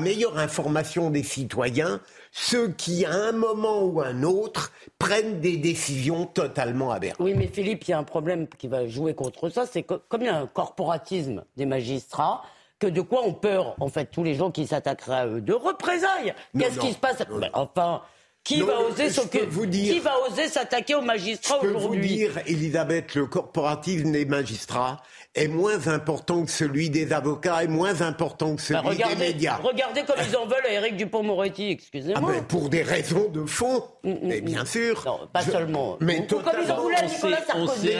meilleure 0.00 0.38
information 0.38 1.10
des 1.10 1.22
citoyens 1.22 2.00
ceux 2.34 2.68
qui, 2.68 3.04
à 3.04 3.12
un 3.12 3.32
moment 3.32 3.82
ou 3.82 4.00
un 4.00 4.22
autre, 4.22 4.72
prennent 4.98 5.40
des 5.40 5.58
décisions 5.58 6.24
totalement 6.24 6.90
aberrantes. 6.90 7.20
Oui, 7.20 7.34
mais 7.34 7.48
Philippe, 7.48 7.86
il 7.86 7.90
y 7.90 7.94
a 7.94 7.98
un 7.98 8.04
problème 8.04 8.48
qui 8.48 8.66
va 8.66 8.86
jouer 8.86 9.12
contre 9.12 9.50
ça, 9.50 9.66
c'est 9.66 9.82
que 9.82 9.94
comme 10.08 10.22
il 10.22 10.26
y 10.26 10.30
a 10.30 10.38
un 10.38 10.46
corporatisme 10.46 11.44
des 11.58 11.66
magistrats, 11.66 12.42
que 12.82 12.88
de 12.88 13.00
quoi 13.00 13.24
ont 13.24 13.32
peur, 13.32 13.76
en 13.78 13.88
fait, 13.88 14.06
tous 14.06 14.24
les 14.24 14.34
gens 14.34 14.50
qui 14.50 14.66
s'attaqueraient 14.66 15.16
à 15.16 15.26
eux 15.26 15.40
De 15.40 15.52
représailles 15.52 16.34
Qu'est-ce 16.58 16.80
qui 16.80 16.92
se 16.92 16.98
passe 16.98 17.22
Enfin. 17.52 18.02
Qui 18.44 18.60
va, 18.60 18.80
oser 18.80 19.06
qui 19.08 20.00
va 20.00 20.14
oser 20.28 20.48
s'attaquer 20.48 20.96
aux 20.96 21.00
magistrats 21.00 21.62
aujourd'hui 21.62 22.18
Je 22.18 22.26
peux 22.26 22.32
vous 22.32 22.40
dire, 22.40 22.42
Elisabeth, 22.46 23.14
le 23.14 23.26
corporatisme 23.26 24.10
des 24.10 24.24
magistrats 24.24 25.00
est 25.36 25.46
moins 25.46 25.86
important 25.86 26.44
que 26.44 26.50
celui 26.50 26.90
des 26.90 27.12
avocats, 27.12 27.62
est 27.62 27.68
moins 27.68 28.00
important 28.00 28.56
que 28.56 28.62
celui 28.62 28.98
bah, 28.98 29.08
des 29.10 29.14
médias. 29.14 29.58
Regardez 29.58 30.02
comme 30.02 30.16
ils 30.28 30.36
en 30.36 30.46
veulent 30.46 30.66
à 30.66 30.72
Éric 30.72 30.96
Dupont-Moretti, 30.96 31.70
excusez-moi. 31.70 32.32
Ah, 32.36 32.42
pour 32.42 32.68
des 32.68 32.82
raisons 32.82 33.28
de 33.28 33.46
fond, 33.46 33.84
mm, 34.02 34.10
mm, 34.10 34.18
mais 34.24 34.40
mm. 34.40 34.44
bien 34.44 34.64
sûr. 34.64 35.04
Non, 35.06 35.28
pas 35.32 35.42
seulement. 35.42 35.96
Mais 36.00 36.26
comme 36.26 36.42
ils 36.64 36.72
en 36.72 36.82
voulaient 36.82 36.96
à 36.96 37.06
Nicolas 37.06 37.44
Sarkozy. 37.46 37.90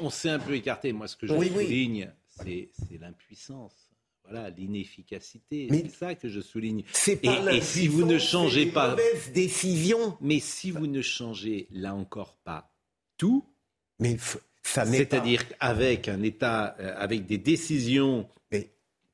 On 0.00 0.08
s'est 0.08 0.30
un, 0.30 0.38
peu 0.38 0.54
écarté. 0.54 0.94
Moi, 0.94 1.06
ce 1.06 1.16
que 1.16 1.26
je 1.26 1.34
souligne, 1.34 2.10
c'est 2.42 2.70
l'impuissance 2.98 3.89
l'inefficacité. 4.56 5.68
C'est 5.70 5.90
ça 5.90 6.14
que 6.14 6.28
je 6.28 6.40
souligne. 6.40 6.82
et, 7.22 7.60
si 7.60 7.88
vous 7.88 8.04
ne 8.04 8.18
changez 8.18 8.66
pas. 8.66 8.96
décision. 9.32 10.16
Mais 10.20 10.40
si 10.40 10.70
vous 10.70 10.86
ne 10.86 11.02
changez 11.02 11.68
là 11.70 11.94
encore 11.94 12.36
pas 12.44 12.70
tout. 13.16 13.44
Mais 13.98 14.16
ça 14.62 14.86
C'est-à-dire 14.86 15.42
avec 15.58 16.08
un 16.08 16.22
État, 16.22 16.76
euh, 16.80 16.94
avec 16.96 17.26
des 17.26 17.38
décisions, 17.38 18.26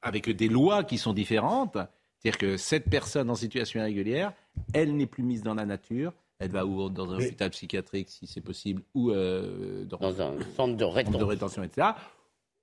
avec 0.03 0.31
des 0.31 0.49
lois 0.49 0.85
qui 0.85 0.99
sont 0.99 1.13
différentes. 1.13 1.77
C'est-à-dire 2.19 2.39
que 2.39 2.57
cette 2.57 2.89
personne 2.89 3.31
en 3.31 3.35
situation 3.35 3.81
irrégulière, 3.81 4.33
elle 4.73 4.97
n'est 4.97 5.07
plus 5.07 5.23
mise 5.23 5.43
dans 5.43 5.55
la 5.55 5.67
nature. 5.67 6.13
Elle 6.39 6.51
va 6.51 6.67
ou 6.67 6.91
dans 6.91 7.11
un 7.13 7.17
hôpital 7.17 7.51
psychiatrique 7.51 8.11
si 8.11 8.27
c'est 8.27 8.43
possible, 8.43 8.83
ou 8.95 9.11
euh, 9.11 9.85
dans, 9.87 10.21
un 10.21 10.35
centre 10.55 10.77
de 10.77 10.85
rétention. 10.85 11.19
de 11.19 11.25
rétention, 11.25 11.63
etc 11.63 11.93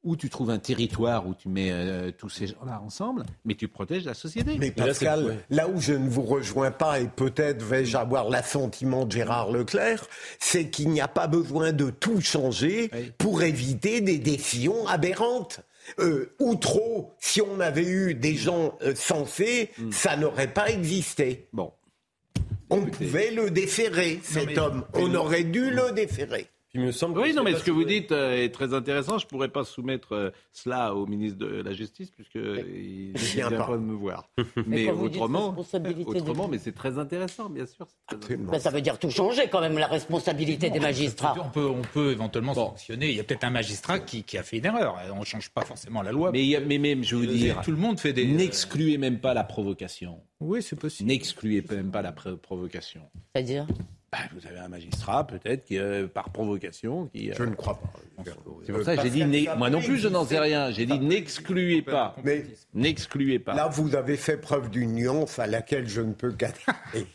où 0.04 0.16
tu 0.16 0.30
trouves 0.30 0.50
un 0.50 0.60
territoire 0.60 1.28
où 1.28 1.34
tu 1.34 1.50
mets 1.50 1.72
euh, 1.72 2.12
tous 2.12 2.30
ces 2.30 2.48
gens-là 2.48 2.82
ensemble, 2.86 3.24
mais 3.46 3.56
tu 3.56 3.68
protèges 3.68 4.06
la 4.06 4.14
société. 4.14 4.58
Mais 4.60 4.72
Pascal, 4.72 5.38
là, 5.50 5.68
où 5.70 5.80
je 5.80 5.94
ne 5.94 6.10
vous 6.10 6.24
rejoins 6.24 6.72
pas, 6.72 7.00
et 7.00 7.08
peut-être 7.08 7.64
vais-je 7.64 7.96
avoir 7.96 8.30
l'assentiment 8.30 9.06
de 9.06 9.12
Gérard 9.12 9.52
Leclerc, 9.52 10.06
c'est 10.40 10.70
qu'il 10.70 10.90
n'y 10.90 11.02
a 11.02 11.08
pas 11.08 11.28
besoin 11.28 11.72
de 11.72 11.90
tout 11.90 12.20
changer 12.22 12.92
pour 13.18 13.44
éviter 13.44 14.02
des 14.02 14.18
décisions 14.18 14.88
aberrantes. 14.88 15.62
Euh, 16.00 16.34
ou 16.40 16.56
trop, 16.56 17.12
si 17.20 17.42
on 17.42 17.60
avait 17.60 17.86
eu 17.86 18.16
des 18.16 18.36
gens 18.36 18.78
euh, 18.84 18.96
sensés, 18.96 19.70
hmm. 19.78 19.92
ça 19.92 20.16
n'aurait 20.16 20.54
pas 20.54 20.70
existé. 20.70 21.48
Bon. 21.52 21.74
On 22.70 22.86
pouvait 22.86 23.32
le 23.32 23.52
déférer, 23.52 24.20
cet 24.24 24.58
homme. 24.58 24.86
On 24.94 25.14
aurait 25.14 25.44
dû 25.44 25.70
le 25.70 25.92
déférer 25.92 26.48
me 26.82 26.92
semble 26.92 27.20
oui, 27.20 27.34
non, 27.34 27.44
mais 27.44 27.54
ce 27.54 27.64
que 27.64 27.72
vous 27.72 27.84
dites 27.84 28.12
euh, 28.12 28.44
est 28.44 28.50
très 28.50 28.74
intéressant. 28.74 29.20
Je 29.20 29.26
ne 29.26 29.30
pourrais 29.30 29.50
pas 29.50 29.64
soumettre 29.64 30.14
euh, 30.14 30.32
cela 30.52 30.96
au 30.96 31.06
ministre 31.06 31.38
de 31.38 31.62
la 31.62 31.74
Justice, 31.74 32.10
puisqu'il 32.10 33.14
ne 33.14 33.18
vient 33.18 33.52
pas 33.52 33.78
de 33.78 33.84
me 33.84 33.94
voir. 33.94 34.30
mais 34.68 34.90
autrement, 34.90 35.56
autrement 36.06 36.48
mais 36.48 36.58
c'est 36.58 36.72
très 36.72 36.98
intéressant, 36.98 37.50
bien 37.50 37.66
sûr. 37.66 37.88
Mais 38.52 38.60
ça 38.60 38.72
veut 38.72 38.82
dire 38.82 38.98
tout 38.98 39.12
changer 39.12 39.48
quand 39.52 39.62
même, 39.62 39.78
la 39.78 39.88
responsabilité 39.88 40.70
des 40.70 40.80
magistrats. 40.80 41.36
On 41.40 41.50
peut, 41.50 41.68
on 41.68 41.82
peut 41.82 42.12
éventuellement 42.12 42.54
sanctionner. 42.54 43.10
Il 43.10 43.16
y 43.16 43.20
a 43.20 43.24
peut-être 43.24 43.44
un 43.44 43.52
magistrat 43.52 44.00
qui, 44.00 44.24
qui, 44.24 44.38
a 44.38 44.44
fait 44.44 44.58
une 44.58 44.66
erreur. 44.66 44.98
On 45.16 45.20
ne 45.20 45.26
change 45.26 45.50
pas 45.50 45.64
forcément 45.64 46.02
la 46.02 46.12
loi. 46.12 46.32
Mais, 46.32 46.60
mais 46.66 46.78
même, 46.78 47.04
je 47.04 47.16
veux 47.16 47.28
dire, 47.28 47.62
tout 47.62 47.72
le 47.72 47.78
monde 47.78 48.00
fait 48.00 48.14
des. 48.14 48.26
N'excluez 48.26 48.98
même 48.98 49.20
pas 49.20 49.34
la 49.34 49.44
provocation. 49.44 50.22
Oui, 50.40 50.62
c'est 50.62 50.76
possible. 50.76 51.08
N'excluez 51.10 51.64
même 51.70 51.92
pas 51.92 52.02
la 52.02 52.12
provocation. 52.12 53.02
C'est-à-dire? 53.34 53.68
Bah, 54.14 54.20
vous 54.40 54.46
avez 54.48 54.60
un 54.60 54.68
magistrat, 54.68 55.26
peut-être, 55.26 55.66
qui, 55.66 55.80
euh, 55.80 56.08
par 56.08 56.30
provocation. 56.30 57.08
Qui, 57.08 57.32
euh, 57.32 57.34
je 57.36 57.44
ne 57.44 57.56
crois 57.56 57.80
pas. 57.80 57.92
C'est 58.64 58.72
pour 58.72 58.84
ça 58.84 58.96
que 58.96 59.02
j'ai 59.02 59.10
dit, 59.10 59.48
moi 59.58 59.70
non 59.72 59.82
plus, 59.82 59.98
je 59.98 60.08
n'en 60.08 60.24
sais 60.24 60.38
rien. 60.40 60.70
J'ai 60.72 60.86
dit, 60.86 61.00
n'excluez 61.00 61.82
pas. 61.82 62.16
Mais 62.24 62.46
n'excluez 62.76 63.40
pas. 63.40 63.56
Là, 63.56 63.68
vous 63.70 63.96
avez 63.96 64.16
fait 64.18 64.38
preuve 64.38 64.70
d'une 64.70 64.94
nuance 64.94 65.40
à 65.40 65.48
laquelle 65.48 65.88
je 65.90 66.02
ne 66.02 66.14
peux 66.14 66.32
qu'adhérer. 66.32 67.08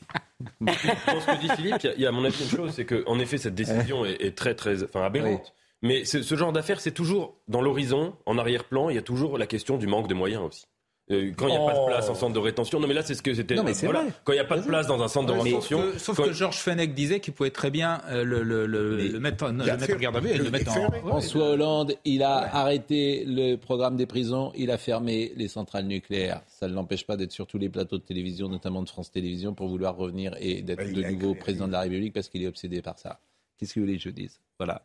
Dans 0.61 0.73
ce 0.73 1.27
que 1.27 1.41
dit 1.41 1.49
Philippe, 1.57 1.77
il 1.85 1.87
y 1.87 1.89
a- 1.91 1.95
il 1.95 2.01
y, 2.03 2.07
a 2.07 2.09
à 2.09 2.13
mon 2.13 2.25
avis 2.25 2.43
une 2.43 2.51
chose, 2.51 2.73
c'est 2.75 2.85
qu'en 2.85 3.19
effet, 3.19 3.39
cette 3.39 3.55
décision 3.55 4.05
est, 4.05 4.21
est 4.23 4.37
très, 4.37 4.55
très 4.55 4.83
enfin, 4.83 5.03
aberrante. 5.03 5.55
Mais 5.83 6.05
ce, 6.05 6.23
ce 6.23 6.35
genre 6.35 6.53
d'affaires, 6.53 6.81
c'est 6.81 6.91
toujours 6.93 7.37
dans 7.47 7.61
l'horizon, 7.61 8.15
en 8.27 8.39
arrière-plan, 8.39 8.89
il 8.91 8.97
y 8.97 8.99
a 8.99 9.03
toujours 9.03 9.39
la 9.39 9.47
question 9.47 9.77
du 9.79 9.87
manque 9.87 10.09
de 10.09 10.15
moyens 10.15 10.43
aussi. 10.43 10.67
Euh, 11.11 11.33
quand 11.37 11.49
il 11.49 11.53
n'y 11.53 11.57
a 11.57 11.65
pas 11.67 11.73
de 11.73 11.79
Oh. 11.81 11.87
place 11.87 12.09
en 12.11 12.15
centre 12.15 12.35
de 12.35 12.39
rétention, 12.39 12.81
non 12.81 12.87
mais 12.87 12.93
là 12.95 13.03
c'est 13.03 13.15
ce 13.15 13.23
que 13.23 13.33
c'était. 13.33 13.55
Non, 13.55 13.65
mais 13.65 13.73
c'est 13.73 13.87
voilà. 13.87 14.03
vrai. 14.03 14.13
Quand 14.25 14.33
il 14.33 14.37
n'y 14.37 14.41
a 14.41 14.45
pas 14.45 14.59
de 14.59 14.67
place 14.67 14.87
dans 14.87 15.03
un 15.03 15.09
centre 15.09 15.33
de 15.33 15.39
rétention, 15.41 15.79
sauf 15.81 15.93
que, 15.93 15.99
sauf 15.99 16.17
quand- 16.19 16.25
que 16.25 16.33
Georges 16.33 16.59
Fenech 16.59 16.95
disait 16.95 17.21
qu'il 17.21 17.33
pouvait 17.33 17.51
très 17.51 17.71
bien 17.71 18.03
euh, 18.11 18.25
le, 18.25 18.43
le, 18.43 18.67
le, 18.67 18.97
le 19.09 19.21
mettre, 19.21 19.45
en 19.47 19.53
garde 19.55 20.17
à 20.17 20.21
vue 20.21 20.29
et 20.31 20.37
le 20.39 20.51
mettre 20.51 20.77
en. 20.77 20.91
François 21.09 21.51
Hollande, 21.51 21.95
il 22.05 22.23
a 22.23 22.37
arrêté 22.55 23.25
le 23.27 23.57
programme 23.57 23.97
des 23.97 24.07
prisons, 24.07 24.53
il 24.55 24.71
a 24.71 24.77
fermé 24.79 25.33
les 25.37 25.49
centrales 25.49 25.87
nucléaires. 25.87 26.43
Ça 26.49 26.69
ne 26.69 26.75
l'empêche 26.75 27.07
pas 27.07 27.17
d'être 27.17 27.33
sur 27.33 27.47
tous 27.47 27.59
les 27.59 27.69
plateaux 27.71 27.99
de 27.99 28.03
télévision, 28.03 28.49
notamment 28.49 28.83
de 28.83 28.89
France 28.89 29.11
Télévisions, 29.11 29.55
pour 29.55 29.69
vouloir 29.69 29.97
revenir 29.97 30.35
et 30.41 30.61
d'être 30.63 30.93
de 30.93 31.03
nouveau 31.03 31.35
président 31.35 31.67
de 31.69 31.73
la 31.73 31.81
République 31.81 32.13
parce 32.13 32.29
qu'il 32.29 32.43
est 32.43 32.49
obsédé 32.49 32.83
par 32.83 32.99
ça. 32.99 33.21
Qu'est-ce 33.57 33.75
que 33.75 33.81
vous 33.81 33.87
voulez 33.87 33.97
que 33.99 34.05
je 34.05 34.11
dise? 34.11 34.41
Voilà. 34.59 34.83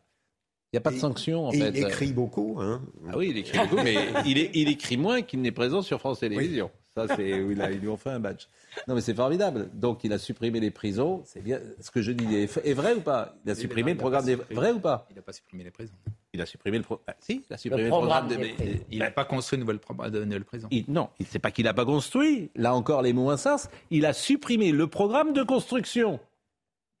Il 0.74 0.78
n'y 0.78 0.78
a 0.78 0.80
pas 0.80 0.90
de 0.90 0.96
sanction, 0.98 1.46
en 1.46 1.52
et 1.52 1.58
fait. 1.60 1.70
il 1.70 1.84
écrit 1.84 2.12
beaucoup. 2.12 2.56
Hein. 2.60 2.82
Ah 3.08 3.16
oui, 3.16 3.28
il 3.30 3.38
écrit 3.38 3.56
beaucoup, 3.58 3.76
mais 3.80 3.94
il, 4.26 4.38
est- 4.38 4.50
il 4.54 4.68
écrit 4.68 4.96
moins 4.96 5.22
qu'il 5.22 5.40
n'est 5.40 5.52
présent 5.52 5.82
sur 5.82 6.00
France 6.00 6.18
Télévisions. 6.18 6.68
Ça, 6.96 7.06
c'est 7.14 7.40
où 7.42 7.52
ils 7.52 7.58
lui 7.80 7.86
ont 7.86 7.96
fait 7.96 8.10
un 8.10 8.18
badge. 8.18 8.46
Non, 8.88 8.96
mais 8.96 9.00
c'est 9.00 9.14
formidable. 9.14 9.68
Donc, 9.72 10.02
il 10.02 10.12
a 10.12 10.18
supprimé 10.18 10.58
les 10.58 10.72
prisons. 10.72 11.22
C'est 11.26 11.42
bien. 11.44 11.60
Ce 11.80 11.92
que 11.92 12.02
je 12.02 12.10
dis 12.10 12.34
est, 12.34 12.66
est 12.66 12.72
vrai 12.72 12.94
ou 12.94 13.00
pas? 13.02 13.36
Il 13.44 13.52
a 13.52 13.54
supprimé 13.54 13.92
le 13.92 13.98
programme 13.98 14.24
des. 14.24 14.34
Vrai 14.34 14.72
ou 14.72 14.80
pas? 14.80 15.06
Il 15.10 15.14
n'a 15.16 15.22
pas 15.22 15.32
supprimé 15.32 15.62
les 15.62 15.70
prisons. 15.70 15.94
Il 16.32 16.40
a 16.40 16.46
supprimé 16.46 16.78
le. 16.78 16.82
Pro... 16.82 17.00
Ah, 17.06 17.14
si, 17.20 17.44
il 17.48 17.54
a 17.54 17.56
supprimé 17.56 17.84
le 17.84 17.88
programme 17.90 18.26
des. 18.26 18.54
Il 18.90 18.98
n'a 18.98 19.12
pas 19.12 19.24
construit 19.24 19.56
une 19.56 19.60
nouvelle, 19.60 19.78
pro- 19.78 19.94
de 19.94 20.24
nouvelle 20.24 20.44
prison. 20.44 20.66
Il- 20.72 20.86
non, 20.88 21.08
il- 21.20 21.26
c'est 21.26 21.38
pas 21.38 21.52
qu'il 21.52 21.66
n'a 21.66 21.74
pas 21.74 21.84
construit. 21.84 22.50
Là 22.56 22.74
encore, 22.74 23.02
les 23.02 23.12
mots 23.12 23.30
insensés. 23.30 23.68
Il 23.92 24.06
a 24.06 24.12
supprimé 24.12 24.72
le 24.72 24.88
programme 24.88 25.32
de 25.34 25.44
construction. 25.44 26.18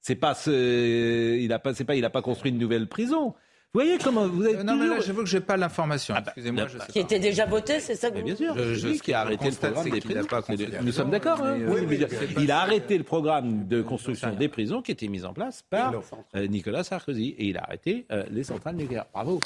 C'est 0.00 0.14
pas 0.16 0.34
ce. 0.34 1.36
Il 1.40 1.52
a 1.52 1.58
pas. 1.58 1.74
C'est 1.74 1.84
pas. 1.84 1.96
Il 1.96 2.04
a 2.04 2.10
pas 2.10 2.22
construit 2.22 2.52
une 2.52 2.58
nouvelle 2.58 2.86
prison. 2.88 3.34
Vous 3.74 3.80
voyez 3.80 3.98
comment 3.98 4.28
vous 4.28 4.44
avez 4.44 4.54
Euh, 4.58 4.62
non, 4.62 4.74
mais 4.76 4.82
toujours- 4.82 4.96
là, 4.98 5.02
j'avoue 5.02 5.20
que 5.24 5.28
je 5.28 5.36
n'ai 5.36 5.42
pas 5.44 5.56
l'information. 5.56 6.14
Ah 6.16 6.20
bah, 6.20 6.26
Excusez-moi, 6.28 6.66
je 6.68 6.78
sais 6.78 6.92
Qui 6.92 7.00
était 7.00 7.18
déjà 7.18 7.44
voté, 7.44 7.80
c'est 7.80 7.96
ça 7.96 8.08
que 8.10 8.14
Mais 8.14 8.20
vous 8.20 8.26
bien 8.26 8.36
sûr, 8.36 8.56
Je- 8.56 8.94
ce 8.94 9.02
qui 9.02 9.12
a 9.12 9.20
arrêté 9.22 9.50
le 9.50 9.56
programme 9.56 9.90
des 9.90 10.00
prisons. 10.00 10.24
pas. 10.24 10.42
Nous 10.82 10.92
sommes 10.92 11.10
d'accord. 11.10 11.42
hein 11.42 11.56
Mais, 11.58 11.66
Oui, 11.66 11.80
euh, 11.80 11.86
mais 11.88 12.42
il 12.44 12.50
a 12.52 12.60
arrêté 12.60 12.96
le 12.96 13.02
programme 13.02 13.66
de 13.66 13.82
construction 13.82 14.32
des 14.36 14.48
prisons 14.48 14.80
qui 14.80 14.92
était 14.92 15.08
mis 15.08 15.24
en 15.24 15.32
place 15.32 15.62
par 15.68 15.92
euh, 16.36 16.46
Nicolas 16.46 16.84
Sarkozy 16.84 17.34
et 17.36 17.46
il 17.46 17.56
a 17.58 17.64
arrêté 17.64 18.06
euh, 18.12 18.22
les 18.30 18.44
centrales 18.44 18.76
nucléaires. 18.76 19.06
Bravo. 19.12 19.40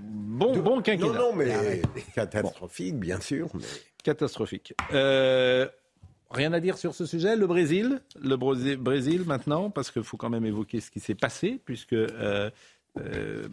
Bon, 0.00 0.56
bon 0.60 0.80
quinquennat. 0.80 1.12
Non, 1.12 1.30
non, 1.30 1.32
mais 1.34 1.82
catastrophique, 2.14 2.96
bien 3.00 3.20
sûr. 3.20 3.48
mais- 3.54 3.60
Catastrophique. 4.04 4.74
Euh, 4.94 5.66
rien 6.30 6.52
à 6.52 6.60
dire 6.60 6.78
sur 6.78 6.94
ce 6.94 7.04
sujet. 7.04 7.34
Le 7.36 7.46
Brésil, 7.48 8.00
le 8.22 8.36
Brésil 8.76 9.24
maintenant, 9.26 9.70
parce 9.70 9.90
qu'il 9.90 10.04
faut 10.04 10.16
quand 10.16 10.30
même 10.30 10.46
évoquer 10.46 10.80
ce 10.80 10.90
qui 10.92 11.00
s'est 11.00 11.16
passé, 11.16 11.60
puisque 11.64 11.92
euh, 11.94 12.48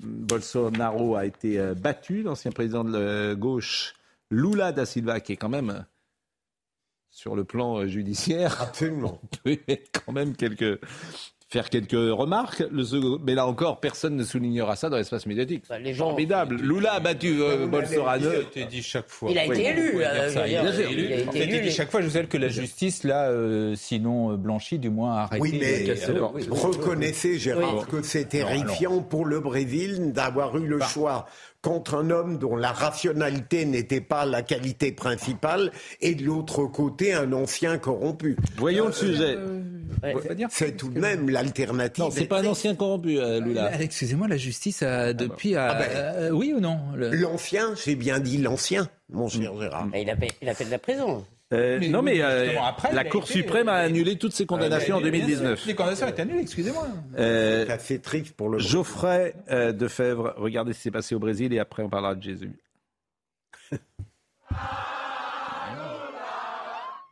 Bolsonaro 0.04 1.16
a 1.16 1.26
été 1.26 1.60
euh, 1.60 1.74
battu, 1.74 2.24
l'ancien 2.24 2.52
président 2.52 2.84
de 2.84 2.98
la 2.98 3.36
gauche 3.36 3.94
Lula 4.32 4.72
da 4.72 4.86
Silva, 4.86 5.20
qui 5.20 5.34
est 5.34 5.38
quand 5.38 5.50
même 5.50 5.70
euh, 5.70 5.82
sur 7.10 7.36
le 7.36 7.44
plan 7.44 7.80
euh, 7.80 7.88
judiciaire, 7.88 8.62
absolument, 8.62 9.22
peut 9.44 9.58
quand 9.94 10.12
même 10.12 10.36
quelques 10.36 10.80
faire 11.56 11.70
quelques 11.70 11.92
remarques. 11.94 12.64
Le 12.70 12.84
second- 12.84 13.18
mais 13.26 13.34
là 13.34 13.48
encore, 13.48 13.80
personne 13.80 14.18
ne 14.18 14.24
soulignera 14.26 14.76
ça 14.76 14.90
dans 14.90 14.98
l'espace 14.98 15.26
médiatique. 15.26 15.64
Formidable. 15.96 16.58
Lula 16.62 16.94
a 16.96 17.00
battu 17.00 17.42
euh, 17.42 17.66
Bolsonaro. 17.68 18.20
Il 18.20 18.28
a 18.28 18.40
été 18.40 18.66
dit 18.66 18.84
chaque 18.84 19.08
fois. 19.10 19.32
Il 19.32 19.38
a 19.40 19.46
été 19.46 19.68
élu, 19.70 20.04
euh, 20.04 20.30
Il 20.34 20.38
a 20.58 20.70
été 20.70 20.84
élu. 20.92 21.04
il 21.08 21.14
a 21.14 21.16
été 21.20 21.30
Il 21.34 21.42
a 21.42 21.46
été 21.46 21.56
élu. 21.56 21.62
dit 21.68 21.72
chaque 21.72 21.90
fois, 21.92 22.02
je 22.02 22.08
vous 22.08 22.28
que 22.28 22.38
la 22.38 22.50
justice, 22.50 23.04
là, 23.06 23.30
euh, 23.30 23.74
sinon 23.78 24.32
euh, 24.34 24.36
blanchie, 24.36 24.80
du 24.80 24.90
moins 24.90 25.16
arrêtée. 25.16 25.42
Oui, 25.42 25.58
mais 25.60 25.90
Euh, 25.90 26.28
reconnaissez, 26.50 27.38
Gérard, 27.40 27.88
que 27.88 28.02
c'est 28.02 28.26
terrifiant 28.26 29.02
pour 29.02 29.26
le 29.26 29.40
Brésil 29.40 30.12
d'avoir 30.14 30.58
eu 30.58 30.66
le 30.68 30.80
choix 30.82 31.26
contre 31.66 31.96
un 31.96 32.12
homme 32.12 32.38
dont 32.38 32.56
la 32.56 32.72
rationalité 32.72 33.66
n'était 33.66 34.00
pas 34.02 34.24
la 34.26 34.44
qualité 34.44 34.92
principale 34.92 35.72
et 36.00 36.14
de 36.14 36.24
l'autre 36.24 36.66
côté 36.66 37.12
un 37.14 37.34
ancien 37.34 37.80
corrompu. 37.80 38.38
Voyons 38.58 38.86
le 38.86 38.92
sujet. 38.92 39.36
C'est 40.52 40.78
tout 40.78 40.90
de 40.90 41.00
même 41.00 41.28
l'alternative. 41.30 42.04
Non, 42.04 42.12
c'est 42.12 42.26
pas 42.28 42.42
un 42.42 42.46
ancien 42.46 42.76
corrompu, 42.76 43.18
euh, 43.20 43.40
Lula. 43.40 43.72
Euh, 43.74 43.78
Excusez-moi, 43.80 44.28
la 44.28 44.38
justice 44.38 44.84
a 44.84 45.14
depuis. 45.14 45.56
a- 45.56 45.72
Ah 45.72 45.76
ben, 45.80 45.90
euh, 45.92 46.30
oui 46.30 46.54
ou 46.56 46.60
non 46.60 46.78
le- 46.96 47.10
L'ancien, 47.16 47.74
j'ai 47.84 47.96
bien 47.96 48.20
dit 48.20 48.38
l'ancien, 48.38 48.88
mon 49.12 49.28
cher 49.28 49.52
Gérard. 49.60 49.88
Il 49.96 50.10
a 50.10 50.16
il 50.42 50.50
a 50.50 50.54
fait 50.54 50.66
de 50.66 50.72
la 50.72 50.78
prison. 50.80 51.26
Euh, 51.56 51.78
Mais 51.80 51.88
non, 51.88 52.02
mais 52.02 52.22
euh, 52.22 52.50
après, 52.62 52.94
la 52.94 53.04
Cour 53.06 53.24
été- 53.24 53.34
suprême 53.34 53.70
a 53.70 53.76
annulé 53.76 54.18
toutes 54.18 54.34
ses 54.34 54.46
condamnations 54.46 54.96
en 54.98 55.00
Bien 55.02 55.12
sûr, 55.12 55.20
2019. 55.26 55.66
Les 55.66 55.74
condamnations 55.76 56.08
étaient 56.08 56.22
annulées, 56.24 56.42
excusez-moi. 56.42 56.88
Euh, 57.18 57.66
C'est 57.66 57.72
assez 57.74 58.00
triste 58.00 58.36
pour 58.36 58.50
le 58.50 58.60
Geoffrey 58.60 59.34
euh, 59.50 59.72
Defebvre, 59.72 60.34
regardez 60.38 60.74
ce 60.74 60.78
qui 60.80 60.84
s'est 60.84 60.92
passé 60.92 61.16
au 61.16 61.20
Brésil 61.20 61.54
et 61.54 61.60
après 61.60 61.82
on 61.84 61.90
parlera 61.90 62.16
de 62.16 62.22
Jésus. 62.24 62.52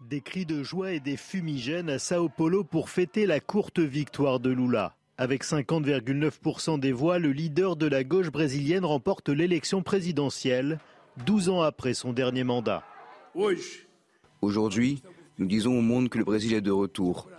Des 0.09 0.21
cris 0.21 0.45
de 0.45 0.63
joie 0.63 0.91
et 0.91 0.99
des 0.99 1.17
fumigènes 1.17 1.89
à 1.89 1.97
Sao 1.97 2.29
Paulo 2.29 2.63
pour 2.63 2.89
fêter 2.89 3.25
la 3.25 3.39
courte 3.39 3.79
victoire 3.79 4.39
de 4.39 4.49
Lula. 4.51 4.95
Avec 5.17 5.43
50,9% 5.43 6.79
des 6.79 6.91
voix, 6.91 7.19
le 7.19 7.31
leader 7.31 7.75
de 7.75 7.87
la 7.87 8.03
gauche 8.03 8.29
brésilienne 8.31 8.83
remporte 8.85 9.29
l'élection 9.29 9.81
présidentielle, 9.81 10.79
12 11.25 11.49
ans 11.49 11.61
après 11.61 11.93
son 11.93 12.13
dernier 12.13 12.43
mandat. 12.43 12.83
Aujourd'hui, 14.43 15.01
nous 15.37 15.45
disons 15.45 15.77
au 15.77 15.81
monde 15.81 16.09
que 16.09 16.17
le 16.17 16.25
Brésil 16.25 16.53
est 16.53 16.59
de 16.59 16.69
retour, 16.69 17.29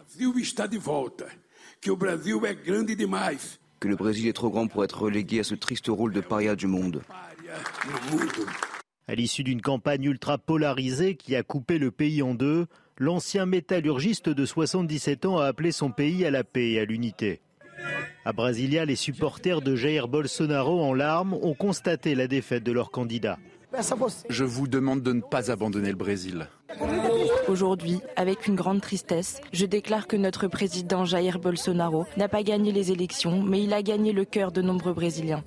que 3.81 3.89
le 3.89 3.97
Brésil 3.97 4.27
est 4.27 4.33
trop 4.33 4.49
grand 4.49 4.67
pour 4.69 4.85
être 4.85 5.03
relégué 5.03 5.41
à 5.41 5.45
ce 5.45 5.55
triste 5.55 5.89
rôle 5.89 6.15
de 6.15 6.23
paria 6.23 6.57
du 6.57 6.67
monde. 6.67 7.03
À 9.07 9.15
l'issue 9.15 9.45
d'une 9.45 9.61
campagne 9.61 10.05
ultra 10.05 10.39
polarisée 10.39 11.15
qui 11.17 11.37
a 11.37 11.43
coupé 11.43 11.77
le 11.77 11.91
pays 11.91 12.23
en 12.23 12.35
deux, 12.35 12.65
l'ancien 12.97 13.45
métallurgiste 13.45 14.31
de 14.31 14.47
77 14.47 15.27
ans 15.27 15.37
a 15.37 15.45
appelé 15.45 15.73
son 15.73 15.91
pays 15.91 16.25
à 16.25 16.31
la 16.31 16.43
paix 16.43 16.71
et 16.71 16.81
à 16.81 16.87
l'unité. 16.87 17.43
À 18.25 18.33
Brasilia, 18.33 18.87
les 18.87 18.97
supporters 18.97 19.61
de 19.61 19.77
Jair 19.77 20.09
Bolsonaro 20.09 20.83
en 20.83 20.95
larmes 20.95 21.35
ont 21.35 21.53
constaté 21.53 22.15
la 22.15 22.29
défaite 22.29 22.65
de 22.65 22.73
leur 22.73 22.91
candidat. 22.91 23.39
Je 24.29 24.45
vous 24.45 24.69
demande 24.69 25.03
de 25.03 25.13
ne 25.13 25.21
pas 25.21 25.51
abandonner 25.51 25.91
le 25.91 25.97
Brésil. 25.97 26.49
Aujourd'hui, 27.49 28.01
avec 28.17 28.47
une 28.47 28.55
grande 28.55 28.81
tristesse, 28.81 29.41
je 29.53 29.67
déclare 29.67 30.07
que 30.07 30.17
notre 30.17 30.49
président 30.49 31.05
Jair 31.05 31.39
Bolsonaro 31.39 32.07
n'a 32.17 32.29
pas 32.29 32.43
gagné 32.43 32.73
les 32.73 32.93
élections, 32.93 33.43
mais 33.43 33.63
il 33.63 33.73
a 33.73 33.83
gagné 33.83 34.13
le 34.13 34.25
cœur 34.25 34.53
de 34.53 34.63
nombreux 34.63 34.95
Brésiliens. 34.95 35.45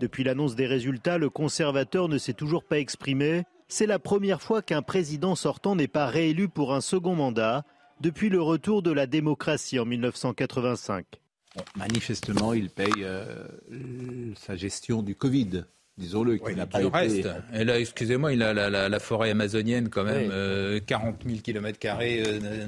Depuis 0.00 0.24
l'annonce 0.24 0.54
des 0.54 0.66
résultats, 0.66 1.18
le 1.18 1.30
conservateur 1.30 2.08
ne 2.08 2.18
s'est 2.18 2.34
toujours 2.34 2.64
pas 2.64 2.78
exprimé. 2.78 3.44
C'est 3.68 3.86
la 3.86 3.98
première 3.98 4.42
fois 4.42 4.62
qu'un 4.62 4.82
président 4.82 5.34
sortant 5.34 5.74
n'est 5.74 5.88
pas 5.88 6.06
réélu 6.06 6.48
pour 6.48 6.74
un 6.74 6.80
second 6.80 7.14
mandat 7.14 7.64
depuis 8.00 8.28
le 8.28 8.42
retour 8.42 8.82
de 8.82 8.92
la 8.92 9.06
démocratie 9.06 9.78
en 9.78 9.86
1985. 9.86 11.06
Manifestement, 11.76 12.52
il 12.52 12.68
paye 12.68 12.92
euh, 12.98 13.46
sa 14.36 14.56
gestion 14.56 15.02
du 15.02 15.14
Covid. 15.14 15.64
Disons-le, 15.96 16.38
qui 16.38 16.56
n'a 16.56 16.66
pas 16.66 16.80
Le 16.80 16.88
été... 16.88 16.96
reste. 16.96 17.28
Et 17.54 17.62
là, 17.62 17.78
excusez-moi, 17.78 18.32
il 18.32 18.42
a 18.42 18.52
la, 18.52 18.68
la- 18.68 18.88
la 18.88 18.98
forêt 18.98 19.30
amazonienne 19.30 19.88
quand 19.90 20.02
même, 20.02 20.22
Oui. 20.24 20.28
euh, 20.32 20.80
40 20.84 21.18
000 21.24 21.38
km 21.40 21.78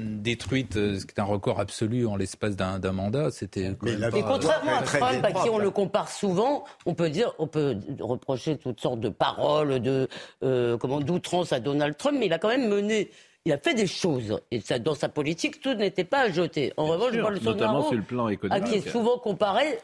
détruite, 0.00 0.76
euh, 0.76 0.98
ce 0.98 1.06
qui 1.06 1.12
est 1.16 1.20
un 1.20 1.24
record 1.24 1.58
absolu 1.60 2.06
en 2.06 2.16
l'espace 2.16 2.56
d'un 2.56 2.78
mandat. 2.92 3.30
C'était. 3.30 3.64
Et 3.64 3.72
pas- 3.72 4.10
contrairement 4.22 4.76
à 4.76 4.82
Trump, 4.82 5.24
à 5.24 5.32
qui 5.32 5.50
on 5.50 5.58
le 5.58 5.70
compare 5.70 6.08
souvent, 6.10 6.64
on 6.86 6.94
peut 6.94 7.10
dire, 7.10 7.32
on 7.38 7.46
peut 7.48 7.76
reprocher 8.00 8.56
toutes 8.58 8.80
sortes 8.80 9.00
de 9.00 9.08
paroles, 9.08 9.80
de 9.80 10.08
euh, 10.42 10.76
comment 10.78 11.00
d'outrance 11.00 11.52
à 11.52 11.60
Donald 11.60 11.96
Trump, 11.96 12.16
mais 12.20 12.26
il 12.26 12.32
a 12.32 12.38
quand 12.38 12.48
même 12.48 12.68
mené. 12.68 13.10
Il 13.44 13.52
a 13.52 13.58
fait 13.58 13.74
des 13.74 13.86
choses. 13.86 14.40
Et 14.50 14.60
ça, 14.60 14.78
dans 14.80 14.94
sa 14.96 15.08
politique, 15.08 15.60
tout 15.60 15.74
n'était 15.74 16.02
pas 16.04 16.22
à 16.22 16.30
jeter. 16.30 16.72
En 16.76 16.86
revanche, 16.86 17.12
sûr, 17.12 17.22
Bolsonaro, 17.22 17.54
notamment 17.54 17.82
sur 17.84 17.94
le 17.96 18.02
plan 18.02 18.26
à 18.26 18.32
économique. 18.32 18.64
qui 18.64 18.74
est 18.76 18.88
souvent 18.88 19.18
comparé, 19.18 19.78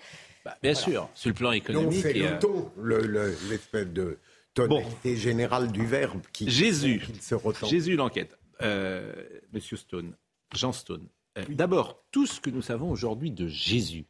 Bah, 0.45 0.57
bien 0.63 0.75
sûr, 0.75 1.09
sur 1.15 1.29
le 1.31 1.35
plan 1.35 1.53
économique. 1.53 2.01
c'est 2.03 2.17
et, 2.17 2.27
euh, 2.27 2.33
le 2.33 2.39
ton, 2.39 2.73
le- 2.77 3.07
le- 3.07 3.37
l'espèce 3.49 3.87
de 3.89 4.19
tonalité 4.55 5.17
générale 5.17 5.71
du 5.71 5.87
verbe 5.87 6.21
qui 6.33 6.51
Jésus, 6.51 7.01
qui 7.07 7.23
se 7.23 7.35
ressent. 7.35 7.67
Jésus 7.69 7.95
l'enquête. 7.97 8.37
Euh, 8.61 9.13
Monsieur 9.53 9.77
Stone, 9.77 10.15
Jean 10.55 10.73
Stone. 10.73 11.07
Euh, 11.39 11.45
D'abord, 11.49 12.03
tout 12.11 12.27
ce 12.27 12.41
que 12.41 12.51
nous 12.51 12.63
savons 12.63 12.91
aujourd'hui 12.91 13.31
de 13.31 13.47
Jésus, 13.47 14.05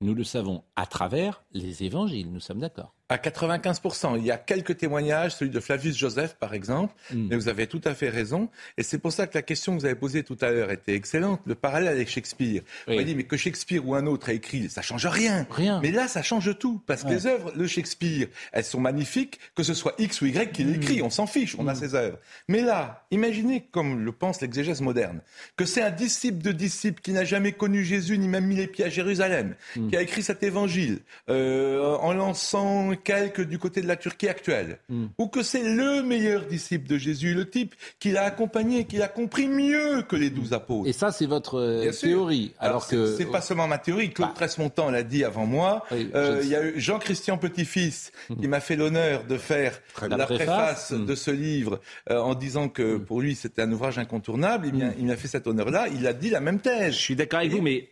nous 0.00 0.14
le 0.14 0.24
savons 0.24 0.64
à 0.74 0.86
travers 0.86 1.44
les 1.52 1.84
évangiles, 1.84 2.32
nous 2.32 2.40
sommes 2.40 2.58
d'accord. 2.58 2.94
À 3.12 3.18
95%. 3.18 4.16
Il 4.18 4.24
y 4.24 4.30
a 4.30 4.38
quelques 4.38 4.76
témoignages, 4.78 5.32
celui 5.34 5.50
de 5.50 5.60
Flavius 5.60 5.96
Joseph 5.96 6.34
par 6.40 6.54
exemple, 6.54 6.94
Hmm. 7.12 7.26
mais 7.28 7.36
vous 7.36 7.48
avez 7.48 7.66
tout 7.66 7.80
à 7.84 7.94
fait 7.94 8.08
raison. 8.08 8.48
Et 8.78 8.82
c'est 8.82 8.98
pour 8.98 9.12
ça 9.12 9.26
que 9.26 9.36
la 9.36 9.42
question 9.42 9.74
que 9.74 9.80
vous 9.80 9.84
avez 9.86 9.94
posée 9.94 10.22
tout 10.22 10.36
à 10.40 10.50
l'heure 10.50 10.70
était 10.70 10.94
excellente. 10.94 11.40
Le 11.44 11.54
parallèle 11.54 11.88
avec 11.88 12.08
Shakespeare. 12.08 12.62
Oui. 12.88 12.94
On 12.94 12.96
m'a 12.96 13.02
dit, 13.02 13.14
mais 13.14 13.24
que 13.24 13.36
Shakespeare 13.36 13.86
ou 13.86 13.94
un 13.94 14.06
autre 14.06 14.30
a 14.30 14.32
écrit, 14.32 14.70
ça 14.70 14.82
change 14.82 15.06
rien. 15.06 15.46
Rien. 15.50 15.80
Mais 15.82 15.90
là, 15.90 16.08
ça 16.08 16.22
change 16.22 16.56
tout. 16.58 16.80
Parce 16.86 17.02
que 17.02 17.08
les 17.10 17.26
œuvres 17.26 17.52
de 17.52 17.66
Shakespeare, 17.66 18.28
elles 18.52 18.64
sont 18.64 18.80
magnifiques, 18.80 19.38
que 19.54 19.62
ce 19.62 19.74
soit 19.74 19.94
X 19.98 20.20
ou 20.22 20.26
Y 20.26 20.52
qui 20.52 20.64
l'écrit, 20.64 21.02
on 21.02 21.10
s'en 21.10 21.26
fiche, 21.26 21.54
on 21.58 21.66
a 21.68 21.74
ses 21.74 21.94
œuvres. 21.94 22.18
Mais 22.48 22.62
là, 22.62 23.04
imaginez, 23.10 23.66
comme 23.70 24.04
le 24.04 24.12
pense 24.12 24.40
l'exégèse 24.40 24.80
moderne, 24.80 25.20
que 25.56 25.64
c'est 25.64 25.82
un 25.82 25.90
disciple 25.90 26.42
de 26.42 26.52
disciple 26.52 27.00
qui 27.02 27.12
n'a 27.12 27.24
jamais 27.24 27.52
connu 27.52 27.84
Jésus 27.84 28.16
ni 28.18 28.28
même 28.28 28.46
mis 28.46 28.56
les 28.56 28.66
pieds 28.66 28.84
à 28.84 28.88
Jérusalem, 28.88 29.54
qui 29.90 29.96
a 29.96 30.02
écrit 30.02 30.22
cet 30.22 30.42
évangile 30.42 31.00
euh, 31.28 31.94
en 31.96 32.12
lançant 32.12 32.94
quelques 33.02 33.42
du 33.42 33.58
côté 33.58 33.80
de 33.82 33.86
la 33.88 33.96
Turquie 33.96 34.28
actuelle, 34.28 34.78
ou 35.18 35.26
que 35.28 35.42
c'est 35.42 35.62
le 35.62 36.02
meilleur 36.02 36.46
disciple 36.46 36.88
de 36.88 36.98
Jésus, 36.98 37.34
le 37.34 37.48
type 37.48 37.74
qui 37.98 38.10
l'a 38.12 38.24
accompagné, 38.24 38.84
qui 38.84 38.96
l'a 38.96 39.08
compris 39.08 39.48
mieux 39.48 40.02
que 40.02 40.16
les 40.16 40.30
douze 40.30 40.52
apôtres. 40.52 40.88
Et 40.88 40.92
ça, 40.92 41.12
c'est 41.12 41.26
votre 41.26 41.58
euh, 41.58 41.90
théorie. 41.92 42.52
Alors, 42.58 42.84
c'est- 42.84 42.96
que 42.96 43.06
Bah. 43.10 43.14
c'est 43.18 43.26
pas 43.26 43.40
seulement 43.40 43.66
ma 43.68 43.78
théorie. 43.78 44.10
Claude 44.10 44.34
Tresmontant 44.34 44.90
l'a 44.90 45.02
dit 45.02 45.24
avant 45.24 45.46
moi. 45.46 45.84
Oui, 45.90 46.10
Euh, 46.14 46.40
Il 46.42 46.48
y 46.48 46.54
a 46.56 46.64
eu 46.64 46.74
Jean-Christian 46.80 47.38
Petit-Fils 47.38 48.12
qui 48.40 48.48
m'a 48.48 48.60
fait 48.60 48.76
l'honneur 48.76 49.24
de 49.24 49.36
faire 49.38 49.80
La 50.02 50.16
la, 50.16 50.26
préface. 50.26 50.46
préface, 50.46 50.90
Mm. 50.92 51.06
de 51.06 51.14
ce 51.14 51.30
livre 51.30 51.80
euh, 52.10 52.18
en 52.18 52.34
disant 52.34 52.68
que 52.68 52.96
pour 52.96 53.20
lui 53.20 53.34
c'était 53.34 53.62
un 53.62 53.72
ouvrage 53.72 53.98
incontournable. 53.98 54.66
Eh 54.68 54.72
bien, 54.72 54.92
il 54.98 55.06
m'a 55.06 55.16
fait 55.16 55.28
cet 55.28 55.46
honneur-là. 55.46 55.86
Il 55.94 56.06
a 56.06 56.12
dit 56.12 56.30
la 56.30 56.40
même 56.40 56.60
thèse. 56.60 56.94
Je 56.94 56.98
suis 57.00 57.16
d'accord 57.16 57.40
avec 57.40 57.52
vous, 57.52 57.62
mais 57.62 57.88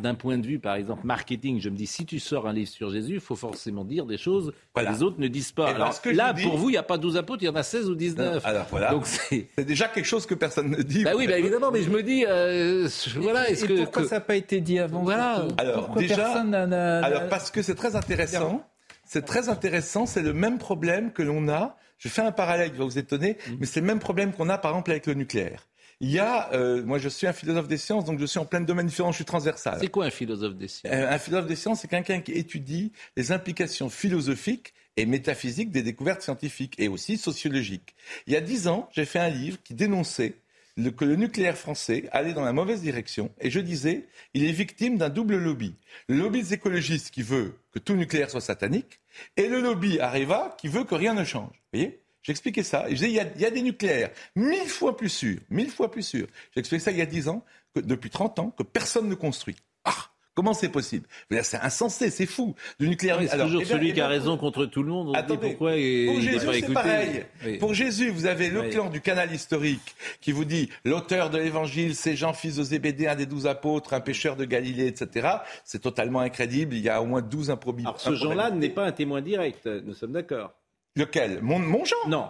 d'un 0.00 0.14
point 0.14 0.38
de 0.38 0.46
vue, 0.46 0.58
par 0.58 0.74
exemple, 0.76 1.06
marketing. 1.06 1.60
Je 1.60 1.68
me 1.68 1.76
dis, 1.76 1.86
si 1.86 2.04
tu 2.06 2.18
sors 2.18 2.46
un 2.46 2.52
livre 2.52 2.70
sur 2.70 2.90
Jésus, 2.90 3.14
il 3.14 3.20
faut 3.20 3.36
forcément 3.36 3.84
dire 3.84 4.06
des 4.06 4.18
choses 4.18 4.52
Voilà. 4.74 4.90
que 4.90 4.94
les 4.96 5.02
autres 5.02 5.20
ne 5.20 5.28
disent 5.28 5.52
pas. 5.52 5.70
Et 5.70 5.74
Alors, 5.74 5.86
parce 5.88 6.00
que 6.00 6.10
je 6.12 6.16
là, 6.16 6.32
dis- 6.32 6.42
pour 6.42 6.56
vous, 6.56 6.68
il 6.68 6.72
n'y 6.72 6.78
a 6.78 6.82
pas 6.82 6.98
12 6.98 7.16
apôtres, 7.16 7.42
il 7.42 7.46
y 7.46 7.48
en 7.48 7.54
a 7.54 7.62
16 7.62 7.88
ou 7.88 7.94
19. 7.94 8.44
Alors 8.44 8.66
voilà. 8.70 8.90
Donc 8.90 9.06
c'est. 9.06 9.48
C'est 9.56 9.64
déjà 9.64 9.88
quelque 9.88 10.06
chose 10.06 10.26
que 10.26 10.34
personne 10.34 10.70
ne 10.70 10.82
dit. 10.82 11.04
Bah 11.04 11.12
oui, 11.16 11.26
bah 11.26 11.38
évidemment, 11.38 11.70
mais 11.70 11.82
je 11.82 11.90
me 11.90 12.02
dis, 12.02 12.24
euh, 12.26 12.88
je- 12.88 13.18
voilà, 13.20 13.48
est-ce 13.50 13.64
Et 13.64 13.68
que. 13.68 13.74
pourquoi 13.82 14.02
que- 14.02 14.08
ça 14.08 14.16
n'a 14.16 14.20
pas 14.20 14.36
été 14.36 14.60
dit 14.60 14.78
avant 14.78 15.02
Voilà. 15.02 15.46
Alors 15.58 15.84
Pourquoi 15.86 16.02
déjà, 16.02 16.16
personne 16.16 16.50
n'a- 16.50 16.66
n'a- 16.66 17.04
alors 17.04 17.28
parce 17.28 17.50
que 17.50 17.62
c'est 17.62 17.74
très 17.74 17.94
intéressant. 17.96 18.64
C'est 19.04 19.24
très 19.24 19.48
intéressant. 19.48 20.06
C'est 20.06 20.22
le 20.22 20.32
même 20.34 20.58
problème 20.58 21.12
que 21.12 21.22
l'on 21.22 21.48
a. 21.48 21.76
Je 21.98 22.08
fais 22.08 22.22
un 22.22 22.30
parallèle 22.32 22.70
qui 22.72 22.78
va 22.78 22.84
vous 22.84 22.98
étonner, 22.98 23.36
Mm. 23.48 23.52
mais 23.60 23.66
c'est 23.66 23.80
le 23.80 23.86
même 23.86 23.98
problème 23.98 24.32
qu'on 24.32 24.48
a 24.48 24.58
par 24.58 24.70
exemple 24.72 24.90
avec 24.90 25.06
le 25.06 25.14
nucléaire. 25.14 25.66
Il 26.00 26.10
y 26.10 26.18
a, 26.20 26.52
euh, 26.52 26.82
moi 26.84 26.98
je 26.98 27.08
suis 27.08 27.26
un 27.26 27.32
philosophe 27.32 27.66
des 27.66 27.76
sciences, 27.76 28.04
donc 28.04 28.20
je 28.20 28.26
suis 28.26 28.38
en 28.38 28.44
plein 28.44 28.60
de 28.60 28.66
domaines 28.66 28.86
différents, 28.86 29.10
je 29.10 29.16
suis 29.16 29.24
transversal. 29.24 29.78
C'est 29.80 29.88
quoi 29.88 30.04
un 30.06 30.10
philosophe 30.10 30.54
des 30.54 30.68
sciences? 30.68 30.94
Euh, 30.94 31.10
un 31.10 31.18
philosophe 31.18 31.46
des 31.48 31.56
sciences, 31.56 31.80
c'est 31.80 31.88
quelqu'un 31.88 32.20
qui 32.20 32.32
étudie 32.32 32.92
les 33.16 33.32
implications 33.32 33.88
philosophiques 33.90 34.74
et 34.96 35.06
métaphysiques 35.06 35.70
des 35.72 35.82
découvertes 35.82 36.22
scientifiques 36.22 36.74
et 36.78 36.86
aussi 36.88 37.18
sociologiques. 37.18 37.96
Il 38.28 38.32
y 38.32 38.36
a 38.36 38.40
dix 38.40 38.68
ans, 38.68 38.88
j'ai 38.92 39.04
fait 39.04 39.18
un 39.18 39.28
livre 39.28 39.58
qui 39.64 39.74
dénonçait 39.74 40.34
le- 40.76 40.92
que 40.92 41.04
le 41.04 41.16
nucléaire 41.16 41.58
français 41.58 42.08
allait 42.12 42.32
dans 42.32 42.44
la 42.44 42.52
mauvaise 42.52 42.80
direction 42.80 43.32
et 43.40 43.50
je 43.50 43.58
disais, 43.58 44.06
il 44.34 44.44
est 44.44 44.52
victime 44.52 44.98
d'un 44.98 45.08
double 45.08 45.36
lobby. 45.36 45.74
Le 46.08 46.16
lobby 46.16 46.42
des 46.42 46.54
écologistes 46.54 47.10
qui 47.10 47.22
veut 47.22 47.54
que 47.72 47.80
tout 47.80 47.94
nucléaire 47.96 48.30
soit 48.30 48.40
satanique 48.40 49.00
et 49.36 49.48
le 49.48 49.60
lobby 49.60 49.98
Areva 49.98 50.56
qui 50.60 50.68
veut 50.68 50.84
que 50.84 50.94
rien 50.94 51.14
ne 51.14 51.24
change. 51.24 51.50
Vous 51.72 51.78
voyez? 51.80 52.00
J'expliquais 52.22 52.62
ça. 52.62 52.86
Et 52.88 52.90
je 52.90 52.94
disais, 52.96 53.08
il 53.10 53.14
y, 53.14 53.20
a, 53.20 53.26
il 53.36 53.40
y 53.40 53.46
a 53.46 53.50
des 53.50 53.62
nucléaires 53.62 54.10
mille 54.36 54.68
fois 54.68 54.96
plus 54.96 55.08
sûrs, 55.08 55.38
mille 55.50 55.70
fois 55.70 55.90
plus 55.90 56.02
sûrs. 56.02 56.26
J'expliquais 56.54 56.84
ça 56.84 56.90
il 56.90 56.98
y 56.98 57.02
a 57.02 57.06
dix 57.06 57.28
ans, 57.28 57.44
que 57.74 57.80
depuis 57.80 58.10
30 58.10 58.38
ans, 58.38 58.50
que 58.50 58.62
personne 58.62 59.08
ne 59.08 59.14
construit. 59.14 59.56
Ah 59.84 59.94
Comment 60.34 60.54
c'est 60.54 60.68
possible? 60.68 61.04
C'est 61.42 61.56
insensé, 61.56 62.10
c'est 62.10 62.24
fou. 62.24 62.54
Du 62.78 62.88
nucléaire. 62.88 63.18
C'est 63.28 63.38
toujours 63.38 63.60
eh 63.60 63.64
bien- 63.64 63.74
celui 63.74 63.88
eh 63.90 63.92
qui 63.94 64.00
a 64.00 64.06
raison 64.06 64.36
contre 64.38 64.66
tout 64.66 64.84
le 64.84 64.90
monde. 64.92 65.08
On 65.08 65.20
dit 65.20 65.36
pourquoi 65.36 65.72
pour 65.72 66.20
Jésus, 66.20 66.46
c'est 66.52 66.72
pareil. 66.72 67.24
Oui. 67.44 67.58
Pour 67.58 67.74
Jésus, 67.74 68.10
vous 68.10 68.26
avez 68.26 68.48
le 68.48 68.60
Oui. 68.60 68.70
clan 68.70 68.88
du 68.88 69.00
canal 69.00 69.34
historique 69.34 69.96
qui 70.20 70.30
vous 70.30 70.44
dit 70.44 70.70
l'auteur 70.84 71.30
de 71.30 71.38
l'évangile, 71.38 71.96
c'est 71.96 72.14
Jean, 72.14 72.34
fils 72.34 72.54
de 72.54 72.62
Zébédée, 72.62 73.08
un 73.08 73.16
des 73.16 73.26
douze 73.26 73.48
apôtres, 73.48 73.94
un 73.94 74.00
pêcheur 74.00 74.36
de 74.36 74.44
Galilée, 74.44 74.86
etc. 74.86 75.28
C'est 75.64 75.80
totalement 75.82 76.20
incrédible. 76.20 76.76
Il 76.76 76.82
y 76.82 76.88
a 76.88 77.02
au 77.02 77.06
moins 77.06 77.20
douze 77.20 77.50
improbables. 77.50 77.88
Alors 77.88 78.00
ce 78.00 78.14
Jean-là 78.14 78.52
n'est 78.52 78.68
pas 78.70 78.84
un 78.84 78.92
témoin 78.92 79.20
direct, 79.20 79.66
nous 79.66 79.94
sommes 79.94 80.12
d'accord. 80.12 80.54
Lequel? 80.96 81.38
Mon, 81.42 81.58
mon 81.60 81.84
Jean 81.84 81.96
Non, 82.08 82.28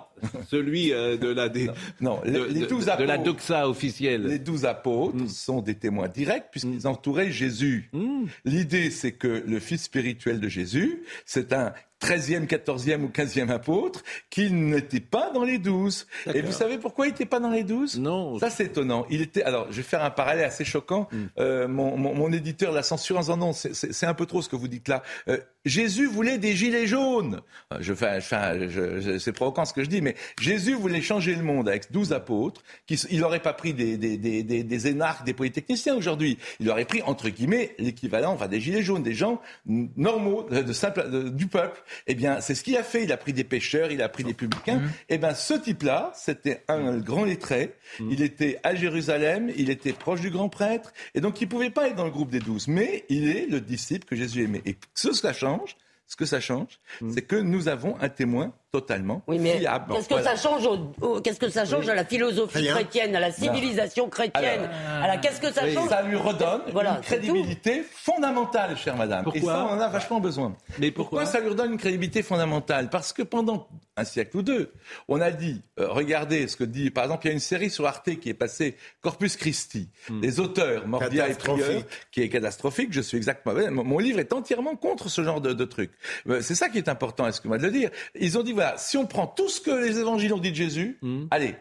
celui 0.50 0.92
euh, 0.92 1.16
de 1.16 1.28
la 1.28 1.48
dé- 1.48 1.70
Non, 2.00 2.20
les, 2.24 2.32
de, 2.32 2.44
les 2.44 2.66
douze 2.66 2.84
de 2.84 2.90
la 3.04 3.14
apôtres. 3.14 3.22
doxa 3.22 3.68
officielle. 3.68 4.24
Les 4.26 4.38
douze 4.38 4.66
apôtres 4.66 5.16
Mm. 5.16 5.28
sont 5.28 5.62
des 5.62 5.74
témoins 5.74 6.08
directs 6.08 6.48
puisqu'ils 6.50 6.86
entouraient 6.86 7.30
Jésus. 7.30 7.88
Mm. 7.94 8.24
L'idée, 8.44 8.90
c'est 8.90 9.12
que 9.12 9.42
le 9.46 9.58
fils 9.58 9.84
spirituel 9.84 10.38
de 10.40 10.48
Jésus, 10.48 11.02
c'est 11.24 11.52
un 11.54 11.72
13e, 12.02 12.46
14e 12.46 13.02
ou 13.02 13.08
15e 13.08 13.50
apôtre 13.50 14.02
qui 14.30 14.50
n'était 14.52 15.00
pas 15.00 15.30
dans 15.32 15.44
les 15.44 15.58
douze. 15.58 16.06
Et 16.26 16.32
D'accord. 16.32 16.42
vous 16.50 16.52
savez 16.56 16.78
pourquoi 16.78 17.06
il 17.06 17.10
n'était 17.10 17.26
pas 17.26 17.40
dans 17.40 17.50
les 17.50 17.64
douze? 17.64 17.98
Non. 17.98 18.38
Ça, 18.38 18.50
c'est 18.50 18.66
étonnant. 18.66 19.06
Il 19.10 19.20
était. 19.20 19.42
Alors, 19.42 19.66
je 19.70 19.76
vais 19.78 19.82
faire 19.82 20.04
un 20.04 20.10
parallèle 20.10 20.44
assez 20.44 20.64
choquant. 20.64 21.08
Mm. 21.10 21.16
Euh, 21.38 21.68
mon, 21.68 21.96
mon- 21.96 22.14
mon 22.14 22.32
éditeur 22.32 22.72
l'a 22.72 22.82
censuré 22.82 23.18
en 23.18 23.22
disant 23.22 23.36
non, 23.36 23.52
c'est- 23.52 24.04
un 24.06 24.14
peu 24.14 24.26
trop 24.26 24.42
ce 24.42 24.48
que 24.48 24.56
vous 24.56 24.68
dites 24.68 24.88
là. 24.88 25.02
Euh, 25.28 25.38
Jésus 25.64 26.06
voulait 26.06 26.38
des 26.38 26.54
gilets 26.56 26.86
jaunes. 26.86 27.40
Euh, 27.74 27.78
Je 27.80 27.92
fais, 27.92 28.20
je 28.20 28.68
je- 28.70 29.00
je- 29.00 29.18
c'est 29.18 29.32
provoquant 29.32 29.64
ce 29.64 29.72
que 29.74 29.82
je 29.84 29.88
dis, 29.90 30.00
mais 30.00 30.14
Jésus 30.40 30.74
voulait 30.74 31.02
changer 31.02 31.34
le 31.34 31.42
monde 31.42 31.68
avec 31.68 31.90
12 31.92 32.12
apôtres. 32.12 32.62
Qui, 32.86 32.94
il 33.10 33.20
n'aurait 33.20 33.40
pas 33.42 33.52
pris 33.52 33.74
des, 33.74 33.96
des, 33.98 34.16
des, 34.16 34.42
des, 34.42 34.62
des 34.62 34.86
énarques, 34.86 35.26
des 35.26 35.34
polytechniciens 35.34 35.94
aujourd'hui. 35.96 36.38
Il 36.60 36.70
aurait 36.70 36.84
pris, 36.86 37.02
entre 37.02 37.28
guillemets, 37.28 37.74
l'équivalent 37.78 38.32
enfin, 38.32 38.46
des 38.48 38.60
gilets 38.60 38.82
jaunes, 38.82 39.02
des 39.02 39.14
gens 39.14 39.40
normaux, 39.66 40.44
de, 40.50 40.62
de- 40.62 41.28
du 41.28 41.46
peuple. 41.48 41.82
Eh 42.06 42.14
bien, 42.14 42.40
c'est 42.40 42.54
ce 42.54 42.62
qu'il 42.62 42.76
a 42.76 42.82
fait. 42.82 43.04
Il 43.04 43.12
a 43.12 43.16
pris 43.16 43.32
des 43.32 43.44
pêcheurs, 43.44 43.90
il 43.90 44.02
a 44.02 44.08
pris 44.08 44.24
des 44.24 44.34
publicains. 44.34 44.82
Eh 45.08 45.18
bien, 45.18 45.34
ce 45.34 45.54
type-là, 45.54 46.12
c'était 46.14 46.64
un 46.68 46.98
grand 46.98 47.24
lettré. 47.24 47.74
Il 48.00 48.22
était 48.22 48.58
à 48.62 48.74
Jérusalem, 48.74 49.50
il 49.56 49.70
était 49.70 49.92
proche 49.92 50.20
du 50.20 50.30
grand 50.30 50.48
prêtre. 50.48 50.92
Et 51.14 51.20
donc, 51.20 51.40
il 51.40 51.44
ne 51.44 51.50
pouvait 51.50 51.70
pas 51.70 51.88
être 51.88 51.96
dans 51.96 52.04
le 52.04 52.10
groupe 52.10 52.30
des 52.30 52.40
douze. 52.40 52.68
Mais 52.68 53.04
il 53.08 53.28
est 53.28 53.46
le 53.46 53.60
disciple 53.60 54.06
que 54.06 54.16
Jésus 54.16 54.44
aimait. 54.44 54.62
Et 54.64 54.76
ce 54.94 55.08
que 55.08 55.14
ça 55.14 55.32
change, 55.32 55.76
ce 56.06 56.16
que 56.16 56.24
ça 56.24 56.40
change, 56.40 56.80
c'est 57.10 57.22
que 57.22 57.36
nous 57.36 57.68
avons 57.68 58.00
un 58.00 58.08
témoin 58.08 58.54
totalement 58.70 59.22
Oui, 59.26 59.38
mais 59.38 59.58
fiable. 59.58 59.92
qu'est-ce 59.94 60.08
que 60.08 60.14
Voilà. 60.14 60.36
ça 60.36 60.48
change 60.48 60.66
au, 60.66 60.92
au- 61.00 61.20
qu'est-ce 61.20 61.40
que 61.40 61.48
ça 61.48 61.64
change 61.64 61.88
à 61.88 61.94
la 61.94 62.04
philosophie 62.04 62.58
Rien. 62.58 62.74
chrétienne, 62.74 63.16
à 63.16 63.20
la 63.20 63.32
civilisation 63.32 64.08
chrétienne, 64.10 64.68
à 65.02 65.06
la 65.06 65.16
qu'est-ce 65.16 65.40
que 65.40 65.50
ça 65.52 65.62
Oui, 65.64 65.74
change 65.74 65.88
Ça 65.88 66.02
lui 66.02 66.16
redonne 66.16 66.62
Voilà, 66.72 66.96
une 66.96 67.00
crédibilité 67.00 67.82
fondamentale, 67.90 68.76
chère 68.76 68.96
madame. 68.96 69.24
Pourquoi 69.24 69.40
Et 69.40 69.44
ça, 69.44 69.64
on 69.70 69.76
en 69.76 69.80
a 69.80 69.88
vachement 69.88 70.20
besoin. 70.20 70.54
Mais 70.78 70.90
pourquoi, 70.90 71.20
pourquoi 71.20 71.32
ça 71.32 71.40
lui 71.40 71.48
redonne 71.48 71.72
une 71.72 71.78
crédibilité 71.78 72.22
fondamentale 72.22 72.90
Parce 72.90 73.12
que 73.12 73.22
pendant 73.22 73.68
un 73.96 74.04
siècle 74.04 74.36
ou 74.36 74.42
deux, 74.42 74.72
on 75.08 75.20
a 75.20 75.30
dit, 75.30 75.62
euh, 75.80 75.88
regardez 75.88 76.46
ce 76.46 76.56
que 76.56 76.64
dit, 76.64 76.90
par 76.90 77.04
exemple, 77.04 77.26
il 77.26 77.28
y 77.28 77.30
a 77.30 77.34
une 77.34 77.40
série 77.40 77.70
sur 77.70 77.86
Arte 77.86 78.16
qui 78.20 78.28
est 78.28 78.34
passée, 78.34 78.76
Corpus 79.00 79.36
Christi, 79.36 79.88
Hmm. 80.08 80.20
les 80.22 80.40
auteurs, 80.40 80.86
Mordia 80.86 81.28
et. 81.28 81.34
Prieur, 81.34 81.82
qui 82.12 82.20
est 82.22 82.28
catastrophique, 82.28 82.92
je 82.92 83.00
suis 83.00 83.16
exactement... 83.16 83.54
Mon 83.70 83.98
livre 83.98 84.18
est 84.18 84.32
entièrement 84.32 84.74
contre 84.76 85.08
ce 85.08 85.22
genre 85.22 85.40
de, 85.40 85.52
de 85.52 85.64
truc. 85.64 85.92
Euh, 86.28 86.40
C'est 86.42 86.54
ça 86.56 86.68
qui 86.68 86.78
est 86.78 86.88
important, 86.88 87.26
excuse-moi 87.28 87.58
de 87.58 87.62
le 87.64 87.70
dire. 87.70 87.90
Ils 88.18 88.36
ont 88.38 88.42
dit, 88.42 88.52
voilà, 88.60 88.76
si 88.78 88.96
on 88.96 89.06
prend 89.06 89.26
tout 89.26 89.48
ce 89.48 89.60
que 89.60 89.70
les 89.70 89.98
évangiles 89.98 90.32
ont 90.34 90.38
dit 90.38 90.50
de 90.50 90.56
Jésus, 90.56 90.98
Hmm. 91.02 91.26
allez, 91.30 91.54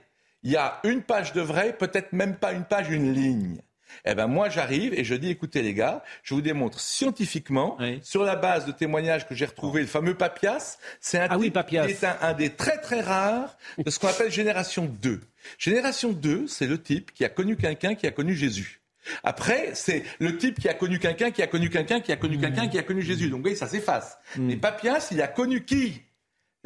il 0.43 0.51
y 0.51 0.55
a 0.57 0.79
une 0.83 1.01
page 1.01 1.33
de 1.33 1.41
vrai, 1.41 1.75
peut-être 1.77 2.13
même 2.13 2.35
pas 2.35 2.51
une 2.53 2.63
page, 2.63 2.89
une 2.89 3.13
ligne. 3.13 3.57
Eh 4.05 4.13
ben 4.15 4.27
moi 4.27 4.49
j'arrive 4.49 4.93
et 4.93 5.03
je 5.03 5.15
dis 5.15 5.29
écoutez 5.29 5.61
les 5.61 5.73
gars, 5.73 6.03
je 6.21 6.33
vous 6.35 6.41
démontre 6.41 6.79
scientifiquement 6.79 7.77
Oui. 7.79 7.99
sur 8.03 8.23
la 8.23 8.35
base 8.35 8.65
de 8.65 8.71
témoignages 8.71 9.27
que 9.27 9.33
j'ai 9.33 9.45
retrouvés, 9.45 9.81
le 9.81 9.87
fameux 9.87 10.13
Papias, 10.13 10.77
c'est 10.99 11.17
un 11.19 11.27
Ah 11.29 11.37
oui, 11.37 11.45
type 11.45 11.53
Papias. 11.53 11.85
qui 11.85 11.91
est 11.93 12.03
un, 12.03 12.17
un 12.21 12.33
des 12.33 12.49
très 12.51 12.77
très 12.79 12.99
rares 13.01 13.57
de 13.77 13.89
ce 13.89 13.97
qu'on 13.97 14.07
appelle 14.09 14.29
génération 14.31 14.85
2. 15.01 15.21
Génération 15.57 16.11
2, 16.11 16.47
c'est 16.47 16.67
le 16.67 16.81
type 16.81 17.11
qui 17.13 17.23
a 17.25 17.29
connu 17.29 17.55
quelqu'un 17.55 17.95
qui 17.95 18.05
a 18.07 18.11
connu 18.11 18.35
Jésus. 18.35 18.81
Après, 19.23 19.71
c'est 19.73 20.03
le 20.19 20.37
type 20.37 20.59
qui 20.59 20.67
a 20.67 20.73
connu 20.73 20.99
quelqu'un, 20.99 21.31
qui 21.31 21.41
a 21.41 21.47
connu 21.47 21.69
quelqu'un, 21.69 22.01
qui 22.01 22.11
a 22.11 22.17
connu 22.17 22.37
quelqu'un, 22.37 22.67
qui 22.67 22.77
a 22.77 22.83
connu 22.83 23.01
Jésus. 23.01 23.29
Donc, 23.29 23.37
vous 23.37 23.43
voyez, 23.43 23.55
ça 23.55 23.67
s'efface. 23.67 24.17
Mais 24.37 24.57
Papias, 24.57 25.07
il 25.11 25.21
a 25.21 25.27
connu 25.29 25.63
qui? 25.63 26.01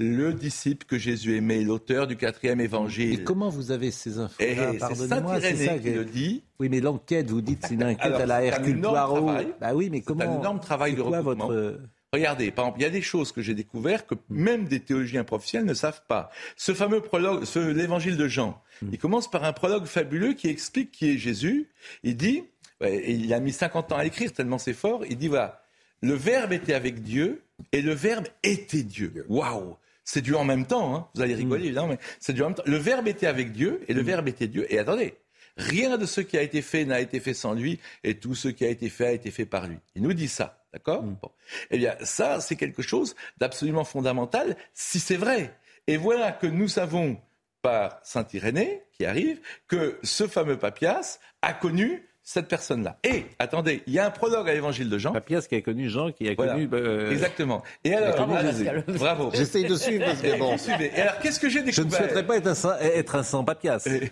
Le 0.02 0.34
disciple 0.34 0.86
que 0.86 0.97
Jésus 0.97 1.38
aimait, 1.38 1.62
l'auteur 1.62 2.08
du 2.08 2.18
quatrième 2.18 2.60
évangile. 2.60 3.14
Et 3.14 3.24
comment 3.24 3.49
vous 3.49 3.72
avez 3.72 3.91
ces 3.91 4.18
infos 4.18 4.36
Et 4.39 4.56
c'est 4.56 4.78
Pardonnez-moi, 4.78 5.41
c'est 5.41 5.56
ça 5.56 5.78
qui 5.78 5.91
le 5.91 6.06
dit. 6.06 6.43
Oui, 6.60 6.70
mais 6.70 6.80
l'enquête, 6.80 7.30
vous 7.30 7.42
dites, 7.42 7.59
c'est 7.67 7.76
une 7.76 7.84
enquête 7.84 8.01
Alors, 8.01 8.21
à 8.21 8.26
la 8.26 8.43
Hercule 8.43 8.82
Poirot. 8.82 9.32
Bah 9.59 9.74
oui, 9.74 9.89
mais 9.92 10.00
C'est 10.00 10.05
comment 10.05 10.24
un 10.24 10.39
énorme 10.39 10.59
travail 10.59 10.96
de 10.96 11.01
quoi 11.01 11.21
votre 11.21 11.80
Regardez, 12.13 12.51
par 12.51 12.66
exemple, 12.66 12.82
il 12.82 12.84
y 12.84 12.88
a 12.88 12.89
des 12.89 13.01
choses 13.01 13.32
que 13.32 13.42
j'ai 13.42 13.54
découvertes 13.54 14.05
que 14.05 14.16
même 14.30 14.66
des 14.66 14.82
théologiens 14.82 15.24
professionnels 15.24 15.67
ne 15.67 15.74
savent 15.74 16.01
pas. 16.09 16.30
Ce 16.58 16.74
fameux 16.74 17.00
prologue, 17.00 17.46
l'évangile 17.55 18.17
de 18.17 18.28
Jean, 18.28 18.62
il 18.92 18.97
commence 18.97 19.32
par 19.32 19.46
un 19.46 19.54
prologue 19.54 19.86
fabuleux 19.86 20.34
qui 20.34 20.50
explique 20.50 20.92
qui 20.92 21.12
est 21.12 21.17
Jésus. 21.17 21.70
Il 22.04 22.17
dit, 22.17 22.43
et 22.82 23.13
il 23.13 23.34
a 23.34 23.39
mis 23.39 23.54
50 23.54 23.93
ans 23.93 23.96
à 23.96 24.04
l'écrire 24.04 24.34
tellement 24.34 24.58
c'est 24.58 24.74
fort, 24.74 25.05
il 25.09 25.17
dit 25.17 25.30
voilà, 25.30 25.63
le 26.01 26.13
Verbe 26.13 26.51
était 26.51 26.74
avec 26.74 27.01
Dieu 27.01 27.43
et 27.71 27.82
le 27.82 27.93
Verbe 27.93 28.28
était 28.43 28.84
Dieu. 28.84 29.26
Waouh 29.30 29.78
C'est 30.04 30.22
Dieu 30.22 30.36
en 30.36 30.44
même 30.44 30.66
temps, 30.66 30.96
hein. 30.96 31.08
vous 31.16 31.22
allez 31.22 31.36
rigoler 31.36 31.66
évidemment, 31.66 31.90
mais 31.90 32.00
c'est 32.20 32.34
Dieu 32.34 32.44
en 32.44 32.48
même 32.48 32.56
temps. 32.56 32.64
Le 32.66 32.78
Verbe 32.78 33.08
était 33.08 33.28
avec 33.28 33.52
Dieu 33.52 33.82
et 33.88 33.94
le 33.94 34.02
Verbe 34.02 34.28
était 34.28 34.48
Dieu. 34.48 34.66
Et 34.74 34.80
attendez, 34.80 35.16
Rien 35.58 35.98
de 35.98 36.06
ce 36.06 36.22
qui 36.22 36.38
a 36.38 36.42
été 36.42 36.62
fait 36.62 36.86
n'a 36.86 37.00
été 37.00 37.20
fait 37.20 37.34
sans 37.34 37.54
lui, 37.54 37.80
et 38.04 38.18
tout 38.18 38.36
ce 38.36 38.48
qui 38.48 38.66
a 38.66 38.70
été 38.70 38.90
fait 38.90 39.08
a 39.08 39.12
été 39.12 39.32
fait 39.32 39.46
par 39.46 39.68
lui. 39.68 39.78
Il 39.96 40.02
nous 40.04 40.14
dit 40.14 40.28
ça. 40.28 40.66
D'accord 40.74 41.04
Mm. 41.04 41.18
bon. 41.22 41.32
Eh 41.70 41.78
bien, 41.78 41.96
ça, 42.02 42.40
c'est 42.40 42.56
quelque 42.56 42.82
chose 42.82 43.16
d'absolument 43.38 43.84
fondamental, 43.84 44.56
si 44.74 45.00
c'est 45.00 45.18
vrai. 45.18 45.58
Et 45.88 45.98
voilà 45.98 46.32
que 46.32 46.48
nous 46.48 46.68
savons, 46.68 47.18
par 47.62 48.00
Saint-Irénée, 48.04 48.84
qui 48.94 49.06
arrive, 49.06 49.42
que 49.68 50.00
ce 50.04 50.28
fameux 50.28 50.58
Papias 50.58 51.20
a 51.42 51.54
connu 51.54 52.08
cette 52.24 52.48
personne-là. 52.48 52.98
Et, 53.04 53.26
attendez, 53.39 53.82
il 53.88 53.93
y 53.93 54.00
a 54.00 54.06
un 54.06 54.12
prologue 54.12 54.48
à 54.50 54.54
l'évangile 54.54 54.89
de 54.89 54.98
Jean. 54.98 55.12
Papias 55.12 55.42
qui 55.50 55.56
a 55.56 55.62
connu 55.62 55.89
Jean, 55.89 56.12
qui 56.12 56.30
a 56.30 56.34
Voilà. 56.36 56.54
connu. 56.54 56.70
euh, 56.74 57.12
Exactement. 57.12 57.64
Et 57.84 57.93
alors, 57.96 58.16
connu 58.16 58.28
voilà, 58.34 58.52
Jésus. 58.52 58.70
bravo. 59.00 59.32
J'essaye 59.34 59.66
de 59.66 59.76
suivre 59.76 60.06
parce 60.06 60.22
que 60.22 60.28
Et 60.28 60.38
bon. 60.38 60.52
vous 60.52 60.58
suivez. 60.58 60.92
Et 60.96 61.02
alors, 61.02 61.20
qu'est-ce 61.20 61.39
que 61.39 61.50
j'ai 61.50 61.60
Je 61.60 61.66
découvert 61.66 61.86
ne 61.88 61.96
souhaiterais 62.06 62.26
pas 62.28 62.38
être 62.38 62.48
un, 62.48 62.56
sans- 62.56 62.78
être 62.80 63.16
un 63.16 63.24
sans 63.24 63.43
Papias. 63.43 63.80
Qu'est- 63.84 64.12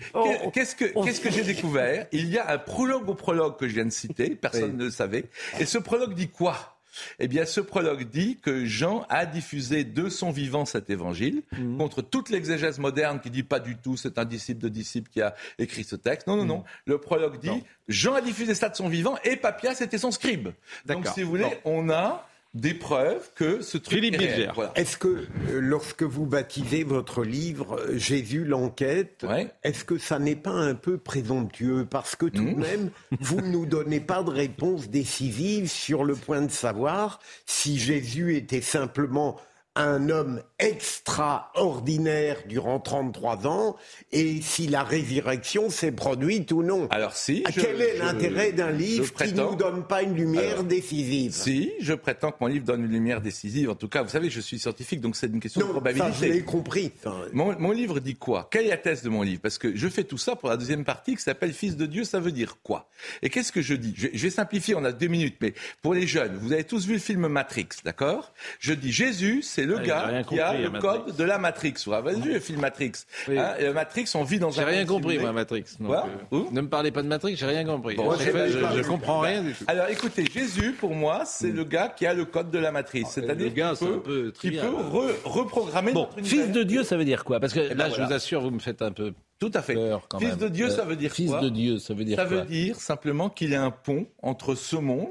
Qu'est-ce 0.54 0.76
que, 0.76 0.86
qu'est-ce 1.04 1.22
que 1.22 1.32
j'ai 1.32 1.44
découvert? 1.44 2.08
Il 2.12 2.30
y 2.30 2.38
a 2.38 2.52
un 2.52 2.58
prologue 2.58 3.08
au 3.10 3.14
prologue 3.16 3.58
que 3.58 3.68
je 3.68 3.76
viens 3.76 3.86
de 3.86 3.90
citer, 3.92 4.32
personne 4.36 4.76
ne 4.76 4.86
le 4.86 4.92
savait. 4.92 5.26
Et 5.60 5.66
ce 5.66 5.78
prologue 5.78 6.14
dit 6.14 6.30
quoi? 6.30 6.79
Eh 7.20 7.28
bien, 7.28 7.46
ce 7.46 7.62
prologue 7.62 8.04
dit 8.10 8.38
que 8.42 8.66
Jean 8.66 9.06
a 9.10 9.26
diffusé 9.26 9.84
de 9.84 10.10
son 10.10 10.32
vivant 10.32 10.66
cet 10.66 10.90
évangile 10.90 11.44
Mhm. 11.52 11.78
contre 11.78 12.02
toute 12.02 12.30
l'exégèse 12.30 12.80
moderne 12.80 13.20
qui 13.20 13.30
dit 13.30 13.44
pas 13.44 13.60
du 13.60 13.78
tout 13.78 13.98
c'est 13.98 14.18
un 14.18 14.26
disciple 14.26 14.62
de 14.62 14.70
disciple 14.70 15.10
qui 15.10 15.22
a 15.22 15.36
écrit 15.58 15.84
ce 15.84 15.96
texte. 15.96 16.28
Non, 16.28 16.36
non, 16.36 16.46
non. 16.46 16.64
Le 16.86 16.98
prologue 17.00 17.40
dit 17.40 17.64
Jean 17.88 18.14
a 18.14 18.22
diffusé 18.22 18.54
ça 18.54 18.70
de 18.70 18.76
son 18.76 18.90
vivant 18.90 19.18
et 19.24 19.36
Papias 19.36 19.80
était 19.82 19.98
son 19.98 20.12
scribe. 20.12 20.50
Donc, 20.86 21.08
si 21.08 21.24
vous 21.24 21.30
voulez, 21.30 21.46
on 21.66 21.90
a 21.90 22.28
des 22.56 22.74
preuves 22.74 23.30
que 23.36 23.62
ce 23.62 23.78
truc 23.78 24.04
est 24.04 24.18
réel. 24.18 24.52
Voilà. 24.56 24.72
Est-ce 24.76 24.98
que 24.98 25.08
euh, 25.08 25.60
lorsque 25.60 26.02
vous 26.04 26.26
baptisez 26.26 26.84
votre 26.84 27.24
livre 27.24 27.80
Jésus 27.94 28.44
l'enquête, 28.44 29.26
est-ce 29.64 29.84
que 29.86 29.98
ça 30.00 30.18
n'est 30.18 30.36
pas 30.36 30.50
un 30.52 30.74
peu 30.74 30.98
présomptueux 30.98 31.86
Parce 31.90 32.16
que 32.16 32.26
tout 32.26 32.42
Hmm. 32.42 32.56
de 32.56 32.60
même, 32.60 32.92
vous 33.20 33.42
ne 33.42 33.48
nous 33.48 33.66
donnez 33.66 34.00
pas 34.00 34.24
de 34.24 34.32
réponse 34.32 34.90
décisive 34.90 35.70
sur 35.70 36.04
le 36.04 36.16
point 36.16 36.42
de 36.42 36.52
savoir 36.52 37.20
si 37.46 37.78
Jésus 37.78 38.36
était 38.36 38.62
simplement 38.62 39.38
un 39.80 40.10
homme 40.10 40.42
extraordinaire 40.60 42.38
durant 42.48 42.80
33 42.80 43.48
ans 43.48 43.76
et 44.12 44.42
si 44.42 44.68
la 44.68 44.84
résurrection 44.84 45.70
s'est 45.70 45.92
produite 45.92 46.52
ou 46.52 46.64
non. 46.64 46.88
Alors 46.92 47.14
si. 47.14 47.44
je- 47.54 47.62
Quel 47.62 47.82
est 47.82 47.98
l'intérêt 47.98 48.52
d'un 48.52 48.72
livre 48.72 49.14
qui 49.14 49.34
ne 49.34 49.42
nous 49.42 49.56
donne 49.56 49.84
pas 49.86 50.02
une 50.04 50.16
lumière 50.16 50.52
Alors, 50.52 50.64
décisive? 50.66 51.34
Si, 51.34 51.72
je 51.80 51.94
prétends 51.94 52.32
que 52.32 52.38
mon 52.42 52.48
livre 52.48 52.66
donne 52.66 52.84
une 52.86 52.92
lumière 52.92 53.22
décisive. 53.22 53.70
En 53.70 53.76
tout 53.76 53.88
cas, 53.88 54.04
vous 54.04 54.10
savez, 54.10 54.30
je 54.30 54.40
suis 54.42 54.60
scientifique, 54.60 55.02
donc 55.02 55.16
c'est 55.16 55.28
une 55.28 55.40
question 55.40 55.62
de 55.62 55.72
probabilité. 55.72 56.12
ça, 56.12 56.18
je 56.28 56.32
l'ai 56.34 56.44
compris. 56.44 56.92
Mon 57.34 57.72
livre 57.72 58.00
dit 58.00 58.16
quoi? 58.16 58.48
Quelle 58.52 58.66
est 58.66 58.70
la 58.70 58.78
thèse 58.78 59.02
de 59.04 59.10
mon 59.10 59.22
livre? 59.22 59.42
Parce 59.42 59.58
que 59.58 59.76
je 59.76 59.88
fais 59.88 60.04
tout 60.04 60.18
ça 60.18 60.36
pour 60.36 60.50
la 60.50 60.58
deuxième 60.58 60.84
partie 60.84 61.16
qui 61.16 61.22
s'appelle 61.22 61.54
Fils 61.54 61.78
de 61.78 61.86
Dieu, 61.86 62.04
ça 62.04 62.20
veut 62.20 62.32
dire 62.32 62.58
quoi? 62.64 62.90
Et 63.22 63.30
qu'est-ce 63.30 63.52
que 63.52 63.62
je 63.62 63.74
dis? 63.76 63.94
Je, 63.96 64.08
je 64.14 64.24
vais 64.24 64.30
simplifier, 64.30 64.76
on 64.76 64.84
a 64.84 64.92
deux 64.92 65.08
minutes, 65.08 65.38
mais 65.42 65.54
pour 65.82 65.94
les 65.94 66.06
jeunes, 66.08 66.38
vous 66.42 66.52
avez 66.52 66.64
tous 66.64 66.86
vu 66.86 66.94
le 66.94 67.00
film 67.00 67.28
Matrix, 67.28 67.68
d'accord? 67.86 68.34
Je 68.60 68.74
dis 68.74 68.92
Jésus, 68.92 69.42
c'est 69.44 69.66
le 69.74 69.78
Ah, 69.80 69.84
j'ai 69.84 69.92
rien 69.92 70.22
gars 70.22 70.24
qui 70.24 70.40
a 70.40 70.54
le 70.54 70.70
Matrix. 70.70 70.88
code 71.06 71.16
de 71.16 71.24
la 71.24 71.38
Matrix. 71.38 71.74
Vous 71.86 71.94
avez 71.94 72.16
vu 72.16 72.34
le 72.34 72.40
film 72.40 72.60
Matrix 72.62 72.92
Oui. 73.28 73.38
Hein, 73.38 73.54
et 73.60 73.70
Matrix, 73.72 74.06
on 74.16 74.24
vit 74.24 74.40
dans 74.40 74.52
J'ai 74.52 74.62
un 74.62 74.66
rien 74.66 74.80
monde 74.80 74.88
compris, 74.88 75.10
simulé. 75.16 75.20
moi, 75.24 75.32
Matrix. 75.34 75.64
donc, 75.80 75.92
euh, 76.34 76.38
ne 76.52 76.62
me 76.62 76.68
parlez 76.70 76.92
pas 76.92 77.02
de 77.02 77.08
Matrix, 77.08 77.36
j'ai 77.36 77.46
rien 77.46 77.66
compris. 77.66 77.96
Bon, 77.96 78.10
En 78.12 78.16
j'ai 78.18 78.26
fait, 78.26 78.32
pas- 78.32 78.48
je, 78.48 78.60
je 78.84 78.88
comprends 78.88 79.20
rien 79.22 79.42
du 79.44 79.54
tout. 79.54 79.64
Alors 79.68 79.88
écoutez, 79.90 80.26
Jésus, 80.32 80.74
pour 80.74 80.94
moi, 80.96 81.24
c'est 81.26 81.52
le 81.52 81.64
gars 81.64 81.88
qui 81.90 82.06
a 82.06 82.14
le 82.14 82.26
code 82.26 82.52
de 82.52 82.60
la 82.60 82.72
matrice. 82.72 83.08
C'est-à-dire 83.10 83.46
le 83.48 83.52
gars, 83.54 83.70
qu'il 83.70 83.78
c'est 83.78 83.86
un 83.94 83.98
peut, 83.98 84.02
peu 84.02 84.22
qu'il 84.32 84.52
trivial. 84.58 84.68
peut 84.72 84.78
re- 84.78 85.14
reprogrammer 85.24 85.92
Bon, 85.94 86.02
notre 86.02 86.20
univers. 86.20 86.46
fils 86.46 86.52
de 86.54 86.64
Dieu, 86.64 86.84
ça 86.84 86.98
veut 86.98 87.06
dire 87.06 87.24
quoi? 87.24 87.40
Parce 87.40 87.54
que 87.54 87.60
Eh 87.60 87.70
ben 87.70 87.78
là, 87.78 87.90
je 87.90 88.02
vous 88.02 88.14
assure, 88.14 88.42
vous 88.42 88.52
me 88.52 88.60
faites 88.60 88.82
un 88.82 88.92
peu 88.92 89.14
Tout 89.40 89.52
à 89.54 89.62
fait. 89.62 89.74
peur 89.76 90.02
quand 90.10 90.20
Fils 90.20 90.30
même. 90.30 90.38
de 90.40 90.48
Dieu, 90.50 90.66
Euh, 90.68 90.70
ça 90.76 90.84
veut 90.84 90.96
dire 90.96 91.12
Fils 91.12 91.30
quoi? 91.30 91.42
de 91.42 91.50
Dieu, 91.50 91.78
ça 91.80 91.94
veut 91.94 92.04
dire 92.04 92.18
Ça 92.18 92.26
quoi? 92.26 92.38
veut 92.38 92.46
dire 92.46 92.76
simplement 92.76 93.30
qu'il 93.30 93.54
est 93.54 93.58
un 93.58 93.72
pont 93.72 94.06
entre 94.22 94.56
ce 94.56 94.76
monde 94.76 95.10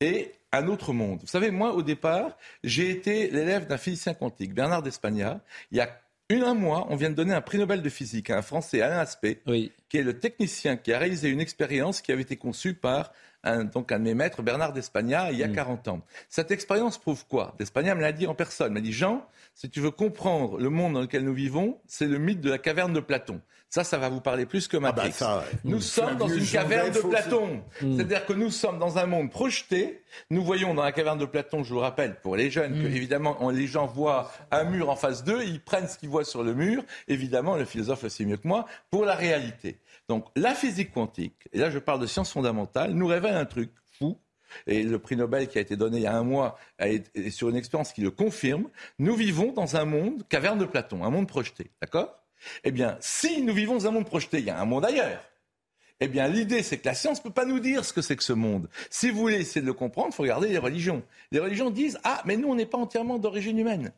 et 0.00 0.30
un 0.52 0.68
autre 0.68 0.92
monde. 0.92 1.20
Vous 1.20 1.26
savez, 1.26 1.50
moi, 1.50 1.74
au 1.74 1.82
départ, 1.82 2.36
j'ai 2.64 2.90
été 2.90 3.30
l'élève 3.30 3.66
d'un 3.66 3.78
physicien 3.78 4.14
quantique, 4.14 4.54
Bernard 4.54 4.82
d'Espagna. 4.82 5.40
Il 5.70 5.78
y 5.78 5.80
a 5.80 6.00
une, 6.28 6.42
un 6.42 6.54
mois, 6.54 6.86
on 6.90 6.96
vient 6.96 7.10
de 7.10 7.14
donner 7.14 7.34
un 7.34 7.40
prix 7.40 7.58
Nobel 7.58 7.82
de 7.82 7.88
physique 7.88 8.30
à 8.30 8.38
un 8.38 8.42
Français, 8.42 8.80
Alain 8.82 8.98
Aspect, 8.98 9.42
qui 9.88 9.98
est 9.98 10.02
le 10.02 10.18
technicien 10.18 10.76
qui 10.76 10.92
a 10.92 10.98
réalisé 10.98 11.28
une 11.28 11.40
expérience 11.40 12.00
qui 12.00 12.10
avait 12.10 12.22
été 12.22 12.36
conçue 12.36 12.74
par 12.74 13.12
un, 13.44 13.64
donc 13.64 13.92
un 13.92 13.98
de 14.00 14.04
mes 14.04 14.14
maîtres, 14.14 14.42
Bernard 14.42 14.72
d'Espagna, 14.72 15.30
il 15.30 15.38
y 15.38 15.44
a 15.44 15.48
40 15.48 15.86
ans. 15.88 16.00
Cette 16.28 16.50
expérience 16.50 16.98
prouve 16.98 17.24
quoi? 17.26 17.54
D'Espagna 17.58 17.94
me 17.94 18.00
l'a 18.00 18.10
dit 18.10 18.26
en 18.26 18.34
personne. 18.34 18.72
Il 18.72 18.74
m'a 18.74 18.80
dit, 18.80 18.92
Jean, 18.92 19.24
si 19.54 19.70
tu 19.70 19.80
veux 19.80 19.92
comprendre 19.92 20.58
le 20.58 20.68
monde 20.68 20.94
dans 20.94 21.00
lequel 21.00 21.22
nous 21.24 21.34
vivons, 21.34 21.78
c'est 21.86 22.06
le 22.06 22.18
mythe 22.18 22.40
de 22.40 22.50
la 22.50 22.58
caverne 22.58 22.92
de 22.92 23.00
Platon. 23.00 23.40
Ça, 23.68 23.84
ça 23.84 23.98
va 23.98 24.08
vous 24.08 24.20
parler 24.20 24.46
plus 24.46 24.68
que 24.68 24.76
Matrix. 24.76 25.12
ça, 25.12 25.38
ouais. 25.38 25.44
Nous 25.64 25.78
Mmh. 25.78 25.80
sommes 25.80 26.16
dans 26.16 26.28
une 26.28 26.46
caverne 26.46 26.92
de. 26.92 27.00
Platon. 27.00 27.62
C'est-à-dire 27.80 28.24
que 28.24 28.32
nous 28.32 28.50
sommes 28.50 28.78
dans 28.78 28.96
un 28.98 29.06
monde 29.06 29.30
projeté. 29.30 30.02
Nous 30.30 30.42
voyons 30.42 30.72
dans 30.72 30.84
la 30.84 30.92
caverne 30.92 31.18
de 31.18 31.26
Platon, 31.26 31.62
je 31.64 31.70
vous 31.70 31.74
le 31.76 31.80
rappelle, 31.82 32.20
pour 32.20 32.36
les 32.36 32.50
jeunes, 32.50 32.74
que 32.80 32.86
évidemment, 32.86 33.36
on- 33.40 33.50
les 33.50 33.66
gens 33.66 33.86
voient 33.86 34.30
un 34.50 34.64
mur 34.64 34.88
en 34.88 34.96
face 34.96 35.24
d'eux, 35.24 35.42
ils 35.44 35.60
prennent 35.60 35.88
ce 35.88 35.98
qu'ils 35.98 36.08
voient 36.08 36.24
sur 36.24 36.42
le 36.42 36.54
mur. 36.54 36.84
Évidemment, 37.08 37.56
le 37.56 37.64
philosophe 37.64 38.04
le 38.04 38.08
sait 38.08 38.24
mieux 38.24 38.36
que 38.38 38.48
moi, 38.48 38.66
pour 38.90 39.04
la 39.04 39.14
réalité. 39.14 39.78
Donc, 40.08 40.26
la 40.36 40.54
physique 40.54 40.92
quantique, 40.92 41.48
et 41.52 41.58
là 41.58 41.68
je 41.68 41.78
parle 41.80 42.00
de 42.00 42.06
sciences 42.06 42.32
fondamentales, 42.32 42.92
nous 42.92 43.06
révèle 43.08 43.34
un 43.34 43.44
truc 43.46 43.70
fou. 43.98 44.16
Et 44.68 44.84
le 44.84 44.98
prix 45.00 45.16
Nobel 45.16 45.48
qui 45.48 45.58
a 45.58 45.60
été 45.60 45.76
donné 45.76 45.96
il 45.98 46.02
y 46.04 46.06
a 46.06 46.16
un 46.16 46.22
mois 46.22 46.56
est 46.78 47.30
sur 47.30 47.48
une 47.48 47.56
expérience 47.56 47.92
qui 47.92 48.00
le 48.00 48.12
confirme. 48.12 48.68
Nous 49.00 49.16
vivons 49.16 49.52
dans 49.52 49.76
un 49.76 49.84
monde, 49.84 50.22
caverne 50.28 50.58
de 50.58 50.64
Platon, 50.64 51.04
un 51.04 51.10
monde 51.10 51.26
projeté. 51.26 51.72
D'accord? 51.82 52.14
Eh 52.64 52.70
bien, 52.70 52.96
si 53.00 53.42
nous 53.42 53.54
vivons 53.54 53.74
dans 53.74 53.86
un 53.86 53.90
monde 53.90 54.06
projeté, 54.06 54.38
il 54.38 54.44
y 54.44 54.50
a 54.50 54.60
un 54.60 54.64
monde 54.64 54.84
ailleurs. 54.84 55.22
Eh 56.00 56.08
bien, 56.08 56.28
l'idée, 56.28 56.62
c'est 56.62 56.78
que 56.78 56.86
la 56.86 56.94
science 56.94 57.18
ne 57.18 57.22
peut 57.22 57.32
pas 57.32 57.46
nous 57.46 57.58
dire 57.58 57.84
ce 57.84 57.92
que 57.92 58.02
c'est 58.02 58.16
que 58.16 58.24
ce 58.24 58.34
monde. 58.34 58.68
Si 58.90 59.10
vous 59.10 59.18
voulez 59.18 59.40
essayer 59.40 59.62
de 59.62 59.66
le 59.66 59.72
comprendre, 59.72 60.08
il 60.12 60.14
faut 60.14 60.22
regarder 60.22 60.48
les 60.48 60.58
religions. 60.58 61.02
Les 61.32 61.38
religions 61.38 61.70
disent 61.70 61.98
Ah, 62.04 62.22
mais 62.26 62.36
nous, 62.36 62.48
on 62.48 62.54
n'est 62.54 62.66
pas 62.66 62.78
entièrement 62.78 63.18
d'origine 63.18 63.58
humaine. 63.58 63.92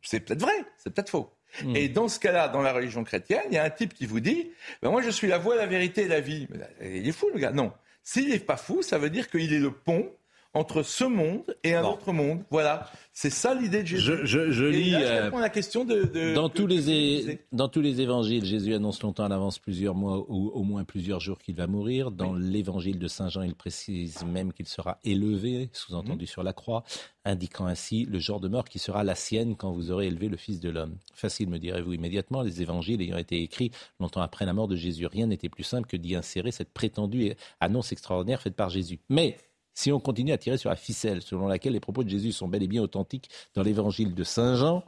C'est 0.00 0.20
peut-être 0.20 0.40
vrai, 0.40 0.54
c'est 0.78 0.92
peut-être 0.92 1.10
faux. 1.10 1.30
Et 1.74 1.90
dans 1.90 2.08
ce 2.08 2.18
cas-là, 2.18 2.48
dans 2.48 2.62
la 2.62 2.72
religion 2.72 3.04
chrétienne, 3.04 3.42
il 3.50 3.54
y 3.54 3.58
a 3.58 3.64
un 3.64 3.70
type 3.70 3.92
qui 3.92 4.06
vous 4.06 4.20
dit 4.20 4.50
ben 4.80 4.90
Moi, 4.90 5.02
je 5.02 5.10
suis 5.10 5.28
la 5.28 5.36
voie, 5.36 5.54
la 5.54 5.66
vérité 5.66 6.02
et 6.02 6.08
la 6.08 6.20
vie. 6.20 6.48
Mais 6.50 6.98
il 7.00 7.06
est 7.06 7.12
fou, 7.12 7.28
le 7.32 7.38
gars. 7.38 7.52
Non. 7.52 7.72
S'il 8.02 8.30
n'est 8.30 8.38
pas 8.38 8.56
fou, 8.56 8.82
ça 8.82 8.98
veut 8.98 9.10
dire 9.10 9.28
qu'il 9.30 9.52
est 9.52 9.58
le 9.58 9.70
pont 9.70 10.10
entre 10.54 10.82
ce 10.82 11.04
monde 11.04 11.56
et 11.64 11.74
un 11.74 11.84
autre 11.84 12.12
monde. 12.12 12.42
Voilà. 12.50 12.90
C'est 13.14 13.30
ça 13.30 13.54
l'idée 13.54 13.82
de 13.82 13.86
Jésus. 13.88 14.02
Je, 14.04 14.24
je- 14.24 14.50
je 14.50 14.64
Et 14.64 14.72
lis. 14.72 14.90
là, 14.90 15.00
je 15.00 15.04
euh, 15.06 15.22
réponds 15.24 15.36
à 15.38 15.42
la 15.42 15.50
question 15.50 15.84
de. 15.84 16.04
de- 16.04 16.34
dans, 16.34 16.48
tous 16.48 16.66
les, 16.66 17.38
dans 17.52 17.68
tous 17.68 17.80
les 17.82 18.00
évangiles, 18.00 18.44
Jésus 18.44 18.72
annonce 18.74 19.02
longtemps 19.02 19.24
à 19.24 19.28
l'avance 19.28 19.58
plusieurs 19.58 19.94
mois 19.94 20.24
ou 20.28 20.48
au 20.48 20.62
moins 20.62 20.84
plusieurs 20.84 21.20
jours 21.20 21.38
qu'il 21.38 21.54
va 21.56 21.66
mourir. 21.66 22.10
Dans 22.10 22.32
l'évangile 22.34 22.98
de 22.98 23.08
Saint 23.08 23.28
Jean, 23.28 23.42
il 23.42 23.54
précise 23.54 24.24
même 24.24 24.52
qu'il 24.52 24.66
sera 24.66 24.98
élevé, 25.04 25.68
sous-entendu 25.74 26.26
sur 26.26 26.42
la 26.42 26.52
croix, 26.54 26.84
indiquant 27.26 27.66
ainsi 27.66 28.06
le 28.06 28.18
genre 28.18 28.40
de 28.40 28.48
mort 28.48 28.64
qui 28.64 28.78
sera 28.78 29.04
la 29.04 29.14
sienne 29.14 29.56
quand 29.56 29.72
vous 29.72 29.90
aurez 29.90 30.06
élevé 30.06 30.28
le 30.28 30.38
Fils 30.38 30.60
de 30.60 30.70
l'homme. 30.70 30.96
Facile, 31.14 31.48
me 31.50 31.58
direz-vous 31.58 31.92
immédiatement, 31.92 32.40
les 32.42 32.62
évangiles 32.62 33.00
ayant 33.02 33.18
été 33.18 33.42
écrits 33.42 33.72
longtemps 34.00 34.22
après 34.22 34.46
la 34.46 34.54
mort 34.54 34.68
de 34.68 34.76
Jésus. 34.76 35.06
Rien 35.06 35.26
n'était 35.26 35.50
plus 35.50 35.64
simple 35.64 35.86
que 35.86 35.96
d'y 35.98 36.14
insérer 36.16 36.50
cette 36.50 36.72
prétendue 36.72 37.34
annonce 37.60 37.92
extraordinaire 37.92 38.40
faite 38.40 38.56
par 38.56 38.70
Jésus. 38.70 39.00
Mais 39.10 39.36
si 39.74 39.92
on 39.92 40.00
continue 40.00 40.32
à 40.32 40.38
tirer 40.38 40.56
sur 40.56 40.70
la 40.70 40.76
ficelle 40.76 41.22
selon 41.22 41.48
laquelle 41.48 41.72
les 41.72 41.80
propos 41.80 42.04
de 42.04 42.08
Jésus 42.08 42.32
sont 42.32 42.48
bel 42.48 42.62
et 42.62 42.68
bien 42.68 42.82
authentiques 42.82 43.28
dans 43.54 43.62
l'évangile 43.62 44.14
de 44.14 44.24
Saint 44.24 44.56
Jean, 44.56 44.84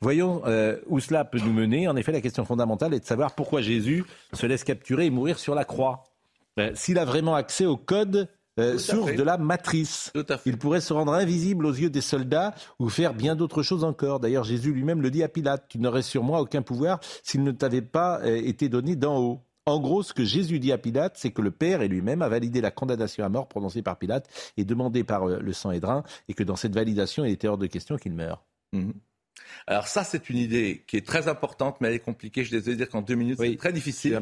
voyons 0.00 0.42
euh, 0.46 0.76
où 0.86 1.00
cela 1.00 1.24
peut 1.24 1.38
nous 1.38 1.52
mener. 1.52 1.88
En 1.88 1.96
effet, 1.96 2.12
la 2.12 2.20
question 2.20 2.44
fondamentale 2.44 2.94
est 2.94 3.00
de 3.00 3.04
savoir 3.04 3.34
pourquoi 3.34 3.60
Jésus 3.60 4.04
se 4.32 4.46
laisse 4.46 4.64
capturer 4.64 5.06
et 5.06 5.10
mourir 5.10 5.38
sur 5.38 5.54
la 5.54 5.64
croix. 5.64 6.04
Euh, 6.58 6.70
S'il 6.74 6.98
a 6.98 7.04
vraiment 7.04 7.34
accès 7.34 7.66
au 7.66 7.76
code 7.76 8.28
euh, 8.58 8.76
source 8.76 9.14
de 9.14 9.22
la 9.22 9.38
matrice. 9.38 10.12
Il 10.44 10.58
pourrait 10.58 10.80
se 10.80 10.92
rendre 10.92 11.12
invisible 11.12 11.64
aux 11.64 11.72
yeux 11.72 11.90
des 11.90 12.00
soldats 12.00 12.54
ou 12.80 12.88
faire 12.88 13.14
bien 13.14 13.36
d'autres 13.36 13.62
choses 13.62 13.84
encore. 13.84 14.18
D'ailleurs, 14.18 14.42
Jésus 14.42 14.72
lui-même 14.72 15.00
le 15.00 15.12
dit 15.12 15.22
à 15.22 15.28
Pilate, 15.28 15.66
tu 15.68 15.78
n'aurais 15.78 16.02
sur 16.02 16.24
moi 16.24 16.40
aucun 16.40 16.62
pouvoir 16.62 16.98
s'il 17.22 17.44
ne 17.44 17.52
t'avait 17.52 17.82
pas 17.82 18.20
été 18.24 18.68
donné 18.68 18.96
d'en 18.96 19.16
haut. 19.16 19.40
En 19.68 19.80
gros, 19.80 20.02
ce 20.02 20.14
que 20.14 20.24
Jésus 20.24 20.60
dit 20.60 20.72
à 20.72 20.78
Pilate, 20.78 21.18
c'est 21.18 21.30
que 21.30 21.42
le 21.42 21.50
Père 21.50 21.82
et 21.82 21.88
lui-même 21.88 22.22
a 22.22 22.28
validé 22.30 22.62
la 22.62 22.70
condamnation 22.70 23.22
à 23.22 23.28
mort 23.28 23.48
prononcée 23.48 23.82
par 23.82 23.98
Pilate 23.98 24.26
et 24.56 24.64
demandée 24.64 25.04
par 25.04 25.28
euh, 25.28 25.40
le 25.40 25.52
sang 25.52 25.72
Hédrin, 25.72 26.04
et 26.26 26.32
que 26.32 26.42
dans 26.42 26.56
cette 26.56 26.74
validation, 26.74 27.26
il 27.26 27.32
était 27.32 27.48
hors 27.48 27.58
de 27.58 27.66
question 27.66 27.96
qu'il 27.96 28.14
meure. 28.14 28.46
Mhm. 28.72 28.94
Alors 29.66 29.86
ça, 29.86 30.04
c'est 30.04 30.30
une 30.30 30.38
idée 30.38 30.84
qui 30.86 30.96
est 30.96 31.06
très 31.06 31.28
importante, 31.28 31.76
mais 31.80 31.88
elle 31.88 31.94
est 31.94 32.00
compliquée. 32.00 32.44
Je 32.44 32.56
vais 32.56 32.76
dire 32.76 32.88
qu'en 32.88 33.02
deux 33.02 33.14
minutes, 33.14 33.38
c'est 33.38 33.56
très 33.58 33.74
difficile. 33.74 34.18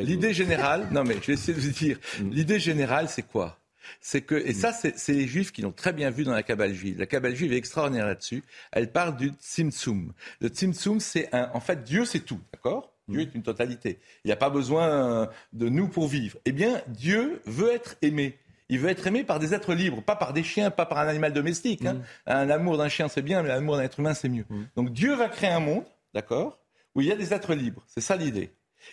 L'idée 0.00 0.32
générale, 0.32 0.86
non 0.92 1.02
mais 1.02 1.16
je 1.20 1.26
vais 1.26 1.32
essayer 1.32 1.54
de 1.54 1.60
vous 1.60 1.72
dire, 1.72 1.98
l'idée 2.30 2.60
générale, 2.60 3.08
c'est 3.08 3.26
quoi? 3.26 3.58
C'est 4.00 4.22
que, 4.22 4.36
et 4.36 4.54
ça, 4.54 4.72
c'est 4.72 4.96
c'est 4.96 5.12
les 5.12 5.26
juifs 5.26 5.50
qui 5.50 5.60
l'ont 5.60 5.72
très 5.72 5.92
bien 5.92 6.10
vu 6.10 6.22
dans 6.22 6.32
la 6.32 6.44
Kabbale 6.44 6.72
juive. 6.72 6.98
La 7.00 7.06
Kabbale 7.06 7.34
juive 7.34 7.52
est 7.52 7.56
extraordinaire 7.56 8.06
là-dessus. 8.06 8.44
Elle 8.70 8.92
parle 8.92 9.16
du 9.16 9.32
Tzimtzum. 9.40 10.12
Le 10.40 10.48
Tzimtzum, 10.48 11.00
c'est 11.00 11.34
un, 11.34 11.50
en 11.52 11.60
fait, 11.60 11.82
Dieu, 11.82 12.04
c'est 12.04 12.20
tout, 12.20 12.40
d'accord? 12.52 12.93
Dieu 13.08 13.20
est 13.20 13.34
une 13.34 13.42
totalité. 13.42 13.98
Il 14.24 14.28
n'y 14.28 14.32
a 14.32 14.36
pas 14.36 14.50
besoin 14.50 14.88
euh, 14.88 15.26
de 15.52 15.68
nous 15.68 15.88
pour 15.88 16.08
vivre. 16.08 16.38
Eh 16.44 16.52
bien, 16.52 16.80
Dieu 16.88 17.40
veut 17.46 17.72
être 17.72 17.96
aimé. 18.02 18.38
Il 18.70 18.78
veut 18.78 18.88
être 18.88 19.06
aimé 19.06 19.24
par 19.24 19.38
des 19.38 19.52
êtres 19.52 19.74
libres, 19.74 20.02
pas 20.02 20.16
par 20.16 20.32
des 20.32 20.42
chiens, 20.42 20.70
pas 20.70 20.86
par 20.86 20.98
un 20.98 21.06
animal 21.08 21.32
domestique. 21.34 21.84
hein. 21.84 22.00
Un 22.26 22.48
amour 22.48 22.78
d'un 22.78 22.88
chien, 22.88 23.08
c'est 23.08 23.20
bien, 23.22 23.42
mais 23.42 23.48
l'amour 23.48 23.76
d'un 23.76 23.82
être 23.82 24.00
humain, 24.00 24.14
c'est 24.14 24.30
mieux. 24.30 24.46
Donc 24.74 24.90
Dieu 24.90 25.14
va 25.14 25.28
créer 25.28 25.50
un 25.50 25.60
monde, 25.60 25.84
d'accord, 26.14 26.58
où 26.94 27.02
il 27.02 27.06
y 27.08 27.12
a 27.12 27.16
des 27.16 27.34
êtres 27.34 27.54
libres. 27.54 27.82
C'est 27.86 28.00
ça 28.00 28.16
l'idée. 28.16 28.52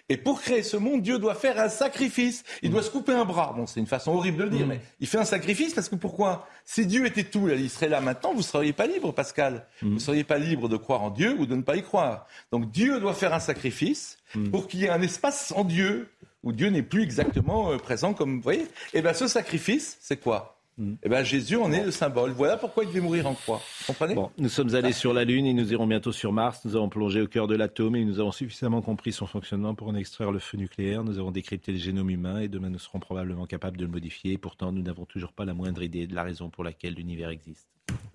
Et 0.09 0.17
pour 0.17 0.41
créer 0.41 0.63
ce 0.63 0.77
monde, 0.77 1.01
Dieu 1.01 1.19
doit 1.19 1.35
faire 1.35 1.59
un 1.59 1.69
sacrifice. 1.69 2.43
Il 2.61 2.71
doit 2.71 2.83
se 2.83 2.89
couper 2.89 3.13
un 3.13 3.25
bras. 3.25 3.53
Bon, 3.55 3.65
c'est 3.65 3.79
une 3.79 3.87
façon 3.87 4.11
horrible 4.11 4.37
de 4.37 4.43
le 4.43 4.49
dire, 4.49 4.67
mais 4.67 4.81
il 4.99 5.07
fait 5.07 5.17
un 5.17 5.25
sacrifice 5.25 5.73
parce 5.73 5.89
que 5.89 5.95
pourquoi? 5.95 6.47
Si 6.65 6.85
Dieu 6.85 7.05
était 7.05 7.23
tout, 7.23 7.49
il 7.49 7.69
serait 7.69 7.89
là 7.89 8.01
maintenant, 8.01 8.31
vous 8.31 8.39
ne 8.39 8.43
seriez 8.43 8.73
pas 8.73 8.87
libre, 8.87 9.11
Pascal. 9.11 9.65
Vous 9.81 9.89
ne 9.89 9.99
seriez 9.99 10.23
pas 10.23 10.37
libre 10.37 10.69
de 10.69 10.77
croire 10.77 11.01
en 11.03 11.09
Dieu 11.09 11.35
ou 11.37 11.45
de 11.45 11.55
ne 11.55 11.61
pas 11.61 11.75
y 11.75 11.83
croire. 11.83 12.27
Donc 12.51 12.71
Dieu 12.71 12.99
doit 12.99 13.13
faire 13.13 13.33
un 13.33 13.39
sacrifice 13.39 14.17
pour 14.51 14.67
qu'il 14.67 14.81
y 14.81 14.85
ait 14.85 14.89
un 14.89 15.01
espace 15.01 15.47
sans 15.47 15.63
Dieu, 15.63 16.09
où 16.43 16.51
Dieu 16.51 16.69
n'est 16.69 16.83
plus 16.83 17.03
exactement 17.03 17.71
euh, 17.71 17.77
présent 17.77 18.13
comme 18.13 18.37
vous 18.37 18.41
voyez. 18.41 18.67
Et 18.93 19.01
bien 19.01 19.13
ce 19.13 19.27
sacrifice, 19.27 19.97
c'est 19.99 20.17
quoi? 20.17 20.60
Eh 20.79 21.09
bien 21.09 21.23
Jésus 21.23 21.57
en 21.57 21.71
est 21.71 21.83
le 21.83 21.91
symbole. 21.91 22.31
Voilà 22.31 22.57
pourquoi 22.57 22.83
il 22.83 22.87
devait 22.87 23.01
mourir 23.01 23.27
en 23.27 23.33
croix. 23.33 23.61
Vous 23.79 23.93
comprenez? 23.93 24.15
Bon, 24.15 24.31
nous 24.37 24.49
sommes 24.49 24.73
allés 24.73 24.93
sur 24.93 25.13
la 25.13 25.25
Lune 25.25 25.45
et 25.45 25.53
nous 25.53 25.71
irons 25.71 25.85
bientôt 25.85 26.11
sur 26.11 26.31
Mars. 26.33 26.65
Nous 26.65 26.75
avons 26.75 26.89
plongé 26.89 27.21
au 27.21 27.27
cœur 27.27 27.47
de 27.47 27.55
l'atome 27.55 27.95
et 27.95 28.03
nous 28.03 28.19
avons 28.19 28.31
suffisamment 28.31 28.81
compris 28.81 29.11
son 29.11 29.27
fonctionnement 29.27 29.75
pour 29.75 29.89
en 29.89 29.95
extraire 29.95 30.31
le 30.31 30.39
feu 30.39 30.57
nucléaire. 30.57 31.03
Nous 31.03 31.19
avons 31.19 31.31
décrypté 31.31 31.71
le 31.71 31.77
génome 31.77 32.09
humain 32.09 32.39
et 32.39 32.47
demain 32.47 32.69
nous 32.69 32.79
serons 32.79 32.99
probablement 32.99 33.45
capables 33.45 33.77
de 33.77 33.85
le 33.85 33.91
modifier. 33.91 34.33
Et 34.33 34.37
pourtant, 34.37 34.71
nous 34.71 34.81
n'avons 34.81 35.05
toujours 35.05 35.33
pas 35.33 35.45
la 35.45 35.53
moindre 35.53 35.83
idée 35.83 36.07
de 36.07 36.15
la 36.15 36.23
raison 36.23 36.49
pour 36.49 36.63
laquelle 36.63 36.95
l'univers 36.95 37.29
existe 37.29 37.67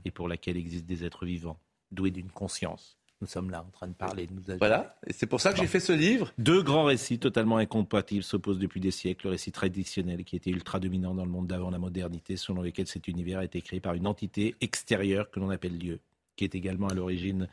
et 0.05 0.11
pour 0.11 0.27
laquelle 0.27 0.57
existent 0.57 0.89
des 0.89 1.05
êtres 1.05 1.27
vivants, 1.27 1.59
doués 1.93 2.11
d'une 2.11 2.31
conscience. 2.31 2.97
Nous 3.23 3.27
sommes 3.27 3.51
là 3.51 3.65
en 3.67 3.71
train 3.71 3.89
de 3.89 3.95
parler, 3.95 4.27
de 4.27 4.33
nous 4.35 4.41
agiter. 4.43 4.59
Voilà, 4.59 4.99
et 5.07 5.13
c'est 5.15 5.27
pour 5.27 5.41
ça 5.41 5.53
que 5.53 5.59
j'ai 5.59 5.67
fait 5.67 5.81
ce 5.81 5.93
livre. 5.93 6.33
Deux 6.37 6.63
grands 6.63 6.85
récits 6.85 7.19
totalement 7.19 7.57
incompatibles 7.57 8.23
s'opposent 8.23 8.59
depuis 8.59 8.79
des 8.81 8.91
siècles. 8.91 9.27
Le 9.29 9.31
récit 9.33 9.53
traditionnel, 9.53 10.23
qui 10.25 10.37
était 10.37 10.51
ultra 10.51 10.81
dominant 10.81 11.15
dans 11.15 11.25
le 11.25 11.31
monde 11.31 11.47
d'avant 11.47 11.71
la 11.71 11.79
modernité, 11.79 12.37
selon 12.37 12.61
lequel 12.61 12.87
cet 12.87 13.09
univers 13.09 13.39
a 13.39 13.45
été 13.45 13.63
créé 13.63 13.81
par 13.81 13.95
une 13.95 14.07
entité 14.07 14.55
extérieure 14.61 15.31
que 15.31 15.41
l'on 15.41 15.49
appelle 15.49 15.79
Dieu, 15.79 16.01
qui 16.37 16.45
est 16.45 16.55
également 16.55 16.89
à 16.89 16.95
l'origine 16.95 17.49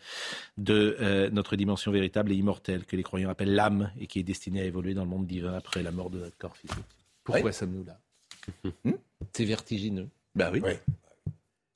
de 0.57 0.97
euh, 0.99 1.29
notre 1.29 1.55
dimension 1.55 1.93
véritable 1.93 2.33
et 2.33 2.35
immortelle, 2.35 2.83
que 2.85 2.97
les 2.97 3.03
croyants 3.03 3.29
appellent 3.29 3.55
l'âme, 3.55 3.89
et 3.97 4.07
qui 4.07 4.19
est 4.19 4.23
destinée 4.23 4.59
à 4.61 4.65
évoluer 4.65 4.93
dans 4.93 5.03
le 5.03 5.09
monde 5.09 5.27
divin 5.27 5.53
après 5.53 5.81
la 5.81 5.91
mort 5.91 6.09
de 6.09 6.19
notre 6.19 6.37
corps 6.37 6.57
physique. 6.57 6.77
Pourquoi 7.23 7.45
Oui. 7.45 7.53
sommes-nous 7.53 7.85
là 7.85 7.99
C'est 9.31 9.45
vertigineux. 9.45 10.09
Ben 10.35 10.51
oui. 10.51 10.61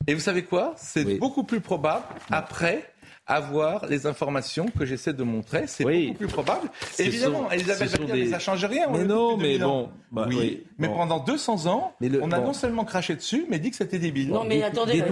Et 0.07 0.13
vous 0.13 0.19
savez 0.19 0.43
quoi? 0.43 0.73
C'est 0.77 1.17
beaucoup 1.19 1.43
plus 1.45 1.61
probable 1.61 2.05
après 2.29 2.91
avoir 3.27 3.85
les 3.87 4.05
informations 4.07 4.65
que 4.67 4.85
j'essaie 4.85 5.13
de 5.13 5.23
montrer. 5.23 5.65
C'est 5.67 5.83
beaucoup 5.83 6.17
plus 6.17 6.27
probable. 6.27 6.69
Évidemment, 6.97 7.43
sont- 7.43 7.51
Elisabeth 7.51 7.89
sont 7.89 8.01
Battier, 8.03 8.23
des- 8.25 8.29
ça 8.31 8.39
change 8.39 8.63
rien. 8.65 8.85
on 8.87 8.93
Mais 8.97 9.03
non, 9.03 9.37
mais 9.37 9.43
2000 9.57 9.63
ans. 9.65 9.81
bon, 9.83 9.89
bah 10.11 10.25
oui. 10.29 10.35
oui, 10.39 10.63
Mais 10.77 10.87
bon. 10.87 10.95
pendant 10.95 11.19
200 11.19 11.65
ans, 11.67 11.93
le- 11.99 12.21
on 12.23 12.31
a 12.31 12.39
bon. 12.39 12.47
non 12.47 12.53
seulement 12.53 12.85
craché 12.85 13.15
dessus, 13.15 13.45
mais 13.49 13.59
dit 13.59 13.69
que 13.71 13.75
c'était 13.75 13.99
débile. 13.99 14.29
Non, 14.29 14.43
mais 14.45 14.63
attendez, 14.63 15.03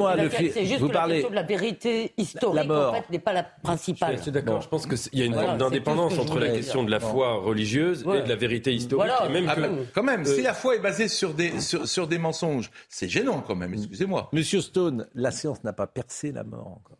c'est 0.53 0.65
juste 0.65 0.79
vous 0.79 0.87
que 0.87 0.93
parlez- 0.93 1.15
la 1.15 1.21
question 1.21 1.29
de 1.29 1.35
la 1.35 1.43
vérité 1.43 2.13
historique, 2.17 2.55
La 2.55 2.63
mort. 2.63 2.93
en 2.93 2.95
fait, 2.95 3.09
n'est 3.09 3.19
pas 3.19 3.33
la 3.33 3.43
principale. 3.43 4.17
Je 4.17 4.21
suis 4.23 4.31
d'accord. 4.31 4.61
Je 4.61 4.67
pense 4.69 4.87
qu'il 4.87 5.19
y 5.19 5.21
a 5.21 5.25
une 5.25 5.33
forme 5.33 5.57
d'indépendance 5.57 6.17
entre 6.17 6.39
la 6.39 6.49
question 6.49 6.79
dire. 6.79 6.85
de 6.87 6.91
la 6.91 6.99
foi 6.99 7.33
religieuse 7.35 8.01
et 8.15 8.21
de 8.21 8.29
la 8.29 8.35
vérité 8.35 8.73
historique. 8.73 9.11
Ah 9.19 9.27
bah, 9.27 9.67
quand 9.93 10.03
même, 10.03 10.21
euh, 10.21 10.25
si 10.35 10.41
la 10.41 10.53
foi 10.53 10.75
est 10.75 10.79
basée 10.79 11.07
sur 11.07 11.33
des, 11.33 11.59
sur, 11.59 11.87
sur 11.87 12.07
des 12.07 12.17
mensonges, 12.17 12.71
c'est 12.89 13.09
gênant 13.09 13.43
quand 13.45 13.55
même, 13.55 13.73
excusez-moi. 13.73 14.29
Monsieur 14.31 14.61
Stone, 14.61 15.07
la 15.15 15.31
science 15.31 15.63
n'a 15.63 15.73
pas 15.73 15.87
percé 15.87 16.31
la 16.31 16.43
mort 16.43 16.67
encore. 16.67 16.97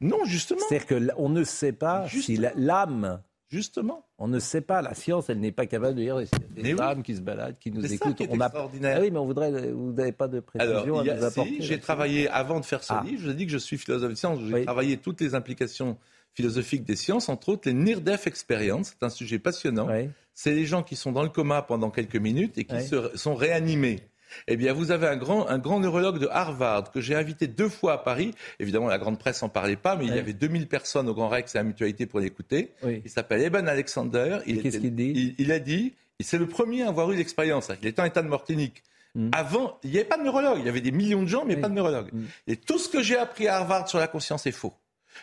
Non, 0.00 0.24
justement. 0.24 0.60
C'est-à-dire 0.68 0.86
qu'on 1.16 1.28
ne 1.28 1.44
sait 1.44 1.72
pas 1.72 2.06
si 2.08 2.38
l'âme. 2.56 3.20
Justement. 3.50 4.04
On 4.18 4.26
ne 4.26 4.40
sait 4.40 4.62
pas. 4.62 4.82
La 4.82 4.94
science, 4.94 5.28
elle 5.30 5.38
n'est 5.38 5.52
pas 5.52 5.66
capable 5.66 5.94
de 5.96 6.02
dire 6.02 6.20
il 6.20 6.24
y 6.24 6.28
a 6.34 6.38
des 6.54 6.62
Mais 6.62 6.74
oui. 6.74 6.80
âmes 6.80 7.02
qui 7.04 7.14
se 7.14 7.20
baladent, 7.20 7.56
qui 7.58 7.70
nous 7.70 7.82
ça 7.86 7.92
écoutent. 7.94 8.16
qui 8.16 8.24
est 8.24 8.28
on 8.30 8.40
a- 8.40 8.46
extraordinaire. 8.46 8.96
Ah 8.98 9.02
oui, 9.02 9.10
mais 9.12 9.18
on 9.18 9.26
voudrait. 9.26 9.70
Vous 9.70 9.92
n'avez 9.92 10.10
pas 10.12 10.26
de 10.26 10.40
précision 10.40 10.76
Alors, 10.76 11.00
à 11.00 11.04
nous 11.04 11.24
apporter. 11.24 11.50
si, 11.56 11.62
j'ai 11.62 11.78
travaillé, 11.78 12.28
avant 12.30 12.58
de 12.58 12.64
faire 12.64 12.82
ce 12.82 12.94
Ah. 12.94 13.02
livre, 13.04 13.20
je 13.20 13.26
vous 13.26 13.30
ai 13.32 13.34
dit 13.34 13.46
que 13.46 13.52
je 13.52 13.58
suis 13.58 13.78
philosophe 13.78 14.10
de 14.10 14.14
sciences, 14.16 14.40
j'ai 14.42 14.64
travaillé 14.64 14.96
toutes 14.96 15.20
les 15.20 15.34
implications 15.36 15.96
philosophiques 16.32 16.82
des 16.84 16.96
sciences, 16.96 17.28
entre 17.28 17.50
autres 17.50 17.68
les 17.68 17.74
near-death 17.74 18.26
experience, 18.26 18.94
c'est 18.98 19.04
un 19.04 19.10
sujet 19.10 19.38
passionnant. 19.38 19.88
C'est 20.32 20.52
les 20.52 20.64
gens 20.66 20.82
qui 20.82 20.96
sont 20.96 21.12
dans 21.12 21.22
le 21.22 21.28
coma 21.28 21.62
pendant 21.62 21.90
quelques 21.90 22.16
minutes 22.16 22.58
et 22.58 22.64
qui 22.64 22.82
se- 22.82 23.16
sont 23.16 23.36
réanimés. 23.36 24.00
Eh 24.48 24.56
bien, 24.56 24.72
vous 24.72 24.90
avez 24.90 25.06
un 25.06 25.16
grand, 25.16 25.48
un 25.48 25.58
grand 25.58 25.80
neurologue 25.80 26.18
de 26.18 26.28
Harvard 26.30 26.90
que 26.90 27.00
j'ai 27.00 27.14
invité 27.14 27.46
deux 27.46 27.68
fois 27.68 27.94
à 27.94 27.98
Paris. 27.98 28.32
Évidemment, 28.60 28.88
la 28.88 28.98
grande 28.98 29.18
presse 29.18 29.42
n'en 29.42 29.48
parlait 29.48 29.76
pas, 29.76 29.96
mais 29.96 30.06
il 30.06 30.14
y 30.14 30.18
avait 30.18 30.32
2000 30.32 30.68
personnes 30.68 31.08
au 31.08 31.14
Grand 31.14 31.28
Rex 31.28 31.54
et 31.54 31.58
à 31.58 31.62
la 31.62 31.68
Mutualité 31.68 32.06
pour 32.06 32.20
l'écouter. 32.20 32.72
Oui. 32.82 33.02
Il 33.04 33.10
s'appelle 33.10 33.40
Eben 33.42 33.68
Alexander. 33.68 34.38
Il 34.46 34.56
qu'est-ce 34.62 34.76
était- 34.76 34.80
qu'il 34.80 34.94
dit 34.94 35.34
il, 35.38 35.44
il 35.46 35.52
a 35.52 35.58
dit, 35.58 35.94
c'est 36.20 36.38
le 36.38 36.46
premier 36.46 36.82
à 36.82 36.88
avoir 36.88 37.10
eu 37.12 37.16
l'expérience. 37.16 37.70
Il 37.82 37.88
était 37.88 38.00
en 38.00 38.04
état 38.04 38.22
de 38.22 38.28
mort 38.28 38.44
clinique. 38.44 38.82
Mm. 39.14 39.30
Avant, 39.32 39.78
il 39.84 39.90
n'y 39.90 39.96
avait 39.96 40.04
pas 40.08 40.16
de 40.18 40.22
neurologue. 40.24 40.58
Il 40.58 40.66
y 40.66 40.68
avait 40.68 40.80
des 40.80 40.90
millions 40.90 41.22
de 41.22 41.28
gens, 41.28 41.44
mais 41.44 41.56
pas 41.56 41.68
de 41.68 41.74
neurologue. 41.74 42.08
Mm. 42.12 42.24
Et 42.48 42.56
tout 42.56 42.78
ce 42.78 42.88
que 42.88 43.02
j'ai 43.02 43.16
appris 43.16 43.46
à 43.48 43.56
Harvard 43.56 43.88
sur 43.88 43.98
la 43.98 44.08
conscience 44.08 44.46
est 44.46 44.52
faux. 44.52 44.74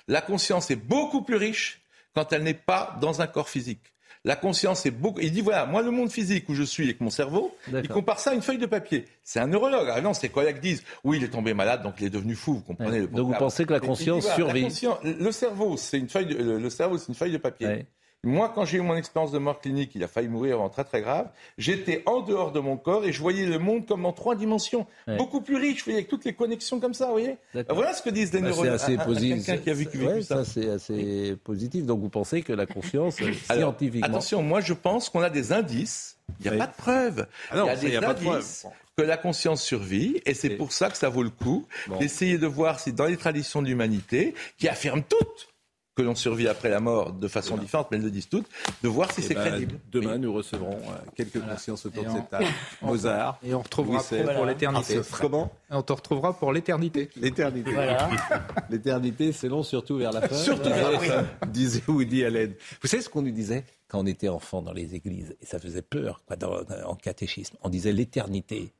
La 0.07 0.21
conscience 0.21 0.71
est 0.71 0.75
beaucoup 0.77 1.21
plus 1.23 1.35
riche 1.35 1.81
quand 2.13 2.31
elle 2.33 2.43
n'est 2.43 2.53
pas 2.53 2.97
dans 3.01 3.21
un 3.21 3.27
corps 3.27 3.49
physique. 3.49 3.81
La 4.23 4.35
conscience 4.35 4.85
est 4.85 4.91
beaucoup. 4.91 5.19
Il 5.19 5.31
dit 5.31 5.41
voilà, 5.41 5.65
moi, 5.65 5.81
le 5.81 5.89
monde 5.89 6.11
physique 6.11 6.48
où 6.48 6.53
je 6.53 6.61
suis 6.61 6.84
avec 6.84 7.02
mon 7.02 7.10
cerveau, 7.10 7.56
il 7.72 7.88
compare 7.89 8.19
ça 8.19 8.30
à 8.31 8.34
une 8.35 8.43
feuille 8.43 8.60
de 8.60 8.68
papier. 8.68 9.06
C'est 9.23 9.39
un 9.39 9.48
neurologue. 9.48 9.88
Ah 9.91 9.99
non, 10.02 10.14
ses 10.14 10.30
collègues 10.30 10.60
disent 10.60 10.84
oui, 11.03 11.18
il 11.18 11.23
est 11.23 11.30
tombé 11.30 11.56
malade, 11.56 11.81
donc 11.81 11.95
il 11.99 12.06
est 12.06 12.10
devenu 12.11 12.35
fou. 12.35 12.53
Vous 12.56 12.61
comprenez 12.61 12.99
le 12.99 13.07
Donc 13.07 13.27
vous 13.27 13.34
pensez 13.39 13.65
que 13.65 13.73
la 13.73 13.80
dit, 13.80 13.88
conscience 13.88 14.23
voilà, 14.23 14.38
la 14.38 14.45
survit 14.45 14.61
conscience- 14.64 14.99
Le 15.03 15.31
cerveau, 15.31 15.76
c'est 15.76 15.98
une 15.98 16.07
feuille. 16.10 16.27
De, 16.27 16.35
le, 16.35 16.60
le 16.60 16.69
cerveau, 16.69 16.99
c'est 16.99 17.07
une 17.07 17.15
feuille 17.15 17.31
de 17.31 17.38
papier. 17.38 17.65
Ouais. 17.68 17.85
Moi, 18.23 18.52
quand 18.53 18.65
j'ai 18.65 18.77
eu 18.77 18.81
mon 18.81 18.95
expérience 18.95 19.31
de 19.31 19.39
mort 19.39 19.60
clinique, 19.60 19.93
il 19.95 20.03
a 20.03 20.07
failli 20.07 20.27
mourir 20.27 20.57
vraiment 20.57 20.69
très 20.69 20.84
très 20.84 21.02
grave. 21.02 21.30
J'étais 21.57 22.03
en 22.06 22.19
dehors 22.22 22.52
de 22.52 22.60
mon 22.60 22.77
corps 22.77 23.03
et 23.03 23.11
je 23.11 23.19
voyais 23.19 23.48
le 23.48 23.57
monde 23.57 23.88
comme 23.88 24.06
en 24.06 24.14
trois 24.14 24.35
dimensions, 24.35 24.85
Ouais. 25.07 25.18
beaucoup 25.18 25.41
plus 25.41 25.56
riche, 25.56 25.80
vous 25.80 25.85
voyez, 25.85 25.98
avec 25.98 26.07
toutes 26.07 26.26
les 26.26 26.34
connexions 26.34 26.80
comme 26.80 26.93
ça, 26.93 27.06
vous 27.07 27.14
voyez. 27.14 27.38
D'accord. 27.56 27.76
Voilà 27.77 27.93
ce 27.93 28.03
que 28.03 28.11
disent 28.11 28.31
les 28.31 28.41
Bah, 28.41 28.49
neurologues. 28.49 28.77
C'est 28.77 28.84
assez 28.84 28.98
Un- 28.98 28.99
un- 28.99 29.06
positif. 29.06 29.45
Quelqu'un 29.48 29.64
qui 29.64 29.69
a 29.72 29.73
vécu, 29.73 29.98
Ouais, 30.06 30.22
ça. 30.22 30.45
ça, 30.45 30.45
c'est 30.45 30.69
assez 30.69 31.35
positif. 31.43 31.84
Donc 31.88 31.99
vous 32.02 32.10
pensez 32.10 32.43
que 32.43 32.53
la 32.53 32.68
conscience, 32.68 33.19
euh, 33.23 33.31
Alors, 33.49 33.72
scientifiquement. 33.72 34.06
Attention, 34.06 34.43
moi 34.43 34.61
je 34.61 34.73
pense 34.73 35.10
qu'on 35.10 35.22
a 35.22 35.31
des 35.31 35.52
indices. 35.52 36.18
Il 36.39 36.43
n'y 36.43 36.49
a 36.49 36.52
Oui. 36.52 36.57
pas 36.60 36.68
de 36.68 36.73
preuves. 36.76 37.27
Ah 37.49 37.57
non, 37.57 37.64
il 37.65 37.68
y 37.68 37.72
a 37.72 37.99
des 38.02 38.06
a 38.06 38.10
indices 38.11 38.68
que 38.98 39.02
la 39.03 39.18
conscience 39.18 39.64
survit 39.64 40.22
et 40.27 40.35
c'est 40.35 40.52
pour 40.52 40.73
ça 40.73 40.89
que 40.91 40.98
ça 40.98 41.10
vaut 41.10 41.23
le 41.23 41.31
coup 41.31 41.65
Bon. 41.88 41.98
d'essayer 41.98 42.38
de 42.38 42.45
voir 42.45 42.80
si 42.80 42.93
dans 42.93 43.06
les 43.06 43.18
traditions 43.18 43.64
de 43.64 43.68
l'humanité, 43.68 44.35
qui 44.60 44.68
affirment 44.68 45.02
toutes 45.02 45.48
que 45.95 46.01
l'on 46.01 46.15
survit 46.15 46.47
après 46.47 46.69
la 46.69 46.80
mort 46.80 47.11
de 47.11 47.27
façon 47.27 47.57
différente, 47.57 47.88
mais 47.91 47.97
elles 47.97 48.03
le 48.03 48.11
disent 48.11 48.30
toutes, 48.30 48.47
de 48.81 48.88
voir 48.88 49.11
si 49.11 49.19
Eh 49.22 49.23
c'est 49.23 49.34
ben, 49.34 49.49
crédible. 49.49 49.80
Demain, 49.91 50.18
nous 50.18 50.31
recevrons 50.34 50.77
euh, 50.77 50.95
quelques 51.15 51.41
consciences 51.41 51.85
autour 51.85 52.03
Et 52.03 52.07
de 52.07 52.11
cette 52.11 52.30
table. 52.30 52.45
Mozart. 52.81 53.39
Et 53.43 53.53
on 53.53 53.61
retrouvera 53.61 54.01
Louis 54.11 54.23
pour, 54.23 54.34
pour 54.35 54.45
l'éternité. 54.45 54.99
Ah, 54.99 55.18
Comment 55.19 55.51
On 55.69 55.81
te 55.81 55.93
retrouvera 55.93 56.38
pour 56.38 56.53
l'éternité. 56.53 57.09
L'éternité. 57.18 57.72
Voilà. 57.73 58.09
L'éternité, 58.69 59.31
c'est 59.34 59.49
long, 59.49 59.63
surtout 59.63 59.97
vers 59.97 60.13
la 60.13 60.27
fin. 60.27 60.35
Surtout 60.35 60.69
vers 60.69 60.91
la 60.91 60.99
fin. 60.99 61.26
Disait 61.47 61.84
Woody 61.88 62.23
Allen. 62.23 62.53
Vous 62.81 62.88
savez 62.88 63.03
ce 63.03 63.09
qu'on 63.09 63.22
nous 63.22 63.31
disait 63.31 63.65
quand 63.89 63.99
on 63.99 64.05
était 64.05 64.30
enfant 64.30 64.61
dans 64.61 64.73
les 64.73 64.95
églises 64.95 65.35
Et 65.41 65.45
ça 65.45 65.59
faisait 65.59 65.81
peur 65.81 66.22
quoi, 66.26 66.38
dans- 66.38 66.61
en 66.85 66.95
catéchisme. 66.95 67.57
On 67.63 67.69
disait 67.69 67.91
l'éternité, 67.91 68.72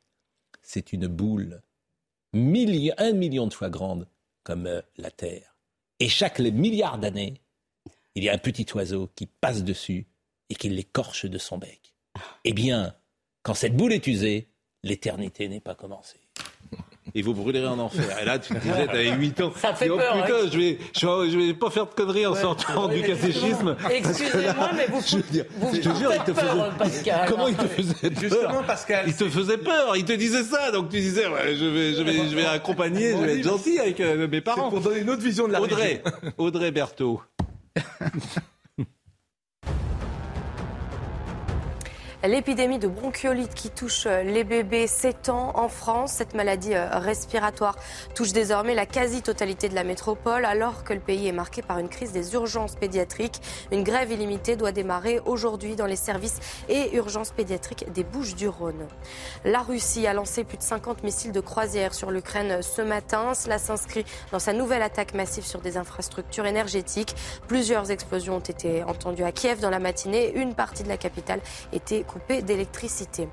c'est 0.61 0.93
une 0.93 1.07
boule 1.07 1.61
un 2.33 3.13
million 3.13 3.47
de 3.47 3.53
fois 3.53 3.69
grande 3.69 4.07
comme 4.43 4.65
euh, 4.67 4.81
la 4.97 5.11
Terre. 5.11 5.50
Et 6.01 6.09
chaque 6.09 6.39
milliard 6.39 6.97
d'années, 6.97 7.35
il 8.15 8.23
y 8.23 8.29
a 8.29 8.33
un 8.33 8.39
petit 8.39 8.65
oiseau 8.73 9.11
qui 9.15 9.27
passe 9.27 9.63
dessus 9.63 10.07
et 10.49 10.55
qui 10.55 10.67
l'écorche 10.67 11.27
de 11.27 11.37
son 11.37 11.59
bec. 11.59 11.93
Eh 12.43 12.53
bien, 12.53 12.95
quand 13.43 13.53
cette 13.53 13.77
boule 13.77 13.93
est 13.93 14.07
usée, 14.07 14.49
l'éternité 14.81 15.47
n'est 15.47 15.59
pas 15.59 15.75
commencée. 15.75 16.17
Et 17.13 17.21
vous 17.21 17.33
brûlerez 17.33 17.67
en 17.67 17.79
enfer. 17.79 18.03
Et 18.21 18.25
là, 18.25 18.39
tu 18.39 18.53
te 18.53 18.59
disais, 18.59 18.88
t'avais 18.88 19.11
8 19.11 19.41
ans. 19.41 19.51
Ça 19.55 19.73
fait 19.73 19.85
dis, 19.85 19.95
peur, 19.95 20.13
Oh 20.15 20.21
putain, 20.21 20.35
hein. 20.35 20.49
je 20.51 20.57
vais, 20.57 20.77
je, 20.97 21.05
vais, 21.07 21.31
je 21.31 21.38
vais 21.38 21.53
pas 21.53 21.69
faire 21.69 21.85
de 21.85 21.93
conneries 21.93 22.25
en 22.25 22.35
sortant 22.35 22.88
du 22.88 23.01
catéchisme. 23.01 23.75
Excusez-moi, 23.89 24.69
mais 24.75 24.88
vous, 24.88 25.01
Je 25.05 25.17
veux 25.17 25.23
dire, 25.23 25.45
vous 25.57 25.75
je 25.75 25.81
te 25.81 25.95
jure, 25.97 26.11
il 26.13 26.19
te 26.23 26.33
faites 26.33 26.45
peur, 26.45 26.73
faisait. 26.77 26.77
Pascal. 26.77 27.29
Comment 27.29 27.47
il 27.47 27.55
te 27.55 27.67
faisait 27.67 28.09
peur 28.09 28.21
Justement, 28.21 28.63
Pascal. 28.63 29.03
Il 29.07 29.15
te 29.15 29.29
faisait 29.29 29.57
peur, 29.57 29.95
il 29.97 30.05
te 30.05 30.13
disait 30.13 30.43
ça. 30.43 30.71
Donc 30.71 30.89
tu 30.89 30.99
disais, 30.99 31.27
ouais, 31.27 31.55
je 31.55 31.65
vais, 31.65 31.93
je 31.93 32.03
vais, 32.03 32.29
je 32.29 32.35
vais 32.35 32.45
accompagner, 32.45 33.11
je 33.11 33.17
vais 33.17 33.38
être 33.39 33.43
gentil 33.43 33.79
avec 33.79 33.99
euh, 33.99 34.27
mes 34.27 34.41
parents. 34.41 34.69
pour 34.69 34.81
donner 34.81 34.99
une 34.99 35.09
autre 35.09 35.21
vision 35.21 35.47
de 35.47 35.53
la 35.53 35.61
Audrey, 35.61 36.01
Audrey 36.38 36.71
Berthaud. 36.71 37.21
L'épidémie 42.23 42.77
de 42.77 42.88
bronchiolite 42.88 43.56
qui 43.56 43.72
touche 43.72 44.06
euh, 44.06 44.22
les 44.22 44.43
bébés 44.43 44.85
s'étend 44.85 45.57
en 45.57 45.68
France. 45.68 46.11
Cette 46.11 46.35
maladie 46.35 46.76
euh, 46.76 46.88
respiratoire 46.99 47.76
touche 48.14 48.31
désormais 48.31 48.76
la 48.76 48.85
quasi-totalité 48.85 49.69
de 49.69 49.73
la 49.73 49.84
métropole 49.84 50.45
alors 50.45 50.84
que 50.84 50.93
le 50.93 50.99
pays 50.99 51.27
est 51.27 51.31
marqué 51.31 51.64
par 51.64 51.80
une 51.80 51.89
crise 51.89 52.11
des 52.11 52.35
urgences 52.35 52.76
pédiatriques. 52.76 53.41
Une 53.72 53.84
grève 53.84 54.11
illimitée 54.11 54.56
doit 54.56 54.72
démarrer 54.72 55.19
aujourd'hui 55.26 55.76
dans 55.76 55.88
les 55.88 55.95
services 55.95 56.39
et 56.69 56.95
urgences 56.95 57.31
pédiatriques 57.31 57.91
des 57.91 58.03
Bouches-du-Rhône. 58.03 58.88
La 59.43 59.61
Russie 59.61 60.06
a 60.06 60.14
lancé 60.14 60.43
plus 60.43 60.57
de 60.57 60.64
50 60.64 61.03
missiles 61.03 61.31
de 61.31 61.41
croisière 61.41 61.95
sur 61.95 62.11
l'Ukraine 62.11 62.61
ce 62.61 62.84
matin. 62.84 63.34
Cela 63.34 63.57
s'inscrit 63.57 64.06
dans 64.31 64.38
sa 64.38 64.53
nouvelle 64.53 64.84
attaque 64.84 65.15
massive 65.15 65.45
sur 65.48 65.61
des 65.61 65.76
infrastructures 65.76 66.45
énergétiques. 66.45 67.15
Plusieurs 67.48 67.89
explosions 67.89 68.35
ont 68.35 68.39
été 68.39 68.84
entendues 68.84 69.23
à 69.23 69.31
Kiev 69.31 69.60
dans 69.60 69.72
la 69.72 69.80
matinée. 69.80 70.34
Une 70.35 70.53
partie 70.53 70.84
de 70.84 70.89
la 70.89 70.98
capitale 70.98 71.39
était 71.73 72.06
d'électricité. 72.41 73.27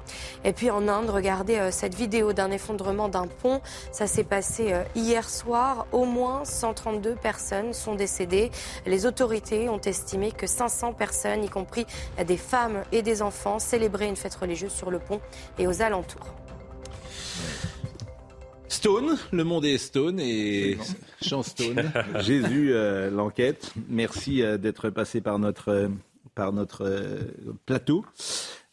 Et 0.45 0.53
puis 0.53 0.71
en 0.71 0.89
Inde, 0.89 1.11
regardez 1.11 1.71
cette 1.71 1.95
vidéo 1.95 2.33
d'un 2.33 2.51
effondrement 2.51 3.09
d'un 3.09 3.27
pont. 3.27 3.61
Ça 3.93 4.07
s'est 4.07 4.25
passé 4.25 4.75
hier 4.95 5.29
soir. 5.29 5.87
Au 5.93 6.05
moins 6.05 6.45
132 6.45 7.15
personnes 7.15 7.73
sont 7.73 7.95
décédées. 7.95 8.51
Les 8.87 9.07
autorités 9.07 9.69
ont 9.69 9.81
estimé 9.81 10.33
que 10.33 10.47
500 10.47 10.93
personnes, 10.93 11.45
y 11.45 11.49
compris 11.49 11.87
des 12.27 12.37
femmes 12.37 12.83
et 12.93 13.03
des 13.03 13.23
enfants, 13.23 13.59
célébraient 13.59 14.09
une 14.09 14.17
fête 14.17 14.35
religieuse 14.35 14.73
sur 14.73 14.91
le 14.91 14.99
pont 14.99 15.21
et 15.59 15.67
aux 15.67 15.83
alentours. 15.83 16.27
Stone, 18.69 19.17
le 19.33 19.45
monde 19.45 19.65
est 19.65 19.79
Stone 19.79 20.21
et 20.21 20.79
Jean 21.23 21.43
Stone. 21.43 21.91
Jésus, 22.21 22.73
euh, 22.73 23.11
l'enquête. 23.11 23.73
Merci 23.89 24.43
euh, 24.43 24.59
d'être 24.59 24.91
passé 24.91 25.21
par 25.21 25.39
notre, 25.39 25.71
euh, 25.71 25.89
par 26.35 26.53
notre 26.53 27.19
plateau. 27.67 28.05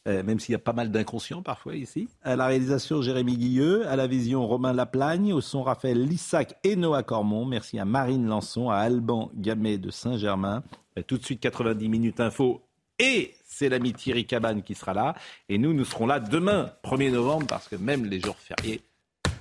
Même 0.05 0.39
s'il 0.39 0.53
y 0.53 0.55
a 0.55 0.59
pas 0.59 0.73
mal 0.73 0.91
d'inconscients 0.91 1.41
parfois 1.41 1.75
ici. 1.75 2.07
À 2.23 2.35
la 2.35 2.47
réalisation, 2.47 3.01
Jérémy 3.01 3.37
Guilleux. 3.37 3.87
À 3.87 3.95
la 3.95 4.07
vision, 4.07 4.45
Romain 4.47 4.73
Laplagne. 4.73 5.33
Au 5.33 5.41
son, 5.41 5.63
Raphaël 5.63 6.01
Lissac 6.01 6.55
et 6.63 6.75
Noah 6.75 7.03
Cormont. 7.03 7.45
Merci 7.45 7.79
à 7.79 7.85
Marine 7.85 8.27
Lançon, 8.27 8.69
à 8.69 8.77
Alban 8.77 9.31
Gamet 9.35 9.77
de 9.77 9.89
Saint-Germain. 9.89 10.63
Tout 11.07 11.17
de 11.17 11.25
suite, 11.25 11.39
90 11.41 11.89
minutes 11.89 12.19
info. 12.19 12.61
Et 12.99 13.33
c'est 13.45 13.67
l'ami 13.67 13.93
Thierry 13.93 14.25
Cabane 14.25 14.63
qui 14.63 14.75
sera 14.75 14.93
là. 14.93 15.15
Et 15.49 15.57
nous, 15.57 15.73
nous 15.73 15.85
serons 15.85 16.07
là 16.07 16.19
demain, 16.19 16.71
1er 16.83 17.11
novembre, 17.11 17.47
parce 17.47 17.67
que 17.67 17.75
même 17.75 18.05
les 18.05 18.19
jours 18.19 18.37
fériés, 18.37 18.81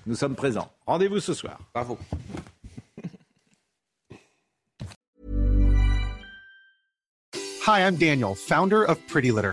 nous 0.07 0.17
sommes 0.17 0.35
présents. 0.35 0.71
Rendez-vous 0.87 1.21
ce 1.21 1.35
soir. 1.35 1.59
Bravo. 1.73 1.99
Hi, 7.67 7.81
I'm 7.81 7.97
Daniel, 7.97 8.35
founder 8.35 8.85
of 8.87 8.99
Pretty 9.07 9.31
Litter. 9.31 9.53